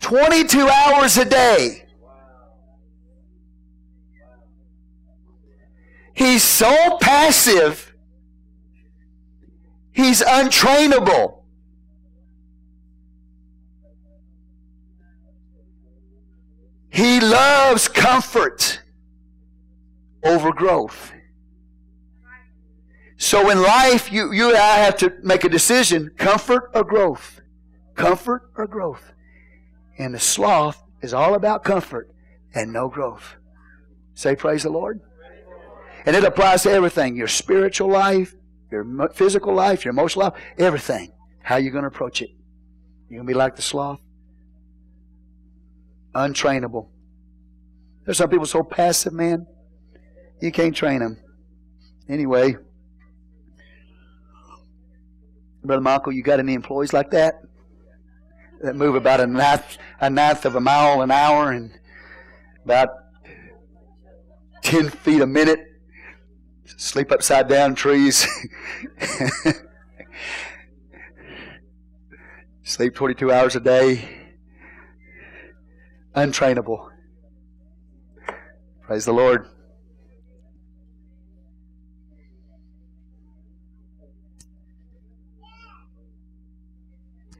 22 0.00 0.68
hours 0.68 1.16
a 1.16 1.24
day. 1.24 1.81
He's 6.14 6.42
so 6.42 6.98
passive 7.00 7.92
He's 9.92 10.22
untrainable. 10.22 11.38
He 16.90 17.20
loves 17.20 17.88
comfort 17.88 18.80
over 20.24 20.52
growth. 20.52 21.12
So 23.16 23.50
in 23.50 23.62
life, 23.62 24.10
you, 24.10 24.32
you 24.32 24.48
and 24.48 24.56
I 24.56 24.78
have 24.78 24.96
to 24.98 25.12
make 25.22 25.44
a 25.44 25.48
decision 25.48 26.10
comfort 26.18 26.70
or 26.74 26.84
growth. 26.84 27.40
Comfort 27.94 28.50
or 28.56 28.66
growth. 28.66 29.12
And 29.98 30.14
the 30.14 30.18
sloth 30.18 30.82
is 31.02 31.14
all 31.14 31.34
about 31.34 31.64
comfort 31.64 32.10
and 32.54 32.72
no 32.72 32.88
growth. 32.88 33.36
Say, 34.14 34.34
Praise 34.34 34.64
the 34.64 34.70
Lord. 34.70 35.00
And 36.04 36.16
it 36.16 36.24
applies 36.24 36.62
to 36.64 36.70
everything 36.70 37.16
your 37.16 37.28
spiritual 37.28 37.88
life, 37.88 38.34
your 38.70 39.08
physical 39.14 39.54
life, 39.54 39.84
your 39.84 39.92
emotional 39.92 40.26
life, 40.26 40.42
everything. 40.58 41.12
How 41.42 41.56
you 41.56 41.70
going 41.70 41.82
to 41.82 41.88
approach 41.88 42.22
it? 42.22 42.30
You're 43.08 43.18
going 43.18 43.26
to 43.26 43.32
be 43.32 43.38
like 43.38 43.56
the 43.56 43.62
sloth? 43.62 44.00
Untrainable. 46.14 46.88
There's 48.04 48.18
some 48.18 48.30
people 48.30 48.46
so 48.46 48.62
passive, 48.62 49.12
man. 49.12 49.46
You 50.40 50.50
can't 50.50 50.74
train 50.74 51.00
them. 51.00 51.18
Anyway, 52.08 52.56
Brother 55.64 55.80
Michael, 55.80 56.12
you 56.12 56.22
got 56.22 56.40
any 56.40 56.54
employees 56.54 56.92
like 56.92 57.10
that? 57.10 57.34
That 58.62 58.74
move 58.74 58.94
about 58.94 59.20
a 59.20 59.26
ninth, 59.26 59.78
a 60.00 60.10
ninth 60.10 60.44
of 60.44 60.56
a 60.56 60.60
mile 60.60 61.02
an 61.02 61.10
hour 61.10 61.52
and 61.52 61.78
about 62.64 62.88
10 64.62 64.90
feet 64.90 65.20
a 65.20 65.26
minute? 65.26 65.60
Sleep 66.64 67.12
upside 67.12 67.48
down 67.48 67.74
trees. 67.74 68.26
sleep 72.62 72.94
22 72.94 73.32
hours 73.32 73.56
a 73.56 73.60
day. 73.60 74.08
Untrainable. 76.14 76.90
Praise 78.82 79.04
the 79.04 79.12
Lord. 79.12 79.46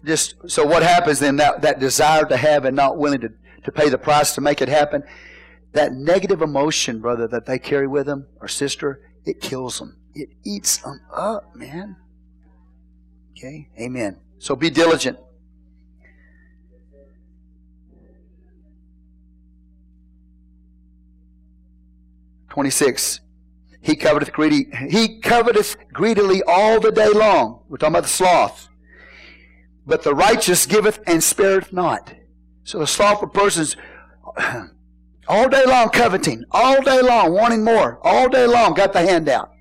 Just 0.04 0.34
so 0.50 0.66
what 0.66 0.82
happens 0.82 1.20
then 1.20 1.36
that, 1.36 1.62
that 1.62 1.78
desire 1.78 2.24
to 2.24 2.36
have 2.36 2.64
and 2.64 2.74
not 2.74 2.98
willing 2.98 3.20
to, 3.20 3.28
to 3.64 3.70
pay 3.70 3.88
the 3.88 3.98
price 3.98 4.34
to 4.34 4.40
make 4.40 4.60
it 4.60 4.68
happen, 4.68 5.04
that 5.72 5.92
negative 5.92 6.42
emotion, 6.42 7.00
brother, 7.00 7.28
that 7.28 7.46
they 7.46 7.58
carry 7.58 7.86
with 7.86 8.06
them, 8.06 8.26
or 8.40 8.48
sister, 8.48 9.11
it 9.24 9.40
kills 9.40 9.78
them. 9.78 9.96
It 10.14 10.30
eats 10.44 10.78
them 10.78 11.00
up, 11.12 11.54
man. 11.54 11.96
Okay? 13.32 13.68
Amen. 13.80 14.18
So 14.38 14.56
be 14.56 14.70
diligent. 14.70 15.18
Twenty-six. 22.50 23.20
He 23.80 23.96
coveteth 23.96 24.32
greedy. 24.32 24.68
He 24.88 25.20
coveteth 25.20 25.76
greedily 25.92 26.42
all 26.46 26.78
the 26.80 26.92
day 26.92 27.08
long. 27.08 27.64
We're 27.68 27.78
talking 27.78 27.94
about 27.94 28.04
the 28.04 28.10
sloth. 28.10 28.68
But 29.86 30.02
the 30.02 30.14
righteous 30.14 30.66
giveth 30.66 31.00
and 31.06 31.24
spareth 31.24 31.72
not. 31.72 32.14
So 32.64 32.78
the 32.78 32.86
slothful 32.86 33.28
person's 33.28 33.76
all 35.28 35.48
day 35.48 35.64
long 35.64 35.88
coveting, 35.90 36.44
all 36.50 36.82
day 36.82 37.00
long 37.00 37.32
wanting 37.32 37.64
more, 37.64 37.98
all 38.02 38.28
day 38.28 38.46
long 38.46 38.74
got 38.74 38.92
the 38.92 39.00
handout. 39.00 39.52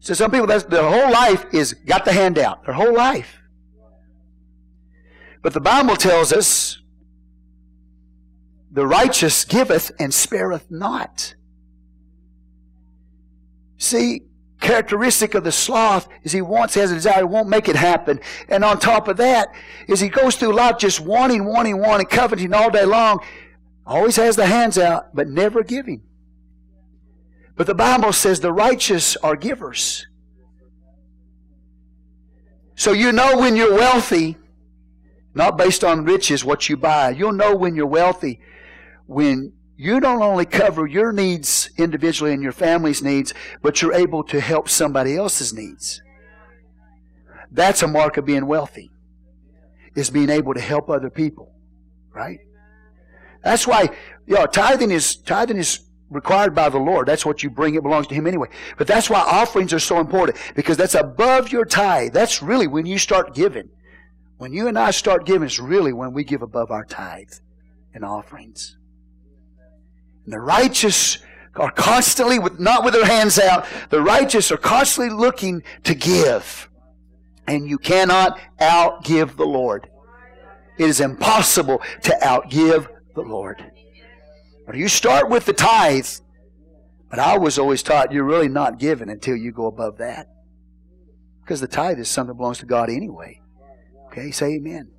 So 0.00 0.14
some 0.14 0.30
people, 0.30 0.46
that's, 0.46 0.64
their 0.64 0.88
whole 0.88 1.10
life 1.10 1.46
is 1.52 1.74
got 1.74 2.04
the 2.04 2.12
handout. 2.12 2.64
Their 2.64 2.74
whole 2.74 2.94
life. 2.94 3.40
But 5.42 5.54
the 5.54 5.60
Bible 5.60 5.96
tells 5.96 6.32
us 6.32 6.80
the 8.70 8.86
righteous 8.86 9.44
giveth 9.44 9.90
and 9.98 10.12
spareth 10.12 10.70
not. 10.70 11.34
See, 13.76 14.22
characteristic 14.60 15.34
of 15.34 15.44
the 15.44 15.52
sloth 15.52 16.08
is 16.22 16.32
he 16.32 16.42
wants, 16.42 16.74
has 16.74 16.90
a 16.90 16.94
desire, 16.94 17.18
he 17.18 17.24
won't 17.24 17.48
make 17.48 17.68
it 17.68 17.76
happen. 17.76 18.20
And 18.48 18.64
on 18.64 18.78
top 18.78 19.08
of 19.08 19.16
that, 19.18 19.48
is 19.86 20.00
he 20.00 20.08
goes 20.08 20.36
through 20.36 20.54
life 20.54 20.78
just 20.78 21.00
wanting, 21.00 21.44
wanting, 21.44 21.78
wanting, 21.78 22.06
coveting 22.06 22.52
all 22.52 22.70
day 22.70 22.84
long. 22.84 23.20
Always 23.88 24.16
has 24.16 24.36
the 24.36 24.46
hands 24.46 24.78
out, 24.78 25.14
but 25.14 25.28
never 25.28 25.64
giving. 25.64 26.02
But 27.56 27.66
the 27.66 27.74
Bible 27.74 28.12
says 28.12 28.38
the 28.38 28.52
righteous 28.52 29.16
are 29.16 29.34
givers. 29.34 30.06
So 32.76 32.92
you 32.92 33.10
know 33.10 33.38
when 33.38 33.56
you're 33.56 33.74
wealthy, 33.74 34.36
not 35.34 35.58
based 35.58 35.82
on 35.82 36.04
riches, 36.04 36.44
what 36.44 36.68
you 36.68 36.76
buy. 36.76 37.10
You'll 37.10 37.32
know 37.32 37.56
when 37.56 37.74
you're 37.74 37.86
wealthy 37.86 38.40
when 39.08 39.54
you 39.76 40.00
don't 40.00 40.22
only 40.22 40.44
cover 40.44 40.86
your 40.86 41.12
needs 41.12 41.70
individually 41.78 42.34
and 42.34 42.42
your 42.42 42.52
family's 42.52 43.02
needs, 43.02 43.32
but 43.62 43.80
you're 43.80 43.94
able 43.94 44.22
to 44.24 44.38
help 44.38 44.68
somebody 44.68 45.16
else's 45.16 45.54
needs. 45.54 46.02
That's 47.50 47.82
a 47.82 47.88
mark 47.88 48.18
of 48.18 48.26
being 48.26 48.46
wealthy, 48.46 48.90
is 49.96 50.10
being 50.10 50.28
able 50.28 50.52
to 50.52 50.60
help 50.60 50.90
other 50.90 51.08
people, 51.08 51.54
right? 52.14 52.38
That's 53.48 53.66
why, 53.66 53.88
you 54.26 54.34
know, 54.34 54.44
tithing 54.44 54.90
is, 54.90 55.16
tithing 55.16 55.56
is 55.56 55.80
required 56.10 56.54
by 56.54 56.68
the 56.68 56.76
Lord. 56.76 57.08
That's 57.08 57.24
what 57.24 57.42
you 57.42 57.48
bring. 57.48 57.76
It 57.76 57.82
belongs 57.82 58.06
to 58.08 58.14
Him 58.14 58.26
anyway. 58.26 58.48
But 58.76 58.86
that's 58.86 59.08
why 59.08 59.20
offerings 59.20 59.72
are 59.72 59.78
so 59.78 60.00
important 60.00 60.36
because 60.54 60.76
that's 60.76 60.94
above 60.94 61.50
your 61.50 61.64
tithe. 61.64 62.12
That's 62.12 62.42
really 62.42 62.66
when 62.66 62.84
you 62.84 62.98
start 62.98 63.34
giving. 63.34 63.70
When 64.36 64.52
you 64.52 64.68
and 64.68 64.78
I 64.78 64.90
start 64.90 65.24
giving, 65.24 65.44
it's 65.44 65.58
really 65.58 65.94
when 65.94 66.12
we 66.12 66.24
give 66.24 66.42
above 66.42 66.70
our 66.70 66.84
tithe 66.84 67.32
and 67.94 68.04
offerings. 68.04 68.76
And 70.26 70.34
the 70.34 70.40
righteous 70.40 71.18
are 71.56 71.70
constantly, 71.70 72.38
with, 72.38 72.60
not 72.60 72.84
with 72.84 72.92
their 72.92 73.06
hands 73.06 73.38
out, 73.38 73.64
the 73.88 74.02
righteous 74.02 74.52
are 74.52 74.58
constantly 74.58 75.18
looking 75.18 75.62
to 75.84 75.94
give. 75.94 76.68
And 77.46 77.66
you 77.66 77.78
cannot 77.78 78.38
outgive 78.60 79.36
the 79.36 79.46
Lord. 79.46 79.88
It 80.76 80.90
is 80.90 81.00
impossible 81.00 81.80
to 82.02 82.10
outgive 82.22 82.88
the 83.18 83.28
Lord. 83.28 83.64
But 84.66 84.76
you 84.76 84.88
start 84.88 85.28
with 85.28 85.46
the 85.46 85.52
tithe, 85.52 86.06
but 87.10 87.18
I 87.18 87.38
was 87.38 87.58
always 87.58 87.82
taught 87.82 88.12
you're 88.12 88.24
really 88.24 88.48
not 88.48 88.78
giving 88.78 89.08
until 89.08 89.36
you 89.36 89.52
go 89.52 89.66
above 89.66 89.98
that. 89.98 90.28
Because 91.42 91.60
the 91.60 91.68
tithe 91.68 91.98
is 91.98 92.08
something 92.08 92.34
that 92.34 92.36
belongs 92.36 92.58
to 92.58 92.66
God 92.66 92.90
anyway. 92.90 93.40
Okay, 94.06 94.30
say 94.30 94.54
amen. 94.54 94.90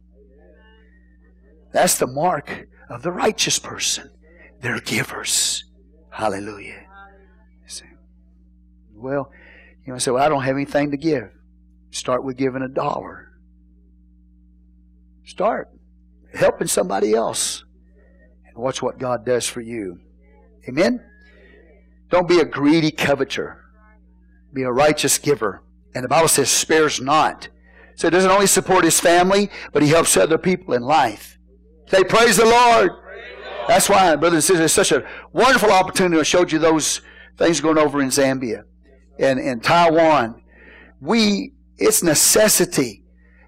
That's 1.72 1.98
the 1.98 2.08
mark 2.08 2.68
of 2.90 3.04
the 3.04 3.12
righteous 3.12 3.60
person. 3.60 4.10
They're 4.62 4.80
givers. 4.80 5.64
Hallelujah. 6.10 6.86
Well, 9.00 9.32
you 9.86 9.94
know, 9.94 9.96
I 9.96 10.00
say, 10.00 10.12
well, 10.12 10.24
I 10.24 10.28
don't 10.28 10.44
have 10.44 10.56
anything 10.56 10.92
to 10.92 10.98
give. 10.98 11.32
Start 11.92 12.24
with 12.24 12.38
giving 12.38 12.62
a 12.62 12.68
dollar. 12.68 13.32
Start 15.24 15.70
helping 16.34 16.68
somebody 16.68 17.14
else. 17.14 17.64
Watch 18.60 18.82
what 18.82 19.00
God 19.00 19.26
does 19.26 19.48
for 19.48 19.62
you. 19.62 20.00
Amen? 20.68 21.04
Don't 22.10 22.28
be 22.28 22.40
a 22.40 22.46
greedy 22.46 22.92
coveter. 22.92 23.64
Be 24.54 24.64
a 24.64 24.72
righteous 24.72 25.18
giver. 25.18 25.64
And 25.96 26.04
the 26.04 26.10
Bible 26.10 26.28
says, 26.28 26.50
spares 26.50 27.00
not. 27.00 27.50
So 27.96 28.08
it 28.08 28.12
doesn't 28.12 28.32
only 28.32 28.48
support 28.48 28.84
his 28.84 29.00
family, 29.00 29.50
but 29.74 29.84
he 29.84 29.90
helps 29.90 30.16
other 30.18 30.38
people 30.38 30.74
in 30.74 30.82
life. 30.82 31.38
Say, 31.88 32.04
praise 32.04 32.38
the 32.38 32.46
Lord. 32.46 32.92
That's 33.68 33.90
why, 33.90 34.16
brothers 34.16 34.38
and 34.38 34.44
sisters, 34.44 34.66
it's 34.66 34.74
such 34.74 34.92
a 34.92 35.08
wonderful 35.32 35.72
opportunity. 35.72 36.20
I 36.20 36.24
showed 36.24 36.52
you 36.52 36.60
those 36.60 37.02
things 37.38 37.62
going 37.62 37.78
over 37.78 38.02
in 38.02 38.10
Zambia 38.10 38.64
and 39.20 39.40
in 39.40 39.60
Taiwan. 39.60 40.42
We, 41.00 41.54
it's 41.78 42.02
necessity 42.02 43.04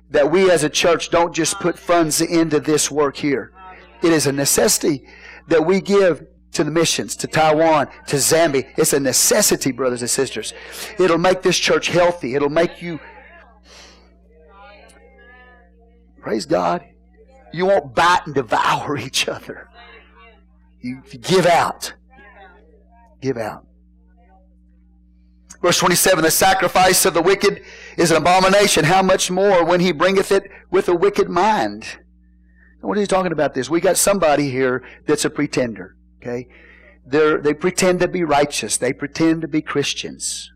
that 0.10 0.32
we 0.32 0.52
as 0.52 0.64
a 0.64 0.70
church 0.70 1.10
don't 1.10 1.34
just 1.34 1.60
put 1.60 1.80
funds 1.80 2.22
into 2.22 2.60
this 2.60 2.92
work 2.92 3.18
here. 3.18 3.54
It 4.02 4.12
is 4.12 4.28
a 4.28 4.32
necessity 4.32 5.08
that 5.48 5.66
we 5.66 5.82
give 5.82 6.26
to 6.54 6.64
the 6.64 6.72
missions, 6.72 7.16
to 7.18 7.28
Taiwan, 7.28 7.88
to 8.08 8.18
Zambia. 8.18 8.68
It's 8.78 8.94
a 8.94 9.00
necessity, 9.00 9.72
brothers 9.72 10.02
and 10.02 10.10
sisters. 10.10 10.54
It'll 11.00 11.18
make 11.18 11.42
this 11.42 11.58
church 11.58 11.88
healthy. 11.88 12.36
It'll 12.36 12.50
make 12.50 12.82
you. 12.82 13.00
Praise 16.20 16.46
God. 16.46 16.84
You 17.54 17.66
won't 17.66 17.96
bite 17.96 18.22
and 18.26 18.36
devour 18.36 18.98
each 18.98 19.28
other. 19.28 19.70
You 20.80 21.02
give 21.22 21.46
out. 21.46 21.94
Give 23.22 23.38
out. 23.38 23.66
Verse 25.62 25.78
27, 25.78 26.24
the 26.24 26.32
sacrifice 26.32 27.06
of 27.06 27.14
the 27.14 27.22
wicked 27.22 27.62
is 27.96 28.10
an 28.10 28.18
abomination. 28.18 28.84
How 28.84 29.04
much 29.04 29.30
more 29.30 29.64
when 29.64 29.80
he 29.80 29.92
bringeth 29.92 30.32
it 30.32 30.50
with 30.72 30.90
a 30.90 30.96
wicked 30.96 31.30
mind? 31.30 32.00
What 32.82 32.98
is 32.98 33.04
he 33.04 33.08
talking 33.08 33.32
about 33.32 33.54
this? 33.54 33.70
We 33.70 33.80
got 33.80 33.98
somebody 33.98 34.50
here 34.50 34.84
that's 35.06 35.26
a 35.26 35.30
pretender. 35.30 35.96
Okay? 36.22 36.48
They're, 37.06 37.40
they 37.40 37.54
pretend 37.54 38.00
to 38.02 38.08
be 38.08 38.24
righteous. 38.24 38.78
They 38.78 38.94
pretend 38.94 39.42
to 39.42 39.48
be 39.48 39.62
Christians. 39.62 40.52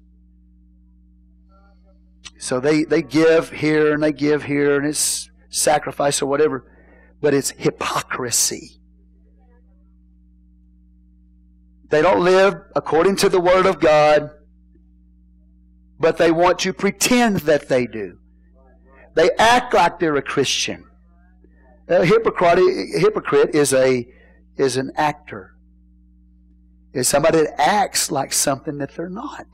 So 2.38 2.60
they, 2.60 2.84
they 2.84 3.02
give 3.02 3.52
here 3.52 3.94
and 3.94 4.04
they 4.04 4.12
give 4.12 4.44
here 4.44 4.78
and 4.78 4.88
it's 4.88 5.30
sacrifice 5.50 6.22
or 6.22 6.28
whatever. 6.28 6.72
But 7.22 7.34
it's 7.34 7.52
hypocrisy. 7.52 8.82
They 11.90 12.02
don't 12.02 12.24
live 12.24 12.56
according 12.76 13.18
to 13.18 13.30
the 13.30 13.40
Word 13.40 13.66
of 13.66 13.80
God, 13.80 14.32
but 16.00 16.18
they 16.18 16.32
want 16.32 16.60
to 16.60 16.74
pretend 16.74 17.38
that 17.42 17.70
they 17.70 17.86
do. 17.86 18.18
They 19.14 19.32
act 19.38 19.74
like 19.74 20.00
they're 20.00 20.16
a 20.16 20.22
Christian. 20.22 20.85
A 21.88 22.06
hypocrite, 22.06 22.60
hypocrite 22.98 23.54
is 23.56 23.74
a 23.74 24.08
is 24.58 24.78
an 24.78 24.92
actor. 24.96 25.56
Is 26.94 27.08
somebody 27.08 27.40
that 27.40 27.60
acts 27.60 28.10
like 28.10 28.32
something 28.32 28.78
that 28.78 28.96
they're 28.96 29.10
not. 29.10 29.46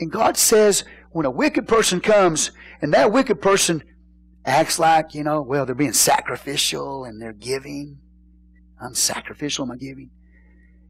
And 0.00 0.10
God 0.10 0.36
says 0.36 0.84
when 1.10 1.26
a 1.26 1.30
wicked 1.30 1.68
person 1.68 2.00
comes 2.00 2.50
and 2.80 2.92
that 2.94 3.12
wicked 3.12 3.40
person 3.40 3.82
acts 4.44 4.78
like, 4.78 5.14
you 5.14 5.22
know, 5.22 5.42
well, 5.42 5.66
they're 5.66 5.74
being 5.74 5.92
sacrificial 5.92 7.04
and 7.04 7.20
they're 7.20 7.32
giving. 7.32 7.98
I'm 8.80 8.94
sacrificial 8.94 9.64
in 9.64 9.68
my 9.68 9.76
giving 9.76 10.10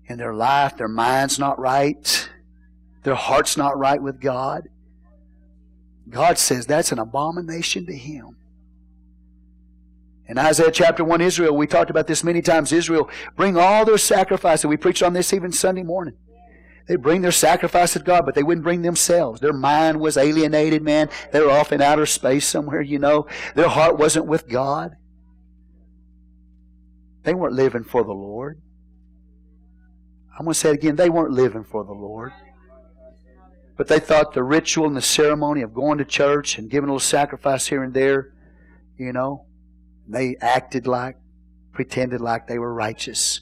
in 0.07 0.19
their 0.19 0.35
life, 0.35 0.77
their 0.77 0.89
mind's 0.89 1.39
not 1.39 1.59
right, 1.59 2.29
their 3.05 3.15
heart's 3.15 3.57
not 3.57 3.79
right 3.79 4.03
with 4.03 4.21
God, 4.21 4.69
God 6.09 6.39
says 6.39 6.67
that's 6.67 6.93
an 6.93 6.99
abomination 6.99 7.87
to 7.87 7.95
Him. 7.95 8.37
In 10.27 10.39
Isaiah 10.39 10.71
chapter 10.71 11.05
1, 11.05 11.21
Israel, 11.21 11.57
we 11.57 11.67
talked 11.67 11.91
about 11.91 12.07
this 12.07 12.25
many 12.25 12.41
times. 12.41 12.73
Israel 12.73 13.11
bring 13.37 13.59
all 13.59 13.85
their 13.85 13.99
sacrifices. 13.99 14.65
We 14.65 14.77
preached 14.77 15.03
on 15.03 15.13
this 15.13 15.33
even 15.35 15.53
Sunday 15.53 15.83
morning. 15.83 16.17
They 16.87 16.97
bring 16.97 17.23
their 17.23 17.33
sacrifice 17.33 17.95
to 17.95 17.99
God, 17.99 18.27
but 18.27 18.35
they 18.35 18.43
wouldn't 18.43 18.65
bring 18.65 18.83
themselves. 18.83 19.41
Their 19.41 19.53
mind 19.53 20.01
was 20.01 20.17
alienated, 20.17 20.83
man. 20.83 21.09
They 21.33 21.41
were 21.41 21.51
off 21.51 21.73
in 21.73 21.81
outer 21.81 22.07
space 22.07 22.47
somewhere, 22.47 22.83
you 22.83 22.99
know. 22.99 23.27
Their 23.55 23.69
heart 23.69 23.99
wasn't 23.99 24.27
with 24.27 24.49
God. 24.49 24.97
They 27.23 27.33
weren't 27.35 27.55
living 27.55 27.85
for 27.85 28.05
the 28.05 28.13
Lord. 28.13 28.61
I'm 30.39 30.45
going 30.45 30.53
to 30.53 30.59
say 30.59 30.71
it 30.71 30.75
again. 30.75 30.97
They 30.97 31.09
weren't 31.09 31.33
living 31.33 31.65
for 31.65 31.85
the 31.85 31.93
Lord. 31.93 32.33
But 33.77 33.89
they 33.89 33.99
thought 33.99 34.35
the 34.35 34.43
ritual 34.43 34.87
and 34.87 34.97
the 34.97 35.03
ceremony 35.03 35.63
of 35.63 35.73
going 35.73 35.99
to 35.99 36.05
church 36.05 36.59
and 36.59 36.71
giving 36.71 36.89
a 36.89 36.93
little 36.93 37.01
sacrifice 37.01 37.67
here 37.67 37.83
and 37.83 37.95
there, 37.95 38.35
you 38.99 39.13
know, 39.13 39.47
they 40.07 40.37
acted 40.41 40.87
like, 40.87 41.17
pretended 41.73 42.21
like 42.21 42.47
they 42.47 42.59
were 42.59 42.73
righteous. 42.73 43.41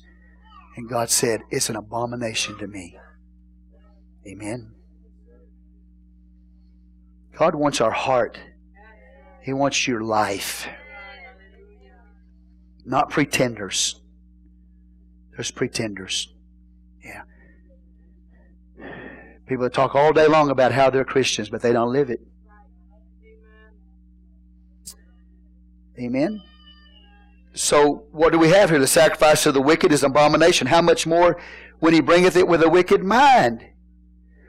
And 0.76 0.88
God 0.88 1.10
said, 1.10 1.42
It's 1.50 1.68
an 1.68 1.76
abomination 1.76 2.58
to 2.58 2.66
me. 2.66 2.98
Amen. 4.26 4.74
God 7.36 7.54
wants 7.54 7.80
our 7.80 7.90
heart, 7.90 8.38
He 9.42 9.52
wants 9.52 9.86
your 9.86 10.02
life. 10.02 10.68
Not 12.84 13.10
pretenders. 13.10 14.00
There's 15.30 15.52
pretenders. 15.52 16.32
Yeah. 17.04 17.22
People 19.46 19.64
that 19.64 19.72
talk 19.72 19.94
all 19.94 20.12
day 20.12 20.26
long 20.26 20.50
about 20.50 20.72
how 20.72 20.90
they're 20.90 21.04
Christians, 21.04 21.48
but 21.48 21.62
they 21.62 21.72
don't 21.72 21.92
live 21.92 22.10
it. 22.10 22.20
Amen. 25.98 26.42
So 27.54 28.06
what 28.12 28.32
do 28.32 28.38
we 28.38 28.48
have 28.48 28.70
here? 28.70 28.78
The 28.78 28.86
sacrifice 28.86 29.44
of 29.46 29.54
the 29.54 29.60
wicked 29.60 29.92
is 29.92 30.02
abomination. 30.02 30.66
How 30.66 30.80
much 30.80 31.06
more 31.06 31.40
when 31.80 31.92
he 31.92 32.00
bringeth 32.00 32.36
it 32.36 32.48
with 32.48 32.62
a 32.62 32.68
wicked 32.68 33.04
mind? 33.04 33.66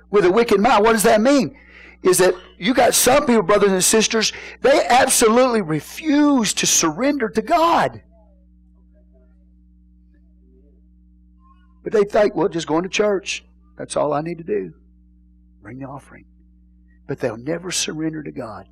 With 0.09 0.25
a 0.25 0.31
wicked 0.31 0.61
mind. 0.61 0.83
What 0.83 0.93
does 0.93 1.03
that 1.03 1.21
mean? 1.21 1.57
Is 2.01 2.17
that 2.19 2.33
you 2.57 2.73
got 2.73 2.93
some 2.93 3.25
people, 3.25 3.43
brothers 3.43 3.71
and 3.71 3.83
sisters, 3.83 4.33
they 4.61 4.85
absolutely 4.87 5.61
refuse 5.61 6.53
to 6.55 6.65
surrender 6.65 7.29
to 7.29 7.41
God. 7.41 8.01
But 11.83 11.91
they 11.91 12.03
think, 12.03 12.35
well, 12.35 12.47
just 12.47 12.67
going 12.67 12.83
to 12.83 12.89
church. 12.89 13.43
That's 13.77 13.97
all 13.97 14.13
I 14.13 14.21
need 14.21 14.37
to 14.37 14.43
do. 14.43 14.73
Bring 15.61 15.79
the 15.79 15.85
offering. 15.85 16.25
But 17.07 17.19
they'll 17.19 17.37
never 17.37 17.71
surrender 17.71 18.23
to 18.23 18.31
God. 18.31 18.67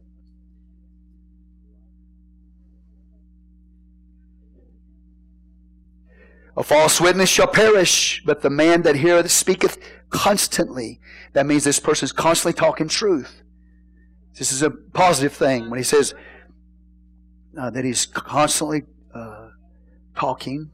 A 6.62 6.64
false 6.64 7.02
witness 7.02 7.28
shall 7.28 7.48
perish, 7.48 8.22
but 8.24 8.44
the 8.44 8.50
man 8.52 8.84
that 8.84 8.96
heareth 8.96 9.32
speaketh 9.32 9.80
constantly. 10.12 11.00
That 11.34 11.48
means 11.48 11.64
this 11.64 11.80
person 11.80 12.06
is 12.06 12.12
constantly 12.12 12.54
talking 12.54 12.88
truth. 12.88 13.42
This 14.38 14.52
is 14.52 14.62
a 14.62 14.70
positive 14.70 15.34
thing 15.34 15.72
when 15.72 15.80
he 15.80 15.84
says 15.84 16.14
uh, 17.60 17.72
that 17.72 17.84
he's 17.84 18.06
constantly 18.06 18.84
uh, 19.12 19.50
talking. 20.16 20.70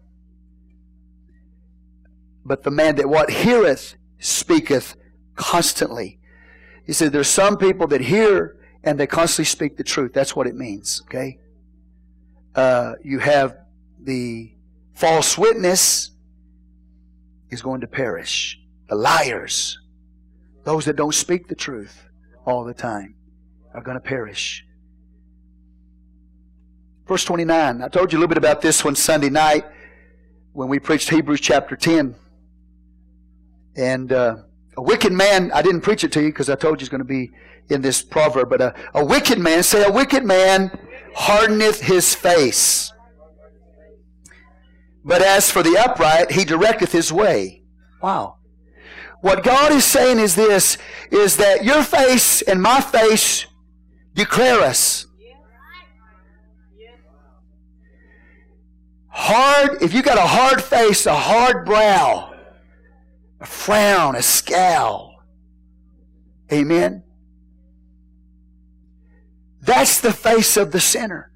But 2.43 2.63
the 2.63 2.71
man 2.71 2.97
that 2.97 3.07
what 3.07 3.31
heareth 3.31 3.95
speaketh 4.19 4.97
constantly. 5.35 6.19
He 6.85 6.91
said 6.91 7.13
there's 7.13 7.29
some 7.29 7.55
people 7.55 7.87
that 7.87 8.01
hear 8.01 8.57
and 8.83 8.99
they 8.99 9.07
constantly 9.07 9.45
speak 9.45 9.77
the 9.77 9.85
truth. 9.85 10.11
That's 10.11 10.35
what 10.35 10.47
it 10.47 10.55
means. 10.55 11.01
Okay. 11.05 11.39
Uh, 12.53 12.95
you 13.05 13.19
have 13.19 13.55
the 14.03 14.56
false 14.97 15.37
witness 15.37 16.09
is 17.51 17.61
going 17.61 17.81
to 17.81 17.87
perish. 17.87 18.59
The 18.89 18.95
liars, 18.95 19.77
those 20.63 20.85
that 20.85 20.95
don't 20.95 21.13
speak 21.13 21.47
the 21.47 21.55
truth 21.55 22.03
all 22.45 22.63
the 22.63 22.73
time, 22.73 23.15
are 23.75 23.81
going 23.81 23.95
to 23.95 24.01
perish. 24.01 24.65
Verse 27.07 27.23
29. 27.23 27.81
I 27.83 27.87
told 27.89 28.11
you 28.11 28.17
a 28.17 28.19
little 28.19 28.27
bit 28.29 28.39
about 28.39 28.61
this 28.61 28.83
one 28.83 28.95
Sunday 28.95 29.29
night 29.29 29.65
when 30.53 30.67
we 30.67 30.79
preached 30.79 31.09
Hebrews 31.09 31.41
chapter 31.41 31.75
10. 31.75 32.15
And 33.75 34.11
uh, 34.11 34.37
a 34.77 34.81
wicked 34.81 35.13
man, 35.13 35.51
I 35.51 35.61
didn't 35.61 35.81
preach 35.81 36.03
it 36.03 36.11
to 36.13 36.21
you 36.21 36.29
because 36.29 36.49
I 36.49 36.55
told 36.55 36.81
you 36.81 36.85
it's 36.85 36.89
going 36.89 36.99
to 36.99 37.05
be 37.05 37.31
in 37.69 37.81
this 37.81 38.01
proverb, 38.01 38.49
but 38.49 38.61
a, 38.61 38.73
a 38.95 39.05
wicked 39.05 39.37
man, 39.37 39.61
say, 39.61 39.85
a 39.85 39.91
wicked 39.91 40.25
man 40.25 40.71
hardeneth 41.13 41.81
his 41.81 42.15
face. 42.15 42.91
But 45.07 45.21
as 45.21 45.49
for 45.49 45.63
the 45.63 45.77
upright, 45.77 46.31
he 46.31 46.43
directeth 46.43 46.91
his 46.91 47.13
way. 47.13 47.63
Wow. 48.03 48.39
What 49.21 49.41
God 49.41 49.71
is 49.71 49.85
saying 49.85 50.19
is 50.19 50.35
this, 50.35 50.77
is 51.09 51.37
that 51.37 51.63
your 51.63 51.81
face 51.81 52.41
and 52.41 52.61
my 52.61 52.81
face 52.81 53.47
declare 54.13 54.59
us. 54.59 55.07
Hard, 59.07 59.81
if 59.81 59.93
you 59.93 60.03
got 60.03 60.17
a 60.17 60.27
hard 60.27 60.61
face, 60.61 61.05
a 61.05 61.15
hard 61.15 61.65
brow, 61.65 62.35
a 63.39 63.45
frown, 63.45 64.15
a 64.15 64.21
scowl. 64.21 65.15
Amen. 66.51 67.03
That's 69.61 70.01
the 70.01 70.13
face 70.13 70.57
of 70.57 70.71
the 70.73 70.81
sinner. 70.81 71.31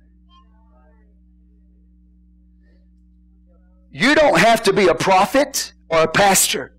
You 3.92 4.16
don't 4.16 4.40
have 4.40 4.64
to 4.64 4.74
be 4.74 4.88
a 4.88 4.96
prophet 4.96 5.74
or 5.90 6.04
a 6.04 6.08
pastor 6.08 6.74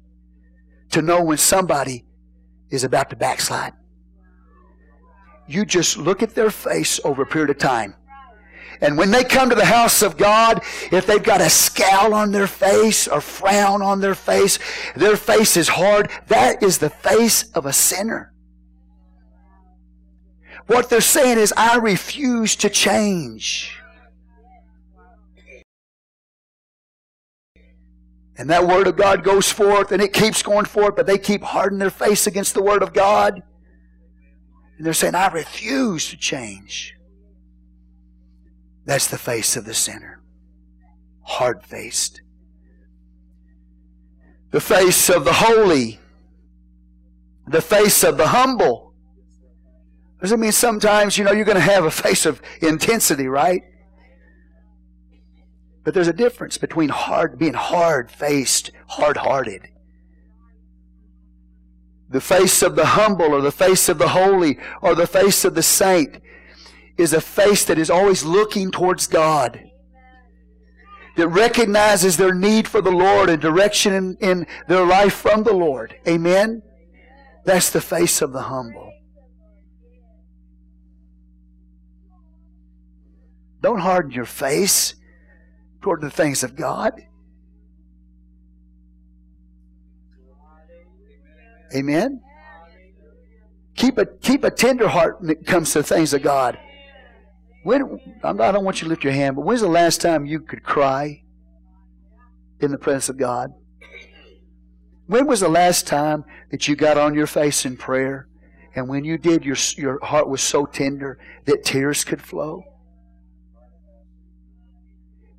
to 0.90 1.02
know 1.02 1.22
when 1.22 1.36
somebody 1.36 2.05
is 2.70 2.84
about 2.84 3.10
to 3.10 3.16
backslide. 3.16 3.74
You 5.47 5.66
just 5.66 5.98
look 5.98 6.22
at 6.22 6.34
their 6.34 6.51
face 6.51 6.98
over 7.05 7.22
a 7.22 7.26
period 7.26 7.51
of 7.51 7.59
time. 7.59 7.94
And 8.80 8.97
when 8.97 9.10
they 9.10 9.22
come 9.22 9.51
to 9.51 9.55
the 9.55 9.64
house 9.64 10.02
of 10.02 10.16
God, 10.16 10.62
if 10.90 11.06
they've 11.06 11.22
got 11.22 11.40
a 11.40 11.51
scowl 11.51 12.14
on 12.14 12.32
their 12.32 12.47
face 12.47 13.06
or 13.06 13.20
frown 13.20 13.82
on 13.82 14.01
their 14.01 14.14
face, 14.14 14.59
their 14.97 15.16
face 15.16 15.56
is 15.56 15.68
hard, 15.68 16.10
that 16.28 16.62
is 16.62 16.78
the 16.78 16.90
face 16.90 17.51
of 17.52 17.66
a 17.66 17.72
sinner. 17.72 18.32
What 20.66 20.89
they're 20.89 21.01
saying 21.01 21.39
is, 21.39 21.52
I 21.56 21.76
refuse 21.76 22.56
to 22.56 22.70
change. 22.70 23.78
And 28.43 28.51
that 28.51 28.66
Word 28.66 28.89
of 28.89 28.97
God 28.97 29.23
goes 29.23 29.52
forth 29.52 29.93
and 29.93 30.02
it 30.02 30.12
keeps 30.12 30.43
going 30.43 30.64
forth, 30.64 30.97
but 30.97 31.06
they 31.06 31.16
keep 31.16 31.44
hardening 31.44 31.78
their 31.78 31.90
face 31.90 32.27
against 32.27 32.55
the 32.55 32.62
Word 32.62 32.82
of 32.82 32.93
God. 32.93 33.40
And 34.77 34.85
they're 34.85 34.94
saying, 34.94 35.14
I 35.14 35.28
refuse 35.28 36.10
to 36.10 36.16
change. 36.16 36.97
That's 38.85 39.06
the 39.06 39.16
face 39.16 39.55
of 39.55 39.64
the 39.64 39.74
sinner. 39.74 40.24
Hard 41.23 41.62
faced. 41.62 42.20
The 44.51 44.60
face 44.60 45.09
of 45.09 45.24
the 45.24 45.35
holy. 45.35 46.01
The 47.47 47.62
face 47.62 48.02
of 48.02 48.16
the 48.16 48.27
humble. 48.27 48.93
Does 50.20 50.32
it 50.32 50.40
mean 50.40 50.51
sometimes, 50.51 51.16
you 51.16 51.23
know, 51.23 51.31
you're 51.31 51.44
going 51.44 51.55
to 51.55 51.60
have 51.60 51.85
a 51.85 51.93
face 51.93 52.27
of 52.27 52.43
intensity, 52.60 53.28
right? 53.28 53.62
But 55.84 55.94
there's 55.94 56.09
a 56.09 56.12
difference 56.12 56.59
between 56.59 56.90
hard, 56.90 57.38
being 57.38 57.54
hard 57.54 58.10
faced, 58.10 58.70
hard 58.88 59.16
hearted. 59.16 59.68
The 62.09 62.20
face 62.20 62.62
of 62.62 62.76
the 62.76 62.86
humble 62.86 63.34
or 63.34 63.40
the 63.40 63.50
face 63.50 63.88
of 63.88 63.98
the 63.98 64.09
holy 64.09 64.59
or 64.80 64.94
the 64.94 65.06
face 65.06 65.44
of 65.44 65.54
the 65.54 65.62
saint 65.62 66.20
is 66.98 67.12
a 67.12 67.20
face 67.20 67.64
that 67.64 67.78
is 67.78 67.90
always 67.90 68.22
looking 68.22 68.70
towards 68.70 69.06
God. 69.06 69.60
That 71.16 71.28
recognizes 71.28 72.16
their 72.16 72.34
need 72.34 72.68
for 72.68 72.80
the 72.80 72.90
Lord 72.90 73.28
and 73.28 73.40
direction 73.40 73.92
in, 73.92 74.16
in 74.20 74.46
their 74.68 74.84
life 74.84 75.14
from 75.14 75.42
the 75.42 75.52
Lord. 75.52 75.96
Amen? 76.06 76.62
That's 77.44 77.70
the 77.70 77.80
face 77.80 78.22
of 78.22 78.32
the 78.32 78.42
humble. 78.42 78.92
Don't 83.60 83.80
harden 83.80 84.10
your 84.12 84.26
face 84.26 84.94
toward 85.82 86.00
the 86.00 86.10
things 86.10 86.42
of 86.42 86.56
God. 86.56 87.02
Amen. 91.74 92.22
Keep 93.74 93.98
a 93.98 94.06
keep 94.06 94.44
a 94.44 94.50
tender 94.50 94.88
heart 94.88 95.20
when 95.20 95.30
it 95.30 95.46
comes 95.46 95.72
to 95.72 95.78
the 95.78 95.84
things 95.84 96.12
of 96.12 96.22
God. 96.22 96.59
When 97.64 97.98
I 98.22 98.32
don't 98.32 98.64
want 98.64 98.80
you 98.80 98.86
to 98.86 98.88
lift 98.90 99.04
your 99.04 99.12
hand, 99.12 99.36
but 99.36 99.42
when's 99.42 99.60
the 99.60 99.68
last 99.68 100.00
time 100.00 100.26
you 100.26 100.40
could 100.40 100.62
cry 100.62 101.22
in 102.60 102.70
the 102.70 102.78
presence 102.78 103.09
of 103.09 103.16
God? 103.16 103.52
When 105.06 105.26
was 105.26 105.40
the 105.40 105.48
last 105.48 105.86
time 105.86 106.24
that 106.50 106.68
you 106.68 106.76
got 106.76 106.98
on 106.98 107.14
your 107.14 107.26
face 107.26 107.64
in 107.64 107.76
prayer, 107.76 108.28
and 108.74 108.88
when 108.88 109.04
you 109.04 109.16
did, 109.16 109.44
your 109.44 109.56
your 109.76 110.04
heart 110.04 110.28
was 110.28 110.42
so 110.42 110.66
tender 110.66 111.18
that 111.46 111.64
tears 111.64 112.04
could 112.04 112.20
flow? 112.20 112.72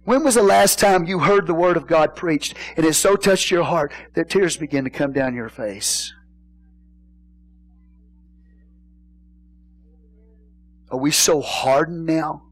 When 0.05 0.23
was 0.23 0.35
the 0.35 0.43
last 0.43 0.79
time 0.79 1.05
you 1.05 1.19
heard 1.19 1.47
the 1.47 1.53
Word 1.53 1.77
of 1.77 1.87
God 1.87 2.15
preached 2.15 2.55
and 2.75 2.85
it 2.85 2.93
so 2.93 3.15
touched 3.15 3.49
your 3.49 3.63
heart 3.63 3.93
that 4.15 4.29
tears 4.29 4.57
began 4.57 4.83
to 4.83 4.89
come 4.89 5.13
down 5.13 5.33
your 5.33 5.49
face? 5.49 6.13
Are 10.91 10.99
we 10.99 11.11
so 11.11 11.41
hardened 11.41 12.05
now 12.05 12.43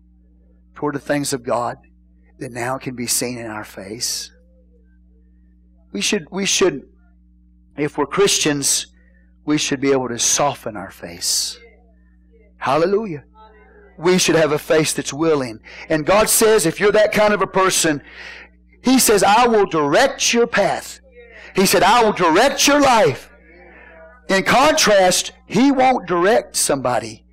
toward 0.76 0.96
the 0.96 1.00
things 1.00 1.34
of 1.34 1.44
God 1.44 1.78
that 2.40 2.52
now 2.52 2.78
can 2.78 2.96
be 2.96 3.06
seen 3.06 3.38
in 3.38 3.48
our 3.48 3.66
face? 3.66 4.32
We 5.92 6.02
should, 6.02 6.28
we 6.32 6.46
should, 6.46 6.84
if 7.78 7.98
we're 7.98 8.06
Christians, 8.06 8.88
we 9.46 9.58
should 9.58 9.82
be 9.82 9.92
able 9.92 10.08
to 10.08 10.18
soften 10.18 10.78
our 10.78 10.90
face. 10.90 11.60
Hallelujah 12.58 13.26
we 14.02 14.18
should 14.18 14.36
have 14.36 14.52
a 14.52 14.60
face 14.60 14.94
that's 14.94 15.14
willing. 15.14 15.60
And 15.90 16.06
God 16.06 16.30
says, 16.30 16.66
if 16.66 16.80
you're 16.80 16.92
that 16.92 17.12
kind 17.12 17.34
of 17.34 17.42
a 17.42 17.48
person, 17.48 18.02
He 18.84 19.00
says, 19.00 19.24
I 19.24 19.48
will 19.48 19.66
direct 19.66 20.34
your 20.34 20.48
path. 20.48 21.00
He 21.56 21.66
said, 21.66 21.84
I 21.84 22.04
will 22.04 22.14
direct 22.14 22.68
your 22.68 22.82
life. 22.82 23.30
In 24.30 24.44
contrast, 24.44 25.32
He 25.46 25.72
won't 25.72 26.08
direct 26.08 26.56
somebody 26.56 27.26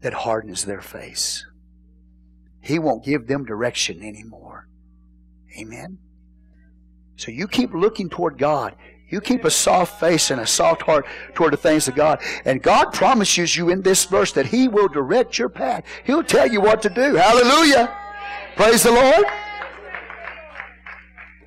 that 0.00 0.12
hardens 0.12 0.64
their 0.64 0.80
face. 0.80 1.46
He 2.60 2.78
won't 2.78 3.04
give 3.04 3.26
them 3.26 3.44
direction 3.44 4.02
anymore. 4.02 4.68
Amen? 5.58 5.98
So 7.16 7.30
you 7.30 7.48
keep 7.48 7.72
looking 7.72 8.08
toward 8.08 8.38
God. 8.38 8.76
You 9.12 9.20
keep 9.20 9.44
a 9.44 9.50
soft 9.50 10.00
face 10.00 10.30
and 10.30 10.40
a 10.40 10.46
soft 10.46 10.80
heart 10.80 11.04
toward 11.34 11.52
the 11.52 11.58
things 11.58 11.86
of 11.86 11.94
God. 11.94 12.22
And 12.46 12.62
God 12.62 12.94
promises 12.94 13.54
you 13.54 13.68
in 13.68 13.82
this 13.82 14.06
verse 14.06 14.32
that 14.32 14.46
He 14.46 14.68
will 14.68 14.88
direct 14.88 15.38
your 15.38 15.50
path. 15.50 15.84
He'll 16.04 16.24
tell 16.24 16.50
you 16.50 16.62
what 16.62 16.80
to 16.80 16.88
do. 16.88 17.16
Hallelujah. 17.16 17.94
Praise 18.56 18.82
the 18.82 18.90
Lord. 18.90 19.26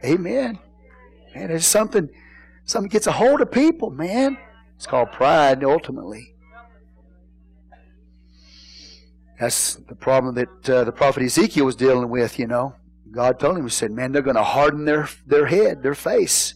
Amen. 0.03 0.59
Man, 1.33 1.47
there's 1.47 1.65
something, 1.65 2.07
something 2.65 2.89
gets 2.89 3.07
a 3.07 3.11
hold 3.11 3.41
of 3.41 3.51
people, 3.51 3.89
man. 3.89 4.37
It's 4.75 4.85
called 4.85 5.11
pride, 5.11 5.63
ultimately. 5.63 6.35
That's 9.39 9.73
the 9.73 9.95
problem 9.95 10.35
that 10.35 10.69
uh, 10.69 10.83
the 10.83 10.91
prophet 10.91 11.23
Ezekiel 11.23 11.65
was 11.65 11.75
dealing 11.75 12.09
with, 12.09 12.37
you 12.37 12.45
know. 12.45 12.75
God 13.09 13.39
told 13.39 13.57
him, 13.57 13.63
He 13.63 13.71
said, 13.71 13.89
Man, 13.89 14.11
they're 14.11 14.21
going 14.21 14.35
to 14.35 14.43
harden 14.43 14.85
their, 14.85 15.09
their 15.25 15.47
head, 15.47 15.81
their 15.81 15.95
face. 15.95 16.53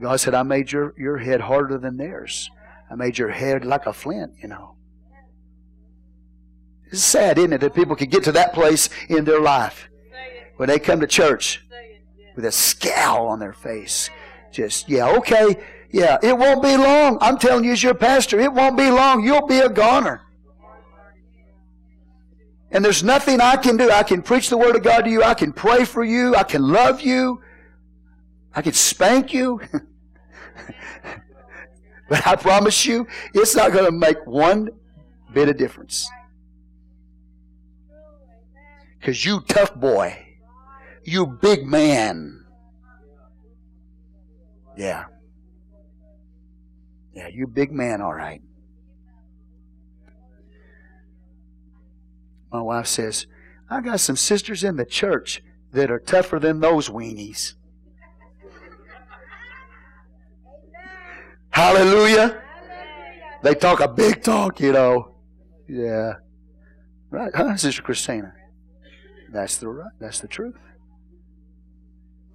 God 0.00 0.18
said, 0.18 0.34
I 0.34 0.42
made 0.42 0.72
your, 0.72 0.94
your 0.98 1.18
head 1.18 1.40
harder 1.40 1.78
than 1.78 1.96
theirs. 1.96 2.50
I 2.90 2.94
made 2.96 3.16
your 3.16 3.30
head 3.30 3.64
like 3.64 3.86
a 3.86 3.92
flint, 3.92 4.32
you 4.40 4.48
know. 4.48 4.76
It's 6.86 7.02
sad, 7.02 7.38
isn't 7.38 7.52
it, 7.52 7.60
that 7.60 7.74
people 7.74 7.96
can 7.96 8.08
get 8.08 8.24
to 8.24 8.32
that 8.32 8.52
place 8.52 8.88
in 9.08 9.24
their 9.24 9.40
life 9.40 9.88
when 10.56 10.68
they 10.68 10.78
come 10.78 11.00
to 11.00 11.06
church 11.06 11.64
with 12.36 12.44
a 12.44 12.52
scowl 12.52 13.28
on 13.28 13.38
their 13.38 13.52
face. 13.52 14.10
Just, 14.52 14.88
yeah, 14.88 15.08
okay, 15.16 15.56
yeah, 15.90 16.18
it 16.22 16.36
won't 16.36 16.62
be 16.62 16.76
long. 16.76 17.18
I'm 17.20 17.38
telling 17.38 17.64
you, 17.64 17.72
as 17.72 17.82
your 17.82 17.94
pastor, 17.94 18.40
it 18.40 18.52
won't 18.52 18.76
be 18.76 18.90
long. 18.90 19.24
You'll 19.24 19.46
be 19.46 19.60
a 19.60 19.68
goner. 19.68 20.22
And 22.70 22.84
there's 22.84 23.04
nothing 23.04 23.40
I 23.40 23.56
can 23.56 23.76
do. 23.76 23.90
I 23.90 24.02
can 24.02 24.20
preach 24.20 24.50
the 24.50 24.58
Word 24.58 24.74
of 24.74 24.82
God 24.82 25.02
to 25.02 25.10
you. 25.10 25.22
I 25.22 25.34
can 25.34 25.52
pray 25.52 25.84
for 25.84 26.02
you. 26.02 26.34
I 26.34 26.42
can 26.42 26.62
love 26.62 27.00
you. 27.00 27.40
I 28.54 28.62
can 28.62 28.72
spank 28.72 29.32
you. 29.32 29.60
but 32.08 32.26
I 32.26 32.36
promise 32.36 32.86
you, 32.86 33.06
it's 33.34 33.56
not 33.56 33.72
going 33.72 33.86
to 33.86 33.92
make 33.92 34.24
one 34.26 34.70
bit 35.32 35.48
of 35.48 35.56
difference. 35.56 36.08
Because 38.98 39.24
you 39.24 39.40
tough 39.40 39.74
boy. 39.74 40.18
You 41.02 41.26
big 41.26 41.66
man. 41.66 42.46
Yeah. 44.76 45.06
Yeah, 47.12 47.28
you 47.28 47.46
big 47.46 47.70
man, 47.70 48.00
all 48.00 48.14
right. 48.14 48.40
My 52.50 52.60
wife 52.60 52.86
says, 52.86 53.26
I 53.68 53.80
got 53.80 54.00
some 54.00 54.16
sisters 54.16 54.64
in 54.64 54.76
the 54.76 54.84
church 54.84 55.42
that 55.72 55.90
are 55.90 55.98
tougher 55.98 56.38
than 56.38 56.60
those 56.60 56.88
weenies. 56.88 57.54
Hallelujah. 61.54 62.42
They 63.44 63.54
talk 63.54 63.78
a 63.78 63.86
big 63.86 64.24
talk, 64.24 64.58
you 64.58 64.72
know. 64.72 65.14
Yeah. 65.68 66.14
Right, 67.10 67.30
huh, 67.32 67.56
Sister 67.56 67.80
Christina? 67.80 68.34
That's 69.30 69.58
the 69.58 69.68
right. 69.68 69.92
That's 70.00 70.18
the 70.18 70.26
truth. 70.26 70.56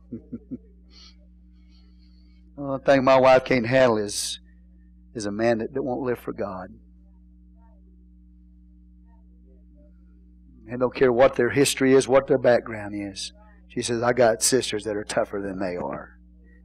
the 0.12 0.20
only 2.58 2.84
thing 2.86 3.04
my 3.04 3.20
wife 3.20 3.44
can't 3.44 3.68
handle 3.68 3.98
is 3.98 4.40
is 5.14 5.26
a 5.26 5.32
man 5.34 5.58
that, 5.58 5.74
that 5.74 5.84
won't 5.84 6.02
live 6.02 6.20
for 6.20 6.32
God. 6.32 6.70
And 10.70 10.80
don't 10.80 10.96
care 10.96 11.12
what 11.12 11.36
their 11.36 11.50
history 11.50 11.94
is, 11.94 12.08
what 12.08 12.28
their 12.28 12.38
background 12.38 12.94
is. 12.96 13.34
She 13.68 13.82
says, 13.82 14.02
I 14.02 14.14
got 14.14 14.42
sisters 14.42 14.86
that 14.86 14.96
are 14.96 15.04
tougher 15.04 15.42
than 15.42 15.60
they 15.60 15.76
are. 15.76 16.18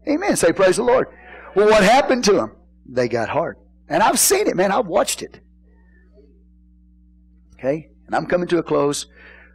Amen. 0.09 0.36
Say, 0.36 0.52
praise 0.52 0.76
the 0.76 0.85
Lord. 0.85 1.09
Well, 1.55 1.68
what 1.68 1.82
happened 1.85 2.24
to 2.24 2.32
them? 2.32 2.52
They 2.86 3.09
got 3.09 3.28
hard. 3.28 3.56
And 3.89 4.02
I've 4.02 4.18
seen 4.18 4.47
it, 4.47 4.56
man. 4.56 4.72
I've 4.72 4.86
watched 4.86 5.22
it. 5.22 5.40
Okay? 7.55 7.90
And 8.06 8.14
I'm 8.14 8.26
coming 8.26 8.48
to 8.48 8.59
a 8.59 8.62
close. 8.62 9.06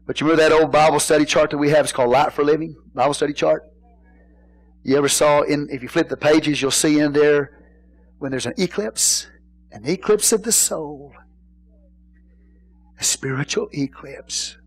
But 0.05 0.19
you 0.19 0.27
remember 0.27 0.49
that 0.49 0.61
old 0.61 0.71
Bible 0.71 0.99
study 0.99 1.25
chart 1.25 1.51
that 1.51 1.57
we 1.57 1.69
have? 1.69 1.85
It's 1.85 1.91
called 1.91 2.09
Light 2.09 2.33
for 2.33 2.43
Living, 2.43 2.75
Bible 2.93 3.13
study 3.13 3.33
chart. 3.33 3.63
You 4.83 4.97
ever 4.97 5.09
saw 5.09 5.41
in, 5.41 5.67
if 5.69 5.83
you 5.83 5.89
flip 5.89 6.09
the 6.09 6.17
pages, 6.17 6.61
you'll 6.61 6.71
see 6.71 6.99
in 6.99 7.11
there 7.11 7.57
when 8.17 8.31
there's 8.31 8.45
an 8.45 8.53
eclipse, 8.57 9.27
an 9.71 9.87
eclipse 9.87 10.31
of 10.31 10.43
the 10.43 10.51
soul 10.51 11.13
a 12.99 13.03
spiritual 13.03 13.69
eclipse. 13.73 14.57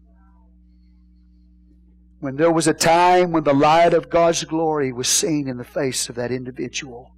When 2.20 2.36
there 2.36 2.50
was 2.50 2.66
a 2.66 2.74
time 2.74 3.32
when 3.32 3.44
the 3.44 3.52
light 3.52 3.94
of 3.94 4.08
God's 4.08 4.44
glory 4.44 4.92
was 4.92 5.08
seen 5.08 5.48
in 5.48 5.58
the 5.58 5.64
face 5.64 6.08
of 6.08 6.14
that 6.14 6.30
individual. 6.30 7.10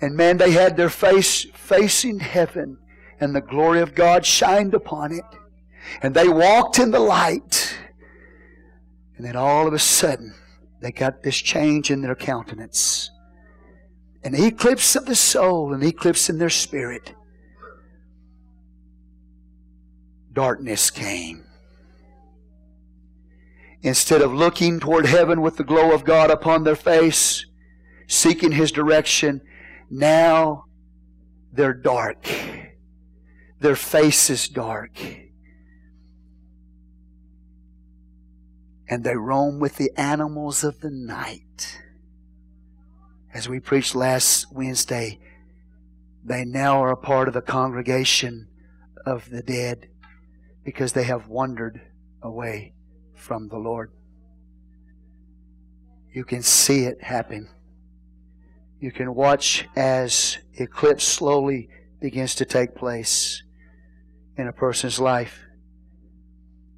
And 0.00 0.16
man, 0.16 0.36
they 0.36 0.52
had 0.52 0.76
their 0.76 0.90
face 0.90 1.46
facing 1.54 2.20
heaven, 2.20 2.78
and 3.20 3.34
the 3.34 3.40
glory 3.40 3.80
of 3.80 3.94
God 3.94 4.26
shined 4.26 4.74
upon 4.74 5.12
it. 5.12 5.24
And 6.02 6.14
they 6.14 6.28
walked 6.28 6.78
in 6.78 6.90
the 6.90 7.00
light. 7.00 7.76
And 9.16 9.26
then 9.26 9.36
all 9.36 9.66
of 9.66 9.72
a 9.72 9.78
sudden, 9.78 10.34
they 10.80 10.92
got 10.92 11.22
this 11.22 11.36
change 11.36 11.90
in 11.90 12.02
their 12.02 12.14
countenance. 12.14 13.10
An 14.22 14.34
eclipse 14.34 14.96
of 14.96 15.06
the 15.06 15.14
soul, 15.14 15.72
an 15.72 15.82
eclipse 15.82 16.28
in 16.28 16.38
their 16.38 16.50
spirit. 16.50 17.14
darkness 20.36 20.90
came. 20.90 21.44
Instead 23.82 24.20
of 24.20 24.34
looking 24.34 24.78
toward 24.78 25.06
heaven 25.06 25.40
with 25.40 25.56
the 25.56 25.64
glow 25.64 25.92
of 25.92 26.04
God 26.04 26.30
upon 26.30 26.62
their 26.62 26.76
face, 26.76 27.46
seeking 28.06 28.52
His 28.52 28.70
direction, 28.70 29.40
now 29.90 30.64
they're 31.52 31.74
dark. 31.74 32.28
Their 33.60 33.76
face 33.76 34.30
is 34.30 34.48
dark. 34.48 34.98
And 38.88 39.02
they 39.02 39.16
roam 39.16 39.58
with 39.58 39.76
the 39.76 39.90
animals 39.96 40.62
of 40.62 40.80
the 40.80 40.90
night. 40.90 41.80
As 43.34 43.48
we 43.48 43.60
preached 43.60 43.94
last 43.94 44.52
Wednesday, 44.52 45.18
they 46.24 46.44
now 46.44 46.82
are 46.82 46.92
a 46.92 46.96
part 46.96 47.28
of 47.28 47.34
the 47.34 47.42
congregation 47.42 48.48
of 49.04 49.30
the 49.30 49.42
dead 49.42 49.88
because 50.64 50.92
they 50.92 51.04
have 51.04 51.28
wandered 51.28 51.80
away 52.22 52.74
from 53.14 53.48
the 53.48 53.58
Lord. 53.58 53.92
You 56.12 56.24
can 56.24 56.42
see 56.42 56.84
it 56.84 57.02
happen. 57.02 57.48
You 58.86 58.92
can 58.92 59.16
watch 59.16 59.66
as 59.74 60.38
eclipse 60.54 61.02
slowly 61.02 61.68
begins 62.00 62.36
to 62.36 62.44
take 62.44 62.76
place 62.76 63.42
in 64.36 64.46
a 64.46 64.52
person's 64.52 65.00
life 65.00 65.40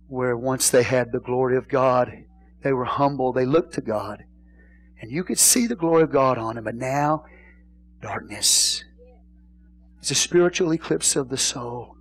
where 0.06 0.34
once 0.34 0.70
they 0.70 0.84
had 0.84 1.12
the 1.12 1.20
glory 1.20 1.58
of 1.58 1.68
God, 1.68 2.24
they 2.62 2.72
were 2.72 2.86
humble, 2.86 3.34
they 3.34 3.44
looked 3.44 3.74
to 3.74 3.82
God, 3.82 4.24
and 5.02 5.10
you 5.12 5.22
could 5.22 5.38
see 5.38 5.66
the 5.66 5.76
glory 5.76 6.02
of 6.02 6.10
God 6.10 6.38
on 6.38 6.54
them, 6.54 6.64
but 6.64 6.76
now 6.76 7.26
darkness. 8.00 8.84
It's 9.98 10.10
a 10.10 10.14
spiritual 10.14 10.72
eclipse 10.72 11.14
of 11.14 11.28
the 11.28 11.36
soul. 11.36 11.94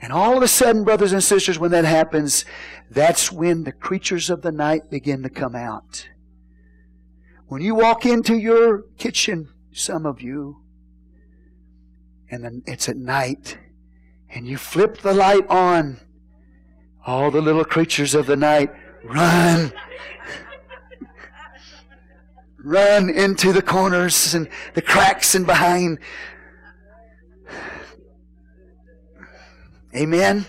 And 0.00 0.14
all 0.14 0.38
of 0.38 0.42
a 0.42 0.48
sudden, 0.48 0.84
brothers 0.84 1.12
and 1.12 1.22
sisters, 1.22 1.58
when 1.58 1.72
that 1.72 1.84
happens, 1.84 2.46
that's 2.90 3.30
when 3.30 3.64
the 3.64 3.72
creatures 3.72 4.30
of 4.30 4.40
the 4.40 4.50
night 4.50 4.90
begin 4.90 5.22
to 5.24 5.28
come 5.28 5.54
out. 5.54 6.08
When 7.50 7.62
you 7.62 7.74
walk 7.74 8.06
into 8.06 8.36
your 8.36 8.82
kitchen, 8.96 9.48
some 9.72 10.06
of 10.06 10.22
you, 10.22 10.62
and 12.30 12.44
then 12.44 12.62
it's 12.64 12.88
at 12.88 12.96
night, 12.96 13.58
and 14.32 14.46
you 14.46 14.56
flip 14.56 14.98
the 14.98 15.12
light 15.12 15.48
on, 15.48 15.98
all 17.04 17.32
the 17.32 17.40
little 17.40 17.64
creatures 17.64 18.14
of 18.14 18.26
the 18.26 18.36
night 18.36 18.70
run. 19.02 19.72
run 22.62 23.10
into 23.10 23.52
the 23.52 23.62
corners 23.62 24.32
and 24.32 24.48
the 24.74 24.82
cracks 24.82 25.34
and 25.34 25.44
behind 25.44 25.98
Amen? 29.92 30.46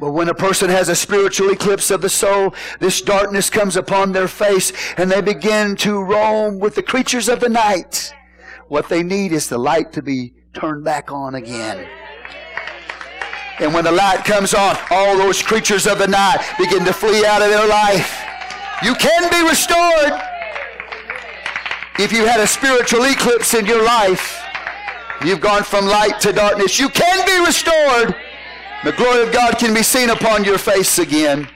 But 0.00 0.10
when 0.10 0.28
a 0.28 0.34
person 0.34 0.70
has 0.70 0.88
a 0.88 0.96
spiritual 0.96 1.50
eclipse 1.50 1.90
of 1.90 2.00
the 2.00 2.08
soul, 2.08 2.54
this 2.80 3.00
darkness 3.00 3.48
comes 3.48 3.76
upon 3.76 4.12
their 4.12 4.26
face 4.26 4.72
and 4.96 5.10
they 5.10 5.20
begin 5.20 5.76
to 5.76 6.02
roam 6.02 6.58
with 6.58 6.74
the 6.74 6.82
creatures 6.82 7.28
of 7.28 7.40
the 7.40 7.48
night. 7.48 8.12
What 8.68 8.88
they 8.88 9.02
need 9.02 9.32
is 9.32 9.48
the 9.48 9.58
light 9.58 9.92
to 9.92 10.02
be 10.02 10.34
turned 10.52 10.84
back 10.84 11.12
on 11.12 11.36
again. 11.36 11.88
And 13.60 13.72
when 13.72 13.84
the 13.84 13.92
light 13.92 14.24
comes 14.24 14.52
on, 14.52 14.76
all 14.90 15.16
those 15.16 15.40
creatures 15.40 15.86
of 15.86 15.98
the 15.98 16.08
night 16.08 16.38
begin 16.58 16.84
to 16.84 16.92
flee 16.92 17.24
out 17.24 17.40
of 17.40 17.50
their 17.50 17.68
life. 17.68 18.20
You 18.82 18.94
can 18.96 19.30
be 19.30 19.48
restored 19.48 20.20
if 22.00 22.12
you 22.12 22.26
had 22.26 22.40
a 22.40 22.46
spiritual 22.48 23.04
eclipse 23.04 23.54
in 23.54 23.64
your 23.64 23.84
life. 23.84 24.42
You've 25.24 25.40
gone 25.40 25.62
from 25.62 25.86
light 25.86 26.20
to 26.22 26.32
darkness. 26.32 26.80
You 26.80 26.88
can 26.88 27.24
be 27.24 27.46
restored. 27.46 28.16
The 28.84 28.92
glory 28.92 29.22
of 29.22 29.32
God 29.32 29.56
can 29.58 29.72
be 29.72 29.82
seen 29.82 30.10
upon 30.10 30.44
your 30.44 30.58
face 30.58 30.98
again. 30.98 31.48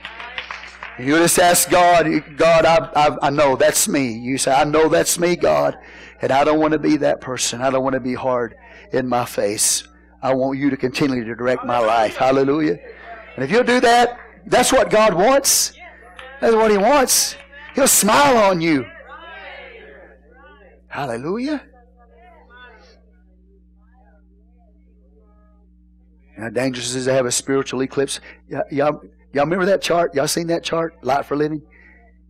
You 0.97 1.15
just 1.17 1.37
ask 1.37 1.69
God, 1.69 2.07
God, 2.35 2.65
I, 2.65 2.89
I, 2.95 3.27
I, 3.27 3.29
know 3.29 3.55
that's 3.55 3.87
me. 3.87 4.13
You 4.13 4.39
say, 4.39 4.51
I 4.51 4.63
know 4.63 4.89
that's 4.89 5.19
me, 5.19 5.35
God. 5.35 5.77
And 6.23 6.31
I 6.31 6.43
don't 6.43 6.59
want 6.59 6.73
to 6.73 6.79
be 6.79 6.97
that 6.97 7.21
person. 7.21 7.61
I 7.61 7.69
don't 7.69 7.83
want 7.83 7.93
to 7.93 7.99
be 7.99 8.15
hard 8.15 8.55
in 8.91 9.07
my 9.07 9.25
face. 9.25 9.83
I 10.23 10.33
want 10.33 10.57
you 10.57 10.71
to 10.71 10.77
continue 10.77 11.23
to 11.23 11.35
direct 11.35 11.63
my 11.63 11.77
life. 11.77 12.15
Hallelujah. 12.15 12.79
And 13.35 13.45
if 13.45 13.51
you'll 13.51 13.63
do 13.63 13.79
that, 13.79 14.19
that's 14.47 14.73
what 14.73 14.89
God 14.89 15.13
wants. 15.13 15.73
That's 16.41 16.55
what 16.55 16.71
He 16.71 16.77
wants. 16.77 17.35
He'll 17.75 17.87
smile 17.87 18.37
on 18.37 18.59
you. 18.59 18.87
Hallelujah. 20.87 21.61
How 26.39 26.49
dangerous 26.49 26.93
is 26.95 27.07
it 27.07 27.09
to 27.09 27.15
have 27.15 27.25
a 27.25 27.31
spiritual 27.31 27.81
eclipse? 27.81 28.19
Y'all, 28.47 28.63
y'all, 28.71 29.01
y'all 29.33 29.43
remember 29.43 29.65
that 29.65 29.81
chart? 29.81 30.13
Y'all 30.15 30.27
seen 30.27 30.47
that 30.47 30.63
chart? 30.63 30.95
Light 31.03 31.25
for 31.25 31.35
Living? 31.35 31.61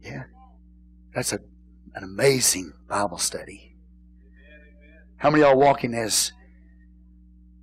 Yeah. 0.01 0.23
That's 1.13 1.33
a, 1.33 1.39
an 1.95 2.03
amazing 2.03 2.73
Bible 2.87 3.17
study. 3.17 3.75
How 5.17 5.29
many 5.29 5.43
y'all 5.43 5.57
walking 5.57 5.93
as 5.93 6.31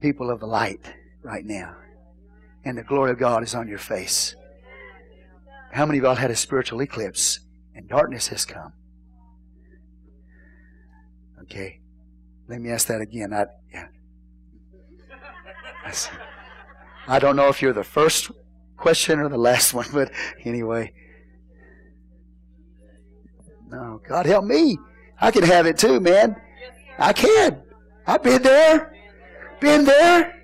people 0.01 0.31
of 0.31 0.40
the 0.40 0.47
light 0.47 0.93
right 1.23 1.44
now? 1.44 1.74
And 2.64 2.77
the 2.77 2.82
glory 2.82 3.12
of 3.12 3.18
God 3.18 3.43
is 3.43 3.55
on 3.55 3.66
your 3.66 3.78
face. 3.78 4.35
How 5.73 5.86
many 5.86 5.98
of 5.98 6.05
y'all 6.05 6.14
had 6.14 6.31
a 6.31 6.36
spiritual 6.36 6.82
eclipse 6.82 7.40
and 7.74 7.89
darkness 7.89 8.28
has 8.28 8.44
come? 8.44 8.73
Okay. 11.43 11.81
Let 12.48 12.60
me 12.60 12.70
ask 12.70 12.86
that 12.89 13.01
again. 13.01 13.32
I, 13.32 13.47
yeah. 13.73 13.86
I 17.09 17.19
don't 17.19 17.37
know 17.37 17.49
if 17.49 17.62
you're 17.62 17.73
the 17.73 17.85
first 17.85 18.31
question 18.77 19.20
or 19.20 19.28
the 19.28 19.39
last 19.39 19.74
one, 19.81 19.87
but 19.93 20.11
anyway. 20.45 20.93
No, 23.69 24.01
God 24.09 24.27
help 24.27 24.45
me. 24.45 24.78
I 25.20 25.31
can 25.31 25.43
have 25.43 25.66
it 25.66 25.78
too, 25.78 26.01
man. 26.01 26.37
I 26.99 27.12
can. 27.12 27.62
I've 28.07 28.23
been 28.23 28.43
there. 28.43 28.95
Been 29.61 29.85
there. 29.85 30.35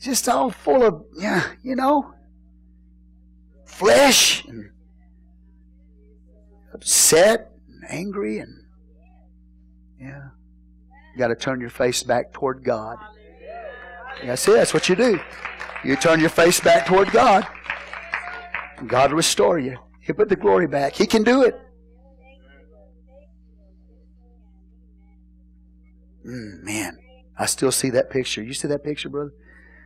Just 0.00 0.28
all 0.28 0.50
full 0.50 0.82
of, 0.82 1.04
yeah, 1.18 1.46
you 1.62 1.76
know, 1.76 2.14
flesh 3.64 4.44
and 4.46 4.70
upset 6.72 7.50
and 7.68 7.84
angry 7.88 8.38
and, 8.38 8.64
yeah. 10.00 10.28
You 11.12 11.18
got 11.18 11.28
to 11.28 11.34
turn 11.34 11.60
your 11.60 11.70
face 11.70 12.02
back 12.02 12.32
toward 12.32 12.64
God. 12.64 12.98
That's 14.24 14.46
it. 14.48 14.52
That's 14.52 14.72
what 14.72 14.88
you 14.88 14.96
do. 14.96 15.20
You 15.84 15.96
turn 15.96 16.20
your 16.20 16.28
face 16.28 16.60
back 16.60 16.86
toward 16.86 17.10
God. 17.10 17.46
God 18.86 19.10
will 19.10 19.16
restore 19.16 19.58
you. 19.58 19.78
He'll 20.00 20.16
put 20.16 20.28
the 20.28 20.36
glory 20.36 20.66
back. 20.66 20.94
He 20.94 21.06
can 21.06 21.22
do 21.22 21.42
it. 21.42 21.58
Mm, 26.26 26.62
man, 26.62 26.98
I 27.38 27.46
still 27.46 27.72
see 27.72 27.90
that 27.90 28.10
picture. 28.10 28.42
You 28.42 28.52
see 28.52 28.68
that 28.68 28.84
picture, 28.84 29.08
brother? 29.08 29.32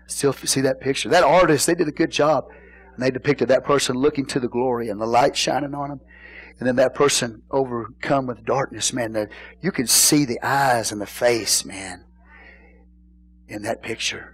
Still 0.07 0.33
see 0.33 0.61
that 0.62 0.81
picture. 0.81 1.09
That 1.09 1.25
artist, 1.25 1.66
they 1.66 1.75
did 1.75 1.89
a 1.89 1.93
good 1.93 2.11
job. 2.11 2.47
And 2.95 3.05
they 3.05 3.11
depicted 3.11 3.49
that 3.49 3.65
person 3.65 3.97
looking 3.97 4.27
to 4.27 4.41
the 4.41 4.49
glory 4.49 4.89
and 4.89 5.01
the 5.01 5.07
light 5.07 5.37
shining 5.37 5.75
on 5.75 5.91
him. 5.91 6.01
And 6.59 6.69
then 6.69 6.77
that 6.77 6.95
person 6.95 7.43
overcome 7.51 8.27
with 8.27 8.45
darkness, 8.45 8.93
man. 8.93 9.29
You 9.61 9.73
can 9.73 9.87
see 9.87 10.25
the 10.25 10.41
eyes 10.43 10.93
and 10.93 11.01
the 11.01 11.07
face, 11.07 11.65
man, 11.65 12.05
in 13.49 13.62
that 13.62 13.83
picture. 13.83 14.34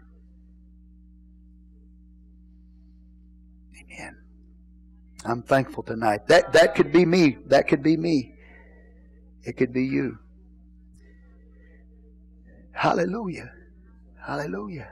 I'm 5.24 5.42
thankful 5.42 5.82
tonight. 5.82 6.26
That 6.28 6.52
that 6.52 6.74
could 6.74 6.92
be 6.92 7.04
me. 7.04 7.38
That 7.46 7.68
could 7.68 7.82
be 7.82 7.96
me. 7.96 8.34
It 9.44 9.56
could 9.56 9.72
be 9.72 9.84
you. 9.84 10.18
Hallelujah. 12.72 13.52
Hallelujah. 14.24 14.88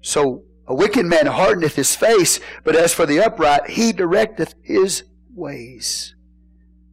So 0.00 0.44
a 0.66 0.74
wicked 0.74 1.06
man 1.06 1.26
hardeneth 1.26 1.74
his 1.74 1.96
face, 1.96 2.40
but 2.64 2.76
as 2.76 2.94
for 2.94 3.06
the 3.06 3.20
upright, 3.20 3.70
he 3.70 3.92
directeth 3.92 4.54
his 4.62 5.04
ways. 5.34 6.14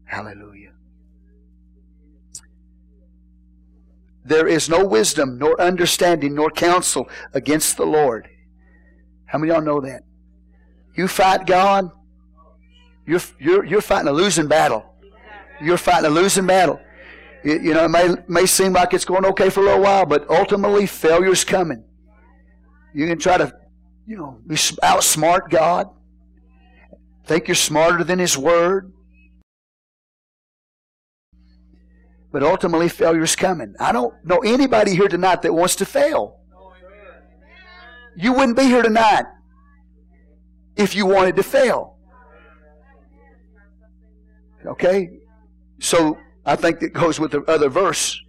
Hallelujah. 0.05 0.73
There 4.23 4.47
is 4.47 4.69
no 4.69 4.85
wisdom, 4.85 5.37
nor 5.37 5.59
understanding, 5.59 6.35
nor 6.35 6.51
counsel 6.51 7.09
against 7.33 7.77
the 7.77 7.85
Lord. 7.85 8.27
How 9.25 9.39
many 9.39 9.51
of 9.51 9.57
y'all 9.57 9.65
know 9.65 9.81
that? 9.81 10.03
You 10.99 11.07
fight 11.07 11.45
God, 11.45 11.91
you're, 13.07 13.21
you're, 13.39 13.63
you're 13.63 13.79
fighting 13.79 14.09
a 14.09 14.11
losing 14.11 14.49
battle. 14.49 14.83
You're 15.61 15.77
fighting 15.77 16.07
a 16.07 16.09
losing 16.09 16.45
battle. 16.45 16.77
It, 17.41 17.61
you 17.61 17.73
know, 17.73 17.85
it 17.85 17.87
may, 17.87 18.15
may 18.27 18.45
seem 18.45 18.73
like 18.73 18.93
it's 18.93 19.05
going 19.05 19.23
okay 19.27 19.49
for 19.49 19.61
a 19.61 19.63
little 19.63 19.81
while, 19.81 20.05
but 20.05 20.29
ultimately 20.29 20.85
failure's 20.87 21.45
coming. 21.45 21.85
You 22.93 23.07
can 23.07 23.17
try 23.17 23.37
to, 23.37 23.49
you 24.05 24.17
know, 24.17 24.41
outsmart 24.49 25.49
God. 25.49 25.87
Think 27.25 27.47
you're 27.47 27.55
smarter 27.55 28.03
than 28.03 28.19
His 28.19 28.37
Word. 28.37 28.91
But 32.29 32.43
ultimately, 32.43 32.89
failure's 32.89 33.37
coming. 33.37 33.73
I 33.79 33.93
don't 33.93 34.13
know 34.25 34.39
anybody 34.39 34.95
here 34.97 35.07
tonight 35.07 35.43
that 35.43 35.53
wants 35.53 35.77
to 35.77 35.85
fail. 35.85 36.41
You 38.17 38.33
wouldn't 38.33 38.57
be 38.57 38.63
here 38.63 38.81
tonight 38.81 39.23
if 40.79 40.95
you 40.95 41.05
wanted 41.05 41.35
to 41.35 41.43
fail. 41.43 41.97
Okay? 44.65 45.09
So 45.79 46.17
I 46.45 46.55
think 46.55 46.79
that 46.79 46.93
goes 46.93 47.19
with 47.19 47.31
the 47.31 47.41
other 47.43 47.69
verse. 47.69 48.19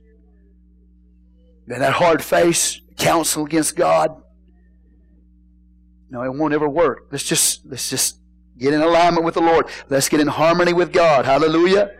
And 1.68 1.80
that 1.80 1.92
hard 1.92 2.22
face, 2.22 2.80
counsel 2.98 3.46
against 3.46 3.76
God. 3.76 4.10
No, 6.10 6.22
it 6.22 6.34
won't 6.34 6.52
ever 6.52 6.68
work. 6.68 7.06
Let's 7.12 7.22
just 7.22 7.64
let's 7.66 7.88
just 7.88 8.18
get 8.58 8.74
in 8.74 8.80
alignment 8.80 9.24
with 9.24 9.34
the 9.34 9.40
Lord. 9.40 9.68
Let's 9.88 10.08
get 10.08 10.18
in 10.18 10.26
harmony 10.26 10.72
with 10.72 10.92
God. 10.92 11.24
Hallelujah. 11.24 11.92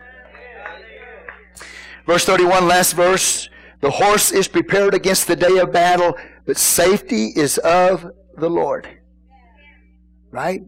Verse 2.05 2.25
31, 2.25 2.67
last 2.67 2.93
verse. 2.93 3.49
The 3.79 3.89
horse 3.89 4.33
is 4.33 4.49
prepared 4.49 4.93
against 4.93 5.27
the 5.27 5.35
day 5.35 5.57
of 5.59 5.71
battle, 5.71 6.17
but 6.45 6.57
safety 6.57 7.27
is 7.27 7.57
of 7.59 8.05
the 8.35 8.49
Lord. 8.49 9.00
Right? 10.31 10.61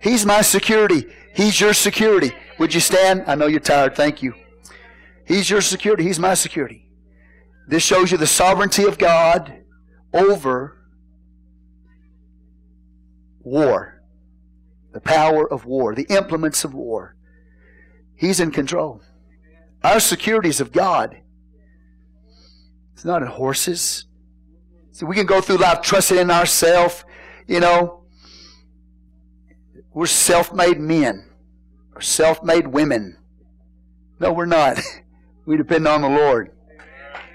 He's 0.00 0.26
my 0.26 0.40
security. 0.40 1.06
He's 1.34 1.60
your 1.60 1.74
security. 1.74 2.32
Would 2.58 2.74
you 2.74 2.80
stand? 2.80 3.24
I 3.26 3.34
know 3.34 3.46
you're 3.46 3.60
tired. 3.60 3.94
Thank 3.94 4.22
you. 4.22 4.34
He's 5.26 5.48
your 5.48 5.60
security. 5.60 6.04
He's 6.04 6.18
my 6.18 6.34
security. 6.34 6.88
This 7.66 7.82
shows 7.82 8.12
you 8.12 8.18
the 8.18 8.26
sovereignty 8.26 8.84
of 8.84 8.98
God 8.98 9.64
over 10.12 10.78
war, 13.40 14.02
the 14.92 15.00
power 15.00 15.50
of 15.50 15.64
war, 15.64 15.94
the 15.94 16.06
implements 16.10 16.64
of 16.64 16.74
war. 16.74 17.16
He's 18.16 18.40
in 18.40 18.50
control. 18.50 19.02
Our 19.82 20.00
security 20.00 20.48
is 20.48 20.60
of 20.60 20.72
God. 20.72 21.16
It's 22.92 23.04
not 23.04 23.22
in 23.22 23.28
horses. 23.28 24.06
So 24.92 25.06
we 25.06 25.16
can 25.16 25.26
go 25.26 25.40
through 25.40 25.56
life 25.56 25.80
trusting 25.82 26.16
in 26.16 26.30
ourselves. 26.30 27.04
You 27.46 27.60
know, 27.60 28.03
we're 29.94 30.06
self 30.06 30.52
made 30.52 30.78
men 30.78 31.24
or 31.94 32.00
self 32.00 32.42
made 32.42 32.66
women. 32.66 33.16
No, 34.20 34.32
we're 34.32 34.46
not. 34.46 34.78
We 35.46 35.58
depend 35.58 35.86
on 35.86 36.00
the 36.00 36.08
Lord. 36.08 36.52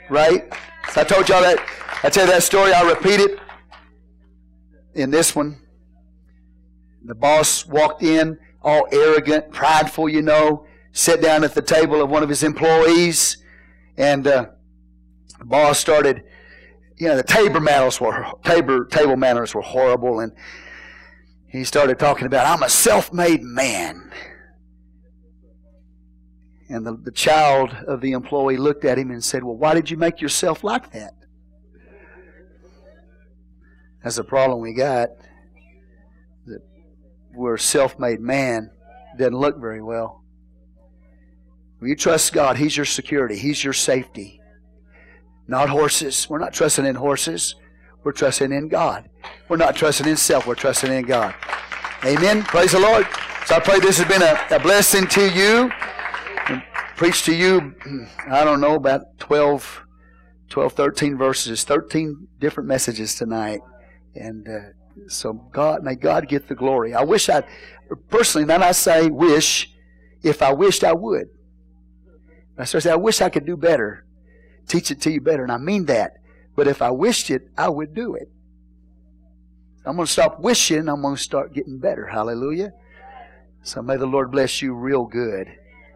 Right? 0.09 0.51
So 0.91 1.01
I 1.01 1.03
told 1.03 1.29
y'all 1.29 1.43
that. 1.43 1.63
I 2.01 2.09
tell 2.09 2.25
you 2.25 2.31
that 2.31 2.41
story. 2.41 2.73
I'll 2.73 2.89
repeat 2.89 3.19
it 3.19 3.39
in 4.95 5.11
this 5.11 5.35
one. 5.35 5.61
The 7.05 7.13
boss 7.13 7.67
walked 7.67 8.01
in, 8.01 8.39
all 8.63 8.87
arrogant, 8.91 9.51
prideful, 9.51 10.09
you 10.09 10.23
know, 10.23 10.65
sat 10.91 11.21
down 11.21 11.43
at 11.43 11.53
the 11.53 11.61
table 11.61 12.01
of 12.01 12.09
one 12.09 12.23
of 12.23 12.29
his 12.29 12.41
employees, 12.41 13.37
and 13.95 14.25
uh, 14.25 14.47
the 15.37 15.45
boss 15.45 15.77
started. 15.77 16.23
You 16.97 17.09
know, 17.09 17.15
the 17.15 17.21
table 17.21 17.59
manners 17.59 18.01
were 18.01 18.25
table 18.43 18.85
table 18.85 19.17
manners 19.17 19.53
were 19.53 19.61
horrible, 19.61 20.19
and 20.21 20.33
he 21.49 21.63
started 21.63 21.99
talking 21.99 22.25
about, 22.25 22.45
"I'm 22.45 22.63
a 22.63 22.69
self-made 22.69 23.41
man." 23.41 24.11
And 26.69 26.85
the, 26.85 26.95
the 26.95 27.11
child 27.11 27.73
of 27.87 27.99
the 27.99 28.11
employee 28.11 28.57
looked 28.57 28.85
at 28.85 28.99
him 28.99 29.09
and 29.09 29.23
said, 29.23 29.43
Well, 29.43 29.57
why 29.57 29.73
did 29.73 29.89
you 29.89 29.97
make 29.97 30.21
yourself 30.21 30.63
like 30.63 30.91
that? 30.93 31.13
That's 34.03 34.17
the 34.17 34.23
problem 34.23 34.61
we 34.61 34.73
got. 34.73 35.09
That 36.45 36.61
we're 37.33 37.57
self 37.57 37.97
made 37.99 38.21
man. 38.21 38.69
Doesn't 39.17 39.35
look 39.35 39.59
very 39.59 39.81
well. 39.81 40.23
When 41.79 41.89
you 41.89 41.95
trust 41.95 42.33
God, 42.33 42.55
He's 42.55 42.77
your 42.77 42.85
security, 42.85 43.35
He's 43.35 43.63
your 43.63 43.73
safety. 43.73 44.39
Not 45.47 45.69
horses. 45.69 46.29
We're 46.29 46.37
not 46.37 46.53
trusting 46.53 46.85
in 46.85 46.95
horses. 46.95 47.55
We're 48.03 48.13
trusting 48.13 48.51
in 48.51 48.67
God. 48.67 49.09
We're 49.49 49.57
not 49.57 49.75
trusting 49.75 50.07
in 50.07 50.17
self. 50.17 50.47
We're 50.47 50.55
trusting 50.55 50.91
in 50.91 51.05
God. 51.05 51.35
Amen. 52.05 52.43
Praise 52.43 52.71
the 52.71 52.79
Lord. 52.79 53.05
So 53.45 53.55
I 53.55 53.59
pray 53.59 53.79
this 53.79 53.97
has 53.97 54.07
been 54.07 54.21
a, 54.21 54.55
a 54.55 54.59
blessing 54.59 55.07
to 55.07 55.29
you 55.29 55.71
preached 56.99 57.23
to 57.23 57.33
you, 57.33 57.73
I 58.27 58.43
don't 58.43 58.59
know, 58.59 58.75
about 58.75 59.17
12, 59.19 59.85
12, 60.49 60.73
13 60.73 61.17
verses, 61.17 61.63
13 61.63 62.27
different 62.39 62.67
messages 62.67 63.15
tonight. 63.15 63.61
And 64.15 64.45
uh, 64.49 64.59
so, 65.07 65.31
God, 65.31 65.81
may 65.81 65.95
God 65.95 66.27
get 66.27 66.49
the 66.49 66.55
glory. 66.55 66.93
I 66.93 67.05
wish 67.05 67.29
I, 67.29 67.43
personally, 68.09 68.45
then 68.45 68.61
I 68.61 68.73
say 68.73 69.07
wish, 69.07 69.73
if 70.23 70.41
I 70.41 70.51
wished 70.51 70.83
I 70.83 70.91
would. 70.91 71.29
I 72.57 72.65
saying, 72.65 72.91
I 72.91 72.97
wish 72.97 73.21
I 73.21 73.29
could 73.29 73.45
do 73.45 73.55
better, 73.55 74.05
teach 74.67 74.91
it 74.91 74.99
to 75.03 75.09
you 75.09 75.21
better, 75.21 75.43
and 75.43 75.53
I 75.53 75.57
mean 75.57 75.85
that. 75.85 76.17
But 76.59 76.67
if 76.67 76.81
I 76.81 76.91
wished 76.91 77.31
it, 77.31 77.43
I 77.57 77.69
would 77.69 77.93
do 77.93 78.15
it. 78.15 78.29
I'm 79.85 79.95
going 79.95 80.05
to 80.05 80.11
stop 80.11 80.41
wishing. 80.41 80.89
I'm 80.89 81.01
going 81.01 81.15
to 81.15 81.21
start 81.21 81.53
getting 81.53 81.79
better. 81.79 82.05
Hallelujah. 82.05 82.73
So 83.63 83.81
may 83.81 83.95
the 83.95 84.05
Lord 84.05 84.29
bless 84.29 84.61
you 84.61 84.73
real 84.73 85.05
good. 85.05 85.47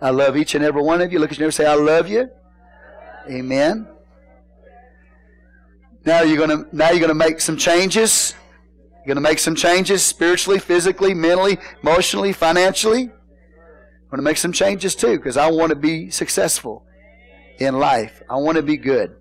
I 0.01 0.11
love 0.11 0.37
each 0.37 0.55
and 0.55 0.63
every 0.63 0.81
one 0.81 1.01
of 1.01 1.11
you. 1.11 1.19
Look 1.19 1.33
at 1.33 1.37
your 1.37 1.47
neighbor 1.47 1.51
say, 1.51 1.65
I 1.65 1.73
love 1.73 2.07
you. 2.07 2.29
Amen. 3.29 3.89
Now 6.05 6.21
you're 6.21 6.37
going 6.37 6.63
to 6.63 6.65
now 6.73 6.91
you're 6.91 7.01
going 7.01 7.09
to 7.09 7.13
make 7.13 7.41
some 7.41 7.57
changes. 7.57 8.33
You're 8.99 9.15
going 9.15 9.21
to 9.21 9.29
make 9.29 9.39
some 9.39 9.55
changes 9.55 10.01
spiritually, 10.01 10.59
physically, 10.59 11.13
mentally, 11.13 11.57
emotionally, 11.81 12.31
financially. 12.31 13.01
I'm 13.01 14.09
going 14.09 14.19
to 14.19 14.21
make 14.21 14.37
some 14.37 14.53
changes 14.53 14.95
too 14.95 15.17
because 15.17 15.35
I 15.35 15.51
want 15.51 15.71
to 15.71 15.75
be 15.75 16.09
successful 16.09 16.85
in 17.59 17.79
life. 17.79 18.21
I 18.29 18.37
want 18.37 18.55
to 18.55 18.63
be 18.63 18.77
good. 18.77 19.17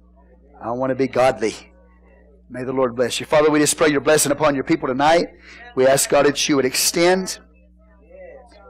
I 0.63 0.71
want 0.71 0.91
to 0.91 0.95
be 0.95 1.09
godly. 1.09 1.55
May 2.49 2.65
the 2.65 2.73
Lord 2.73 2.95
bless 2.95 3.19
you. 3.19 3.27
Father, 3.27 3.51
we 3.51 3.59
just 3.59 3.77
pray 3.77 3.89
your 3.89 4.01
blessing 4.01 4.31
upon 4.31 4.55
your 4.55 4.65
people 4.65 4.87
tonight. 4.87 5.29
We 5.75 5.87
ask 5.87 6.09
God 6.09 6.27
that 6.27 6.49
you 6.49 6.57
would 6.57 6.65
extend 6.65 7.39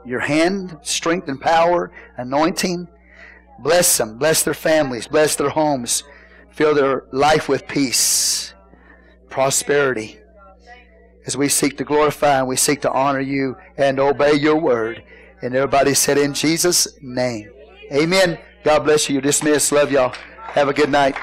your 0.05 0.21
hand, 0.21 0.77
strength 0.81 1.27
and 1.27 1.39
power, 1.39 1.91
anointing. 2.17 2.87
Bless 3.59 3.97
them. 3.97 4.17
Bless 4.17 4.41
their 4.41 4.53
families. 4.53 5.07
Bless 5.07 5.35
their 5.35 5.49
homes. 5.49 6.03
Fill 6.51 6.73
their 6.73 7.05
life 7.11 7.47
with 7.47 7.67
peace, 7.67 8.53
prosperity. 9.29 10.19
As 11.25 11.37
we 11.37 11.47
seek 11.47 11.77
to 11.77 11.83
glorify 11.83 12.39
and 12.39 12.47
we 12.47 12.55
seek 12.55 12.81
to 12.81 12.91
honor 12.91 13.21
you 13.21 13.55
and 13.77 13.99
obey 13.99 14.33
your 14.33 14.59
word. 14.59 15.03
And 15.41 15.55
everybody 15.55 15.93
said 15.93 16.17
in 16.17 16.33
Jesus' 16.33 16.87
name. 17.01 17.51
Amen. 17.91 18.39
God 18.63 18.79
bless 18.79 19.09
you. 19.09 19.13
You're 19.13 19.21
dismissed. 19.21 19.71
Love 19.71 19.91
y'all. 19.91 20.15
Have 20.37 20.69
a 20.69 20.73
good 20.73 20.89
night. 20.89 21.15